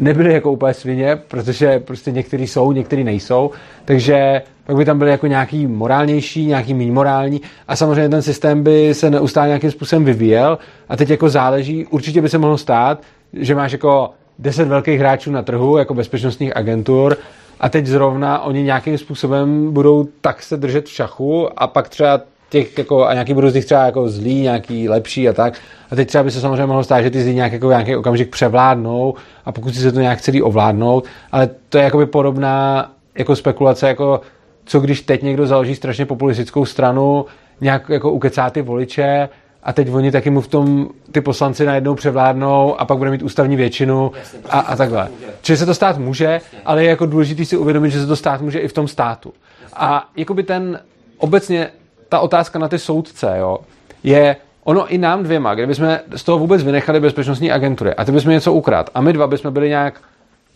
nebyli 0.00 0.32
jako 0.32 0.52
úplně 0.52 0.74
svině, 0.74 1.18
protože 1.28 1.78
prostě 1.78 2.10
někteří 2.10 2.46
jsou, 2.46 2.72
někteří 2.72 3.04
nejsou, 3.04 3.50
takže 3.84 4.42
pak 4.66 4.76
by 4.76 4.84
tam 4.84 4.98
byly 4.98 5.10
jako 5.10 5.26
nějaký 5.26 5.66
morálnější, 5.66 6.46
nějaký 6.46 6.74
méně 6.74 6.92
morální. 6.92 7.40
A 7.68 7.76
samozřejmě 7.76 8.08
ten 8.08 8.22
systém 8.22 8.62
by 8.62 8.94
se 8.94 9.10
neustále 9.10 9.46
nějakým 9.46 9.70
způsobem 9.70 10.04
vyvíjel. 10.04 10.58
A 10.88 10.96
teď 10.96 11.10
jako 11.10 11.28
záleží, 11.28 11.86
určitě 11.86 12.22
by 12.22 12.28
se 12.28 12.38
mohlo 12.38 12.58
stát, 12.58 13.02
že 13.32 13.54
máš 13.54 13.72
jako 13.72 14.10
10 14.38 14.68
velkých 14.68 15.00
hráčů 15.00 15.30
na 15.30 15.42
trhu, 15.42 15.78
jako 15.78 15.94
bezpečnostních 15.94 16.56
agentur 16.56 17.16
a 17.60 17.68
teď 17.68 17.86
zrovna 17.86 18.42
oni 18.42 18.62
nějakým 18.62 18.98
způsobem 18.98 19.72
budou 19.72 20.08
tak 20.20 20.42
se 20.42 20.56
držet 20.56 20.86
v 20.86 20.90
šachu 20.90 21.48
a 21.62 21.66
pak 21.66 21.88
třeba 21.88 22.20
těch 22.50 22.78
jako, 22.78 23.06
a 23.06 23.12
nějaký 23.12 23.34
budou 23.34 23.50
z 23.50 23.54
nich 23.54 23.64
třeba 23.64 23.84
jako 23.84 24.08
zlý, 24.08 24.40
nějaký 24.40 24.88
lepší 24.88 25.28
a 25.28 25.32
tak. 25.32 25.54
A 25.90 25.96
teď 25.96 26.08
třeba 26.08 26.24
by 26.24 26.30
se 26.30 26.40
samozřejmě 26.40 26.66
mohlo 26.66 26.84
stát, 26.84 27.02
že 27.02 27.10
ty 27.10 27.22
zlí 27.22 27.34
nějak 27.34 27.52
jako 27.52 27.68
nějaký 27.68 27.96
okamžik 27.96 28.30
převládnou 28.30 29.14
a 29.44 29.52
pokud 29.52 29.74
si 29.74 29.80
se 29.80 29.92
to 29.92 30.00
nějak 30.00 30.20
celý 30.20 30.42
ovládnout, 30.42 31.04
ale 31.32 31.50
to 31.68 31.78
je 31.78 31.84
jakoby 31.84 32.06
podobná 32.06 32.90
jako 33.18 33.36
spekulace, 33.36 33.88
jako 33.88 34.20
co 34.64 34.80
když 34.80 35.00
teď 35.00 35.22
někdo 35.22 35.46
založí 35.46 35.74
strašně 35.74 36.06
populistickou 36.06 36.64
stranu, 36.64 37.24
nějak 37.60 37.88
jako 37.88 38.10
ukecá 38.10 38.50
ty 38.50 38.62
voliče 38.62 39.28
a 39.62 39.72
teď 39.72 39.90
oni 39.90 40.10
taky 40.10 40.30
mu 40.30 40.40
v 40.40 40.48
tom 40.48 40.88
ty 41.12 41.20
poslanci 41.20 41.66
najednou 41.66 41.94
převládnou 41.94 42.80
a 42.80 42.84
pak 42.84 42.98
bude 42.98 43.10
mít 43.10 43.22
ústavní 43.22 43.56
většinu 43.56 44.12
a, 44.48 44.60
a 44.60 44.76
takhle. 44.76 45.08
Čili 45.42 45.58
se 45.58 45.66
to 45.66 45.74
stát 45.74 45.98
může, 45.98 46.40
ale 46.64 46.84
je 46.84 46.90
jako 46.90 47.06
důležité 47.06 47.44
si 47.44 47.56
uvědomit, 47.56 47.90
že 47.90 48.00
se 48.00 48.06
to 48.06 48.16
stát 48.16 48.40
může 48.40 48.58
i 48.58 48.68
v 48.68 48.72
tom 48.72 48.88
státu. 48.88 49.32
A 49.72 50.08
jakoby 50.16 50.42
ten 50.42 50.80
obecně 51.18 51.70
ta 52.10 52.20
otázka 52.20 52.58
na 52.58 52.68
ty 52.68 52.78
soudce, 52.78 53.34
jo, 53.38 53.58
je, 54.02 54.36
ono 54.64 54.86
i 54.86 54.98
nám 54.98 55.22
dvěma, 55.22 55.54
kdybychom 55.54 55.98
z 56.16 56.24
toho 56.24 56.38
vůbec 56.38 56.62
vynechali 56.62 57.00
bezpečnostní 57.00 57.52
agentury 57.52 57.94
a 57.94 58.04
ty 58.04 58.12
bychom 58.12 58.32
něco 58.32 58.52
ukrát 58.52 58.90
a 58.94 59.00
my 59.00 59.12
dva 59.12 59.26
bychom 59.26 59.52
byli 59.52 59.68
nějak 59.68 60.00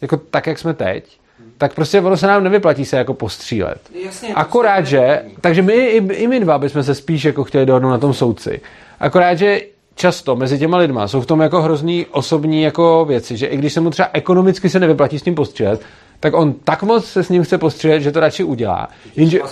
jako 0.01 0.17
tak, 0.17 0.47
jak 0.47 0.59
jsme 0.59 0.75
teď, 0.75 1.19
tak 1.59 1.75
prostě 1.75 2.01
ono 2.01 2.17
se 2.17 2.27
nám 2.27 2.45
nevyplatí 2.45 2.85
se 2.85 2.97
jako 2.97 3.15
postřílet. 3.15 3.81
Jasně, 4.05 4.35
Akorát, 4.35 4.87
že, 4.87 5.23
takže 5.41 5.63
my 5.63 5.73
i, 5.73 5.97
i 5.97 6.27
my 6.27 6.41
dva 6.41 6.59
bychom 6.59 6.83
se 6.83 6.95
spíš 6.95 7.25
jako 7.25 7.45
chtěli 7.45 7.67
dohodnout 7.67 7.91
na 7.91 7.99
tom 7.99 8.15
soudci. 8.15 8.61
Akorát, 9.01 9.35
že 9.35 9.61
často 9.95 10.37
mezi 10.37 10.59
těma 10.59 10.77
lidma 10.77 11.09
jsou 11.09 11.21
v 11.21 11.27
tom 11.27 11.41
jako 11.41 11.63
hrozný 11.63 12.07
osobní 12.11 12.63
jako 12.63 13.05
věci, 13.05 13.37
že 13.37 13.47
i 13.47 13.57
když 13.57 13.73
se 13.73 13.81
mu 13.81 13.91
třeba 13.91 14.09
ekonomicky 14.13 14.69
se 14.69 14.81
nevyplatí 14.81 15.19
s 15.19 15.23
tím 15.23 15.35
postřílet, 15.35 15.81
tak 16.25 16.35
on 16.35 16.55
tak 16.65 16.83
moc 16.83 17.07
se 17.07 17.25
s 17.25 17.29
ním 17.29 17.45
chce 17.45 17.59
postřílet, 17.59 18.01
že 18.01 18.13
to 18.13 18.21
radši 18.21 18.45
udělá. 18.45 18.89
Jenže... 19.17 19.41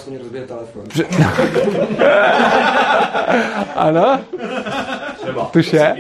Ano? 3.74 4.20
Tuž 5.50 5.72
je. 5.72 5.96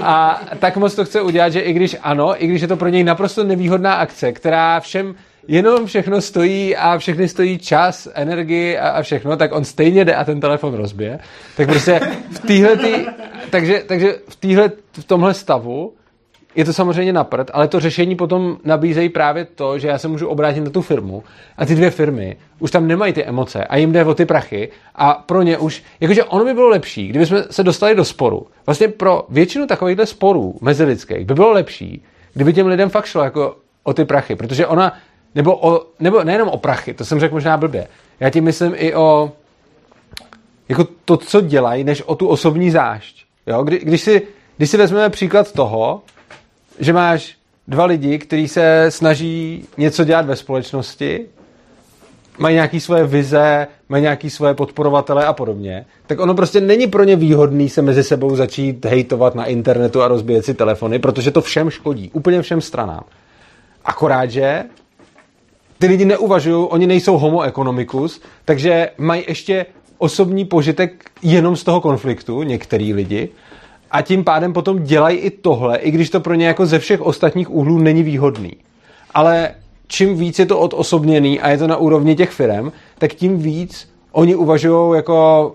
A 0.00 0.40
tak 0.58 0.76
moc 0.76 0.94
to 0.94 1.04
chce 1.04 1.22
udělat, 1.22 1.48
že 1.48 1.60
i 1.60 1.72
když 1.72 1.96
ano, 2.02 2.44
i 2.44 2.46
když 2.46 2.62
je 2.62 2.68
to 2.68 2.76
pro 2.76 2.88
něj 2.88 3.04
naprosto 3.04 3.44
nevýhodná 3.44 3.94
akce, 3.94 4.32
která 4.32 4.80
všem 4.80 5.14
jenom 5.48 5.86
všechno 5.86 6.20
stojí 6.20 6.76
a 6.76 6.98
všechny 6.98 7.28
stojí 7.28 7.58
čas, 7.58 8.08
energii 8.14 8.78
a, 8.78 8.88
a 8.88 9.02
všechno, 9.02 9.36
tak 9.36 9.52
on 9.52 9.64
stejně 9.64 10.04
jde 10.04 10.14
a 10.14 10.24
ten 10.24 10.40
telefon 10.40 10.74
rozbije. 10.74 11.18
Tak 11.56 11.68
prostě 11.68 12.00
v 12.30 12.38
téhle, 12.38 12.76
takže, 13.50 13.82
takže 13.86 14.14
v, 14.28 14.36
týhle, 14.36 14.70
v 14.92 15.04
tomhle 15.04 15.34
stavu 15.34 15.92
je 16.56 16.64
to 16.64 16.72
samozřejmě 16.72 17.12
na 17.12 17.24
prd, 17.24 17.50
ale 17.52 17.68
to 17.68 17.80
řešení 17.80 18.16
potom 18.16 18.56
nabízejí 18.64 19.08
právě 19.08 19.44
to, 19.44 19.78
že 19.78 19.88
já 19.88 19.98
se 19.98 20.08
můžu 20.08 20.28
obrátit 20.28 20.60
na 20.60 20.70
tu 20.70 20.82
firmu 20.82 21.22
a 21.58 21.66
ty 21.66 21.74
dvě 21.74 21.90
firmy 21.90 22.36
už 22.58 22.70
tam 22.70 22.86
nemají 22.86 23.12
ty 23.12 23.24
emoce 23.24 23.64
a 23.64 23.76
jim 23.76 23.92
jde 23.92 24.04
o 24.04 24.14
ty 24.14 24.24
prachy 24.24 24.68
a 24.94 25.12
pro 25.26 25.42
ně 25.42 25.58
už, 25.58 25.82
jakože 26.00 26.24
ono 26.24 26.44
by 26.44 26.54
bylo 26.54 26.68
lepší, 26.68 27.08
kdyby 27.08 27.26
jsme 27.26 27.44
se 27.50 27.62
dostali 27.62 27.94
do 27.94 28.04
sporu. 28.04 28.46
Vlastně 28.66 28.88
pro 28.88 29.26
většinu 29.28 29.66
takovýchhle 29.66 30.06
sporů 30.06 30.54
mezilidských 30.60 31.26
by 31.26 31.34
bylo 31.34 31.52
lepší, 31.52 32.02
kdyby 32.34 32.52
těm 32.52 32.66
lidem 32.66 32.88
fakt 32.88 33.06
šlo 33.06 33.24
jako 33.24 33.56
o 33.82 33.92
ty 33.92 34.04
prachy, 34.04 34.36
protože 34.36 34.66
ona, 34.66 34.92
nebo, 35.34 35.56
o, 35.56 35.86
nebo 36.00 36.24
nejenom 36.24 36.48
o 36.48 36.58
prachy, 36.58 36.94
to 36.94 37.04
jsem 37.04 37.20
řekl 37.20 37.34
možná 37.34 37.56
blbě, 37.56 37.88
já 38.20 38.30
tím 38.30 38.44
myslím 38.44 38.72
i 38.76 38.94
o 38.94 39.32
jako 40.68 40.86
to, 41.04 41.16
co 41.16 41.40
dělají, 41.40 41.84
než 41.84 42.02
o 42.02 42.14
tu 42.14 42.28
osobní 42.28 42.70
zášť. 42.70 43.24
Jo? 43.46 43.62
Kdy, 43.62 43.78
když, 43.78 44.00
si, 44.00 44.22
když 44.56 44.70
si 44.70 44.76
vezmeme 44.76 45.10
příklad 45.10 45.52
toho, 45.52 46.02
že 46.78 46.92
máš 46.92 47.36
dva 47.68 47.84
lidi, 47.84 48.18
kteří 48.18 48.48
se 48.48 48.86
snaží 48.88 49.64
něco 49.76 50.04
dělat 50.04 50.26
ve 50.26 50.36
společnosti, 50.36 51.26
mají 52.38 52.54
nějaké 52.54 52.80
svoje 52.80 53.04
vize, 53.04 53.66
mají 53.88 54.02
nějaké 54.02 54.30
svoje 54.30 54.54
podporovatele 54.54 55.26
a 55.26 55.32
podobně, 55.32 55.86
tak 56.06 56.20
ono 56.20 56.34
prostě 56.34 56.60
není 56.60 56.86
pro 56.86 57.04
ně 57.04 57.16
výhodný 57.16 57.68
se 57.68 57.82
mezi 57.82 58.04
sebou 58.04 58.36
začít 58.36 58.84
hejtovat 58.84 59.34
na 59.34 59.44
internetu 59.44 60.02
a 60.02 60.08
rozbíjet 60.08 60.44
si 60.44 60.54
telefony, 60.54 60.98
protože 60.98 61.30
to 61.30 61.40
všem 61.40 61.70
škodí, 61.70 62.10
úplně 62.12 62.42
všem 62.42 62.60
stranám. 62.60 63.04
Akorát, 63.84 64.26
že 64.26 64.64
ty 65.78 65.86
lidi 65.86 66.04
neuvažují, 66.04 66.66
oni 66.70 66.86
nejsou 66.86 67.18
homo 67.18 67.42
economicus, 67.42 68.20
takže 68.44 68.90
mají 68.98 69.24
ještě 69.28 69.66
osobní 69.98 70.44
požitek 70.44 71.10
jenom 71.22 71.56
z 71.56 71.64
toho 71.64 71.80
konfliktu, 71.80 72.42
některý 72.42 72.94
lidi, 72.94 73.28
a 73.94 74.02
tím 74.02 74.24
pádem 74.24 74.52
potom 74.52 74.82
dělají 74.82 75.18
i 75.18 75.30
tohle, 75.30 75.76
i 75.76 75.90
když 75.90 76.10
to 76.10 76.20
pro 76.20 76.34
ně 76.34 76.46
jako 76.46 76.66
ze 76.66 76.78
všech 76.78 77.00
ostatních 77.00 77.50
úhlů 77.50 77.78
není 77.78 78.02
výhodný. 78.02 78.52
Ale 79.14 79.50
čím 79.86 80.16
víc 80.16 80.38
je 80.38 80.46
to 80.46 80.58
odosobněný 80.58 81.40
a 81.40 81.50
je 81.50 81.58
to 81.58 81.66
na 81.66 81.76
úrovni 81.76 82.16
těch 82.16 82.30
firm, 82.30 82.72
tak 82.98 83.14
tím 83.14 83.38
víc 83.38 83.88
oni 84.12 84.34
uvažují 84.34 84.96
jako 84.96 85.54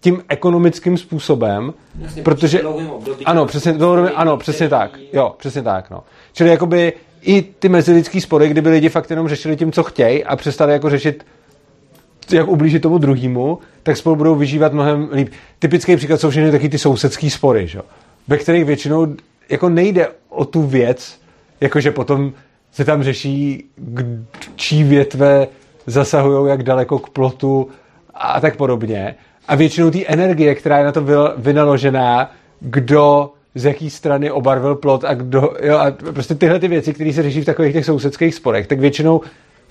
tím 0.00 0.22
ekonomickým 0.28 0.98
způsobem, 0.98 1.74
Jasně, 2.00 2.22
protože 2.22 2.62
období, 2.62 3.24
ano, 3.24 3.46
přesně, 3.46 3.72
dlouhodobě, 3.72 4.10
ano, 4.10 4.36
přesně 4.36 4.68
tak, 4.68 4.98
jo, 5.12 5.34
přesně 5.38 5.62
tak, 5.62 5.90
no. 5.90 6.02
Čili 6.32 6.50
jakoby 6.50 6.92
i 7.22 7.42
ty 7.42 7.68
mezilidský 7.68 8.20
spory, 8.20 8.48
kdyby 8.48 8.68
lidi 8.68 8.88
fakt 8.88 9.10
jenom 9.10 9.28
řešili 9.28 9.56
tím, 9.56 9.72
co 9.72 9.82
chtějí 9.82 10.24
a 10.24 10.36
přestali 10.36 10.72
jako 10.72 10.90
řešit 10.90 11.26
jak 12.32 12.48
ublížit 12.48 12.82
tomu 12.82 12.98
druhému, 12.98 13.58
tak 13.82 13.96
spolu 13.96 14.16
budou 14.16 14.34
vyžívat 14.34 14.72
mnohem 14.72 15.08
líp. 15.12 15.28
Typický 15.58 15.96
příklad 15.96 16.20
jsou 16.20 16.30
všechny 16.30 16.50
taky 16.50 16.68
ty 16.68 16.78
sousedský 16.78 17.30
spory, 17.30 17.66
že? 17.66 17.80
ve 18.28 18.38
kterých 18.38 18.64
většinou 18.64 19.06
jako 19.48 19.68
nejde 19.68 20.08
o 20.28 20.44
tu 20.44 20.62
věc, 20.62 21.20
jakože 21.60 21.90
potom 21.90 22.32
se 22.72 22.84
tam 22.84 23.02
řeší, 23.02 23.64
čí 24.56 24.82
větve 24.82 25.46
zasahují 25.86 26.50
jak 26.50 26.62
daleko 26.62 26.98
k 26.98 27.10
plotu 27.10 27.68
a 28.14 28.40
tak 28.40 28.56
podobně. 28.56 29.14
A 29.48 29.54
většinou 29.54 29.90
té 29.90 30.06
energie, 30.06 30.54
která 30.54 30.78
je 30.78 30.84
na 30.84 30.92
to 30.92 31.04
vynaložená, 31.36 32.30
kdo 32.60 33.30
z 33.54 33.64
jaký 33.64 33.90
strany 33.90 34.30
obarvil 34.30 34.74
plot 34.74 35.04
a 35.04 35.14
kdo, 35.14 35.54
jo, 35.62 35.78
a 35.78 35.90
prostě 35.90 36.34
tyhle 36.34 36.58
ty 36.58 36.68
věci, 36.68 36.94
které 36.94 37.12
se 37.12 37.22
řeší 37.22 37.40
v 37.40 37.44
takových 37.44 37.72
těch 37.72 37.84
sousedských 37.84 38.34
sporech, 38.34 38.66
tak 38.66 38.80
většinou 38.80 39.20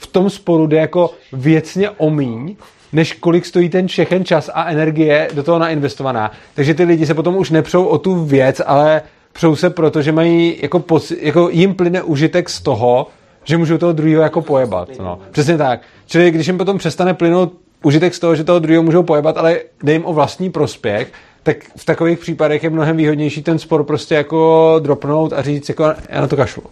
v 0.03 0.07
tom 0.07 0.29
sporu 0.29 0.67
jde 0.67 0.77
jako 0.77 1.11
věcně 1.33 1.89
omíň, 1.89 2.55
než 2.93 3.13
kolik 3.13 3.45
stojí 3.45 3.69
ten 3.69 3.87
všechen 3.87 4.25
čas 4.25 4.49
a 4.53 4.65
energie 4.65 5.27
do 5.33 5.43
toho 5.43 5.59
nainvestovaná. 5.59 6.31
Takže 6.55 6.73
ty 6.73 6.83
lidi 6.83 7.05
se 7.05 7.13
potom 7.13 7.37
už 7.37 7.49
nepřou 7.49 7.85
o 7.85 7.97
tu 7.97 8.25
věc, 8.25 8.61
ale 8.65 9.01
přou 9.33 9.55
se 9.55 9.69
proto, 9.69 10.01
že 10.01 10.11
mají 10.11 10.57
jako, 10.61 10.79
poci, 10.79 11.17
jako 11.21 11.49
jim 11.49 11.75
plyne 11.75 12.01
užitek 12.01 12.49
z 12.49 12.61
toho, 12.61 13.07
že 13.43 13.57
můžou 13.57 13.77
toho 13.77 13.93
druhého 13.93 14.23
jako 14.23 14.41
pojebat. 14.41 14.89
No. 14.99 15.19
Přesně 15.31 15.57
tak. 15.57 15.81
Čili 16.05 16.31
když 16.31 16.47
jim 16.47 16.57
potom 16.57 16.77
přestane 16.77 17.13
plynout 17.13 17.53
užitek 17.83 18.13
z 18.13 18.19
toho, 18.19 18.35
že 18.35 18.43
toho 18.43 18.59
druhého 18.59 18.83
můžou 18.83 19.03
pojebat, 19.03 19.37
ale 19.37 19.59
jde 19.83 19.93
jim 19.93 20.05
o 20.05 20.13
vlastní 20.13 20.49
prospěch, 20.49 21.11
tak 21.43 21.57
v 21.75 21.85
takových 21.85 22.19
případech 22.19 22.63
je 22.63 22.69
mnohem 22.69 22.97
výhodnější 22.97 23.43
ten 23.43 23.59
spor 23.59 23.83
prostě 23.83 24.15
jako 24.15 24.75
dropnout 24.79 25.33
a 25.33 25.41
říct 25.41 25.69
jako 25.69 25.83
já 26.09 26.21
na 26.21 26.27
to 26.27 26.35
kašlu 26.35 26.63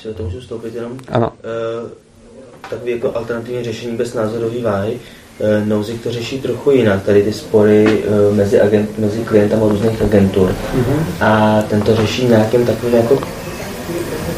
když 0.00 0.12
se 0.12 0.18
to 0.18 0.22
můžu 0.22 0.40
stoupit 0.40 0.74
jenom, 0.74 0.98
ano. 1.08 1.32
Uh, 1.82 1.90
takový 2.70 2.92
jako 2.92 3.12
alternativní 3.14 3.64
řešení 3.64 3.96
bez 3.96 4.14
názorový 4.14 4.62
váhy. 4.62 4.92
Uh, 5.38 5.68
Nouzik 5.68 6.02
to 6.02 6.10
řeší 6.10 6.40
trochu 6.40 6.70
jinak, 6.70 7.02
tady 7.02 7.22
ty 7.22 7.32
spory 7.32 8.04
uh, 8.30 8.36
mezi, 8.36 8.60
agent, 8.60 8.98
mezi 8.98 9.24
klientama 9.24 9.68
různých 9.68 10.02
agentur. 10.02 10.48
Uh-huh. 10.48 11.02
A 11.20 11.62
ten 11.62 11.82
to 11.82 11.96
řeší 11.96 12.26
nějakým 12.26 12.66
takovým 12.66 12.94
jako 12.94 13.18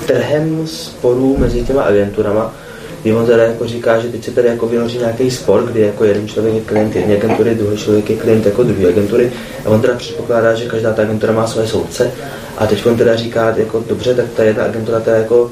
trhem 0.07 0.67
sporů 0.67 1.37
mezi 1.39 1.65
těma 1.65 1.83
agenturama, 1.83 2.55
kdy 3.03 3.13
on 3.13 3.27
teda 3.27 3.43
jako 3.43 3.67
říká, 3.67 3.99
že 3.99 4.09
teď 4.09 4.25
se 4.25 4.31
tady 4.31 4.49
jako 4.49 4.67
vynoří 4.67 4.99
nějaký 4.99 5.31
spor, 5.31 5.65
kdy 5.65 5.81
jako 5.81 6.05
jeden 6.05 6.29
člověk 6.29 6.55
je 6.55 6.61
klient 6.61 6.97
jedné 6.97 7.17
agentury, 7.17 7.55
druhý 7.55 7.77
člověk 7.77 8.11
je 8.11 8.17
klient 8.17 8.47
jako 8.47 8.63
druhé 8.63 8.89
agentury 8.89 9.33
a 9.65 9.69
on 9.69 9.81
teda 9.81 9.95
předpokládá, 9.95 10.55
že 10.55 10.69
každá 10.69 10.93
ta 10.93 11.03
agentura 11.03 11.33
má 11.33 11.47
své 11.47 11.67
soudce 11.67 12.11
a 12.59 12.67
teď 12.67 12.87
on 12.87 12.97
teda 12.97 13.17
říká, 13.17 13.55
jako 13.57 13.85
dobře, 13.89 14.15
tak 14.15 14.27
ta 14.37 14.43
jedna 14.43 14.65
agentura 14.65 15.01
teda 15.01 15.17
jako 15.17 15.51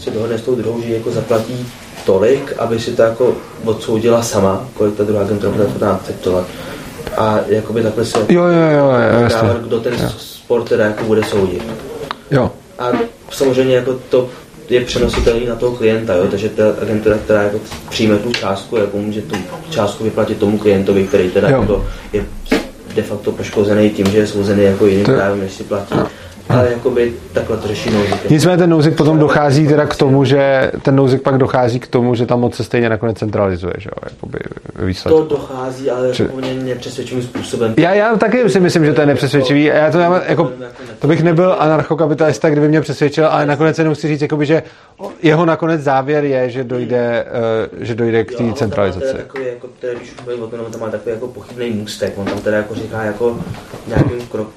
se 0.00 0.10
dohodne 0.10 0.38
s 0.38 0.42
tou 0.42 0.54
druhou, 0.54 0.80
že 0.82 0.94
jako 0.94 1.10
zaplatí 1.10 1.66
tolik, 2.06 2.54
aby 2.58 2.80
si 2.80 2.92
to 2.92 3.02
jako 3.02 3.34
odsoudila 3.64 4.22
sama, 4.22 4.68
kolik 4.74 4.96
ta 4.96 5.04
druhá 5.04 5.22
agentura 5.22 5.52
bude 5.52 5.64
to 5.64 5.86
akceptovat. 5.86 6.46
A 7.16 7.40
jakoby 7.46 7.82
takhle 7.82 8.04
se 8.04 8.18
jo, 8.18 8.44
jo, 8.44 8.70
jo, 8.70 8.92
jo, 9.30 9.58
kdo 9.62 9.80
ten 9.80 9.92
jo. 9.92 10.08
sport 10.18 10.68
teda 10.68 10.84
jako 10.84 11.04
bude 11.04 11.24
soudit. 11.24 11.62
Jo. 12.30 12.50
A 12.78 12.92
samozřejmě 13.30 13.76
jako 13.76 13.94
to 14.08 14.28
je 14.68 14.80
přenositelný 14.84 15.46
na 15.46 15.54
toho 15.54 15.76
klienta, 15.76 16.14
jo? 16.14 16.26
takže 16.30 16.48
ta 16.48 16.62
agentura, 16.82 17.16
která 17.18 17.42
jako 17.42 17.60
přijme 17.90 18.16
tu 18.16 18.32
částku, 18.32 18.76
jako 18.76 18.96
může 18.96 19.22
tu 19.22 19.36
částku 19.70 20.04
vyplatit 20.04 20.38
tomu 20.38 20.58
klientovi, 20.58 21.06
který 21.06 21.30
teda 21.30 21.48
jako 21.48 21.86
je 22.12 22.24
de 22.94 23.02
facto 23.02 23.32
poškozený 23.32 23.90
tím, 23.90 24.06
že 24.06 24.18
je 24.18 24.26
souzený 24.26 24.64
jako 24.64 24.86
jiným 24.86 25.04
právem, 25.04 25.40
než 25.40 25.52
si 25.52 25.64
platí 25.64 25.94
ale 26.48 26.72
jakoby 26.72 27.12
takhle 27.32 27.56
to 27.56 27.68
řeší 27.68 27.90
nouzik. 27.90 28.30
Nicméně 28.30 28.56
ten 28.58 28.70
nouzik 28.70 28.96
potom 28.96 29.18
dochází 29.18 29.68
teda 29.68 29.86
k 29.86 29.96
tomu, 29.96 30.24
že 30.24 30.72
ten 30.82 30.96
nouzik 30.96 31.22
pak 31.22 31.38
dochází 31.38 31.80
k 31.80 31.86
tomu, 31.86 32.14
že 32.14 32.26
ta 32.26 32.36
moc 32.36 32.54
se 32.54 32.64
stejně 32.64 32.88
nakonec 32.88 33.18
centralizuje, 33.18 33.72
že 33.78 33.88
jo, 33.88 34.10
jakoby 34.10 34.38
výsledku. 34.86 35.24
To 35.24 35.36
dochází, 35.36 35.90
ale 35.90 36.12
Či... 36.12 36.24
poměrně 36.24 36.64
nepřesvědčivým 36.64 37.24
způsobem. 37.24 37.74
Já, 37.76 37.94
já 37.94 38.16
taky 38.16 38.50
si 38.50 38.60
myslím, 38.60 38.84
že 38.84 38.92
to 38.92 39.00
je 39.00 39.06
nepřesvědčivý. 39.06 39.64
Já 39.64 39.90
to, 39.90 39.98
já, 39.98 40.22
jako, 40.28 40.52
to 40.98 41.06
bych 41.06 41.22
nebyl 41.22 41.56
anarchokapitalista, 41.58 42.50
kdyby 42.50 42.68
mě 42.68 42.80
přesvědčil, 42.80 43.26
ale 43.26 43.46
nakonec 43.46 43.78
jenom 43.78 43.94
chci 43.94 44.08
říct, 44.08 44.22
jakoby, 44.22 44.46
že 44.46 44.62
jeho 45.22 45.46
nakonec 45.46 45.80
závěr 45.82 46.24
je, 46.24 46.50
že 46.50 46.64
dojde, 46.64 47.26
uh, 47.72 47.78
že 47.84 47.94
dojde 47.94 48.24
k 48.24 48.34
té 48.34 48.52
centralizaci. 48.52 49.16
Takový, 49.16 49.46
jako, 49.46 49.68
teda, 49.80 49.94
když 49.94 50.12
už 50.12 50.24
mluvím 50.24 50.42
o 50.42 50.46
tom, 50.46 50.60
tam 50.72 50.80
má 50.80 50.90
takový 50.90 51.14
jako 51.14 51.26
pochybný 51.26 51.70
můstek, 51.70 52.12
on 52.16 52.24
tam 52.24 52.38
teda 52.38 52.56
jako 52.56 52.74
říká 52.74 53.02
jako 53.02 53.38
nějakým 53.86 54.26
krok, 54.26 54.48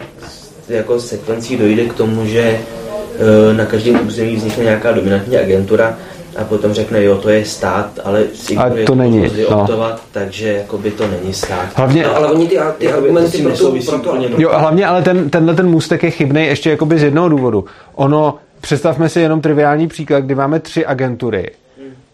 jako 0.76 0.99
sekvencí 0.99 1.57
dojde 1.57 1.86
k 1.86 1.93
tomu, 1.93 2.26
že 2.26 2.41
e, 2.41 3.53
na 3.53 3.65
každém 3.65 4.07
území 4.07 4.36
vznikne 4.36 4.63
nějaká 4.63 4.91
dominantní 4.91 5.38
agentura 5.38 5.97
a 6.38 6.43
potom 6.43 6.74
řekne, 6.74 7.03
jo, 7.03 7.17
to 7.17 7.30
je 7.30 7.45
stát, 7.45 7.99
ale 8.03 8.24
si 8.34 8.55
ale 8.55 8.84
to 8.84 8.95
není, 8.95 9.32
no. 9.49 9.61
optovat, 9.61 10.01
takže 10.11 10.53
jakoby 10.53 10.91
to 10.91 11.07
není 11.07 11.34
stát. 11.34 11.67
Hlavně, 11.76 12.03
no, 12.03 12.15
ale 12.15 12.32
oni 12.32 12.47
ty, 12.47 12.57
ty 12.78 12.91
argumenty 12.91 13.41
pro 13.41 13.57
to, 13.57 13.72
pro 13.86 13.99
to, 13.99 14.17
Jo, 14.38 14.51
hlavně 14.53 14.86
ale 14.86 15.01
ten, 15.01 15.30
tenhle 15.30 15.55
ten 15.55 15.69
můstek 15.69 16.03
je 16.03 16.11
chybný 16.11 16.45
ještě 16.45 16.69
jakoby 16.69 16.99
z 16.99 17.03
jednoho 17.03 17.30
důvodu. 17.30 17.65
Ono, 17.95 18.38
představme 18.61 19.09
si 19.09 19.19
jenom 19.19 19.41
triviální 19.41 19.88
příklad, 19.88 20.19
kdy 20.19 20.36
máme 20.36 20.59
tři 20.59 20.86
agentury 20.86 21.51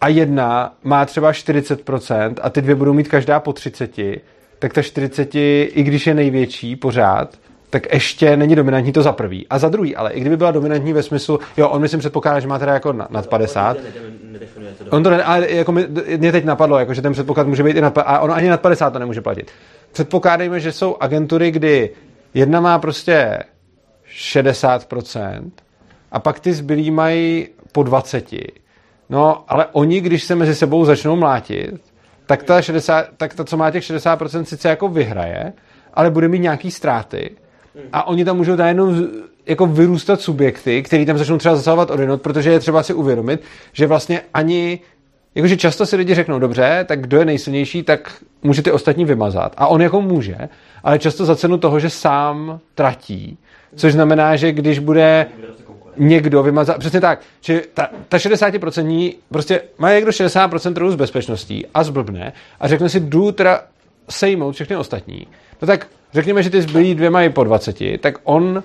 a 0.00 0.08
jedna 0.08 0.72
má 0.84 1.04
třeba 1.04 1.32
40% 1.32 2.34
a 2.42 2.50
ty 2.50 2.62
dvě 2.62 2.74
budou 2.74 2.92
mít 2.92 3.08
každá 3.08 3.40
po 3.40 3.52
30, 3.52 3.90
tak 4.58 4.72
ta 4.72 4.82
40, 4.82 5.34
i 5.34 5.82
když 5.82 6.06
je 6.06 6.14
největší 6.14 6.76
pořád, 6.76 7.34
tak 7.70 7.94
ještě 7.94 8.36
není 8.36 8.56
dominantní 8.56 8.92
to 8.92 9.02
za 9.02 9.12
prvý. 9.12 9.46
A 9.50 9.58
za 9.58 9.68
druhý, 9.68 9.96
ale 9.96 10.12
i 10.12 10.20
kdyby 10.20 10.36
byla 10.36 10.50
dominantní 10.50 10.92
ve 10.92 11.02
smyslu, 11.02 11.40
jo, 11.56 11.68
on 11.68 11.80
myslím 11.80 12.00
předpokládá, 12.00 12.40
že 12.40 12.48
má 12.48 12.58
teda 12.58 12.74
jako 12.74 12.92
nad 12.92 13.26
50. 13.26 13.76
On 14.90 15.02
to 15.02 15.10
ne, 15.10 15.24
ale 15.24 15.50
jako 15.50 15.72
mě, 15.72 15.88
mě 16.16 16.32
teď 16.32 16.44
napadlo, 16.44 16.78
jako, 16.78 16.94
že 16.94 17.02
ten 17.02 17.12
předpoklad 17.12 17.46
může 17.46 17.62
být 17.62 17.76
i 17.76 17.80
nad, 17.80 17.98
a 17.98 18.20
ono 18.20 18.34
ani 18.34 18.48
nad 18.48 18.60
50 18.60 18.90
to 18.90 18.98
nemůže 18.98 19.20
platit. 19.20 19.50
Předpokládejme, 19.92 20.60
že 20.60 20.72
jsou 20.72 20.96
agentury, 21.00 21.50
kdy 21.50 21.90
jedna 22.34 22.60
má 22.60 22.78
prostě 22.78 23.38
60% 24.18 25.50
a 26.12 26.18
pak 26.18 26.40
ty 26.40 26.52
zbylí 26.52 26.90
mají 26.90 27.48
po 27.72 27.82
20. 27.82 28.24
No, 29.10 29.44
ale 29.48 29.66
oni, 29.72 30.00
když 30.00 30.24
se 30.24 30.34
mezi 30.34 30.54
sebou 30.54 30.84
začnou 30.84 31.16
mlátit, 31.16 31.74
tak 32.26 32.42
ta, 32.42 32.62
60, 32.62 33.06
tak 33.16 33.34
ta, 33.34 33.44
co 33.44 33.56
má 33.56 33.70
těch 33.70 33.82
60%, 33.82 34.42
sice 34.42 34.68
jako 34.68 34.88
vyhraje, 34.88 35.52
ale 35.94 36.10
bude 36.10 36.28
mít 36.28 36.38
nějaký 36.38 36.70
ztráty 36.70 37.30
a 37.92 38.06
oni 38.06 38.24
tam 38.24 38.36
můžou 38.36 38.56
najednou 38.56 38.92
jako 39.46 39.66
vyrůstat 39.66 40.20
subjekty, 40.20 40.82
který 40.82 41.06
tam 41.06 41.18
začnou 41.18 41.38
třeba 41.38 41.56
zasahovat 41.56 41.90
odinut, 41.90 42.22
protože 42.22 42.50
je 42.50 42.60
třeba 42.60 42.82
si 42.82 42.94
uvědomit, 42.94 43.42
že 43.72 43.86
vlastně 43.86 44.20
ani 44.34 44.80
Jakože 45.34 45.56
často 45.56 45.86
si 45.86 45.96
lidi 45.96 46.14
řeknou, 46.14 46.38
dobře, 46.38 46.84
tak 46.88 47.00
kdo 47.00 47.18
je 47.18 47.24
nejsilnější, 47.24 47.82
tak 47.82 48.22
může 48.42 48.62
ty 48.62 48.72
ostatní 48.72 49.04
vymazat. 49.04 49.54
A 49.56 49.66
on 49.66 49.82
jako 49.82 50.00
může, 50.00 50.36
ale 50.84 50.98
často 50.98 51.24
za 51.24 51.36
cenu 51.36 51.58
toho, 51.58 51.80
že 51.80 51.90
sám 51.90 52.60
tratí. 52.74 53.38
Což 53.76 53.92
znamená, 53.92 54.36
že 54.36 54.52
když 54.52 54.78
bude 54.78 55.26
někdo 55.96 56.42
vymazat, 56.42 56.78
přesně 56.78 57.00
tak, 57.00 57.20
že 57.40 57.62
ta, 57.74 57.88
ta 58.08 58.16
60% 58.16 59.14
prostě 59.28 59.62
má 59.78 59.92
někdo 59.92 60.10
60% 60.10 60.74
trhu 60.74 60.90
z 60.90 60.96
bezpečností 60.96 61.66
a 61.74 61.84
zblbne 61.84 62.32
a 62.60 62.68
řekne 62.68 62.88
si, 62.88 63.00
jdu 63.00 63.32
teda 63.32 63.62
sejmout 64.10 64.52
všechny 64.52 64.76
ostatní, 64.76 65.26
no 65.62 65.66
tak 65.66 65.86
řekněme, 66.12 66.42
že 66.42 66.50
ty 66.50 66.62
zbylí 66.62 66.94
dvě 66.94 67.10
mají 67.10 67.30
po 67.30 67.44
20, 67.44 67.78
tak 68.00 68.18
on 68.24 68.62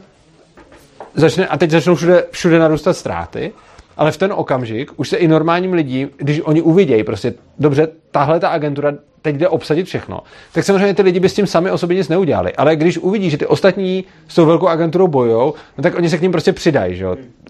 začne, 1.13 1.47
a 1.47 1.57
teď 1.57 1.71
začnou 1.71 1.95
všude, 1.95 2.25
všude 2.31 2.59
narůstat 2.59 2.97
ztráty, 2.97 3.51
ale 3.97 4.11
v 4.11 4.17
ten 4.17 4.33
okamžik 4.33 4.91
už 4.95 5.09
se 5.09 5.17
i 5.17 5.27
normálním 5.27 5.73
lidí, 5.73 6.07
když 6.17 6.41
oni 6.41 6.61
uvidějí 6.61 7.03
prostě, 7.03 7.33
dobře, 7.59 7.87
tahle 8.13 8.39
ta 8.39 8.49
agentura 8.49 8.93
teď 9.21 9.35
jde 9.35 9.47
obsadit 9.47 9.83
všechno, 9.83 10.19
tak 10.53 10.63
samozřejmě 10.63 10.93
ty 10.93 11.01
lidi 11.01 11.19
by 11.19 11.29
s 11.29 11.33
tím 11.33 11.47
sami 11.47 11.71
o 11.71 11.77
sobě 11.77 11.97
nic 11.97 12.09
neudělali. 12.09 12.53
Ale 12.53 12.75
když 12.75 12.97
uvidí, 12.97 13.29
že 13.29 13.37
ty 13.37 13.45
ostatní 13.45 14.03
s 14.27 14.35
tou 14.35 14.45
velkou 14.45 14.67
agenturou 14.67 15.07
bojou, 15.07 15.53
no 15.77 15.83
tak 15.83 15.95
oni 15.95 16.09
se 16.09 16.17
k 16.17 16.21
ním 16.21 16.31
prostě 16.31 16.53
přidají, 16.53 16.95
že? 16.95 17.05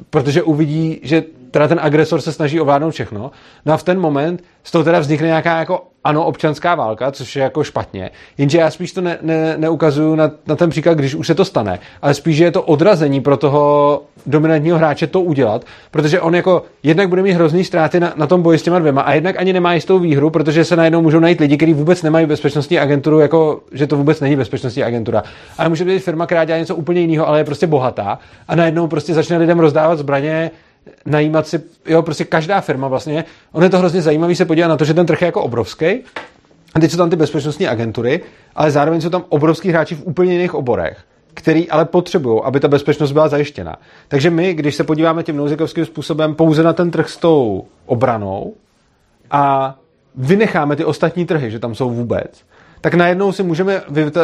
protože 0.09 0.43
uvidí, 0.43 0.99
že 1.03 1.23
teda 1.51 1.67
ten 1.67 1.79
agresor 1.81 2.21
se 2.21 2.31
snaží 2.31 2.61
ovládnout 2.61 2.91
všechno. 2.91 3.31
No 3.65 3.73
a 3.73 3.77
v 3.77 3.83
ten 3.83 3.99
moment 3.99 4.43
z 4.63 4.71
toho 4.71 4.83
teda 4.83 4.99
vznikne 4.99 5.27
nějaká 5.27 5.59
jako 5.59 5.87
ano, 6.03 6.25
občanská 6.25 6.75
válka, 6.75 7.11
což 7.11 7.35
je 7.35 7.43
jako 7.43 7.63
špatně. 7.63 8.09
Jenže 8.37 8.57
já 8.57 8.71
spíš 8.71 8.91
to 8.91 9.01
ne, 9.01 9.17
ne, 9.21 9.57
neukazuju 9.57 10.15
na, 10.15 10.31
na 10.47 10.55
ten 10.55 10.69
příklad, 10.69 10.97
když 10.97 11.15
už 11.15 11.27
se 11.27 11.35
to 11.35 11.45
stane, 11.45 11.79
ale 12.01 12.13
spíš, 12.13 12.37
že 12.37 12.43
je 12.43 12.51
to 12.51 12.61
odrazení 12.61 13.21
pro 13.21 13.37
toho 13.37 14.03
dominantního 14.25 14.77
hráče 14.77 15.07
to 15.07 15.21
udělat, 15.21 15.65
protože 15.91 16.21
on 16.21 16.35
jako 16.35 16.63
jednak 16.83 17.09
bude 17.09 17.21
mít 17.21 17.31
hrozný 17.31 17.63
ztráty 17.63 17.99
na, 17.99 18.13
na 18.15 18.27
tom 18.27 18.41
boji 18.41 18.59
s 18.59 18.63
těma 18.63 18.79
dvěma 18.79 19.01
a 19.01 19.13
jednak 19.13 19.39
ani 19.39 19.53
nemá 19.53 19.73
jistou 19.73 19.99
výhru, 19.99 20.29
protože 20.29 20.52
se 20.61 20.75
najednou 20.75 21.01
můžou 21.01 21.19
najít 21.19 21.39
lidi, 21.39 21.57
kteří 21.57 21.73
vůbec 21.73 22.03
nemají 22.03 22.25
bezpečnostní 22.25 22.79
agenturu, 22.79 23.19
jako 23.19 23.61
že 23.71 23.87
to 23.87 23.97
vůbec 23.97 24.19
není 24.19 24.35
bezpečnostní 24.35 24.83
agentura. 24.83 25.23
Ale 25.57 25.69
může 25.69 25.85
být 25.85 25.99
firma, 25.99 26.25
která 26.25 26.45
dělá 26.45 26.59
něco 26.59 26.75
úplně 26.75 27.01
jiného, 27.01 27.27
ale 27.27 27.39
je 27.39 27.43
prostě 27.43 27.67
bohatá 27.67 28.19
a 28.47 28.55
najednou 28.55 28.87
prostě 28.87 29.13
začne 29.13 29.37
lidem 29.37 29.59
rozdávat 29.59 29.99
zbraně, 29.99 30.51
najímat 31.05 31.47
si, 31.47 31.61
jo, 31.87 32.01
prostě 32.01 32.23
každá 32.23 32.61
firma 32.61 32.87
vlastně, 32.87 33.25
ono 33.51 33.65
je 33.65 33.69
to 33.69 33.77
hrozně 33.77 34.01
zajímavé 34.01 34.35
se 34.35 34.45
podívat 34.45 34.67
na 34.67 34.77
to, 34.77 34.85
že 34.85 34.93
ten 34.93 35.05
trh 35.05 35.21
je 35.21 35.25
jako 35.25 35.41
obrovský, 35.41 35.85
a 36.75 36.79
teď 36.79 36.91
jsou 36.91 36.97
tam 36.97 37.09
ty 37.09 37.15
bezpečnostní 37.15 37.67
agentury, 37.67 38.21
ale 38.55 38.71
zároveň 38.71 39.01
jsou 39.01 39.09
tam 39.09 39.23
obrovský 39.29 39.69
hráči 39.69 39.95
v 39.95 40.03
úplně 40.03 40.33
jiných 40.33 40.53
oborech, 40.53 40.97
který 41.33 41.69
ale 41.69 41.85
potřebují, 41.85 42.41
aby 42.43 42.59
ta 42.59 42.67
bezpečnost 42.67 43.11
byla 43.11 43.27
zajištěna. 43.27 43.75
Takže 44.07 44.29
my, 44.29 44.53
když 44.53 44.75
se 44.75 44.83
podíváme 44.83 45.23
tím 45.23 45.37
nouzikovským 45.37 45.85
způsobem 45.85 46.35
pouze 46.35 46.63
na 46.63 46.73
ten 46.73 46.91
trh 46.91 47.09
s 47.09 47.17
tou 47.17 47.65
obranou 47.85 48.53
a 49.31 49.75
vynecháme 50.15 50.75
ty 50.75 50.85
ostatní 50.85 51.25
trhy, 51.25 51.51
že 51.51 51.59
tam 51.59 51.75
jsou 51.75 51.89
vůbec, 51.89 52.43
tak 52.81 52.93
najednou 52.93 53.31
si 53.31 53.43
můžeme 53.43 53.81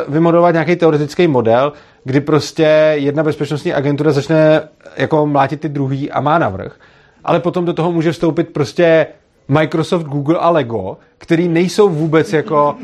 vymodelovat 0.08 0.54
nějaký 0.54 0.76
teoretický 0.76 1.28
model, 1.28 1.74
kdy 2.04 2.22
prostě 2.22 2.92
jedna 2.94 3.24
bezpečnostní 3.24 3.74
agentura 3.74 4.12
začne 4.12 4.62
jako 4.98 5.28
mlátit 5.28 5.62
ty 5.62 5.70
druhý 5.70 6.12
a 6.12 6.22
má 6.22 6.40
navrh. 6.40 6.80
Ale 7.24 7.40
potom 7.40 7.66
do 7.66 7.74
toho 7.74 7.92
může 7.92 8.12
vstoupit 8.12 8.54
prostě 8.54 9.08
Microsoft, 9.48 10.04
Google 10.04 10.38
a 10.38 10.50
Lego, 10.50 10.98
který 11.18 11.48
nejsou 11.48 11.90
vůbec 11.90 12.34
jako, 12.34 12.76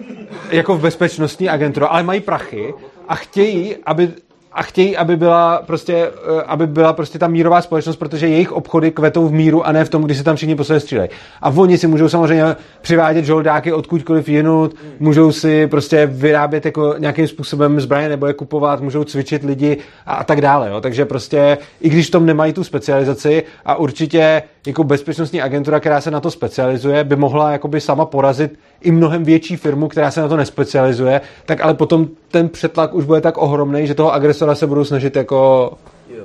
jako 0.52 0.76
v 0.76 0.82
bezpečnostní 0.82 1.50
agenturu, 1.50 1.94
ale 1.94 2.04
mají 2.04 2.22
prachy 2.22 2.74
a 3.08 3.16
chtějí, 3.16 3.76
aby 3.86 4.10
a 4.56 4.64
chtějí, 4.64 4.98
aby 4.98 5.18
byla 5.18 5.62
prostě, 5.66 5.94
eh, 5.94 6.44
aby 6.44 6.68
byla 6.68 6.94
prostě 6.94 7.20
ta 7.20 7.28
mírová 7.28 7.62
společnost, 7.62 7.96
protože 7.96 8.28
jejich 8.28 8.52
obchody 8.52 8.92
kvetou 8.92 9.28
v 9.28 9.34
míru 9.34 9.68
a 9.68 9.72
ne 9.72 9.86
v 9.86 9.90
tom, 9.90 10.04
kdy 10.04 10.16
se 10.16 10.24
tam 10.24 10.36
všichni 10.36 10.56
po 10.56 10.64
střílejí. 10.64 11.10
A 11.42 11.50
oni 11.50 11.78
si 11.78 11.88
můžou 11.88 12.10
samozřejmě 12.10 12.56
přivádět 12.82 13.26
žoldáky 13.26 13.74
odkudkoliv 13.74 14.30
jinut, 14.30 14.76
můžou 15.00 15.32
si 15.32 15.68
prostě 15.68 16.06
vyrábět 16.06 16.66
jako 16.66 16.96
nějakým 16.98 17.28
způsobem 17.28 17.82
zbraně 17.82 18.10
nebo 18.10 18.28
je 18.28 18.34
kupovat, 18.34 18.82
můžou 18.82 19.04
cvičit 19.04 19.44
lidi 19.44 19.78
a, 20.06 20.14
a 20.14 20.24
tak 20.24 20.42
dále. 20.42 20.70
Jo. 20.70 20.82
Takže 20.82 21.06
prostě, 21.06 21.58
i 21.82 21.90
když 21.90 22.08
v 22.08 22.12
tom 22.12 22.26
nemají 22.26 22.54
tu 22.54 22.64
specializaci 22.64 23.44
a 23.66 23.76
určitě 23.76 24.42
jako 24.66 24.84
bezpečnostní 24.84 25.42
agentura, 25.42 25.80
která 25.80 26.02
se 26.02 26.12
na 26.12 26.20
to 26.20 26.32
specializuje, 26.32 27.04
by 27.04 27.16
mohla 27.16 27.52
jakoby 27.52 27.82
sama 27.82 28.06
porazit 28.06 28.60
i 28.82 28.92
mnohem 28.92 29.24
větší 29.24 29.56
firmu, 29.56 29.88
která 29.88 30.12
se 30.12 30.22
na 30.22 30.28
to 30.28 30.38
nespecializuje, 30.38 31.22
tak 31.46 31.62
ale 31.62 31.74
potom 31.74 32.08
ten 32.32 32.50
přetlak 32.50 32.94
už 32.94 33.06
bude 33.06 33.22
tak 33.22 33.38
ohromný, 33.38 33.88
že 33.88 33.94
toho 33.94 34.14
agresora 34.14 34.56
se 34.56 34.68
budou 34.68 34.86
snažit 34.86 35.16
jako 35.16 35.72
jo. 36.18 36.24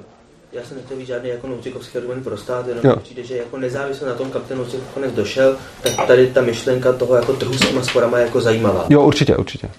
Já 0.53 0.63
jsem 0.63 0.77
nechtěl 0.77 0.97
být 0.97 1.07
žádný 1.07 1.29
jako 1.29 1.47
noucikovský 1.47 1.99
argument 1.99 2.25
pro 2.25 2.37
stát, 2.37 2.67
jenom 2.67 2.85
jo. 2.85 2.97
přijde, 2.97 3.25
že 3.25 3.37
jako 3.37 3.59
nezávisle 3.59 4.09
na 4.09 4.15
tom, 4.15 4.31
kam 4.31 4.43
ten 4.43 4.59
Noucikov 4.59 4.89
konec 4.95 5.13
došel, 5.13 5.57
tak 5.83 6.07
tady 6.07 6.27
ta 6.27 6.41
myšlenka 6.43 6.93
toho 6.93 7.15
jako 7.15 7.33
trhu 7.33 7.53
s 7.55 7.69
těma 7.69 7.83
sporama 7.83 8.19
je 8.19 8.25
jako 8.25 8.41
zajímavá. 8.41 8.87
Jo, 8.89 9.03
určitě, 9.03 9.37
určitě. 9.37 9.71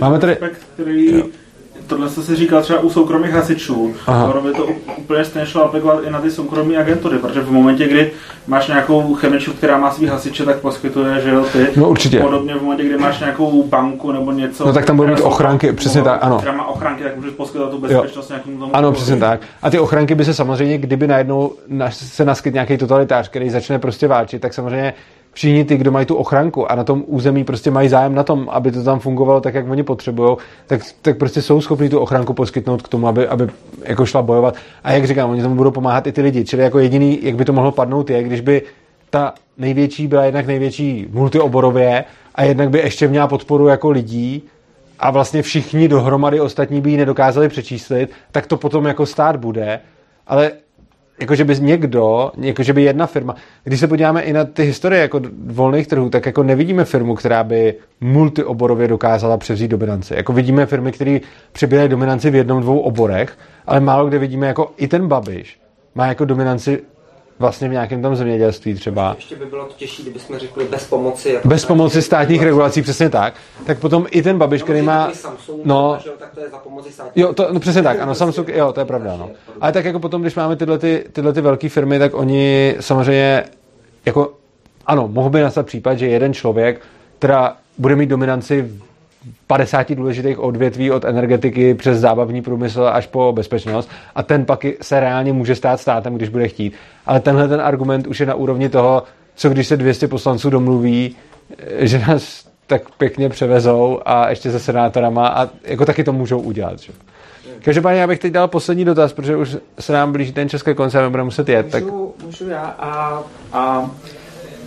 Máme 0.00 0.18
tady... 0.18 0.32
Aspekt, 0.32 0.60
který 0.74 1.18
jo 1.18 1.26
tohle 1.86 2.08
se 2.08 2.36
říkal 2.36 2.62
třeba 2.62 2.80
u 2.80 2.90
soukromých 2.90 3.32
hasičů. 3.32 3.94
Ono 4.06 4.40
by 4.42 4.52
to 4.52 4.66
úplně 4.96 5.24
stejně 5.24 5.46
šlo 5.46 5.64
aplikovat 5.64 6.04
i 6.06 6.10
na 6.10 6.20
ty 6.20 6.30
soukromé 6.30 6.76
agentury, 6.76 7.18
protože 7.18 7.40
v 7.40 7.50
momentě, 7.50 7.88
kdy 7.88 8.10
máš 8.46 8.68
nějakou 8.68 9.14
chemičku, 9.14 9.52
která 9.52 9.78
má 9.78 9.90
svý 9.90 10.06
hasiče, 10.06 10.44
tak 10.44 10.56
poskytuje, 10.56 11.20
že 11.20 11.30
jo, 11.30 11.44
ty. 11.52 11.66
No 11.76 11.88
určitě. 11.88 12.20
Podobně 12.20 12.54
v 12.54 12.62
momentě, 12.62 12.84
kdy 12.84 12.98
máš 12.98 13.20
nějakou 13.20 13.62
banku 13.62 14.12
nebo 14.12 14.32
něco. 14.32 14.66
No 14.66 14.72
tak 14.72 14.84
tam 14.84 14.96
budou 14.96 15.10
mít 15.10 15.20
ochranky, 15.20 15.72
přesně 15.72 16.02
tak, 16.02 16.18
ano. 16.24 16.38
Která 16.38 16.52
má 16.52 16.66
ochranky, 16.66 17.02
tak 17.02 17.16
můžeš 17.16 17.32
poskytovat 17.32 17.70
tu 17.70 17.78
bezpečnost 17.78 18.30
jo. 18.30 18.36
nějakým 18.36 18.58
tomu. 18.58 18.76
Ano, 18.76 18.92
přesně 18.92 19.16
tak. 19.16 19.40
A 19.62 19.70
ty 19.70 19.78
ochranky 19.78 20.14
by 20.14 20.24
se 20.24 20.34
samozřejmě, 20.34 20.78
kdyby 20.78 21.06
najednou 21.06 21.52
se 21.90 22.24
naskyt 22.24 22.54
nějaký 22.54 22.78
totalitář, 22.78 23.28
který 23.28 23.50
začne 23.50 23.78
prostě 23.78 24.08
válčit, 24.08 24.42
tak 24.42 24.54
samozřejmě 24.54 24.94
všichni 25.32 25.64
ty, 25.64 25.76
kdo 25.76 25.90
mají 25.90 26.06
tu 26.06 26.14
ochranku 26.14 26.72
a 26.72 26.74
na 26.74 26.84
tom 26.84 27.04
území 27.06 27.44
prostě 27.44 27.70
mají 27.70 27.88
zájem 27.88 28.14
na 28.14 28.22
tom, 28.22 28.48
aby 28.52 28.72
to 28.72 28.84
tam 28.84 29.00
fungovalo 29.00 29.40
tak, 29.40 29.54
jak 29.54 29.70
oni 29.70 29.82
potřebují, 29.82 30.36
tak, 30.66 30.80
tak 31.02 31.18
prostě 31.18 31.42
jsou 31.42 31.60
schopni 31.60 31.88
tu 31.88 31.98
ochranku 31.98 32.34
poskytnout 32.34 32.82
k 32.82 32.88
tomu, 32.88 33.08
aby, 33.08 33.28
aby 33.28 33.48
jako 33.84 34.06
šla 34.06 34.22
bojovat. 34.22 34.54
A 34.84 34.92
jak 34.92 35.06
říkám, 35.06 35.30
oni 35.30 35.42
tomu 35.42 35.54
budou 35.54 35.70
pomáhat 35.70 36.06
i 36.06 36.12
ty 36.12 36.22
lidi. 36.22 36.44
Čili 36.44 36.62
jako 36.62 36.78
jediný, 36.78 37.18
jak 37.22 37.36
by 37.36 37.44
to 37.44 37.52
mohlo 37.52 37.72
padnout, 37.72 38.10
je, 38.10 38.22
když 38.22 38.40
by 38.40 38.62
ta 39.10 39.34
největší 39.58 40.06
byla 40.06 40.24
jednak 40.24 40.46
největší 40.46 41.06
multioborově 41.12 42.04
a 42.34 42.44
jednak 42.44 42.70
by 42.70 42.78
ještě 42.78 43.08
měla 43.08 43.28
podporu 43.28 43.68
jako 43.68 43.90
lidí 43.90 44.42
a 44.98 45.10
vlastně 45.10 45.42
všichni 45.42 45.88
dohromady 45.88 46.40
ostatní 46.40 46.80
by 46.80 46.90
ji 46.90 46.96
nedokázali 46.96 47.48
přečíslit, 47.48 48.10
tak 48.32 48.46
to 48.46 48.56
potom 48.56 48.86
jako 48.86 49.06
stát 49.06 49.36
bude. 49.36 49.80
Ale 50.26 50.50
jakože 51.20 51.44
by 51.44 51.60
někdo, 51.60 52.32
jakože 52.40 52.72
by 52.72 52.82
jedna 52.82 53.06
firma, 53.06 53.34
když 53.64 53.80
se 53.80 53.88
podíváme 53.88 54.22
i 54.22 54.32
na 54.32 54.44
ty 54.44 54.64
historie 54.64 55.02
jako 55.02 55.20
volných 55.46 55.86
trhů, 55.86 56.10
tak 56.10 56.26
jako 56.26 56.42
nevidíme 56.42 56.84
firmu, 56.84 57.14
která 57.14 57.44
by 57.44 57.74
multioborově 58.00 58.88
dokázala 58.88 59.36
převzít 59.36 59.68
dominanci. 59.68 60.14
Jako 60.16 60.32
vidíme 60.32 60.66
firmy, 60.66 60.92
které 60.92 61.18
přebírají 61.52 61.88
dominanci 61.88 62.30
v 62.30 62.34
jednom, 62.34 62.62
dvou 62.62 62.78
oborech, 62.78 63.38
ale 63.66 63.80
málo 63.80 64.08
kde 64.08 64.18
vidíme 64.18 64.46
jako 64.46 64.72
i 64.76 64.88
ten 64.88 65.08
Babiš 65.08 65.62
má 65.94 66.06
jako 66.06 66.24
dominanci 66.24 66.82
vlastně 67.42 67.68
v 67.68 67.72
nějakém 67.72 68.02
tom 68.02 68.16
zemědělství 68.16 68.74
třeba. 68.74 69.12
Ještě 69.16 69.36
by 69.36 69.46
bylo 69.46 69.64
to 69.64 69.72
těžší, 69.76 70.02
kdybychom 70.02 70.38
řekli 70.38 70.64
bez 70.64 70.84
pomoci. 70.84 71.28
Jako 71.32 71.48
bez 71.48 71.64
pomoci 71.64 72.02
státních 72.02 72.42
regulací, 72.42 72.82
přesně 72.82 73.10
tak. 73.10 73.34
Tak 73.66 73.78
potom 73.78 74.06
i 74.10 74.22
ten 74.22 74.38
Babiš, 74.38 74.60
no, 74.60 74.64
který 74.64 74.82
má... 74.82 75.10
Samsung, 75.14 75.60
no, 75.64 75.98
tak 76.18 76.30
to 76.34 76.40
je 76.40 76.48
za 76.48 76.58
pomoci 76.58 76.92
státních 76.92 77.16
Jo, 77.16 77.32
to, 77.32 77.48
no, 77.52 77.60
přesně 77.60 77.82
tak, 77.82 78.00
ano, 78.00 78.14
Samsung, 78.14 78.48
jo, 78.48 78.72
to 78.72 78.80
je 78.80 78.86
pravda, 78.86 79.16
no. 79.16 79.30
Ale 79.60 79.72
tak 79.72 79.84
jako 79.84 80.00
potom, 80.00 80.22
když 80.22 80.34
máme 80.34 80.56
tyhle, 80.56 80.78
ty, 80.78 81.04
tyhle 81.12 81.32
ty 81.32 81.40
velké 81.40 81.68
firmy, 81.68 81.98
tak 81.98 82.14
oni 82.14 82.76
samozřejmě 82.80 83.44
jako 84.06 84.32
ano, 84.86 85.08
mohl 85.08 85.30
by 85.30 85.40
nastat 85.40 85.66
případ, 85.66 85.98
že 85.98 86.06
jeden 86.06 86.34
člověk, 86.34 86.80
která 87.18 87.56
bude 87.78 87.96
mít 87.96 88.06
dominanci 88.06 88.70
50 89.46 89.94
důležitých 89.94 90.38
odvětví 90.38 90.90
od 90.90 91.04
energetiky 91.04 91.74
přes 91.74 91.98
zábavní 91.98 92.42
průmysl 92.42 92.90
až 92.92 93.06
po 93.06 93.32
bezpečnost 93.32 93.90
a 94.14 94.22
ten 94.22 94.44
pak 94.44 94.66
se 94.80 95.00
reálně 95.00 95.32
může 95.32 95.54
stát 95.54 95.80
státem, 95.80 96.14
když 96.14 96.28
bude 96.28 96.48
chtít. 96.48 96.74
Ale 97.06 97.20
tenhle 97.20 97.48
ten 97.48 97.60
argument 97.60 98.06
už 98.06 98.20
je 98.20 98.26
na 98.26 98.34
úrovni 98.34 98.68
toho, 98.68 99.02
co 99.34 99.50
když 99.50 99.66
se 99.66 99.76
200 99.76 100.08
poslanců 100.08 100.50
domluví, 100.50 101.16
že 101.78 101.98
nás 101.98 102.46
tak 102.66 102.82
pěkně 102.98 103.28
převezou 103.28 104.00
a 104.06 104.30
ještě 104.30 104.50
se 104.50 104.60
senátorama 104.60 105.28
a 105.28 105.48
jako 105.64 105.84
taky 105.84 106.04
to 106.04 106.12
můžou 106.12 106.40
udělat. 106.40 106.80
Že? 106.80 106.92
Každopádně 107.64 108.00
já 108.00 108.06
bych 108.06 108.18
teď 108.18 108.32
dal 108.32 108.48
poslední 108.48 108.84
dotaz, 108.84 109.12
protože 109.12 109.36
už 109.36 109.56
se 109.80 109.92
nám 109.92 110.12
blíží 110.12 110.32
ten 110.32 110.48
a 110.98 111.10
budeme 111.10 111.24
muset 111.24 111.48
jet. 111.48 111.74
Můžu, 111.74 112.14
tak... 112.16 112.24
můžu 112.24 112.48
já 112.48 112.74
a, 112.78 113.22
a 113.52 113.90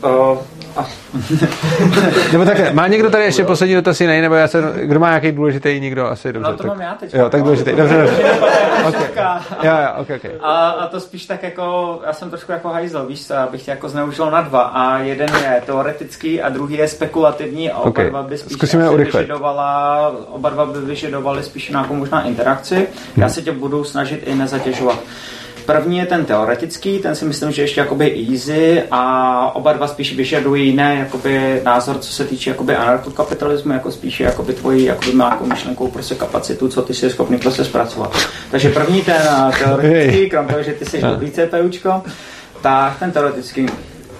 Uh, 0.04 0.38
nebo 2.32 2.46
takhle, 2.46 2.74
má 2.74 2.88
někdo 2.88 3.10
tady 3.10 3.24
ještě 3.24 3.44
poslední 3.44 3.76
dotaz 3.76 4.02
jiný, 4.02 4.22
nebo 4.22 4.36
já 4.36 4.48
se, 4.48 4.74
kdo 4.82 5.00
má 5.00 5.08
nějaký 5.08 5.32
důležitý, 5.32 5.80
nikdo 5.80 6.08
asi 6.08 6.34
dobře. 6.34 6.52
No 6.52 6.58
to 6.58 6.64
tak, 6.64 6.72
mám 6.72 6.82
já 6.82 6.94
teď. 6.94 7.14
Jo, 7.14 7.30
tak 7.30 7.44
důležitý, 7.44 7.72
dobře, 7.72 7.98
dobře. 7.98 8.24
okay. 8.88 9.06
Jo, 9.64 9.72
jo, 9.82 10.02
okay, 10.02 10.16
okay. 10.18 10.32
A, 10.42 10.70
a, 10.70 10.88
to 10.88 11.00
spíš 11.00 11.26
tak 11.26 11.44
jako, 11.44 12.00
já 12.06 12.14
jsem 12.14 12.30
trošku 12.30 12.52
jako 12.52 12.70
hajzel, 12.70 13.06
víš 13.06 13.32
abych 13.32 13.64
tě 13.64 13.72
jako 13.72 13.90
zneužil 13.90 14.32
na 14.32 14.42
dva. 14.42 14.62
A 14.62 15.00
jeden 15.00 15.30
je 15.36 15.62
teoretický 15.66 16.42
a 16.42 16.50
druhý 16.50 16.76
je 16.76 16.88
spekulativní 16.88 17.72
a 17.72 17.78
oba 17.78 17.90
okay. 17.90 18.10
dva 18.10 18.24
by 18.24 18.38
spíš 18.38 18.54
Zkusíme 18.54 18.98
vyžadovala, 18.98 20.12
oba 20.28 20.50
dva 20.50 20.66
by 20.66 20.80
vyžadovali 20.80 21.44
spíš 21.44 21.70
nějakou 21.70 21.96
možná 21.96 22.22
interakci. 22.22 22.76
Hmm. 22.76 22.88
Já 23.16 23.30
se 23.30 23.42
tě 23.42 23.52
budu 23.52 23.84
snažit 23.84 24.24
i 24.26 24.36
nezatěžovat. 24.36 25.00
První 25.66 25.98
je 25.98 26.06
ten 26.06 26.26
teoretický, 26.26 27.00
ten 27.00 27.16
si 27.16 27.26
myslím, 27.26 27.52
že 27.52 27.62
ještě 27.62 27.80
jakoby 27.80 28.28
easy 28.32 28.84
a 28.92 29.56
oba 29.56 29.74
dva 29.74 29.88
spíš 29.88 30.16
vyžadují 30.16 30.68
jiné 30.68 30.96
jakoby 30.96 31.62
názor, 31.64 31.98
co 31.98 32.14
se 32.14 32.26
týče 32.26 32.50
jakoby 32.50 32.76
anarchokapitalismu, 32.76 33.74
jako 33.74 33.92
spíše 33.92 34.24
jakoby 34.24 34.54
tvoji 34.54 34.86
jakoby 34.86 35.14
nějakou 35.14 35.46
myšlenkou 35.46 35.88
prostě 35.88 36.16
kapacitu, 36.16 36.68
co 36.68 36.82
ty 36.82 36.94
jsi 36.94 37.10
schopný 37.10 37.38
prostě 37.38 37.64
zpracovat. 37.64 38.18
Takže 38.52 38.70
první 38.70 39.02
ten 39.02 39.22
teoretický, 39.60 40.30
krom 40.30 40.48
toho, 40.48 40.64
že 40.64 40.74
ty 40.74 40.86
jsi 40.86 41.02
dobrý 41.02 41.32
CPUčko, 41.32 42.04
tak 42.62 43.00
ten 43.00 43.12
teoretický 43.12 43.68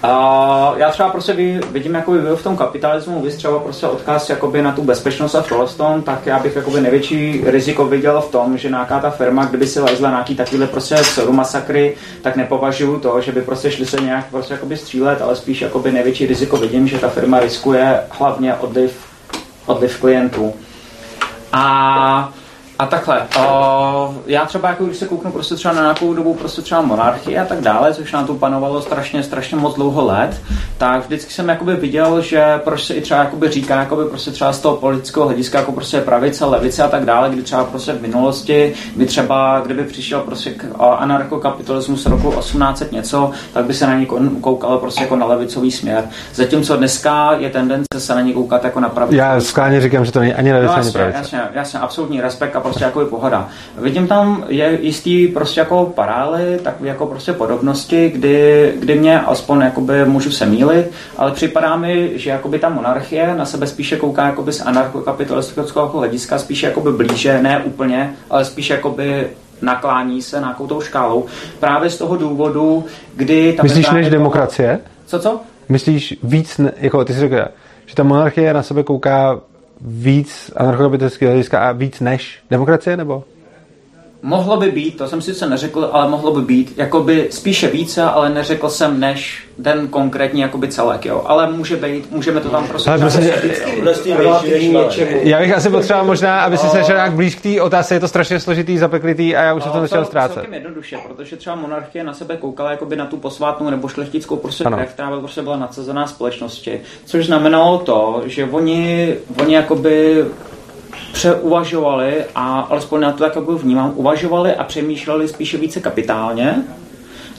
a 0.06 0.74
já 0.76 0.90
třeba 0.90 1.08
prostě 1.08 1.32
vidím 1.72 1.94
jako 1.94 2.12
v 2.12 2.42
tom 2.42 2.56
kapitalismu, 2.56 3.22
vy 3.22 3.30
třeba 3.30 3.58
prostě 3.58 3.86
odkaz 3.86 4.30
jakoby 4.30 4.62
na 4.62 4.72
tu 4.72 4.82
bezpečnost 4.82 5.34
a 5.34 5.42
tohle 5.42 5.66
tak 6.04 6.26
já 6.26 6.38
bych 6.38 6.56
jakoby 6.56 6.80
největší 6.80 7.42
riziko 7.46 7.84
viděl 7.84 8.20
v 8.20 8.30
tom, 8.30 8.58
že 8.58 8.68
nějaká 8.68 9.00
ta 9.00 9.10
firma, 9.10 9.44
kdyby 9.44 9.66
si 9.66 9.80
lezla 9.80 10.10
nějaký 10.10 10.34
takovýhle 10.34 10.66
prostě 10.66 10.96
masakry, 11.30 11.96
tak 12.22 12.36
nepovažuju 12.36 13.00
to, 13.00 13.20
že 13.20 13.32
by 13.32 13.42
prostě 13.42 13.70
šli 13.70 13.86
se 13.86 14.00
nějak 14.00 14.26
prostě 14.30 14.54
jakoby 14.54 14.76
střílet, 14.76 15.22
ale 15.22 15.36
spíš 15.36 15.60
jakoby 15.60 15.92
největší 15.92 16.26
riziko 16.26 16.56
vidím, 16.56 16.88
že 16.88 16.98
ta 16.98 17.08
firma 17.08 17.40
riskuje 17.40 18.00
hlavně 18.10 18.54
odliv, 18.54 18.98
odliv 19.66 20.00
klientů. 20.00 20.54
A 21.52 22.32
a 22.78 22.86
takhle, 22.86 23.26
uh, 23.36 24.14
já 24.26 24.46
třeba, 24.46 24.68
jako 24.68 24.84
když 24.84 24.96
se 24.96 25.06
kouknu 25.06 25.32
prostě 25.32 25.54
třeba 25.54 25.74
na 25.74 25.80
nějakou 25.80 26.14
dobu 26.14 26.34
prostě 26.34 26.62
třeba 26.62 26.80
monarchie 26.82 27.40
a 27.40 27.44
tak 27.44 27.60
dále, 27.60 27.94
což 27.94 28.12
nám 28.12 28.26
tu 28.26 28.34
panovalo 28.34 28.82
strašně, 28.82 29.22
strašně 29.22 29.56
moc 29.56 29.74
dlouho 29.74 30.04
let, 30.04 30.40
tak 30.78 31.04
vždycky 31.06 31.32
jsem 31.32 31.48
jakoby 31.48 31.76
viděl, 31.76 32.20
že 32.20 32.60
proč 32.64 32.84
se 32.84 32.94
i 32.94 33.00
třeba 33.00 33.20
jakoby 33.20 33.50
říká 33.50 33.76
jakoby 33.76 34.04
prostě 34.04 34.30
třeba 34.30 34.52
z 34.52 34.60
toho 34.60 34.76
politického 34.76 35.26
hlediska 35.26 35.58
jako 35.58 35.72
prostě 35.72 36.00
pravice, 36.00 36.44
levice 36.44 36.82
a 36.82 36.88
tak 36.88 37.04
dále, 37.04 37.30
kdy 37.30 37.42
třeba 37.42 37.64
prostě 37.64 37.92
v 37.92 38.02
minulosti 38.02 38.74
by 38.96 39.06
třeba, 39.06 39.62
kdyby 39.64 39.84
přišel 39.84 40.20
prostě 40.20 40.54
anarchokapitalismus 40.78 42.06
roku 42.06 42.32
1800 42.32 42.92
něco, 42.92 43.30
tak 43.52 43.64
by 43.64 43.74
se 43.74 43.86
na 43.86 43.94
ní 43.98 44.06
koukalo 44.40 44.78
prostě 44.78 45.02
jako 45.02 45.16
na 45.16 45.26
levicový 45.26 45.70
směr. 45.70 46.04
Zatímco 46.34 46.76
dneska 46.76 47.32
je 47.38 47.50
tendence 47.50 47.86
se 47.98 48.14
na 48.14 48.20
ní 48.20 48.32
koukat 48.32 48.64
jako 48.64 48.80
na 48.80 48.88
pravici. 48.88 49.16
Já 49.16 49.40
skláně 49.40 49.80
říkám, 49.80 50.04
že 50.04 50.12
to 50.12 50.20
není 50.20 50.34
ani 50.34 50.52
levice, 50.52 50.74
no, 50.74 50.82
ani 50.82 50.90
pravice. 50.90 51.18
Jasně, 51.18 51.40
jasně, 51.54 51.78
absolutní 51.78 52.20
respekt 52.20 52.56
prostě 52.66 52.84
jako 52.84 53.00
je 53.00 53.06
pohoda. 53.06 53.48
Vidím 53.78 54.08
tam 54.08 54.44
je 54.48 54.78
jistý 54.82 55.28
prostě 55.28 55.60
jako 55.60 55.92
parály, 55.94 56.58
tak 56.62 56.74
jako 56.80 57.06
prostě 57.06 57.32
podobnosti, 57.32 58.10
kdy, 58.10 58.72
kdy 58.78 58.98
mě 58.98 59.20
aspoň 59.20 59.60
jakoby 59.60 60.04
můžu 60.04 60.30
se 60.30 60.46
mílit, 60.46 60.90
ale 61.16 61.32
připadá 61.32 61.76
mi, 61.76 62.12
že 62.14 62.30
jakoby 62.30 62.58
ta 62.58 62.68
monarchie 62.68 63.34
na 63.34 63.44
sebe 63.44 63.66
spíše 63.66 63.96
kouká 63.96 64.26
jakoby 64.26 64.52
z 64.52 64.60
anarchokapitalistického 64.60 65.88
hlediska, 65.98 66.38
spíše 66.38 66.66
jakoby 66.66 66.92
blíže, 66.92 67.42
ne 67.42 67.62
úplně, 67.64 68.14
ale 68.30 68.44
spíše 68.44 68.74
jakoby 68.74 69.26
naklání 69.62 70.22
se 70.22 70.38
nějakou 70.38 70.66
tou 70.66 70.80
škálou. 70.80 71.26
Právě 71.60 71.90
z 71.90 71.98
toho 71.98 72.16
důvodu, 72.16 72.84
kdy... 73.16 73.52
Ta 73.52 73.62
Myslíš 73.62 73.90
než 73.90 74.10
demokracie? 74.10 74.78
Co, 75.06 75.18
co? 75.18 75.40
Myslíš 75.68 76.18
víc, 76.22 76.60
jako 76.76 77.04
ty 77.04 77.12
jsi 77.12 77.20
řekl, 77.20 77.36
že 77.86 77.94
ta 77.94 78.02
monarchie 78.02 78.54
na 78.54 78.62
sebe 78.62 78.82
kouká 78.82 79.40
víc 79.80 80.50
anarchokapitalistického 80.56 81.32
hlediska 81.32 81.68
a 81.68 81.72
víc 81.72 82.00
než 82.00 82.38
demokracie, 82.50 82.96
nebo? 82.96 83.24
Mohlo 84.22 84.56
by 84.56 84.70
být, 84.70 84.98
to 84.98 85.08
jsem 85.08 85.22
sice 85.22 85.48
neřekl, 85.48 85.90
ale 85.92 86.08
mohlo 86.08 86.32
by 86.32 86.42
být, 86.42 86.72
jakoby 86.76 87.28
spíše 87.30 87.68
více, 87.68 88.02
ale 88.02 88.30
neřekl 88.30 88.68
jsem 88.68 89.00
než 89.00 89.48
ten 89.62 89.88
konkrétní 89.88 90.40
jakoby 90.40 90.68
celek, 90.68 91.04
jo. 91.04 91.22
Ale 91.26 91.50
může 91.52 91.76
být, 91.76 92.12
můžeme 92.12 92.40
to 92.40 92.48
tam 92.48 92.68
prostě... 92.68 92.90
Ale 92.90 92.98
prostě, 92.98 94.16
já 95.22 95.38
bych 95.38 95.54
asi 95.54 95.70
potřeboval 95.70 96.06
možná, 96.06 96.40
aby 96.40 96.58
si 96.58 96.66
se 96.66 96.84
šel 96.84 96.94
nějak 96.94 97.12
blíž 97.12 97.34
k 97.34 97.42
té 97.42 97.62
otázce, 97.62 97.94
je 97.94 98.00
to 98.00 98.08
strašně 98.08 98.40
složitý, 98.40 98.78
zapeklitý 98.78 99.36
a 99.36 99.42
já 99.42 99.54
už 99.54 99.62
se 99.62 99.70
to 99.70 99.80
začal 99.80 100.04
ztrácet. 100.04 100.34
Celkem 100.34 100.54
jednoduše, 100.54 100.98
protože 101.08 101.36
třeba 101.36 101.56
monarchie 101.56 102.04
na 102.04 102.14
sebe 102.14 102.36
koukala 102.36 102.70
jakoby 102.70 102.96
na 102.96 103.06
tu 103.06 103.16
posvátnou 103.16 103.70
nebo 103.70 103.88
šlechtickou 103.88 104.36
prostě 104.36 104.64
krev, 104.64 104.92
která 104.92 105.08
byla, 105.08 105.20
prostě 105.20 105.42
byla 105.42 105.56
nadsazená 105.56 106.06
společnosti, 106.06 106.80
což 107.04 107.26
znamenalo 107.26 107.78
to, 107.78 108.22
že 108.26 108.44
oni, 108.44 109.14
oni 109.40 109.54
jakoby 109.54 110.24
přeuvažovali 111.12 112.24
a 112.34 112.60
alespoň 112.60 113.00
na 113.00 113.12
to 113.12 113.18
tak 113.18 113.36
jako 113.36 113.58
vnímám, 113.58 113.92
uvažovali 113.94 114.54
a 114.54 114.64
přemýšleli 114.64 115.28
spíše 115.28 115.58
více 115.58 115.80
kapitálně, 115.80 116.54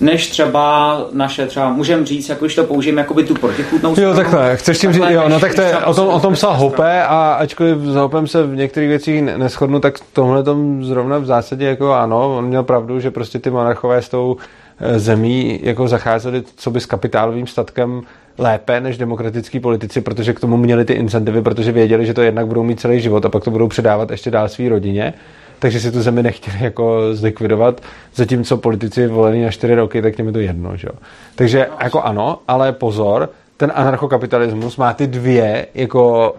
než 0.01 0.29
třeba 0.29 0.97
naše, 1.11 1.47
třeba 1.47 1.69
můžeme 1.69 2.05
říct, 2.05 2.29
jako 2.29 2.45
když 2.45 2.55
to 2.55 2.63
použijeme, 2.63 3.01
jako 3.01 3.13
by 3.13 3.23
tu 3.23 3.33
protichůdnou 3.33 3.95
Jo, 3.97 4.13
takhle, 4.13 4.57
chceš 4.57 4.79
tím 4.79 4.93
říct, 4.93 5.03
jo, 5.09 5.29
no 5.29 5.39
tak 5.39 5.55
to 5.55 5.61
je, 5.61 5.77
o 5.77 5.93
tom, 5.93 6.07
o 6.07 6.19
tom 6.19 6.33
psal 6.33 6.53
Hope 6.53 7.03
a 7.03 7.33
ačkoliv 7.33 7.77
s 7.77 7.95
Hopem 7.95 8.27
se 8.27 8.43
v 8.43 8.55
některých 8.55 8.89
věcích 8.89 9.21
neschodnu, 9.21 9.79
tak 9.79 9.99
tohle 10.13 10.43
tom 10.43 10.85
zrovna 10.85 11.17
v 11.17 11.25
zásadě 11.25 11.65
jako 11.65 11.93
ano, 11.93 12.37
on 12.37 12.45
měl 12.45 12.63
pravdu, 12.63 12.99
že 12.99 13.11
prostě 13.11 13.39
ty 13.39 13.49
monarchové 13.49 14.01
s 14.01 14.09
tou 14.09 14.37
eh, 14.39 14.66
zemí 14.95 15.59
jako 15.63 15.87
zacházeli 15.87 16.43
co 16.55 16.71
by 16.71 16.81
s 16.81 16.85
kapitálovým 16.85 17.47
statkem 17.47 18.01
lépe 18.37 18.81
než 18.81 18.97
demokratický 18.97 19.59
politici, 19.59 20.01
protože 20.01 20.33
k 20.33 20.39
tomu 20.39 20.57
měli 20.57 20.85
ty 20.85 20.93
incentivy, 20.93 21.41
protože 21.41 21.71
věděli, 21.71 22.05
že 22.05 22.13
to 22.13 22.21
jednak 22.21 22.47
budou 22.47 22.63
mít 22.63 22.79
celý 22.79 23.01
život 23.01 23.25
a 23.25 23.29
pak 23.29 23.43
to 23.43 23.51
budou 23.51 23.67
předávat 23.67 24.11
ještě 24.11 24.31
dál 24.31 24.49
své 24.49 24.69
rodině. 24.69 25.13
takže 25.59 25.79
si 25.79 25.91
tu 25.91 26.01
zemi 26.01 26.23
nechtěli 26.23 26.57
jako 26.61 27.15
zlikvidovat, 27.15 27.81
zatímco 28.15 28.57
politici 28.57 29.07
volení 29.07 29.43
na 29.43 29.51
čtyři 29.51 29.75
roky, 29.75 30.01
tak 30.01 30.15
těm 30.15 30.27
je 30.27 30.33
to 30.33 30.39
jedno, 30.39 30.77
že? 30.77 30.87
Takže 31.35 31.67
jako 31.83 32.01
ano, 32.01 32.39
ale 32.47 32.71
pozor, 32.71 33.29
ten 33.57 33.71
anarchokapitalismus 33.75 34.77
má 34.77 34.93
ty 34.93 35.07
dvě 35.07 35.67
jako 35.73 36.35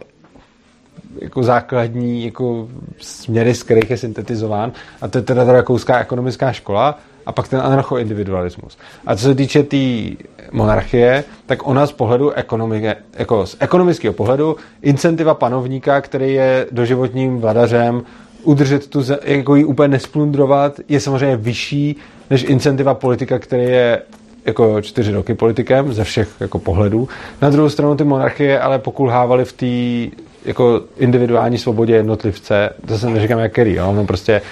jako 1.20 1.42
základní 1.42 2.24
jako 2.24 2.68
směry, 2.98 3.54
z 3.54 3.62
kterých 3.62 3.90
je 3.90 3.96
syntetizován. 3.96 4.72
A 5.00 5.08
to 5.08 5.18
je 5.18 5.22
teda 5.22 5.44
ta 5.44 5.52
rakouská 5.52 6.00
ekonomická 6.00 6.52
škola 6.52 6.98
a 7.28 7.32
pak 7.32 7.48
ten 7.48 7.60
anarchoindividualismus. 7.60 8.78
A 9.06 9.16
co 9.16 9.22
se 9.22 9.34
týče 9.34 9.62
té 9.62 9.68
tý 9.68 10.16
monarchie, 10.52 11.24
tak 11.46 11.66
ona 11.68 11.86
z 11.86 11.92
pohledu 11.92 12.30
ekonomiky, 12.30 12.88
jako 13.18 13.46
z 13.46 13.56
ekonomického 13.60 14.14
pohledu, 14.14 14.56
incentiva 14.82 15.34
panovníka, 15.34 16.00
který 16.00 16.34
je 16.34 16.66
doživotním 16.70 17.38
vladařem, 17.38 18.02
udržet 18.42 18.86
tu, 18.86 19.04
jako 19.24 19.56
ji 19.56 19.64
úplně 19.64 19.88
nesplundrovat, 19.88 20.80
je 20.88 21.00
samozřejmě 21.00 21.36
vyšší 21.36 21.96
než 22.30 22.42
incentiva 22.42 22.94
politika, 22.94 23.38
který 23.38 23.62
je 23.62 24.02
jako 24.46 24.82
čtyři 24.82 25.12
roky 25.12 25.34
politikem 25.34 25.92
ze 25.92 26.04
všech 26.04 26.28
jako 26.40 26.58
pohledů. 26.58 27.08
Na 27.42 27.50
druhou 27.50 27.68
stranu 27.68 27.96
ty 27.96 28.04
monarchie 28.04 28.60
ale 28.60 28.78
pokulhávaly 28.78 29.44
v 29.44 29.52
té 29.52 30.16
jako 30.44 30.80
individuální 30.98 31.58
svobodě 31.58 31.94
jednotlivce, 31.94 32.70
to 32.86 32.98
se 32.98 33.10
neříkám 33.10 33.38
jak 33.38 33.52
který, 33.52 33.74
jo? 33.74 33.92
no 33.92 34.04
prostě 34.04 34.42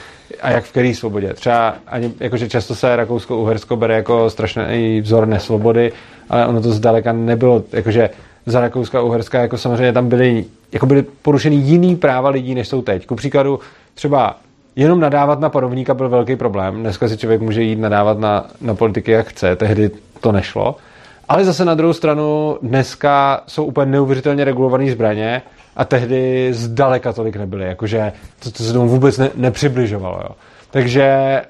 a 0.42 0.50
jak 0.50 0.64
v 0.64 0.70
který 0.70 0.94
svobodě. 0.94 1.34
Třeba 1.34 1.74
ani, 1.86 2.12
jakože 2.20 2.48
často 2.48 2.74
se 2.74 2.96
Rakousko-Uhersko 2.96 3.76
bere 3.76 3.94
jako 3.94 4.30
strašný 4.30 5.00
vzor 5.00 5.28
nesvobody, 5.28 5.92
ale 6.28 6.46
ono 6.46 6.62
to 6.62 6.72
zdaleka 6.72 7.12
nebylo, 7.12 7.62
jakože 7.72 8.10
za 8.46 8.60
Rakouska 8.60 9.02
Uherska 9.02 9.40
jako 9.40 9.58
samozřejmě 9.58 9.92
tam 9.92 10.08
byly, 10.08 10.44
jako 10.72 10.86
byly 10.86 11.02
porušeny 11.02 11.56
jiný 11.56 11.96
práva 11.96 12.30
lidí, 12.30 12.54
než 12.54 12.68
jsou 12.68 12.82
teď. 12.82 13.06
Ku 13.06 13.14
příkladu 13.14 13.60
třeba 13.94 14.36
jenom 14.76 15.00
nadávat 15.00 15.40
na 15.40 15.48
panovníka 15.48 15.94
byl 15.94 16.08
velký 16.08 16.36
problém. 16.36 16.80
Dneska 16.80 17.08
si 17.08 17.16
člověk 17.16 17.40
může 17.40 17.62
jít 17.62 17.78
nadávat 17.78 18.18
na, 18.18 18.46
na 18.60 18.74
politiky, 18.74 19.10
jak 19.10 19.26
chce, 19.26 19.56
tehdy 19.56 19.90
to 20.20 20.32
nešlo. 20.32 20.76
Ale 21.28 21.44
zase 21.44 21.64
na 21.64 21.74
druhou 21.74 21.92
stranu 21.92 22.58
dneska 22.62 23.40
jsou 23.46 23.64
úplně 23.64 23.92
neuvěřitelně 23.92 24.44
regulované 24.44 24.90
zbraně, 24.90 25.42
a 25.76 25.84
tehdy 25.84 26.48
zdaleka 26.54 27.12
tolik 27.12 27.36
nebyly, 27.36 27.64
jakože 27.64 28.12
to, 28.42 28.50
to 28.50 28.62
se 28.62 28.72
tomu 28.72 28.88
vůbec 28.88 29.18
ne, 29.18 29.30
nepřibližovalo. 29.34 30.18
Jo. 30.22 30.30
Takže 30.70 31.42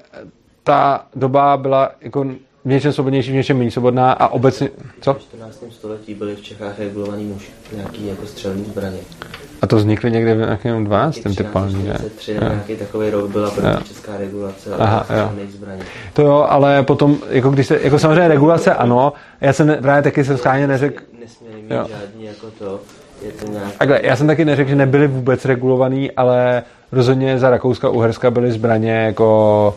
ta 0.63 1.05
doba 1.15 1.57
byla 1.57 1.91
jako 2.01 2.23
v 2.65 2.69
něčem 2.69 2.93
svobodnější, 2.93 3.31
v 3.31 3.35
něčem 3.35 3.57
méně 3.57 3.71
svobodná 3.71 4.11
a 4.11 4.27
obecně... 4.27 4.69
Co? 5.01 5.13
V 5.13 5.21
14. 5.21 5.63
století 5.69 6.13
byly 6.13 6.35
v 6.35 6.41
Čechách 6.41 6.79
regulovaný 6.79 7.25
muž, 7.25 7.51
nějaký 7.75 8.07
jako 8.07 8.25
střelný 8.25 8.63
zbraně. 8.63 8.97
A 9.61 9.67
to 9.67 9.75
vznikly 9.75 10.11
někde 10.11 10.35
v 10.35 10.37
nějakém 10.37 10.83
12. 10.83 11.19
typální, 11.37 11.83
ne? 11.83 11.97
nějaký 12.39 12.75
takový 12.75 13.09
rok 13.09 13.31
byla 13.31 13.51
první 13.51 13.71
jo. 13.71 13.79
česká 13.87 14.17
regulace 14.17 14.75
Aha, 14.75 15.05
jo. 15.17 15.31
zbraní. 15.49 15.81
To 16.13 16.21
jo, 16.21 16.45
ale 16.49 16.83
potom, 16.83 17.17
jako 17.29 17.49
když 17.49 17.67
se, 17.67 17.79
jako 17.83 17.99
samozřejmě 17.99 18.27
regulace 18.27 18.73
ano, 18.73 19.13
já 19.41 19.53
jsem 19.53 19.67
ne, 19.67 19.77
právě 19.77 20.03
taky 20.03 20.25
jsem 20.25 20.37
schválně 20.37 20.67
neřekl... 20.67 21.03
Nesměli 21.19 21.61
mít 21.61 21.71
jo. 21.71 21.85
žádný 21.89 22.25
jako 22.25 22.51
to, 22.51 22.79
je 23.21 23.31
to 23.31 23.51
nějak... 23.51 23.77
Takhle, 23.77 23.99
já 24.03 24.15
jsem 24.15 24.27
taky 24.27 24.45
neřekl, 24.45 24.69
že 24.69 24.75
nebyly 24.75 25.07
vůbec 25.07 25.45
regulovaný, 25.45 26.11
ale 26.11 26.63
rozhodně 26.91 27.39
za 27.39 27.49
Rakouska 27.49 27.89
Uherska 27.89 28.31
byly 28.31 28.51
zbraně 28.51 28.91
jako 28.91 29.75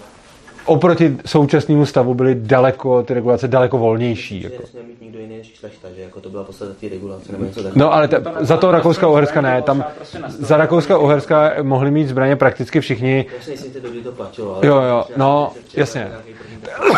oproti 0.64 1.16
současnému 1.26 1.86
stavu 1.86 2.14
byly 2.14 2.34
daleko, 2.34 3.02
ty 3.02 3.14
regulace 3.14 3.48
daleko 3.48 3.78
volnější. 3.78 4.42
Jako. 4.42 4.62
mít 4.86 5.00
nikdo 5.00 5.18
jiný 5.18 5.36
než 5.36 5.54
šlechta, 5.54 5.88
že 5.96 6.02
jako 6.02 6.20
to 6.20 6.30
byla 6.30 6.44
podstata 6.44 6.72
té 6.80 6.88
regulace 6.88 7.32
nebo 7.32 7.44
něco 7.44 7.62
takového. 7.62 7.88
No 7.88 7.94
ale 7.94 8.08
te, 8.08 8.22
za 8.40 8.56
to 8.56 8.70
Rakouska 8.70 9.08
Uherska 9.08 9.40
ne, 9.40 9.62
tam 9.62 9.84
za 10.28 10.56
Rakouska 10.56 10.98
Uherska 10.98 11.52
mohli 11.62 11.90
mít 11.90 12.08
zbraně 12.08 12.36
prakticky 12.36 12.80
všichni. 12.80 13.26
Já 13.36 13.44
si 13.44 13.50
nejsem, 13.50 14.02
to 14.02 14.12
platilo. 14.12 14.56
Ale 14.56 14.66
jo, 14.66 14.82
jo, 14.82 15.04
no, 15.16 15.52
jasně. 15.74 16.10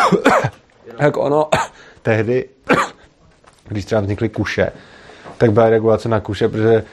Jak 0.99 1.17
ono, 1.17 1.49
tehdy, 2.03 2.49
když 3.69 3.85
třeba 3.85 4.01
vznikly 4.01 4.29
kuše, 4.29 4.73
tak 5.43 5.53
byla 5.53 5.71
regulace 5.71 6.09
na 6.09 6.21
kuše, 6.21 6.49
protože 6.49 6.85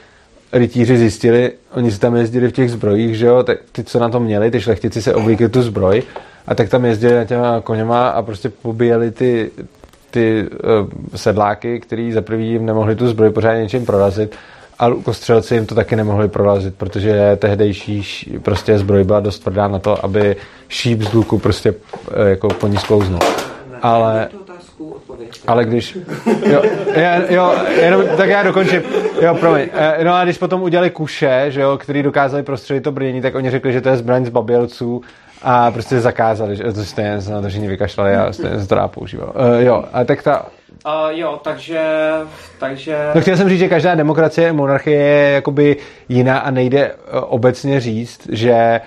rytíři 0.52 0.98
zjistili, 0.98 1.52
oni 1.74 1.90
si 1.90 1.98
tam 1.98 2.16
jezdili 2.16 2.48
v 2.48 2.52
těch 2.52 2.70
zbrojích, 2.70 3.16
že 3.16 3.26
jo, 3.26 3.42
tak 3.42 3.58
ty, 3.72 3.84
co 3.84 3.98
na 3.98 4.08
to 4.08 4.20
měli, 4.20 4.50
ty 4.50 4.60
šlechtici 4.60 5.02
se 5.02 5.14
oblíkli 5.14 5.48
tu 5.48 5.62
zbroj 5.62 6.02
a 6.46 6.54
tak 6.54 6.68
tam 6.68 6.84
jezdili 6.84 7.14
na 7.14 7.24
těma 7.24 7.60
koněma 7.60 8.08
a 8.08 8.22
prostě 8.22 8.48
pobíjeli 8.48 9.10
ty, 9.10 9.50
ty 10.10 10.46
uh, 10.50 10.88
sedláky, 11.16 11.80
který 11.80 12.12
za 12.12 12.22
prvý 12.22 12.48
jim 12.48 12.66
nemohli 12.66 12.96
tu 12.96 13.08
zbroj 13.08 13.30
pořádně 13.30 13.62
něčím 13.62 13.86
prorazit 13.86 14.36
a 14.78 14.86
lukostřelci 14.86 15.54
jim 15.54 15.66
to 15.66 15.74
taky 15.74 15.96
nemohli 15.96 16.28
prorazit, 16.28 16.74
protože 16.74 17.36
tehdejší 17.36 18.26
prostě 18.42 18.78
zbroj 18.78 19.04
byla 19.04 19.20
dost 19.20 19.38
tvrdá 19.38 19.68
na 19.68 19.78
to, 19.78 20.04
aby 20.04 20.36
šíp 20.68 21.02
z 21.02 21.12
luku 21.12 21.38
prostě 21.38 21.70
uh, 21.70 21.76
jako 22.26 22.48
po 22.48 22.66
ní 22.66 22.76
sklouznul. 22.76 23.20
Ale 23.82 24.28
ale 25.46 25.64
když... 25.64 25.98
Jo, 26.46 26.62
jo, 27.28 27.54
jenom, 27.80 28.02
tak 28.16 28.28
já 28.28 28.42
dokončím. 28.42 28.82
Jo, 29.22 29.34
promiň. 29.34 29.68
Eh, 29.72 30.04
no 30.04 30.14
a 30.14 30.24
když 30.24 30.38
potom 30.38 30.62
udělali 30.62 30.90
kuše, 30.90 31.44
že 31.48 31.60
jo, 31.60 31.78
který 31.78 32.02
dokázali 32.02 32.42
prostředit 32.42 32.80
to 32.80 32.92
brnění, 32.92 33.20
tak 33.20 33.34
oni 33.34 33.50
řekli, 33.50 33.72
že 33.72 33.80
to 33.80 33.88
je 33.88 33.96
zbraň 33.96 34.24
z 34.24 34.28
babělců 34.28 35.02
a 35.42 35.70
prostě 35.70 36.00
zakázali, 36.00 36.56
že 36.56 36.64
to 36.64 36.84
stejně 36.84 37.20
se 37.20 37.32
na 37.32 37.42
to 37.42 37.48
všichni 37.48 37.68
vykašlali 37.68 38.16
a 38.16 38.32
stejně 38.32 38.60
se 38.60 38.68
to 38.68 38.74
dá 38.74 38.88
používal. 38.88 39.32
Uh, 39.34 39.62
jo, 39.62 39.84
a 39.92 40.04
tak 40.04 40.22
ta... 40.22 40.46
Uh, 40.86 40.92
jo, 41.10 41.40
takže, 41.44 41.80
takže... 42.58 42.96
No 43.14 43.20
chtěl 43.20 43.36
jsem 43.36 43.48
říct, 43.48 43.58
že 43.58 43.68
každá 43.68 43.94
demokracie, 43.94 44.52
monarchie 44.52 45.02
je 45.02 45.30
jakoby 45.30 45.76
jiná 46.08 46.38
a 46.38 46.50
nejde 46.50 46.92
uh, 46.92 47.20
obecně 47.28 47.80
říct, 47.80 48.28
že 48.32 48.80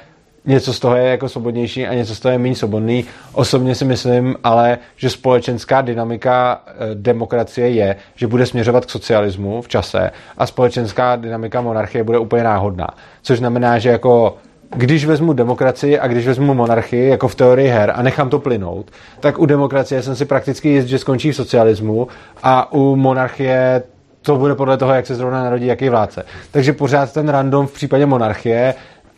něco 0.45 0.73
z 0.73 0.79
toho 0.79 0.95
je 0.95 1.03
jako 1.03 1.29
svobodnější 1.29 1.87
a 1.87 1.93
něco 1.93 2.15
z 2.15 2.19
toho 2.19 2.31
je 2.31 2.37
méně 2.37 2.55
svobodný. 2.55 3.05
Osobně 3.33 3.75
si 3.75 3.85
myslím 3.85 4.35
ale, 4.43 4.77
že 4.95 5.09
společenská 5.09 5.81
dynamika 5.81 6.61
eh, 6.67 6.71
demokracie 6.93 7.69
je, 7.69 7.95
že 8.15 8.27
bude 8.27 8.45
směřovat 8.45 8.85
k 8.85 8.89
socialismu 8.89 9.61
v 9.61 9.67
čase 9.67 10.11
a 10.37 10.45
společenská 10.45 11.15
dynamika 11.15 11.61
monarchie 11.61 12.03
bude 12.03 12.17
úplně 12.17 12.43
náhodná. 12.43 12.87
Což 13.21 13.37
znamená, 13.37 13.79
že 13.79 13.89
jako 13.89 14.37
když 14.75 15.05
vezmu 15.05 15.33
demokracii 15.33 15.99
a 15.99 16.07
když 16.07 16.27
vezmu 16.27 16.53
monarchii, 16.53 17.09
jako 17.09 17.27
v 17.27 17.35
teorii 17.35 17.67
her, 17.67 17.93
a 17.95 18.01
nechám 18.01 18.29
to 18.29 18.39
plynout, 18.39 18.91
tak 19.19 19.39
u 19.39 19.45
demokracie 19.45 20.01
jsem 20.01 20.15
si 20.15 20.25
prakticky 20.25 20.69
jist, 20.69 20.85
že 20.85 20.99
skončí 20.99 21.31
v 21.31 21.35
socialismu 21.35 22.07
a 22.43 22.73
u 22.73 22.95
monarchie 22.95 23.83
to 24.21 24.35
bude 24.35 24.55
podle 24.55 24.77
toho, 24.77 24.93
jak 24.93 25.07
se 25.07 25.15
zrovna 25.15 25.43
narodí 25.43 25.65
jaký 25.65 25.89
vládce. 25.89 26.25
Takže 26.51 26.73
pořád 26.73 27.13
ten 27.13 27.29
random 27.29 27.67
v 27.67 27.73
případě 27.73 28.05
monarchie 28.05 28.73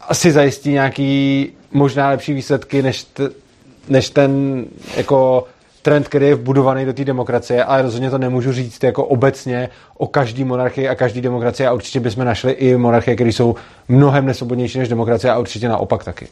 asi 0.09 0.31
zajistí 0.31 0.71
nějaký 0.71 1.49
možná 1.71 2.09
lepší 2.09 2.33
výsledky, 2.33 2.81
než, 2.81 3.03
t, 3.03 3.29
než 3.89 4.09
ten 4.09 4.65
jako 4.97 5.47
trend, 5.81 6.07
který 6.07 6.25
je 6.25 6.35
vbudovaný 6.35 6.85
do 6.85 6.93
té 6.93 7.05
demokracie, 7.05 7.63
ale 7.63 7.81
rozhodně 7.81 8.09
to 8.09 8.17
nemůžu 8.17 8.51
říct 8.51 8.83
jako 8.83 9.05
obecně 9.05 9.69
o 9.97 10.07
každý 10.07 10.43
monarchii 10.43 10.87
a 10.87 10.95
každý 10.95 11.21
demokracie 11.21 11.67
a 11.67 11.73
určitě 11.73 11.99
bychom 11.99 12.25
našli 12.25 12.51
i 12.51 12.77
monarchie, 12.77 13.15
které 13.15 13.29
jsou 13.29 13.55
mnohem 13.87 14.25
nesvobodnější 14.25 14.79
než 14.79 14.89
demokracie 14.89 15.31
a 15.31 15.39
určitě 15.39 15.67
naopak 15.69 16.03
taky. 16.03 16.27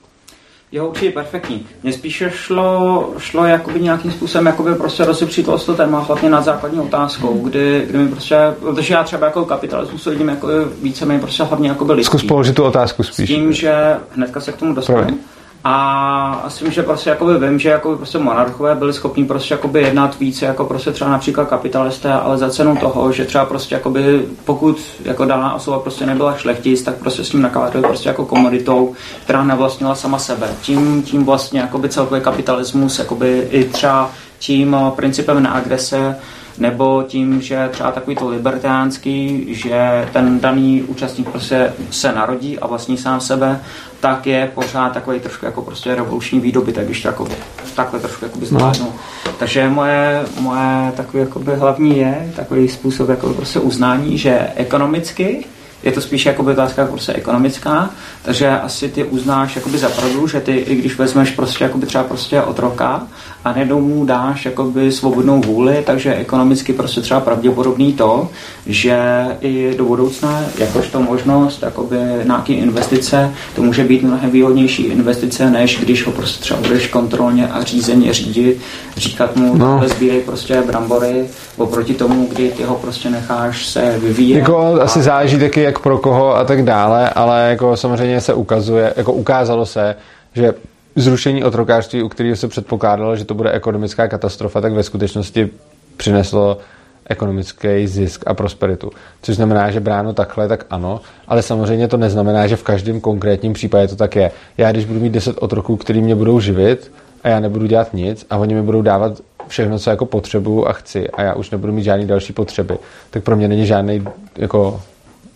Jo, 0.73 0.87
určitě 0.87 1.11
perfektní. 1.11 1.65
Mně 1.83 1.93
spíše 1.93 2.31
šlo, 2.35 3.09
šlo 3.17 3.45
jakoby 3.45 3.81
nějakým 3.81 4.11
způsobem 4.11 4.45
jakoby 4.45 4.75
prostě 4.75 5.05
rozepřít 5.05 5.45
to 5.65 5.73
téma 5.73 5.99
hlavně 5.99 6.29
nad 6.29 6.43
základní 6.43 6.79
otázkou, 6.79 7.39
kdy, 7.43 7.85
kdy 7.89 7.97
mi 7.97 8.07
prostě, 8.07 8.35
protože 8.59 8.93
já 8.93 9.03
třeba 9.03 9.27
jako 9.27 9.45
kapitalismus 9.45 10.05
vidím 10.05 10.29
jako 10.29 10.47
víceméně 10.81 11.19
prostě 11.19 11.43
hlavně 11.43 11.69
jako 11.69 11.93
lidský. 11.93 12.17
Zkus 12.17 12.23
položit 12.23 12.55
tu 12.55 12.63
otázku 12.63 13.03
spíš. 13.03 13.29
S 13.29 13.33
tím, 13.33 13.53
že 13.53 13.73
hnedka 14.15 14.39
se 14.39 14.51
k 14.51 14.55
tomu 14.55 14.73
dostanu. 14.73 15.19
A 15.65 16.45
s 16.47 16.57
tím, 16.57 16.71
že 16.71 16.83
prostě 16.83 17.09
jakoby 17.09 17.47
vím, 17.47 17.59
že 17.59 17.69
jako 17.69 17.95
prostě 17.95 18.17
monarchové 18.17 18.75
byli 18.75 18.93
schopni 18.93 19.25
prostě 19.25 19.53
jakoby 19.53 19.81
jednat 19.81 20.19
více 20.19 20.45
jako 20.45 20.65
prostě 20.65 20.91
třeba 20.91 21.09
například 21.09 21.47
kapitalisté, 21.49 22.13
ale 22.13 22.37
za 22.37 22.49
cenu 22.49 22.77
toho, 22.77 23.11
že 23.11 23.25
třeba 23.25 23.45
prostě 23.45 23.75
jakoby 23.75 24.25
pokud 24.45 24.81
jako 25.05 25.25
daná 25.25 25.53
osoba 25.53 25.79
prostě 25.79 26.05
nebyla 26.05 26.37
šlechtic, 26.37 26.81
tak 26.81 26.95
prostě 26.95 27.23
s 27.23 27.33
ním 27.33 27.41
nakládali 27.41 27.87
prostě 27.87 28.09
jako 28.09 28.25
komoditou, 28.25 28.93
která 29.23 29.43
nevlastnila 29.43 29.95
sama 29.95 30.19
sebe. 30.19 30.49
Tím, 30.61 31.03
tím 31.03 31.25
vlastně 31.25 31.59
jakoby 31.59 31.89
celkový 31.89 32.21
kapitalismus 32.21 32.99
jakoby 32.99 33.47
i 33.51 33.63
třeba 33.63 34.09
tím 34.39 34.77
principem 34.95 35.43
neagrese 35.43 36.15
nebo 36.57 37.03
tím, 37.07 37.41
že 37.41 37.69
třeba 37.71 37.91
takový 37.91 38.15
to 38.15 38.29
libertánský, 38.29 39.45
že 39.47 40.07
ten 40.13 40.39
daný 40.39 40.83
účastník 40.83 41.29
prostě 41.29 41.73
se 41.91 42.11
narodí 42.11 42.59
a 42.59 42.67
vlastní 42.67 42.97
sám 42.97 43.21
sebe, 43.21 43.59
tak 43.99 44.27
je 44.27 44.51
pořád 44.53 44.93
takový 44.93 45.19
trošku 45.19 45.45
jako 45.45 45.61
prostě 45.61 45.95
revoluční 45.95 46.39
výdobytek, 46.39 46.85
když 46.85 47.01
to 47.01 47.07
jako 47.07 47.27
takhle 47.75 47.99
trošku 47.99 48.25
jako 48.25 48.39
zvládnu. 48.41 48.85
No. 48.85 48.93
Takže 49.39 49.69
moje, 49.69 50.25
moje 50.39 50.91
takový 50.97 51.19
jakoby 51.19 51.55
hlavní 51.55 51.97
je 51.97 52.33
takový 52.35 52.67
způsob 52.67 53.09
jako 53.09 53.33
prostě 53.33 53.59
uznání, 53.59 54.17
že 54.17 54.47
ekonomicky 54.55 55.45
je 55.83 55.91
to 55.91 56.01
spíš 56.01 56.25
jakoby 56.25 56.51
otázka 56.51 56.85
prostě 56.85 57.13
ekonomická, 57.13 57.89
takže 58.23 58.49
asi 58.49 58.89
ty 58.89 59.03
uznáš 59.03 59.55
jakoby 59.55 59.77
za 59.77 59.89
pravdu, 59.89 60.27
že 60.27 60.39
ty, 60.39 60.51
i 60.51 60.75
když 60.75 60.97
vezmeš 60.97 61.31
prostě 61.31 61.63
jakoby 61.63 61.85
třeba 61.85 62.03
prostě 62.03 62.41
otroka 62.41 63.07
a 63.45 63.51
najednou 63.51 63.81
mu 63.81 64.05
dáš 64.05 64.45
jakoby 64.45 64.91
svobodnou 64.91 65.41
vůli, 65.41 65.83
takže 65.85 66.15
ekonomicky 66.15 66.73
prostě 66.73 67.01
třeba 67.01 67.19
pravděpodobný 67.19 67.93
to, 67.93 68.29
že 68.65 69.25
i 69.41 69.75
do 69.77 69.85
budoucna 69.85 70.41
jakožto 70.57 71.01
možnost 71.01 71.63
jakoby 71.63 71.97
nějaký 72.23 72.53
investice, 72.53 73.33
to 73.55 73.61
může 73.61 73.83
být 73.83 74.03
mnohem 74.03 74.31
výhodnější 74.31 74.83
investice, 74.83 75.49
než 75.49 75.79
když 75.79 76.05
ho 76.05 76.11
prostě 76.11 76.41
třeba 76.41 76.59
budeš 76.59 76.87
kontrolně 76.87 77.47
a 77.47 77.63
řízeně 77.63 78.13
řídit, 78.13 78.61
říkat 78.97 79.35
mu, 79.35 79.57
no. 79.57 79.83
sbírej 79.85 80.21
prostě 80.21 80.61
brambory, 80.61 81.25
oproti 81.57 81.93
tomu, 81.93 82.27
kdy 82.31 82.49
ty 82.49 82.63
ho 82.63 82.75
prostě 82.75 83.09
necháš 83.09 83.65
se 83.67 83.95
vyvíjet. 83.99 84.39
Jako 84.39 84.57
a... 84.57 84.83
asi 84.83 85.01
záleží 85.01 85.39
taky 85.39 85.61
jak 85.61 85.79
pro 85.79 85.97
koho 85.97 86.35
a 86.35 86.43
tak 86.43 86.63
dále, 86.63 87.09
ale 87.09 87.47
jako 87.49 87.77
samozřejmě 87.77 88.12
se 88.21 88.33
ukazuje, 88.33 88.93
jako 88.97 89.13
ukázalo 89.13 89.65
se, 89.65 89.95
že 90.33 90.53
zrušení 90.95 91.43
otrokářství, 91.43 92.03
u 92.03 92.09
kterého 92.09 92.35
se 92.35 92.47
předpokládalo, 92.47 93.15
že 93.15 93.25
to 93.25 93.33
bude 93.33 93.51
ekonomická 93.51 94.07
katastrofa, 94.07 94.61
tak 94.61 94.73
ve 94.73 94.83
skutečnosti 94.83 95.49
přineslo 95.97 96.57
ekonomický 97.05 97.87
zisk 97.87 98.23
a 98.27 98.33
prosperitu. 98.33 98.91
Což 99.21 99.35
znamená, 99.35 99.71
že 99.71 99.79
bráno 99.79 100.13
takhle, 100.13 100.47
tak 100.47 100.65
ano, 100.69 101.01
ale 101.27 101.41
samozřejmě 101.41 101.87
to 101.87 101.97
neznamená, 101.97 102.47
že 102.47 102.55
v 102.55 102.63
každém 102.63 103.01
konkrétním 103.01 103.53
případě 103.53 103.87
to 103.87 103.95
tak 103.95 104.15
je. 104.15 104.31
Já 104.57 104.71
když 104.71 104.85
budu 104.85 104.99
mít 104.99 105.09
10 105.09 105.37
otroků, 105.39 105.77
který 105.77 106.01
mě 106.01 106.15
budou 106.15 106.39
živit 106.39 106.91
a 107.23 107.29
já 107.29 107.39
nebudu 107.39 107.65
dělat 107.65 107.93
nic 107.93 108.25
a 108.29 108.37
oni 108.37 108.55
mi 108.55 108.61
budou 108.61 108.81
dávat 108.81 109.21
všechno, 109.47 109.79
co 109.79 109.89
jako 109.89 110.05
potřebuju 110.05 110.65
a 110.65 110.73
chci 110.73 111.09
a 111.09 111.21
já 111.21 111.33
už 111.33 111.51
nebudu 111.51 111.73
mít 111.73 111.83
žádný 111.83 112.07
další 112.07 112.33
potřeby, 112.33 112.77
tak 113.09 113.23
pro 113.23 113.35
mě 113.35 113.47
není 113.47 113.65
žádný 113.65 114.05
jako 114.37 114.81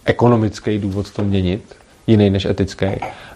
ekonomický 0.05 0.79
důvod 0.79 1.11
to 1.11 1.23
měnit, 1.23 1.76
jiný 2.07 2.29
než 2.29 2.45
etický, 2.45 2.85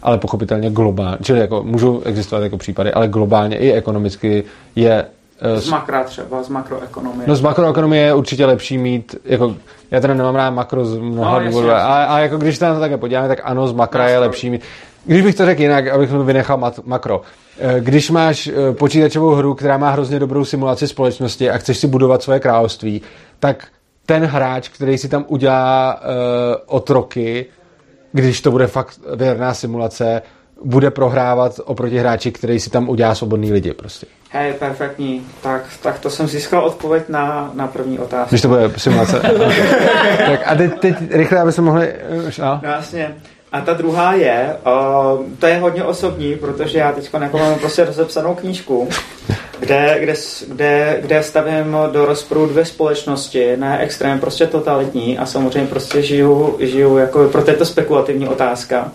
ale 0.03 0.17
pochopitelně 0.17 0.69
globálně, 0.69 1.17
čili 1.21 1.39
jako 1.39 1.63
můžou 1.63 2.01
existovat 2.01 2.43
jako 2.43 2.57
případy, 2.57 2.93
ale 2.93 3.07
globálně 3.07 3.57
i 3.57 3.71
ekonomicky 3.71 4.43
je 4.75 5.05
eh, 5.41 5.61
z 5.61 5.69
makra 5.69 6.03
třeba, 6.03 6.43
z 6.43 6.49
makroekonomie. 6.49 7.27
No 7.27 7.35
z 7.35 7.41
makroekonomie 7.41 8.03
je 8.03 8.13
určitě 8.13 8.45
lepší 8.45 8.77
mít, 8.77 9.15
jako, 9.25 9.55
já 9.91 9.99
teda 9.99 10.13
nemám 10.13 10.35
rád 10.35 10.49
makro 10.49 10.85
z 10.85 10.97
mnoha 10.97 11.39
no, 11.39 11.45
důvodů, 11.45 11.71
a, 11.71 12.03
a, 12.05 12.19
jako 12.19 12.37
když 12.37 12.57
se 12.57 12.65
na 12.65 12.73
to 12.73 12.79
také 12.79 12.97
podíváme, 12.97 13.27
tak 13.27 13.41
ano, 13.43 13.67
z 13.67 13.73
makra 13.73 14.09
je 14.09 14.19
lepší 14.19 14.49
mít. 14.49 14.61
Když 15.05 15.21
bych 15.21 15.35
to 15.35 15.45
řekl 15.45 15.61
jinak, 15.61 15.87
abych 15.87 16.09
to 16.09 16.23
vynechal 16.23 16.57
mat, 16.57 16.79
makro. 16.85 17.21
Eh, 17.59 17.79
když 17.79 18.09
máš 18.09 18.47
eh, 18.47 18.73
počítačovou 18.73 19.35
hru, 19.35 19.53
která 19.53 19.77
má 19.77 19.89
hrozně 19.89 20.19
dobrou 20.19 20.45
simulaci 20.45 20.87
společnosti 20.87 21.49
a 21.49 21.57
chceš 21.57 21.77
si 21.77 21.87
budovat 21.87 22.23
svoje 22.23 22.39
království, 22.39 23.01
tak 23.39 23.67
ten 24.05 24.25
hráč, 24.25 24.69
který 24.69 24.97
si 24.97 25.09
tam 25.09 25.25
udělá 25.27 25.99
uh, 26.01 26.55
otroky, 26.65 27.45
když 28.11 28.41
to 28.41 28.51
bude 28.51 28.67
fakt 28.67 28.99
věrná 29.15 29.53
simulace, 29.53 30.21
bude 30.63 30.91
prohrávat 30.91 31.59
oproti 31.65 31.97
hráči, 31.97 32.31
který 32.31 32.59
si 32.59 32.69
tam 32.69 32.89
udělá 32.89 33.15
svobodný 33.15 33.51
lidi 33.51 33.73
prostě. 33.73 34.07
Hej, 34.29 34.53
perfektní. 34.53 35.27
Tak, 35.41 35.63
tak 35.83 35.99
to 35.99 36.09
jsem 36.09 36.27
získal 36.27 36.65
odpověď 36.65 37.03
na, 37.09 37.51
na 37.53 37.67
první 37.67 37.99
otázku. 37.99 38.29
Když 38.29 38.41
to 38.41 38.47
bude 38.47 38.71
simulace. 38.77 39.19
tak 40.25 40.41
a 40.45 40.55
teď, 40.55 40.79
teď 40.79 40.95
rychle, 41.09 41.39
aby 41.39 41.51
se 41.51 41.61
mohli... 41.61 41.93
No. 42.39 42.59
no 42.63 42.69
jasně. 42.69 43.15
A 43.51 43.61
ta 43.61 43.73
druhá 43.73 44.13
je, 44.13 44.57
uh, 44.65 45.25
to 45.39 45.47
je 45.47 45.57
hodně 45.57 45.83
osobní, 45.83 46.35
protože 46.35 46.77
já 46.77 46.91
teď 46.91 47.09
jako 47.21 47.37
mám 47.37 47.59
prostě 47.59 47.85
rozepsanou 47.85 48.35
knížku, 48.35 48.89
kde, 49.59 49.97
kde, 49.99 50.13
kde, 50.47 50.97
kde 51.01 51.23
stavím 51.23 51.77
do 51.91 52.05
rozporu 52.05 52.45
dvě 52.45 52.65
společnosti, 52.65 53.57
ne 53.57 53.79
extrém 53.79 54.19
prostě 54.19 54.47
totalitní 54.47 55.17
a 55.17 55.25
samozřejmě 55.25 55.67
prostě 55.69 56.01
žiju, 56.01 56.57
žiju 56.59 56.97
jako, 56.97 57.31
je 57.47 57.53
to 57.53 57.65
spekulativní 57.65 58.27
otázka 58.27 58.91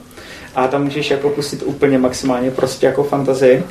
a 0.55 0.69
tam 0.69 0.85
můžeš 0.85 1.11
jako 1.11 1.31
pustit 1.31 1.62
úplně 1.62 1.99
maximálně 1.99 2.51
prostě 2.51 2.87
jako 2.87 3.05
fantazii. 3.05 3.65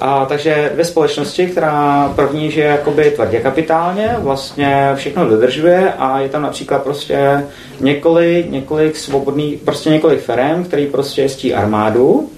A, 0.00 0.24
takže 0.26 0.70
dvě 0.72 0.84
společnosti, 0.84 1.46
která 1.46 2.12
první 2.16 2.50
žije 2.50 2.66
jakoby 2.66 3.10
tvrdě 3.10 3.40
kapitálně, 3.40 4.16
vlastně 4.18 4.92
všechno 4.94 5.28
dodržuje 5.28 5.92
a 5.98 6.20
je 6.20 6.28
tam 6.28 6.42
například 6.42 6.82
prostě 6.82 7.44
několik, 7.80 8.50
několik 8.50 8.96
svobodných, 8.96 9.60
prostě 9.60 9.90
několik 9.90 10.20
firm, 10.20 10.64
který 10.64 10.86
prostě 10.86 11.22
jezdí 11.22 11.54
armádu 11.54 12.30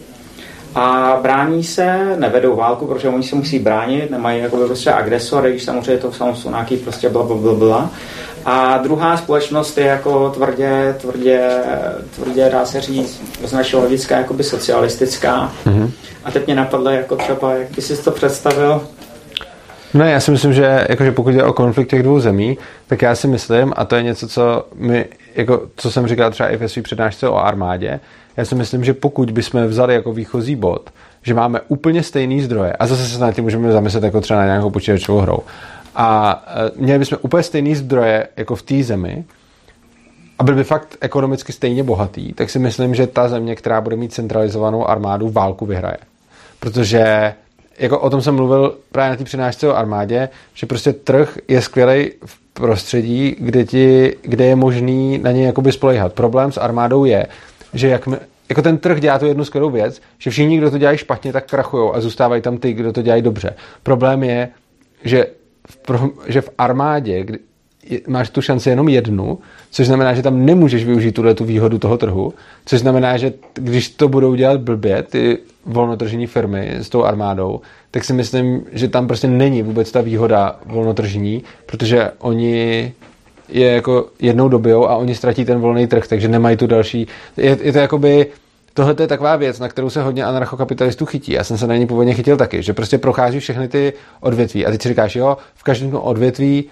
a 0.74 1.18
brání 1.22 1.64
se, 1.64 2.16
nevedou 2.18 2.56
válku, 2.56 2.86
protože 2.86 3.08
oni 3.08 3.22
se 3.22 3.36
musí 3.36 3.58
bránit, 3.58 4.10
nemají 4.10 4.42
jakoby 4.42 4.64
prostě 4.64 4.90
agresory, 4.92 5.50
když 5.50 5.64
samozřejmě 5.64 5.96
to 5.96 6.12
jsou 6.12 6.50
nějaký 6.50 6.76
prostě 6.76 7.08
bla, 7.08 7.22
bla, 7.22 7.36
bla, 7.36 7.54
bla. 7.54 7.90
A 8.48 8.78
druhá 8.78 9.16
společnost 9.16 9.78
je 9.78 9.84
jako 9.84 10.30
tvrdě, 10.30 10.94
tvrdě, 11.00 11.50
tvrdě 12.14 12.48
dá 12.52 12.64
se 12.64 12.80
říct, 12.80 13.22
z 13.44 13.52
našeho 13.52 13.80
hlediska 13.80 14.16
jakoby 14.16 14.44
socialistická. 14.44 15.52
Mm-hmm. 15.66 15.90
A 16.24 16.30
teď 16.30 16.46
mě 16.46 16.54
napadlo, 16.54 16.90
jako 16.90 17.16
třeba, 17.16 17.54
jak 17.54 17.70
by 17.70 17.82
si 17.82 18.04
to 18.04 18.10
představil? 18.10 18.86
No 19.94 20.04
já 20.04 20.20
si 20.20 20.30
myslím, 20.30 20.52
že 20.52 20.86
jakože 20.88 21.12
pokud 21.12 21.34
je 21.34 21.44
o 21.44 21.52
konflikt 21.52 21.90
těch 21.90 22.02
dvou 22.02 22.20
zemí, 22.20 22.58
tak 22.86 23.02
já 23.02 23.14
si 23.14 23.28
myslím, 23.28 23.72
a 23.76 23.84
to 23.84 23.96
je 23.96 24.02
něco, 24.02 24.28
co 24.28 24.66
my, 24.74 25.04
jako, 25.34 25.62
co 25.76 25.90
jsem 25.90 26.06
říkal 26.06 26.30
třeba 26.30 26.48
i 26.48 26.56
ve 26.56 26.68
své 26.68 26.82
přednášce 26.82 27.28
o 27.28 27.36
armádě, 27.36 28.00
já 28.36 28.44
si 28.44 28.54
myslím, 28.54 28.84
že 28.84 28.94
pokud 28.94 29.30
bychom 29.30 29.66
vzali 29.66 29.94
jako 29.94 30.12
výchozí 30.12 30.56
bod, 30.56 30.90
že 31.22 31.34
máme 31.34 31.60
úplně 31.68 32.02
stejný 32.02 32.42
zdroje, 32.42 32.72
a 32.72 32.86
zase 32.86 33.06
se 33.06 33.18
na 33.18 33.32
tím 33.32 33.44
můžeme 33.44 33.72
zamyslet 33.72 34.04
jako 34.04 34.20
třeba 34.20 34.40
na 34.40 34.46
nějakou 34.46 34.70
počítačovou 34.70 35.18
hrou, 35.20 35.38
a 35.96 36.42
e, 36.46 36.70
měli 36.80 36.98
bychom 36.98 37.18
úplně 37.22 37.42
stejný 37.42 37.74
zdroje 37.74 38.28
jako 38.36 38.56
v 38.56 38.62
té 38.62 38.82
zemi, 38.82 39.24
a 40.38 40.44
byl 40.44 40.54
by 40.54 40.64
fakt 40.64 40.96
ekonomicky 41.00 41.52
stejně 41.52 41.82
bohatý, 41.82 42.32
tak 42.32 42.50
si 42.50 42.58
myslím, 42.58 42.94
že 42.94 43.06
ta 43.06 43.28
země, 43.28 43.56
která 43.56 43.80
bude 43.80 43.96
mít 43.96 44.12
centralizovanou 44.12 44.88
armádu, 44.88 45.28
válku 45.30 45.66
vyhraje. 45.66 45.96
Protože 46.60 47.34
jako 47.78 48.00
o 48.00 48.10
tom 48.10 48.22
jsem 48.22 48.34
mluvil 48.34 48.78
právě 48.92 49.10
na 49.10 49.16
té 49.16 49.24
přednášce 49.24 49.68
o 49.68 49.76
armádě, 49.76 50.28
že 50.54 50.66
prostě 50.66 50.92
trh 50.92 51.38
je 51.48 51.62
skvělý 51.62 52.10
v 52.26 52.38
prostředí, 52.52 53.36
kde, 53.38 53.64
ti, 53.64 54.16
kde 54.22 54.44
je 54.44 54.56
možný 54.56 55.18
na 55.18 55.32
něj 55.32 55.44
jakoby 55.44 55.72
spolehat. 55.72 56.12
Problém 56.12 56.52
s 56.52 56.58
armádou 56.58 57.04
je, 57.04 57.26
že 57.74 57.88
jak 57.88 58.06
my, 58.06 58.16
jako 58.48 58.62
ten 58.62 58.78
trh 58.78 59.00
dělá 59.00 59.18
tu 59.18 59.26
jednu 59.26 59.44
skvělou 59.44 59.70
věc, 59.70 60.00
že 60.18 60.30
všichni, 60.30 60.58
kdo 60.58 60.70
to 60.70 60.78
dělají 60.78 60.98
špatně, 60.98 61.32
tak 61.32 61.46
krachují 61.46 61.90
a 61.94 62.00
zůstávají 62.00 62.42
tam 62.42 62.58
ty, 62.58 62.72
kdo 62.72 62.92
to 62.92 63.02
dělají 63.02 63.22
dobře. 63.22 63.54
Problém 63.82 64.22
je, 64.22 64.48
že 65.04 65.26
v, 65.68 66.10
že 66.26 66.40
v 66.40 66.50
armádě, 66.58 67.24
kdy 67.24 67.38
máš 68.08 68.30
tu 68.30 68.42
šanci 68.42 68.70
jenom 68.70 68.88
jednu, 68.88 69.38
což 69.70 69.86
znamená, 69.86 70.14
že 70.14 70.22
tam 70.22 70.46
nemůžeš 70.46 70.84
využít 70.84 71.12
tuhle 71.12 71.34
tu 71.34 71.44
výhodu 71.44 71.78
toho 71.78 71.98
trhu, 71.98 72.34
což 72.66 72.80
znamená, 72.80 73.16
že 73.16 73.32
když 73.54 73.88
to 73.88 74.08
budou 74.08 74.34
dělat 74.34 74.60
blbě, 74.60 75.02
ty 75.02 75.38
volnotržní 75.66 76.26
firmy 76.26 76.70
s 76.78 76.88
tou 76.88 77.04
armádou, 77.04 77.60
tak 77.90 78.04
si 78.04 78.12
myslím, 78.12 78.64
že 78.72 78.88
tam 78.88 79.06
prostě 79.06 79.28
není 79.28 79.62
vůbec 79.62 79.92
ta 79.92 80.00
výhoda 80.00 80.58
volnotržní, 80.66 81.42
protože 81.66 82.10
oni 82.18 82.92
je 83.48 83.66
jako 83.72 84.06
jednou 84.20 84.48
dobijou 84.48 84.88
a 84.88 84.96
oni 84.96 85.14
ztratí 85.14 85.44
ten 85.44 85.58
volný 85.58 85.86
trh, 85.86 86.06
takže 86.08 86.28
nemají 86.28 86.56
tu 86.56 86.66
další. 86.66 87.06
Je, 87.36 87.58
je 87.62 87.72
to 87.72 87.78
jakoby 87.78 88.26
tohle 88.76 88.94
je 89.00 89.06
taková 89.06 89.36
věc, 89.36 89.58
na 89.58 89.68
kterou 89.68 89.90
se 89.90 90.02
hodně 90.02 90.24
anarchokapitalistů 90.24 91.06
chytí. 91.06 91.32
Já 91.32 91.44
jsem 91.44 91.58
se 91.58 91.66
na 91.66 91.76
ní 91.76 91.86
původně 91.86 92.14
chytil 92.14 92.36
taky, 92.36 92.62
že 92.62 92.72
prostě 92.72 92.98
prochází 92.98 93.40
všechny 93.40 93.68
ty 93.68 93.92
odvětví 94.20 94.66
a 94.66 94.70
teď 94.70 94.82
si 94.82 94.88
říkáš, 94.88 95.16
jo, 95.16 95.36
v 95.54 95.62
každém 95.62 95.94
odvětví 95.94 96.64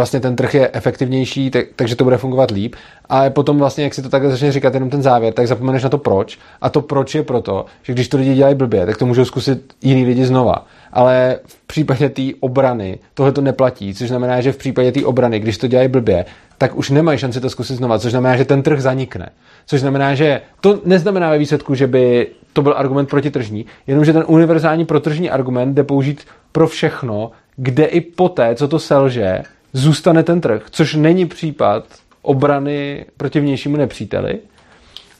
vlastně 0.00 0.20
ten 0.20 0.36
trh 0.36 0.54
je 0.54 0.70
efektivnější, 0.72 1.50
tak, 1.50 1.66
takže 1.76 1.96
to 1.96 2.04
bude 2.04 2.16
fungovat 2.16 2.50
líp. 2.50 2.76
Ale 3.08 3.30
potom 3.30 3.58
vlastně, 3.58 3.84
jak 3.84 3.94
si 3.94 4.02
to 4.02 4.08
takhle 4.08 4.30
začne 4.30 4.52
říkat 4.52 4.74
jenom 4.74 4.90
ten 4.90 5.02
závěr, 5.02 5.32
tak 5.32 5.46
zapomeneš 5.46 5.82
na 5.82 5.88
to 5.88 5.98
proč. 5.98 6.38
A 6.60 6.70
to 6.70 6.80
proč 6.80 7.14
je 7.14 7.22
proto, 7.22 7.66
že 7.82 7.92
když 7.92 8.08
to 8.08 8.16
lidi 8.16 8.34
dělají 8.34 8.54
blbě, 8.54 8.86
tak 8.86 8.96
to 8.96 9.06
můžou 9.06 9.24
zkusit 9.24 9.74
jiný 9.82 10.04
lidi 10.04 10.26
znova. 10.26 10.66
Ale 10.92 11.38
v 11.46 11.66
případě 11.66 12.08
té 12.08 12.22
obrany 12.40 12.98
tohle 13.14 13.32
to 13.32 13.40
neplatí, 13.40 13.94
což 13.94 14.08
znamená, 14.08 14.40
že 14.40 14.52
v 14.52 14.56
případě 14.56 14.92
té 14.92 15.04
obrany, 15.04 15.40
když 15.40 15.58
to 15.58 15.66
dělají 15.66 15.88
blbě, 15.88 16.24
tak 16.58 16.76
už 16.76 16.90
nemají 16.90 17.18
šanci 17.18 17.40
to 17.40 17.50
zkusit 17.50 17.76
znova, 17.76 17.98
což 17.98 18.10
znamená, 18.10 18.36
že 18.36 18.44
ten 18.44 18.62
trh 18.62 18.80
zanikne. 18.80 19.30
Což 19.66 19.80
znamená, 19.80 20.14
že 20.14 20.40
to 20.60 20.80
neznamená 20.84 21.30
ve 21.30 21.38
výsledku, 21.38 21.74
že 21.74 21.86
by 21.86 22.26
to 22.52 22.62
byl 22.62 22.74
argument 22.76 23.08
protitržní, 23.08 23.66
jenomže 23.86 24.12
ten 24.12 24.24
univerzální 24.26 24.84
protržní 24.84 25.30
argument 25.30 25.74
jde 25.74 25.84
použít 25.84 26.24
pro 26.52 26.66
všechno, 26.66 27.30
kde 27.56 27.84
i 27.84 28.00
poté, 28.00 28.54
co 28.54 28.68
to 28.68 28.78
selže, 28.78 29.42
zůstane 29.72 30.22
ten 30.22 30.40
trh, 30.40 30.62
což 30.70 30.94
není 30.94 31.26
případ 31.26 31.84
obrany 32.22 33.06
proti 33.16 33.40
vnějšímu 33.40 33.76
nepříteli. 33.76 34.38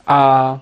A 0.06 0.60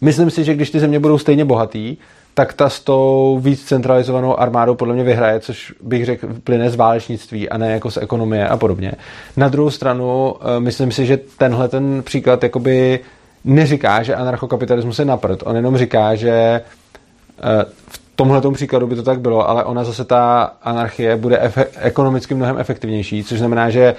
myslím 0.00 0.30
si, 0.30 0.44
že 0.44 0.54
když 0.54 0.70
ty 0.70 0.80
země 0.80 1.00
budou 1.00 1.18
stejně 1.18 1.44
bohatý, 1.44 1.96
tak 2.34 2.52
ta 2.52 2.68
s 2.68 2.80
tou 2.80 3.38
víc 3.42 3.64
centralizovanou 3.64 4.40
armádou 4.40 4.74
podle 4.74 4.94
mě 4.94 5.04
vyhraje, 5.04 5.40
což 5.40 5.74
bych 5.82 6.04
řekl 6.04 6.28
plyne 6.44 6.70
z 6.70 6.76
válečnictví 6.76 7.48
a 7.48 7.58
ne 7.58 7.72
jako 7.72 7.90
z 7.90 7.96
ekonomie 7.96 8.48
a 8.48 8.56
podobně. 8.56 8.92
Na 9.36 9.48
druhou 9.48 9.70
stranu, 9.70 10.34
eh, 10.40 10.60
myslím 10.60 10.92
si, 10.92 11.06
že 11.06 11.18
tenhle 11.38 11.68
ten 11.68 12.02
příklad 12.02 12.42
jakoby 12.42 13.00
neříká, 13.44 14.02
že 14.02 14.14
anarchokapitalismus 14.14 14.98
je 14.98 15.04
naprd. 15.04 15.42
On 15.44 15.56
jenom 15.56 15.78
říká, 15.78 16.14
že 16.14 16.30
eh, 16.30 16.62
v 17.88 18.01
tomhle 18.16 18.40
příkladu 18.52 18.86
by 18.86 18.96
to 18.96 19.02
tak 19.02 19.20
bylo, 19.20 19.48
ale 19.48 19.64
ona 19.64 19.84
zase 19.84 20.04
ta 20.04 20.42
anarchie 20.62 21.16
bude 21.16 21.36
efe- 21.36 21.66
ekonomicky 21.80 22.34
mnohem 22.34 22.58
efektivnější, 22.58 23.24
což 23.24 23.38
znamená, 23.38 23.70
že 23.70 23.94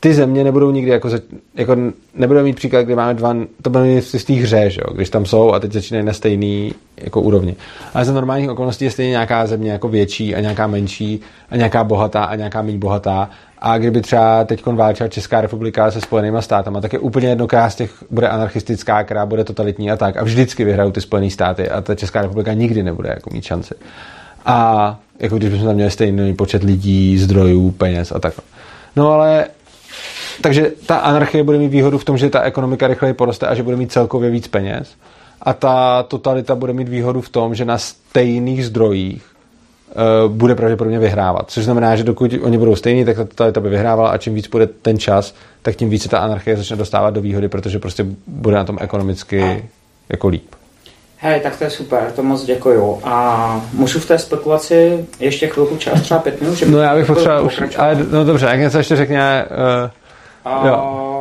ty 0.00 0.14
země 0.14 0.44
nebudou 0.44 0.70
nikdy 0.70 0.90
jako, 0.90 1.10
jako 1.54 1.76
nebudou 2.14 2.42
mít 2.42 2.56
příklad, 2.56 2.82
kde 2.82 2.96
máme 2.96 3.14
dva, 3.14 3.36
to 3.62 3.70
bude 3.70 3.84
mít 3.84 4.04
z 4.04 4.24
té 4.24 4.32
hře, 4.32 4.70
že 4.70 4.80
jo, 4.80 4.94
když 4.94 5.10
tam 5.10 5.26
jsou 5.26 5.52
a 5.52 5.60
teď 5.60 5.72
začínají 5.72 6.06
na 6.06 6.12
stejný 6.12 6.74
jako 6.96 7.20
úrovni. 7.20 7.56
Ale 7.94 8.04
za 8.04 8.12
normálních 8.12 8.50
okolností 8.50 8.84
je 8.84 8.90
stejně 8.90 9.10
nějaká 9.10 9.46
země 9.46 9.72
jako 9.72 9.88
větší 9.88 10.34
a 10.34 10.40
nějaká 10.40 10.66
menší 10.66 11.20
a 11.50 11.56
nějaká 11.56 11.84
bohatá 11.84 12.24
a 12.24 12.34
nějaká 12.34 12.62
méně 12.62 12.78
bohatá. 12.78 13.30
A 13.58 13.78
kdyby 13.78 14.00
třeba 14.00 14.44
teď 14.44 14.66
válčila 14.66 15.08
Česká 15.08 15.40
republika 15.40 15.90
se 15.90 16.00
Spojenými 16.00 16.42
státama, 16.42 16.80
tak 16.80 16.92
je 16.92 16.98
úplně 16.98 17.28
jedno, 17.28 17.46
která 17.46 17.70
z 17.70 17.74
těch 17.74 18.04
bude 18.10 18.28
anarchistická, 18.28 19.04
která 19.04 19.26
bude 19.26 19.44
totalitní 19.44 19.90
a 19.90 19.96
tak. 19.96 20.16
A 20.16 20.24
vždycky 20.24 20.64
vyhrajou 20.64 20.90
ty 20.90 21.00
Spojené 21.00 21.30
státy 21.30 21.68
a 21.68 21.80
ta 21.80 21.94
Česká 21.94 22.22
republika 22.22 22.52
nikdy 22.52 22.82
nebude 22.82 23.08
jako 23.08 23.30
mít 23.32 23.44
šanci. 23.44 23.74
A 24.46 24.98
jako 25.18 25.36
když 25.36 25.50
bychom 25.50 25.66
tam 25.66 25.74
měli 25.74 25.90
stejný 25.90 26.34
počet 26.34 26.62
lidí, 26.62 27.18
zdrojů, 27.18 27.70
peněz 27.70 28.12
a 28.12 28.18
tak. 28.18 28.34
No 28.96 29.12
ale 29.12 29.46
takže 30.40 30.72
ta 30.86 30.96
anarchie 30.96 31.44
bude 31.44 31.58
mít 31.58 31.68
výhodu 31.68 31.98
v 31.98 32.04
tom, 32.04 32.18
že 32.18 32.30
ta 32.30 32.40
ekonomika 32.40 32.86
rychleji 32.86 33.14
poroste 33.14 33.46
a 33.46 33.54
že 33.54 33.62
bude 33.62 33.76
mít 33.76 33.92
celkově 33.92 34.30
víc 34.30 34.48
peněz. 34.48 34.94
A 35.42 35.52
ta 35.52 36.02
totalita 36.02 36.54
bude 36.54 36.72
mít 36.72 36.88
výhodu 36.88 37.20
v 37.20 37.28
tom, 37.28 37.54
že 37.54 37.64
na 37.64 37.78
stejných 37.78 38.66
zdrojích 38.66 39.35
bude 40.28 40.54
pravděpodobně 40.54 40.98
vyhrávat. 40.98 41.50
Což 41.50 41.64
znamená, 41.64 41.96
že 41.96 42.04
dokud 42.04 42.34
oni 42.42 42.58
budou 42.58 42.76
stejní, 42.76 43.04
tak 43.04 43.16
ta 43.16 43.24
totalita 43.24 43.60
by 43.60 43.68
vyhrávala 43.68 44.10
a 44.10 44.16
čím 44.16 44.34
víc 44.34 44.48
bude 44.48 44.66
ten 44.66 44.98
čas, 44.98 45.34
tak 45.62 45.76
tím 45.76 45.90
více 45.90 46.08
ta 46.08 46.18
anarchie 46.18 46.56
začne 46.56 46.76
dostávat 46.76 47.10
do 47.10 47.20
výhody, 47.20 47.48
protože 47.48 47.78
prostě 47.78 48.06
bude 48.26 48.56
na 48.56 48.64
tom 48.64 48.78
ekonomicky 48.80 49.68
jako 50.08 50.28
líp. 50.28 50.54
Hej, 51.18 51.40
tak 51.40 51.56
to 51.56 51.64
je 51.64 51.70
super, 51.70 52.12
to 52.16 52.22
moc 52.22 52.44
děkuju. 52.44 53.00
A 53.04 53.60
můžu 53.72 54.00
v 54.00 54.08
té 54.08 54.18
spekulaci 54.18 55.06
ještě 55.20 55.46
chvilku 55.46 55.76
čas, 55.76 56.00
třeba 56.00 56.20
pět 56.20 56.40
minut? 56.40 56.54
Že 56.54 56.66
no 56.66 56.78
já 56.78 56.94
bych 56.94 57.06
potřeboval 57.06 57.46
už, 57.46 57.62
ale 57.76 57.98
no 58.10 58.24
dobře, 58.24 58.46
jak 58.46 58.60
něco 58.60 58.78
ještě 58.78 58.96
řekně, 58.96 59.44
uh, 59.50 59.90
Jo. 60.66 61.15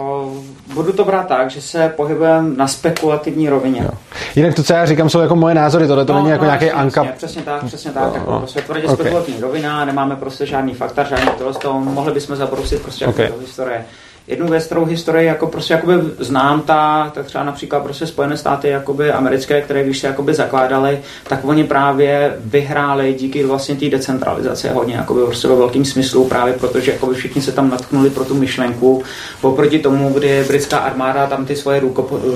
Budu 0.74 0.94
to 0.94 1.06
brát 1.06 1.28
tak, 1.28 1.50
že 1.50 1.62
se 1.62 1.94
pohybujeme 1.96 2.56
na 2.58 2.68
spekulativní 2.68 3.50
rovině. 3.50 3.82
Jo. 3.84 3.90
Jinak 4.36 4.54
to, 4.54 4.64
co 4.64 4.74
já 4.74 4.86
říkám, 4.86 5.10
jsou 5.10 5.20
jako 5.20 5.36
moje 5.36 5.56
názory, 5.56 5.88
tohle 5.88 6.06
to 6.06 6.14
no, 6.14 6.20
není 6.20 6.30
jako 6.30 6.44
no, 6.44 6.50
nějaký 6.50 6.72
anka. 6.72 7.08
Přesně 7.18 7.42
tak, 7.42 7.64
přesně 7.64 7.92
tak. 7.92 8.04
No, 8.04 8.14
jako 8.14 8.32
no. 8.32 8.40
prostě 8.40 8.62
tvrdě 8.62 8.84
okay. 8.84 8.96
spekulativní 8.96 9.42
rovina, 9.42 9.86
nemáme 9.86 10.16
prostě 10.16 10.46
žádný 10.46 10.74
fakta, 10.74 11.04
žádný 11.04 11.32
tohle, 11.38 11.54
toho, 11.54 11.80
mohli 11.80 12.14
bychom 12.14 12.36
zabrousit 12.36 12.82
prostě 12.82 13.08
okay. 13.08 13.26
jako 13.26 13.38
do 13.38 13.42
historie 13.42 13.86
jednu 14.28 14.48
věc, 14.48 14.66
kterou 14.66 14.86
historii 14.86 15.28
jako 15.28 15.48
prostě 15.48 15.74
jakoby 15.74 15.94
znám, 16.20 16.62
ta, 16.62 17.12
tak 17.16 17.26
třeba 17.26 17.44
například 17.44 17.84
prostě 17.84 18.08
Spojené 18.08 18.38
státy 18.38 18.68
jakoby 18.68 19.12
americké, 19.12 19.62
které 19.62 19.84
když 19.84 20.00
se 20.00 20.08
jakoby 20.08 20.34
zakládaly, 20.34 21.00
tak 21.28 21.46
oni 21.46 21.64
právě 21.64 22.36
vyhráli 22.40 23.14
díky 23.14 23.44
vlastně 23.44 23.76
té 23.76 23.90
decentralizaci 23.90 24.70
hodně 24.70 24.96
jakoby 24.96 25.26
prostě 25.26 25.48
ve 25.48 25.56
velkým 25.56 25.86
smyslu, 25.86 26.26
právě 26.28 26.54
protože 26.54 26.92
jakoby 26.92 27.16
všichni 27.16 27.42
se 27.42 27.52
tam 27.52 27.70
natknuli 27.70 28.10
pro 28.10 28.26
tu 28.26 28.34
myšlenku, 28.34 29.04
oproti 29.42 29.80
tomu, 29.80 30.14
kdy 30.14 30.44
britská 30.48 30.78
armáda 30.78 31.28
tam 31.28 31.46
ty 31.46 31.56
svoje 31.56 31.82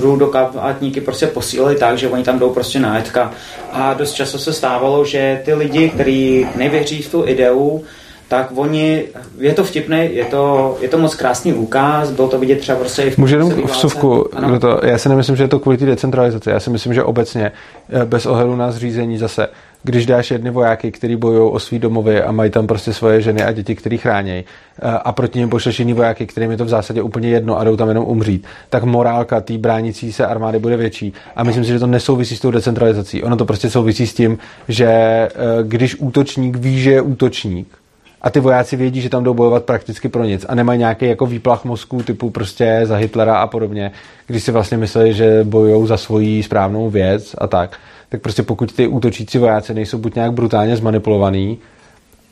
rudokapátníky 0.00 1.00
prostě 1.00 1.26
posílili 1.26 1.76
tak, 1.76 1.98
že 1.98 2.08
oni 2.08 2.24
tam 2.24 2.38
jdou 2.38 2.50
prostě 2.50 2.80
na 2.80 2.96
jetka. 2.96 3.32
A 3.72 3.94
dost 3.94 4.12
často 4.12 4.38
se 4.38 4.52
stávalo, 4.52 5.04
že 5.04 5.42
ty 5.44 5.54
lidi, 5.54 5.88
kteří 5.88 6.46
nevěří 6.56 7.02
v 7.02 7.10
tu 7.10 7.26
ideu, 7.26 7.84
tak 8.30 8.52
oni, 8.54 9.04
je 9.38 9.54
to 9.54 9.64
vtipné, 9.64 10.04
je 10.04 10.24
to, 10.24 10.76
je 10.80 10.88
to 10.88 10.98
moc 10.98 11.14
krásný 11.14 11.52
úkaz, 11.52 12.10
bylo 12.10 12.28
to 12.28 12.38
vidět 12.38 12.60
třeba 12.60 12.78
prostě 12.78 13.02
i 13.02 13.10
v 13.10 13.18
Můžu 13.18 13.34
jenom 13.34 13.62
vsuvku, 13.62 14.28
to, 14.60 14.80
já 14.84 14.98
si 14.98 15.08
nemyslím, 15.08 15.36
že 15.36 15.44
je 15.44 15.48
to 15.48 15.58
kvůli 15.58 15.76
té 15.76 15.86
decentralizaci, 15.86 16.50
já 16.50 16.60
si 16.60 16.70
myslím, 16.70 16.94
že 16.94 17.02
obecně 17.02 17.52
eh, 17.88 18.04
bez 18.04 18.26
ohledu 18.26 18.56
na 18.56 18.72
zřízení 18.72 19.18
zase, 19.18 19.48
když 19.82 20.06
dáš 20.06 20.30
jedny 20.30 20.50
vojáky, 20.50 20.90
kteří 20.90 21.16
bojují 21.16 21.50
o 21.52 21.58
svý 21.58 21.78
domovy 21.78 22.22
a 22.22 22.32
mají 22.32 22.50
tam 22.50 22.66
prostě 22.66 22.92
svoje 22.92 23.20
ženy 23.20 23.42
a 23.42 23.52
děti, 23.52 23.74
který 23.74 23.98
chrání, 23.98 24.32
eh, 24.32 24.90
a 24.90 25.12
proti 25.12 25.38
ním 25.38 25.50
pošleš 25.50 25.78
jiný 25.78 25.92
vojáky, 25.92 26.26
kterým 26.26 26.50
je 26.50 26.56
to 26.56 26.64
v 26.64 26.68
zásadě 26.68 27.02
úplně 27.02 27.28
jedno 27.28 27.58
a 27.58 27.64
jdou 27.64 27.76
tam 27.76 27.88
jenom 27.88 28.04
umřít, 28.04 28.46
tak 28.68 28.84
morálka 28.84 29.40
té 29.40 29.58
bránící 29.58 30.12
se 30.12 30.26
armády 30.26 30.58
bude 30.58 30.76
větší. 30.76 31.12
A 31.36 31.44
myslím 31.44 31.64
si, 31.64 31.70
že 31.70 31.78
to 31.78 31.86
nesouvisí 31.86 32.36
s 32.36 32.40
tou 32.40 32.50
decentralizací. 32.50 33.22
Ono 33.22 33.36
to 33.36 33.44
prostě 33.44 33.70
souvisí 33.70 34.06
s 34.06 34.14
tím, 34.14 34.38
že 34.68 34.86
eh, 34.86 35.30
když 35.62 35.96
útočník 35.98 36.56
ví, 36.56 36.80
že 36.80 36.90
je 36.90 37.00
útočník, 37.00 37.80
a 38.22 38.30
ty 38.30 38.40
vojáci 38.40 38.76
vědí, 38.76 39.00
že 39.00 39.08
tam 39.08 39.24
jdou 39.24 39.34
bojovat 39.34 39.64
prakticky 39.64 40.08
pro 40.08 40.24
nic 40.24 40.46
a 40.48 40.54
nemají 40.54 40.78
nějaký 40.78 41.06
jako 41.06 41.26
výplach 41.26 41.64
mozku 41.64 42.02
typu 42.02 42.30
prostě 42.30 42.80
za 42.84 42.96
Hitlera 42.96 43.36
a 43.36 43.46
podobně, 43.46 43.92
když 44.26 44.42
si 44.42 44.52
vlastně 44.52 44.76
mysleli, 44.76 45.14
že 45.14 45.44
bojují 45.44 45.86
za 45.86 45.96
svoji 45.96 46.42
správnou 46.42 46.90
věc 46.90 47.34
a 47.38 47.46
tak, 47.46 47.78
tak 48.08 48.20
prostě 48.20 48.42
pokud 48.42 48.72
ty 48.72 48.86
útočící 48.86 49.38
vojáci 49.38 49.74
nejsou 49.74 49.98
buď 49.98 50.14
nějak 50.14 50.32
brutálně 50.32 50.76
zmanipulovaný, 50.76 51.58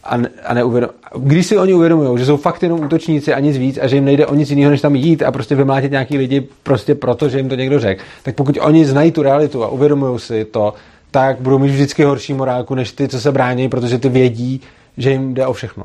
a, 0.05 0.17
ne, 0.17 0.29
a 0.45 0.55
neuvědom, 0.55 0.91
když 1.17 1.47
si 1.47 1.59
oni 1.59 1.75
uvědomují, 1.75 2.19
že 2.19 2.27
jsou 2.27 2.37
fakt 2.37 2.63
jenom 2.63 2.81
útočníci 2.81 3.35
a 3.35 3.41
nic 3.41 3.57
víc 3.59 3.79
a 3.83 3.87
že 3.87 3.97
jim 3.97 4.05
nejde 4.05 4.27
o 4.27 4.35
nic 4.35 4.51
jiného, 4.51 4.71
než 4.71 4.81
tam 4.81 4.95
jít 4.95 5.23
a 5.23 5.33
prostě 5.33 5.55
vymlátit 5.55 5.91
nějaký 5.91 6.19
lidi 6.19 6.49
prostě 6.63 6.95
proto, 6.95 7.29
že 7.29 7.39
jim 7.39 7.49
to 7.49 7.55
někdo 7.55 7.81
řekl, 7.81 8.03
tak 8.23 8.35
pokud 8.35 8.59
oni 8.61 8.85
znají 8.85 9.13
tu 9.13 9.23
realitu 9.23 9.65
a 9.65 9.69
uvědomují 9.69 10.19
si 10.19 10.45
to, 10.45 10.75
tak 11.11 11.41
budou 11.41 11.59
mít 11.59 11.71
vždycky 11.71 12.05
horší 12.05 12.35
morálku 12.35 12.75
než 12.75 12.93
ty, 12.93 13.09
co 13.09 13.21
se 13.21 13.33
brání, 13.33 13.69
protože 13.69 13.99
ty 13.99 14.09
vědí, 14.09 14.61
že 14.99 15.11
jim 15.11 15.35
jde 15.35 15.47
o 15.47 15.53
všechno. 15.53 15.85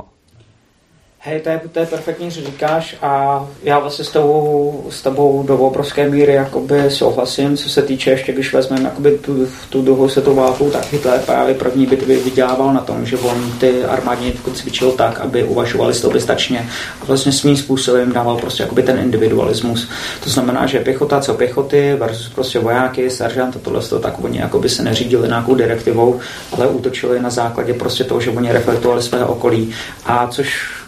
Hej, 1.25 1.39
to 1.39 1.49
je, 1.49 1.61
to 1.71 1.79
je 1.79 1.85
perfektní, 1.85 2.31
co 2.31 2.41
říkáš 2.41 2.95
a 3.01 3.45
já 3.63 3.79
vlastně 3.79 4.05
s 4.05 4.09
tebou, 4.09 4.85
s 4.89 5.01
tebou 5.01 5.43
do 5.43 5.57
obrovské 5.57 6.09
míry 6.09 6.33
jakoby 6.33 6.91
souhlasím, 6.91 7.57
co 7.57 7.69
se 7.69 7.81
týče 7.81 8.09
ještě, 8.11 8.33
když 8.33 8.53
vezmeme 8.53 8.83
jakoby 8.83 9.17
tu, 9.17 9.47
tu 9.69 9.81
druhou 9.81 10.09
světovou 10.09 10.35
válku, 10.35 10.69
tak 10.69 10.91
Hitler 10.91 11.19
právě 11.19 11.55
první 11.55 11.85
bitvy 11.85 12.15
vydělával 12.15 12.73
na 12.73 12.81
tom, 12.81 13.05
že 13.05 13.17
on 13.17 13.51
ty 13.59 13.83
armádní 13.83 14.33
cvičil 14.53 14.91
tak, 14.91 15.19
aby 15.19 15.43
uvažovali 15.43 15.93
soběstačně 15.93 16.69
a 17.01 17.05
vlastně 17.05 17.31
svým 17.31 17.57
způsobem 17.57 18.11
dával 18.11 18.37
prostě 18.37 18.63
jakoby 18.63 18.83
ten 18.83 18.99
individualismus. 18.99 19.89
To 20.23 20.29
znamená, 20.29 20.65
že 20.65 20.79
pěchota 20.79 21.21
co 21.21 21.33
pěchoty 21.33 21.95
versus 21.95 22.29
prostě 22.29 22.59
vojáky, 22.59 23.09
seržant 23.09 23.55
a 23.55 23.59
tohle, 23.59 23.81
tak 24.01 24.23
oni 24.23 24.39
jakoby 24.39 24.69
se 24.69 24.83
neřídili 24.83 25.27
nějakou 25.27 25.55
direktivou, 25.55 26.19
ale 26.51 26.67
útočili 26.67 27.19
na 27.19 27.29
základě 27.29 27.73
prostě 27.73 28.03
toho, 28.03 28.21
že 28.21 28.31
oni 28.31 28.51
reflektovali 28.51 29.01
své 29.01 29.25
okolí. 29.25 29.73
A 30.05 30.27
což 30.27 30.82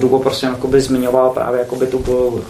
Dubo 0.00 0.18
prostě 0.18 0.46
jakoby 0.46 0.80
zmiňoval 0.80 1.30
právě 1.30 1.60
jakoby 1.60 1.86
tu, 1.86 1.98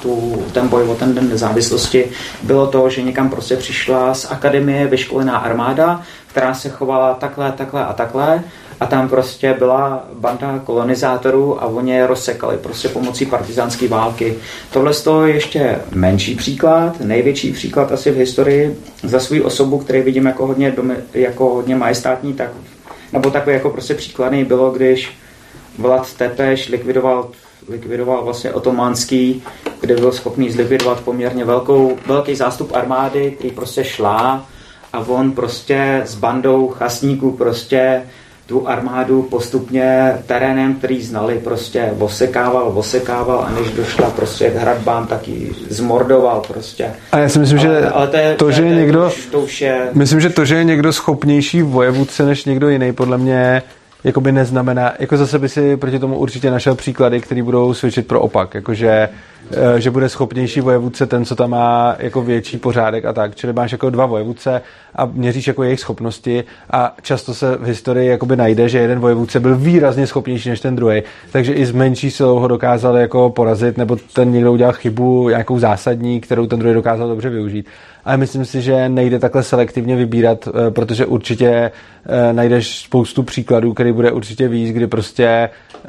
tu, 0.02 0.42
ten 0.52 0.68
boj 0.68 0.88
o 0.88 0.94
ten 0.94 1.14
den 1.14 1.28
nezávislosti, 1.28 2.10
bylo 2.42 2.66
to, 2.66 2.90
že 2.90 3.02
někam 3.02 3.30
prostě 3.30 3.56
přišla 3.56 4.14
z 4.14 4.30
akademie 4.30 4.86
vyškolená 4.86 5.36
armáda, 5.36 6.02
která 6.26 6.54
se 6.54 6.68
chovala 6.68 7.14
takhle, 7.14 7.52
takhle 7.52 7.84
a 7.84 7.92
takhle 7.92 8.44
a 8.80 8.86
tam 8.86 9.08
prostě 9.08 9.54
byla 9.58 10.06
banda 10.12 10.58
kolonizátorů 10.64 11.62
a 11.62 11.66
oni 11.66 11.92
je 11.92 12.06
rozsekali 12.06 12.56
prostě 12.56 12.88
pomocí 12.88 13.26
partizánské 13.26 13.88
války. 13.88 14.34
Tohle 14.72 14.92
je 15.26 15.34
ještě 15.34 15.78
menší 15.94 16.34
příklad, 16.34 17.00
největší 17.00 17.52
příklad 17.52 17.92
asi 17.92 18.10
v 18.10 18.16
historii 18.16 18.78
za 19.02 19.20
svou 19.20 19.42
osobu, 19.42 19.78
který 19.78 20.02
vidím 20.02 20.26
jako 20.26 20.46
hodně, 20.46 20.70
domy, 20.70 20.94
jako 21.14 21.54
hodně 21.54 21.76
majestátní, 21.76 22.34
tak, 22.34 22.50
nebo 23.12 23.30
takový 23.30 23.54
jako 23.54 23.70
prostě 23.70 23.94
příkladný 23.94 24.44
bylo, 24.44 24.70
když 24.70 25.18
Vlad 25.78 26.14
Tepeš 26.14 26.68
likvidoval, 26.68 27.28
likvidoval 27.68 28.24
vlastně 28.24 28.52
otománský, 28.52 29.42
kde 29.80 29.94
byl 29.94 30.12
schopný 30.12 30.50
zlikvidovat 30.50 31.00
poměrně 31.00 31.44
velkou, 31.44 31.96
velký 32.06 32.34
zástup 32.34 32.74
armády, 32.74 33.30
který 33.30 33.50
prostě 33.50 33.84
šla 33.84 34.46
a 34.92 34.98
on 34.98 35.32
prostě 35.32 36.02
s 36.06 36.14
bandou 36.14 36.68
chasníků 36.68 37.32
prostě 37.32 38.02
tu 38.48 38.68
armádu 38.68 39.22
postupně 39.22 40.14
terénem, 40.26 40.74
který 40.74 41.02
znali, 41.02 41.38
prostě 41.44 41.90
vosekával, 41.92 42.70
vosekával 42.72 43.44
a 43.48 43.50
než 43.60 43.70
došla 43.70 44.10
prostě 44.10 44.50
k 44.50 44.56
hradbám, 44.56 45.06
tak 45.06 45.28
ji 45.28 45.52
zmordoval 45.68 46.42
prostě. 46.48 46.90
A 47.12 47.18
já 47.18 47.28
si 47.28 47.38
myslím, 47.38 47.58
ale, 47.58 47.68
že 47.68 47.88
ale 47.88 48.06
to, 48.08 48.16
je, 48.16 48.34
to, 48.34 48.50
že 48.50 48.62
je 48.62 48.74
někdo, 48.74 49.12
to 49.30 49.40
už 49.40 49.60
je... 49.60 49.88
myslím, 49.92 50.20
že 50.20 50.30
to, 50.30 50.44
že 50.44 50.54
je 50.54 50.64
někdo 50.64 50.92
schopnější 50.92 51.62
vojevůdce 51.62 52.26
než 52.26 52.44
někdo 52.44 52.68
jiný, 52.68 52.92
podle 52.92 53.18
mě 53.18 53.62
jakoby 54.04 54.32
neznamená, 54.32 54.92
jako 54.98 55.16
zase 55.16 55.38
by 55.38 55.48
si 55.48 55.76
proti 55.76 55.98
tomu 55.98 56.18
určitě 56.18 56.50
našel 56.50 56.74
příklady, 56.74 57.20
které 57.20 57.42
budou 57.42 57.74
svědčit 57.74 58.06
pro 58.06 58.20
opak, 58.20 58.54
jakože 58.54 59.08
eh, 59.52 59.80
že 59.80 59.90
bude 59.90 60.08
schopnější 60.08 60.60
vojevůdce 60.60 61.06
ten, 61.06 61.24
co 61.24 61.34
tam 61.34 61.50
má 61.50 61.96
jako 61.98 62.22
větší 62.22 62.58
pořádek 62.58 63.04
a 63.04 63.12
tak. 63.12 63.34
Čili 63.34 63.52
máš 63.52 63.72
jako 63.72 63.90
dva 63.90 64.06
vojevůdce 64.06 64.62
a 64.94 65.06
měříš 65.06 65.46
jako 65.46 65.62
jejich 65.62 65.80
schopnosti 65.80 66.44
a 66.70 66.96
často 67.02 67.34
se 67.34 67.56
v 67.56 67.64
historii 67.64 68.08
jakoby 68.08 68.36
najde, 68.36 68.68
že 68.68 68.78
jeden 68.78 69.00
vojevůdce 69.00 69.40
byl 69.40 69.56
výrazně 69.56 70.06
schopnější 70.06 70.48
než 70.48 70.60
ten 70.60 70.76
druhý, 70.76 71.02
takže 71.32 71.52
i 71.52 71.66
z 71.66 71.72
menší 71.72 72.10
silou 72.10 72.38
ho 72.38 72.48
dokázal 72.48 72.96
jako 72.96 73.30
porazit, 73.30 73.78
nebo 73.78 73.96
ten 74.12 74.32
někdo 74.32 74.52
udělal 74.52 74.72
chybu 74.72 75.28
nějakou 75.28 75.58
zásadní, 75.58 76.20
kterou 76.20 76.46
ten 76.46 76.58
druhý 76.58 76.74
dokázal 76.74 77.08
dobře 77.08 77.30
využít 77.30 77.66
ale 78.08 78.16
myslím 78.16 78.44
si, 78.44 78.62
že 78.62 78.88
nejde 78.88 79.18
takhle 79.18 79.42
selektivně 79.42 79.96
vybírat, 79.96 80.48
eh, 80.48 80.70
protože 80.70 81.06
určitě 81.06 81.48
eh, 81.48 82.32
najdeš 82.32 82.78
spoustu 82.78 83.22
příkladů, 83.22 83.74
který 83.74 83.92
bude 83.92 84.12
určitě 84.12 84.48
víc, 84.48 84.72
kdy 84.72 84.86
prostě 84.86 85.26
eh, 85.26 85.88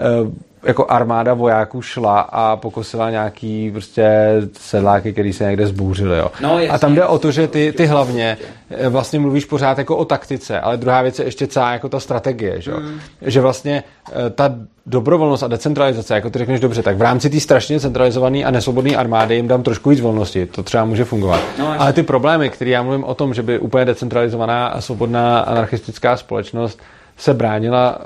jako 0.64 0.86
armáda 0.90 1.34
vojáků 1.34 1.82
šla 1.82 2.20
a 2.20 2.56
pokusila 2.56 3.10
nějaký 3.10 3.72
prostě 3.72 4.34
sedláky, 4.52 5.14
který 5.14 5.34
se 5.34 5.44
někde 5.44 5.68
zbouřili. 5.68 6.18
Jo. 6.18 6.32
No, 6.42 6.50
jasně, 6.60 6.70
a 6.70 6.78
tam 6.78 6.96
jde 6.96 7.06
o 7.06 7.20
to, 7.20 7.32
že 7.32 7.48
ty, 7.48 7.74
ty 7.78 7.86
hlavně 7.86 8.38
eh, 8.70 8.90
vlastně 8.90 9.20
mluvíš 9.20 9.46
pořád 9.46 9.78
jako 9.78 9.98
o 9.98 10.06
taktice, 10.06 10.60
ale 10.60 10.78
druhá 10.78 11.02
věc 11.02 11.20
je 11.20 11.26
ještě 11.26 11.48
celá 11.48 11.74
jako 11.74 11.90
ta 11.90 12.00
strategie, 12.00 12.62
že, 12.62 12.72
mm. 12.72 13.00
že 13.22 13.42
vlastně 13.42 13.84
eh, 14.12 14.30
ta 14.30 14.56
dobrovolnost 14.86 15.44
a 15.44 15.48
decentralizace, 15.48 16.16
jako 16.16 16.30
ty 16.30 16.40
řekneš 16.40 16.60
dobře, 16.60 16.84
tak 16.84 16.98
v 16.98 17.02
rámci 17.02 17.30
té 17.30 17.40
strašně 17.40 17.80
centralizované 17.80 18.44
a 18.44 18.52
nesvobodné 18.52 18.96
armády 18.96 19.36
jim 19.36 19.48
dám 19.48 19.64
trošku 19.64 19.90
víc 19.90 20.00
volnosti, 20.00 20.46
to 20.46 20.64
třeba 20.64 20.86
může 20.86 21.06
fungovat. 21.06 21.42
No, 21.60 21.82
ale 21.82 21.94
ty 21.94 22.04
problémy, 22.04 22.50
které 22.50 22.72
já 22.72 22.84
mluvím 22.84 23.04
o 23.04 23.16
tom, 23.16 23.34
že 23.34 23.44
by 23.44 23.60
úplně 23.60 23.86
decentralizovaná 23.86 24.68
a 24.68 24.82
svobodná 24.82 25.40
anarchistická 25.40 26.18
společnost 26.18 26.80
se 27.20 27.34
bránila 27.34 27.98
uh, 28.00 28.06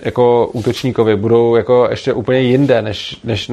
jako 0.00 0.50
útočníkovi, 0.52 1.16
budou 1.16 1.56
jako 1.56 1.86
ještě 1.90 2.12
úplně 2.12 2.40
jinde, 2.40 2.82
než, 2.82 3.20
než 3.24 3.50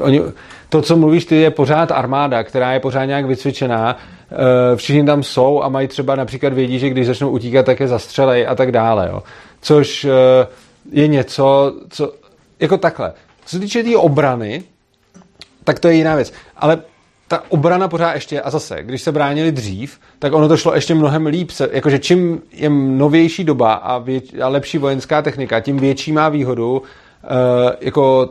oni, 0.00 0.20
to, 0.68 0.82
co 0.82 0.96
mluvíš 0.96 1.24
ty, 1.24 1.36
je 1.36 1.50
pořád 1.50 1.90
armáda, 1.90 2.42
která 2.42 2.72
je 2.72 2.80
pořád 2.80 3.04
nějak 3.04 3.26
vycvičená, 3.26 3.96
uh, 4.30 4.38
všichni 4.76 5.04
tam 5.04 5.22
jsou 5.22 5.62
a 5.62 5.68
mají 5.68 5.88
třeba 5.88 6.16
například 6.16 6.52
vědí, 6.52 6.78
že 6.78 6.90
když 6.90 7.06
začnou 7.06 7.30
utíkat, 7.30 7.66
tak 7.66 7.80
je 7.80 7.88
zastřelej 7.88 8.46
a 8.48 8.54
tak 8.54 8.72
dále, 8.72 9.08
jo. 9.12 9.22
Což 9.60 10.04
uh, 10.04 10.10
je 10.92 11.08
něco, 11.08 11.74
co, 11.90 12.12
jako 12.60 12.76
takhle. 12.76 13.12
Co 13.44 13.56
se 13.56 13.60
týče 13.60 13.78
té 13.78 13.88
tý 13.88 13.96
obrany, 13.96 14.62
tak 15.64 15.78
to 15.78 15.88
je 15.88 15.94
jiná 15.94 16.14
věc. 16.14 16.32
Ale 16.56 16.78
ta 17.32 17.42
obrana 17.48 17.88
pořád 17.88 18.14
ještě, 18.14 18.40
a 18.40 18.50
zase, 18.50 18.78
když 18.82 19.02
se 19.02 19.12
bránili 19.12 19.52
dřív, 19.52 19.98
tak 20.18 20.32
ono 20.32 20.48
to 20.48 20.56
šlo 20.56 20.74
ještě 20.74 20.94
mnohem 20.94 21.26
líp. 21.26 21.50
Se, 21.50 21.68
jakože 21.72 21.98
čím 21.98 22.42
je 22.52 22.70
novější 22.70 23.44
doba 23.44 23.72
a, 23.72 23.98
věč, 23.98 24.34
a 24.42 24.48
lepší 24.48 24.78
vojenská 24.78 25.22
technika, 25.22 25.60
tím 25.60 25.76
větší 25.76 26.12
má 26.12 26.28
výhodu 26.28 26.78
uh, 26.78 26.88
jako 27.80 28.28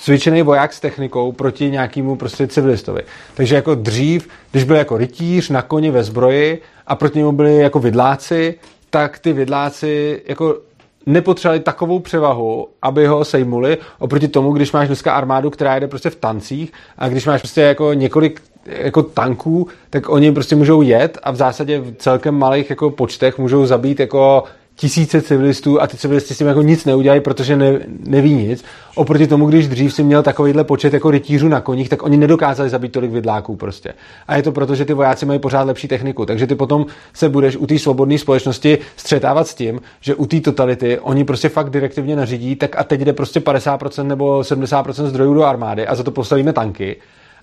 cvičený 0.00 0.42
voják 0.42 0.72
s 0.72 0.80
technikou 0.80 1.32
proti 1.32 1.70
nějakému 1.70 2.16
prostě 2.16 2.46
civilistovi. 2.46 3.02
Takže 3.34 3.54
jako 3.54 3.74
dřív, 3.74 4.28
když 4.50 4.64
byl 4.64 4.76
jako 4.76 4.96
rytíř 4.96 5.50
na 5.50 5.62
koni 5.62 5.90
ve 5.90 6.04
zbroji 6.04 6.62
a 6.86 6.96
proti 6.96 7.18
němu 7.18 7.32
byli 7.32 7.56
jako 7.56 7.78
vidláci, 7.78 8.54
tak 8.90 9.18
ty 9.18 9.32
vidláci 9.32 10.22
jako 10.26 10.58
nepotřebovali 11.06 11.60
takovou 11.60 11.98
převahu, 11.98 12.68
aby 12.82 13.06
ho 13.06 13.24
sejmuli, 13.24 13.78
oproti 13.98 14.28
tomu, 14.28 14.52
když 14.52 14.72
máš 14.72 14.86
dneska 14.86 15.12
armádu, 15.12 15.50
která 15.50 15.74
jede 15.74 15.88
prostě 15.88 16.10
v 16.10 16.16
tancích 16.16 16.72
a 16.98 17.08
když 17.08 17.26
máš 17.26 17.40
prostě 17.40 17.60
jako 17.60 17.92
několik 17.92 18.42
jako 18.66 19.02
tanků, 19.02 19.68
tak 19.90 20.08
oni 20.08 20.32
prostě 20.32 20.56
můžou 20.56 20.82
jet 20.82 21.18
a 21.22 21.30
v 21.30 21.36
zásadě 21.36 21.80
v 21.80 21.94
celkem 21.98 22.34
malých 22.34 22.70
jako 22.70 22.90
počtech 22.90 23.38
můžou 23.38 23.66
zabít 23.66 24.00
jako 24.00 24.44
tisíce 24.76 25.22
civilistů 25.22 25.82
a 25.82 25.86
ty 25.86 25.96
civilisti 25.96 26.34
s 26.34 26.38
tím 26.38 26.46
jako 26.46 26.62
nic 26.62 26.84
neudělají, 26.84 27.20
protože 27.20 27.56
ne, 27.56 27.80
neví 28.04 28.34
nic. 28.34 28.64
Oproti 28.94 29.26
tomu, 29.26 29.46
když 29.46 29.68
dřív 29.68 29.94
si 29.94 30.02
měl 30.02 30.22
takovýhle 30.22 30.64
počet 30.64 30.92
jako 30.92 31.10
rytířů 31.10 31.48
na 31.48 31.60
koních, 31.60 31.88
tak 31.88 32.02
oni 32.02 32.16
nedokázali 32.16 32.68
zabít 32.68 32.92
tolik 32.92 33.10
vidláků 33.10 33.56
prostě. 33.56 33.94
A 34.28 34.36
je 34.36 34.42
to 34.42 34.52
proto, 34.52 34.74
že 34.74 34.84
ty 34.84 34.94
vojáci 34.94 35.26
mají 35.26 35.38
pořád 35.38 35.62
lepší 35.62 35.88
techniku. 35.88 36.26
Takže 36.26 36.46
ty 36.46 36.54
potom 36.54 36.86
se 37.14 37.28
budeš 37.28 37.56
u 37.56 37.66
té 37.66 37.78
svobodné 37.78 38.18
společnosti 38.18 38.78
střetávat 38.96 39.48
s 39.48 39.54
tím, 39.54 39.80
že 40.00 40.14
u 40.14 40.26
té 40.26 40.40
totality 40.40 40.98
oni 40.98 41.24
prostě 41.24 41.48
fakt 41.48 41.70
direktivně 41.70 42.16
nařídí, 42.16 42.56
tak 42.56 42.78
a 42.78 42.84
teď 42.84 43.00
jde 43.00 43.12
prostě 43.12 43.40
50% 43.40 44.06
nebo 44.06 44.40
70% 44.40 45.06
zdrojů 45.06 45.34
do 45.34 45.44
armády 45.44 45.86
a 45.86 45.94
za 45.94 46.02
to 46.02 46.10
postavíme 46.10 46.52
tanky 46.52 46.96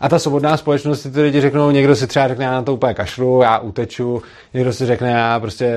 a 0.03 0.09
ta 0.09 0.19
svobodná 0.19 0.57
společnost 0.57 1.07
ty 1.13 1.21
lidi 1.21 1.41
řeknou, 1.41 1.71
někdo 1.71 1.95
si 1.95 2.07
třeba 2.07 2.27
řekne, 2.27 2.45
já 2.45 2.51
na 2.51 2.61
to 2.61 2.73
úplně 2.73 2.93
kašlu, 2.93 3.41
já 3.41 3.59
uteču, 3.59 4.21
někdo 4.53 4.73
si 4.73 4.85
řekne, 4.85 5.11
já 5.11 5.39
prostě 5.39 5.75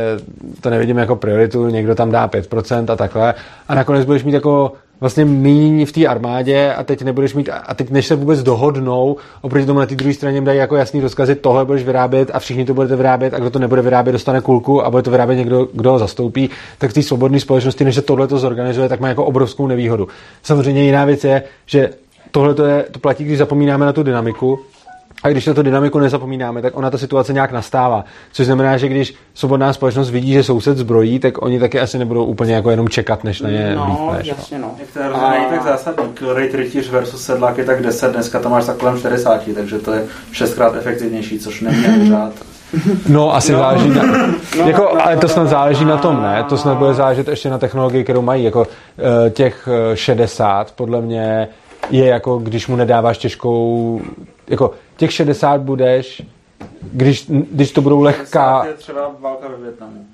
to 0.60 0.70
nevidím 0.70 0.98
jako 0.98 1.16
prioritu, 1.16 1.68
někdo 1.68 1.94
tam 1.94 2.10
dá 2.10 2.28
5% 2.28 2.92
a 2.92 2.96
takhle. 2.96 3.34
A 3.68 3.74
nakonec 3.74 4.04
budeš 4.04 4.24
mít 4.24 4.34
jako 4.34 4.72
vlastně 5.00 5.24
míň 5.24 5.86
v 5.86 5.92
té 5.92 6.06
armádě 6.06 6.72
a 6.72 6.84
teď 6.84 7.02
nebudeš 7.02 7.34
mít, 7.34 7.50
a 7.66 7.74
teď 7.74 7.90
než 7.90 8.06
se 8.06 8.14
vůbec 8.14 8.42
dohodnou, 8.42 9.16
oproti 9.40 9.66
tomu 9.66 9.78
na 9.78 9.86
té 9.86 9.94
druhé 9.94 10.14
straně 10.14 10.40
dají 10.40 10.58
jako 10.58 10.76
jasný 10.76 11.00
rozkazy, 11.00 11.34
tohle 11.34 11.64
budeš 11.64 11.84
vyrábět 11.84 12.30
a 12.32 12.38
všichni 12.38 12.64
to 12.64 12.74
budete 12.74 12.96
vyrábět 12.96 13.34
a 13.34 13.38
kdo 13.38 13.50
to 13.50 13.58
nebude 13.58 13.82
vyrábět, 13.82 14.12
dostane 14.12 14.40
kulku 14.40 14.84
a 14.84 14.90
bude 14.90 15.02
to 15.02 15.10
vyrábět 15.10 15.36
někdo, 15.36 15.68
kdo 15.72 15.92
ho 15.92 15.98
zastoupí, 15.98 16.50
tak 16.78 16.90
v 16.90 16.94
té 16.94 17.02
svobodné 17.02 17.40
společnosti, 17.40 17.84
než 17.84 17.94
se 17.94 18.02
tohle 18.02 18.26
to 18.26 18.38
zorganizuje, 18.38 18.88
tak 18.88 19.00
má 19.00 19.08
jako 19.08 19.24
obrovskou 19.24 19.66
nevýhodu. 19.66 20.08
Samozřejmě 20.42 20.84
jiná 20.84 21.04
věc 21.04 21.24
je, 21.24 21.42
že 21.66 21.90
tohle 22.36 22.54
to, 22.54 22.64
je, 22.64 22.84
to 22.90 22.98
platí, 22.98 23.24
když 23.24 23.38
zapomínáme 23.38 23.86
na 23.86 23.92
tu 23.92 24.02
dynamiku, 24.02 24.58
a 25.22 25.28
když 25.28 25.46
na 25.46 25.54
tu 25.54 25.62
dynamiku 25.62 25.98
nezapomínáme, 25.98 26.62
tak 26.62 26.76
ona 26.76 26.90
ta 26.90 26.98
situace 26.98 27.32
nějak 27.32 27.52
nastává. 27.52 28.04
Což 28.32 28.46
znamená, 28.46 28.76
že 28.76 28.88
když 28.88 29.14
svobodná 29.34 29.72
společnost 29.72 30.10
vidí, 30.10 30.32
že 30.32 30.42
soused 30.42 30.78
zbrojí, 30.78 31.18
tak 31.18 31.42
oni 31.42 31.60
taky 31.60 31.80
asi 31.80 31.98
nebudou 31.98 32.24
úplně 32.24 32.54
jako 32.54 32.70
jenom 32.70 32.88
čekat, 32.88 33.24
než 33.24 33.40
na 33.40 33.50
ně 33.50 33.72
No, 33.76 34.08
vlítneš, 34.10 34.26
jasně 34.26 34.58
no. 34.58 34.74
Jak 34.78 34.88
to 34.92 34.98
je 34.98 35.04
a... 35.04 35.50
tak 35.50 35.64
zásadní. 35.64 36.12
Kill 36.14 36.34
rate 36.34 36.56
rytíř 36.56 36.90
versus 36.90 37.24
sedlák 37.24 37.58
je 37.58 37.64
tak 37.64 37.82
10, 37.82 38.12
dneska 38.12 38.40
to 38.40 38.48
máš 38.48 38.64
tak 38.64 38.76
kolem 38.76 38.98
40, 38.98 39.54
takže 39.54 39.78
to 39.78 39.92
je 39.92 40.04
šestkrát 40.32 40.74
efektivnější, 40.76 41.38
což 41.38 41.60
neměl 41.60 42.06
řád. 42.08 42.32
No, 43.08 43.34
asi 43.34 43.52
no. 43.52 43.58
záleží 43.58 43.90
na... 43.90 44.02
No, 44.58 44.66
jako, 44.66 44.82
no, 44.94 45.06
ale 45.06 45.16
to 45.16 45.28
snad 45.28 45.48
záleží 45.48 45.84
na 45.84 45.96
tom, 45.96 46.22
ne? 46.22 46.44
To 46.48 46.58
snad 46.58 46.76
bude 46.78 46.94
záležet 46.94 47.28
ještě 47.28 47.50
na 47.50 47.58
technologii, 47.58 48.04
kterou 48.04 48.22
mají. 48.22 48.44
Jako 48.44 48.60
uh, 48.60 48.66
těch 49.30 49.68
60, 49.94 50.72
podle 50.72 51.00
mě, 51.00 51.48
je 51.90 52.06
jako, 52.06 52.38
když 52.38 52.66
mu 52.66 52.76
nedáváš 52.76 53.18
těžkou, 53.18 54.00
jako 54.48 54.70
těch 54.96 55.12
60 55.12 55.60
budeš, 55.60 56.22
když, 56.92 57.26
když 57.28 57.72
to 57.72 57.80
budou 57.80 58.00
lehká... 58.00 58.64
je 58.64 58.74
třeba 58.74 59.10
válka 59.20 59.48
ve 59.48 59.56
Větnamu. 59.56 60.06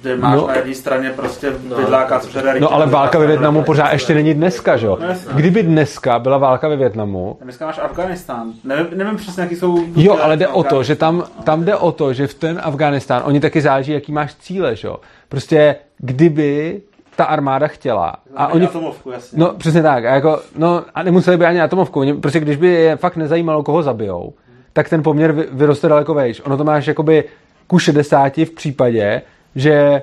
Kde 0.00 0.16
máš 0.16 0.40
no, 0.40 0.46
na 0.46 0.54
jedné 0.54 0.74
straně 0.74 1.10
prostě 1.10 1.52
no, 1.68 1.76
bydláka, 1.76 2.20
co 2.20 2.30
žere 2.30 2.60
No 2.60 2.72
ale 2.72 2.86
válka 2.86 3.18
ve 3.18 3.26
Větnamu 3.26 3.62
pořád 3.62 3.92
ještě 3.92 4.14
není 4.14 4.34
dneska, 4.34 4.76
že 4.76 4.86
jo? 4.86 4.98
No, 5.00 5.34
Kdyby 5.34 5.62
dneska 5.62 6.18
byla 6.18 6.38
válka 6.38 6.68
ve 6.68 6.76
Větnamu... 6.76 7.38
Dneska 7.42 7.66
máš 7.66 7.78
Afganistán. 7.78 8.52
Nevím, 8.64 8.86
nevím 8.94 9.16
přesně, 9.16 9.42
jaký 9.42 9.56
jsou... 9.56 9.84
Jo, 9.96 10.18
ale 10.22 10.36
jde 10.36 10.48
o 10.48 10.62
to, 10.62 10.82
že 10.82 10.96
tam, 10.96 11.24
tam 11.44 11.64
jde 11.64 11.76
o 11.76 11.92
to, 11.92 12.12
že 12.12 12.26
v 12.26 12.34
ten 12.34 12.60
Afganistán, 12.64 13.22
oni 13.24 13.40
taky 13.40 13.60
záleží, 13.60 13.92
jaký 13.92 14.12
máš 14.12 14.34
cíle, 14.34 14.76
že 14.76 14.88
jo? 14.88 14.96
Prostě 15.28 15.76
kdyby 15.98 16.80
ta 17.16 17.24
armáda 17.24 17.66
chtěla. 17.66 18.16
A 18.36 18.46
oni, 18.46 18.66
atomovku, 18.66 19.10
jasně. 19.10 19.38
No, 19.38 19.54
přesně 19.54 19.82
tak. 19.82 20.04
A, 20.04 20.14
jako, 20.14 20.40
no, 20.56 20.84
a 20.94 21.02
nemuseli 21.02 21.36
by 21.36 21.46
ani 21.46 21.60
atomovku. 21.60 22.00
Oni, 22.00 22.14
prostě 22.14 22.40
když 22.40 22.56
by 22.56 22.66
je 22.66 22.96
fakt 22.96 23.16
nezajímalo, 23.16 23.62
koho 23.62 23.82
zabijou, 23.82 24.32
tak 24.72 24.88
ten 24.88 25.02
poměr 25.02 25.32
vyroste 25.52 25.88
daleko 25.88 26.14
vejš. 26.14 26.42
Ono 26.44 26.56
to 26.56 26.64
máš 26.64 26.86
jakoby 26.86 27.24
ku 27.66 27.78
60 27.78 28.36
v 28.36 28.50
případě, 28.50 29.22
že 29.54 30.02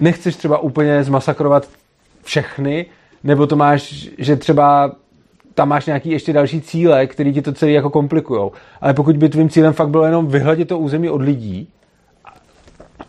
nechceš 0.00 0.36
třeba 0.36 0.58
úplně 0.58 1.04
zmasakrovat 1.04 1.68
všechny, 2.22 2.86
nebo 3.24 3.46
to 3.46 3.56
máš, 3.56 4.08
že 4.18 4.36
třeba 4.36 4.92
tam 5.54 5.68
máš 5.68 5.86
nějaký 5.86 6.10
ještě 6.10 6.32
další 6.32 6.60
cíle, 6.60 7.06
které 7.06 7.32
ti 7.32 7.42
to 7.42 7.52
celé 7.52 7.72
jako 7.72 7.90
komplikujou. 7.90 8.52
Ale 8.80 8.94
pokud 8.94 9.16
by 9.16 9.28
tvým 9.28 9.48
cílem 9.48 9.72
fakt 9.72 9.88
bylo 9.88 10.04
jenom 10.04 10.26
vyhladit 10.26 10.68
to 10.68 10.78
území 10.78 11.10
od 11.10 11.22
lidí, 11.22 11.68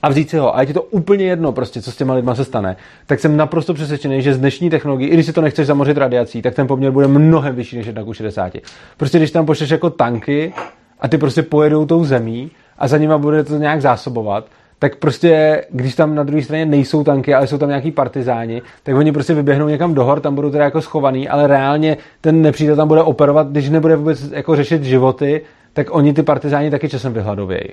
a 0.04 0.10
vzít 0.10 0.30
si 0.30 0.38
ho 0.38 0.56
a 0.56 0.62
je 0.62 0.68
ti 0.68 0.74
to 0.74 0.82
úplně 0.82 1.26
jedno, 1.26 1.52
prostě, 1.52 1.82
co 1.82 1.92
s 1.92 1.96
těma 1.96 2.14
lidma 2.14 2.36
se 2.36 2.46
stane, 2.46 2.76
tak 3.06 3.20
jsem 3.20 3.38
naprosto 3.38 3.74
přesvědčený, 3.74 4.22
že 4.22 4.34
z 4.34 4.38
dnešní 4.38 4.70
technologií, 4.70 5.10
i 5.10 5.14
když 5.14 5.26
si 5.26 5.34
to 5.34 5.42
nechceš 5.42 5.68
zamořit 5.68 5.98
radiací, 5.98 6.42
tak 6.42 6.56
ten 6.56 6.68
poměr 6.68 6.92
bude 6.92 7.08
mnohem 7.08 7.56
vyšší 7.56 7.78
než 7.78 7.86
1 7.86 8.04
k 8.04 8.14
60. 8.14 8.54
Prostě 8.98 9.18
když 9.18 9.32
tam 9.32 9.46
pošleš 9.46 9.70
jako 9.70 9.90
tanky 9.90 10.54
a 11.00 11.08
ty 11.08 11.18
prostě 11.18 11.42
pojedou 11.42 11.86
tou 11.86 12.04
zemí 12.06 12.52
a 12.78 12.88
za 12.88 12.98
nima 12.98 13.18
bude 13.18 13.44
to 13.44 13.58
nějak 13.58 13.82
zásobovat, 13.82 14.46
tak 14.80 14.96
prostě, 14.96 15.64
když 15.70 15.96
tam 15.96 16.16
na 16.16 16.24
druhé 16.24 16.44
straně 16.44 16.66
nejsou 16.66 17.04
tanky, 17.04 17.34
ale 17.34 17.48
jsou 17.48 17.58
tam 17.58 17.70
nějaký 17.70 17.92
partizáni, 17.92 18.62
tak 18.84 18.96
oni 18.96 19.12
prostě 19.12 19.34
vyběhnou 19.34 19.68
někam 19.68 19.94
do 19.94 20.04
hor, 20.04 20.20
tam 20.20 20.36
budou 20.36 20.52
teda 20.52 20.64
jako 20.64 20.82
schovaný, 20.82 21.30
ale 21.30 21.48
reálně 21.48 21.98
ten 22.22 22.42
nepřítel 22.42 22.76
tam 22.76 22.88
bude 22.88 23.02
operovat, 23.02 23.48
když 23.48 23.70
nebude 23.70 23.96
vůbec 23.96 24.32
jako 24.32 24.56
řešit 24.56 24.84
životy, 24.84 25.42
tak 25.74 25.96
oni 25.96 26.14
ty 26.14 26.24
partizáni 26.24 26.72
taky 26.72 26.90
časem 26.90 27.14
vyhladovějí 27.14 27.70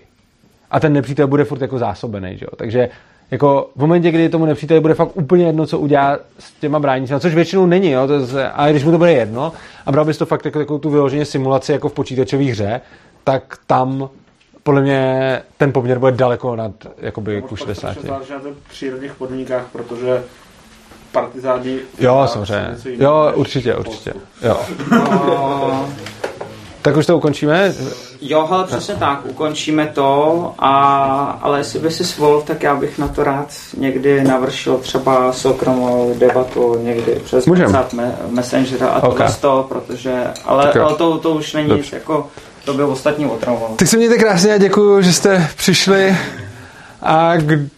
a 0.71 0.81
ten 0.81 0.93
nepřítel 0.93 1.27
bude 1.27 1.45
furt 1.45 1.61
jako 1.61 1.79
zásobený, 1.79 2.39
že 2.39 2.45
jo? 2.45 2.57
Takže 2.57 2.89
jako 3.31 3.71
v 3.77 3.81
momentě, 3.81 4.11
kdy 4.11 4.29
tomu 4.29 4.47
nepříteli 4.47 4.81
bude 4.81 4.95
fakt 4.95 5.11
úplně 5.17 5.47
jedno, 5.47 5.67
co 5.67 5.79
udělá 5.79 6.19
s 6.39 6.53
těma 6.53 6.79
bránícíma, 6.79 7.21
což 7.21 7.35
většinou 7.35 7.67
není, 7.67 7.91
jo? 7.91 8.07
To 8.07 8.39
je, 8.39 8.51
ale 8.51 8.71
když 8.71 8.85
mu 8.85 8.91
to 8.91 8.99
bude 8.99 9.13
jedno 9.13 9.53
a 9.87 9.93
bral 9.93 10.05
bys 10.05 10.19
to 10.19 10.27
fakt 10.27 10.45
jako 10.45 10.59
takovou 10.59 10.79
tu 10.79 10.91
vyloženě 10.91 11.25
simulaci 11.25 11.73
jako 11.73 11.89
v 11.89 11.93
počítačové 11.93 12.45
hře, 12.45 12.81
tak 13.25 13.57
tam 13.67 14.09
podle 14.63 14.83
mě 14.83 15.43
ten 15.57 15.73
poměr 15.73 15.99
bude 15.99 16.13
daleko 16.13 16.57
nad 16.57 16.73
jakoby 16.99 17.43
ku 17.43 17.57
60. 17.57 17.95
To 17.95 18.07
záleží 18.07 18.33
na 18.33 18.41
přírodních 18.69 19.13
podmínkách, 19.13 19.67
protože 19.73 20.23
partizáni... 21.13 21.79
Jo, 21.99 22.27
samozřejmě. 22.27 22.77
Jo, 22.85 23.33
určitě, 23.35 23.75
určitě. 23.75 24.13
Jo. 24.43 24.61
Tak 26.83 26.97
už 26.97 27.07
to 27.07 27.17
ukončíme? 27.17 27.75
Jo, 28.21 28.47
ale 28.51 28.65
přesně 28.65 28.95
tak, 28.95 29.21
ukončíme 29.25 29.87
to, 29.87 30.55
a, 30.59 31.39
ale 31.43 31.61
jestli 31.61 31.79
by 31.79 31.91
si 31.91 32.05
svol, 32.05 32.43
tak 32.47 32.63
já 32.63 32.77
bych 32.77 32.99
na 32.99 33.09
to 33.09 33.25
rád 33.25 33.49
někdy 33.77 34.25
navršil 34.25 34.79
třeba 34.79 35.33
soukromou 35.33 36.15
debatu 36.19 36.79
někdy 36.83 37.21
přes 37.25 37.47
Můžem. 37.47 37.73
WhatsApp, 37.73 38.09
Messengera 38.31 38.89
a 38.89 39.03
okay. 39.03 39.29
to, 39.41 39.67
protože, 39.69 40.25
ale, 40.45 40.73
ale 40.73 40.95
to, 40.95 41.19
to 41.19 41.31
už 41.31 41.53
není 41.53 41.69
Dobře. 41.69 41.97
jako, 41.97 42.27
to 42.65 42.75
by 42.75 42.83
ostatní 42.83 43.27
otravovalo. 43.27 43.75
Tak 43.77 43.89
se 43.89 43.97
mějte 43.97 44.19
krásně 44.19 44.55
a 44.55 44.59
děkuji, 44.59 45.03
že 45.03 45.13
jste 45.13 45.49
přišli 45.57 46.17
A 47.03 47.33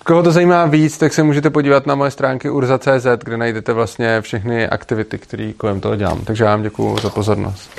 koho 0.05 0.22
to 0.22 0.32
zajímá 0.32 0.66
víc, 0.66 0.98
tak 0.98 1.12
se 1.12 1.22
můžete 1.22 1.51
podívat 1.51 1.86
na 1.86 1.94
moje 1.94 2.10
stránky 2.10 2.51
urza.cz, 2.51 3.06
kde 3.24 3.36
najdete 3.36 3.72
vlastně 3.72 4.20
všechny 4.20 4.68
aktivity, 4.68 5.18
které 5.18 5.52
kolem 5.56 5.81
toho 5.81 5.97
dělám. 5.97 6.20
Takže 6.24 6.44
já 6.44 6.51
vám 6.51 6.62
děkuji 6.62 6.98
za 7.02 7.10
pozornost. 7.10 7.70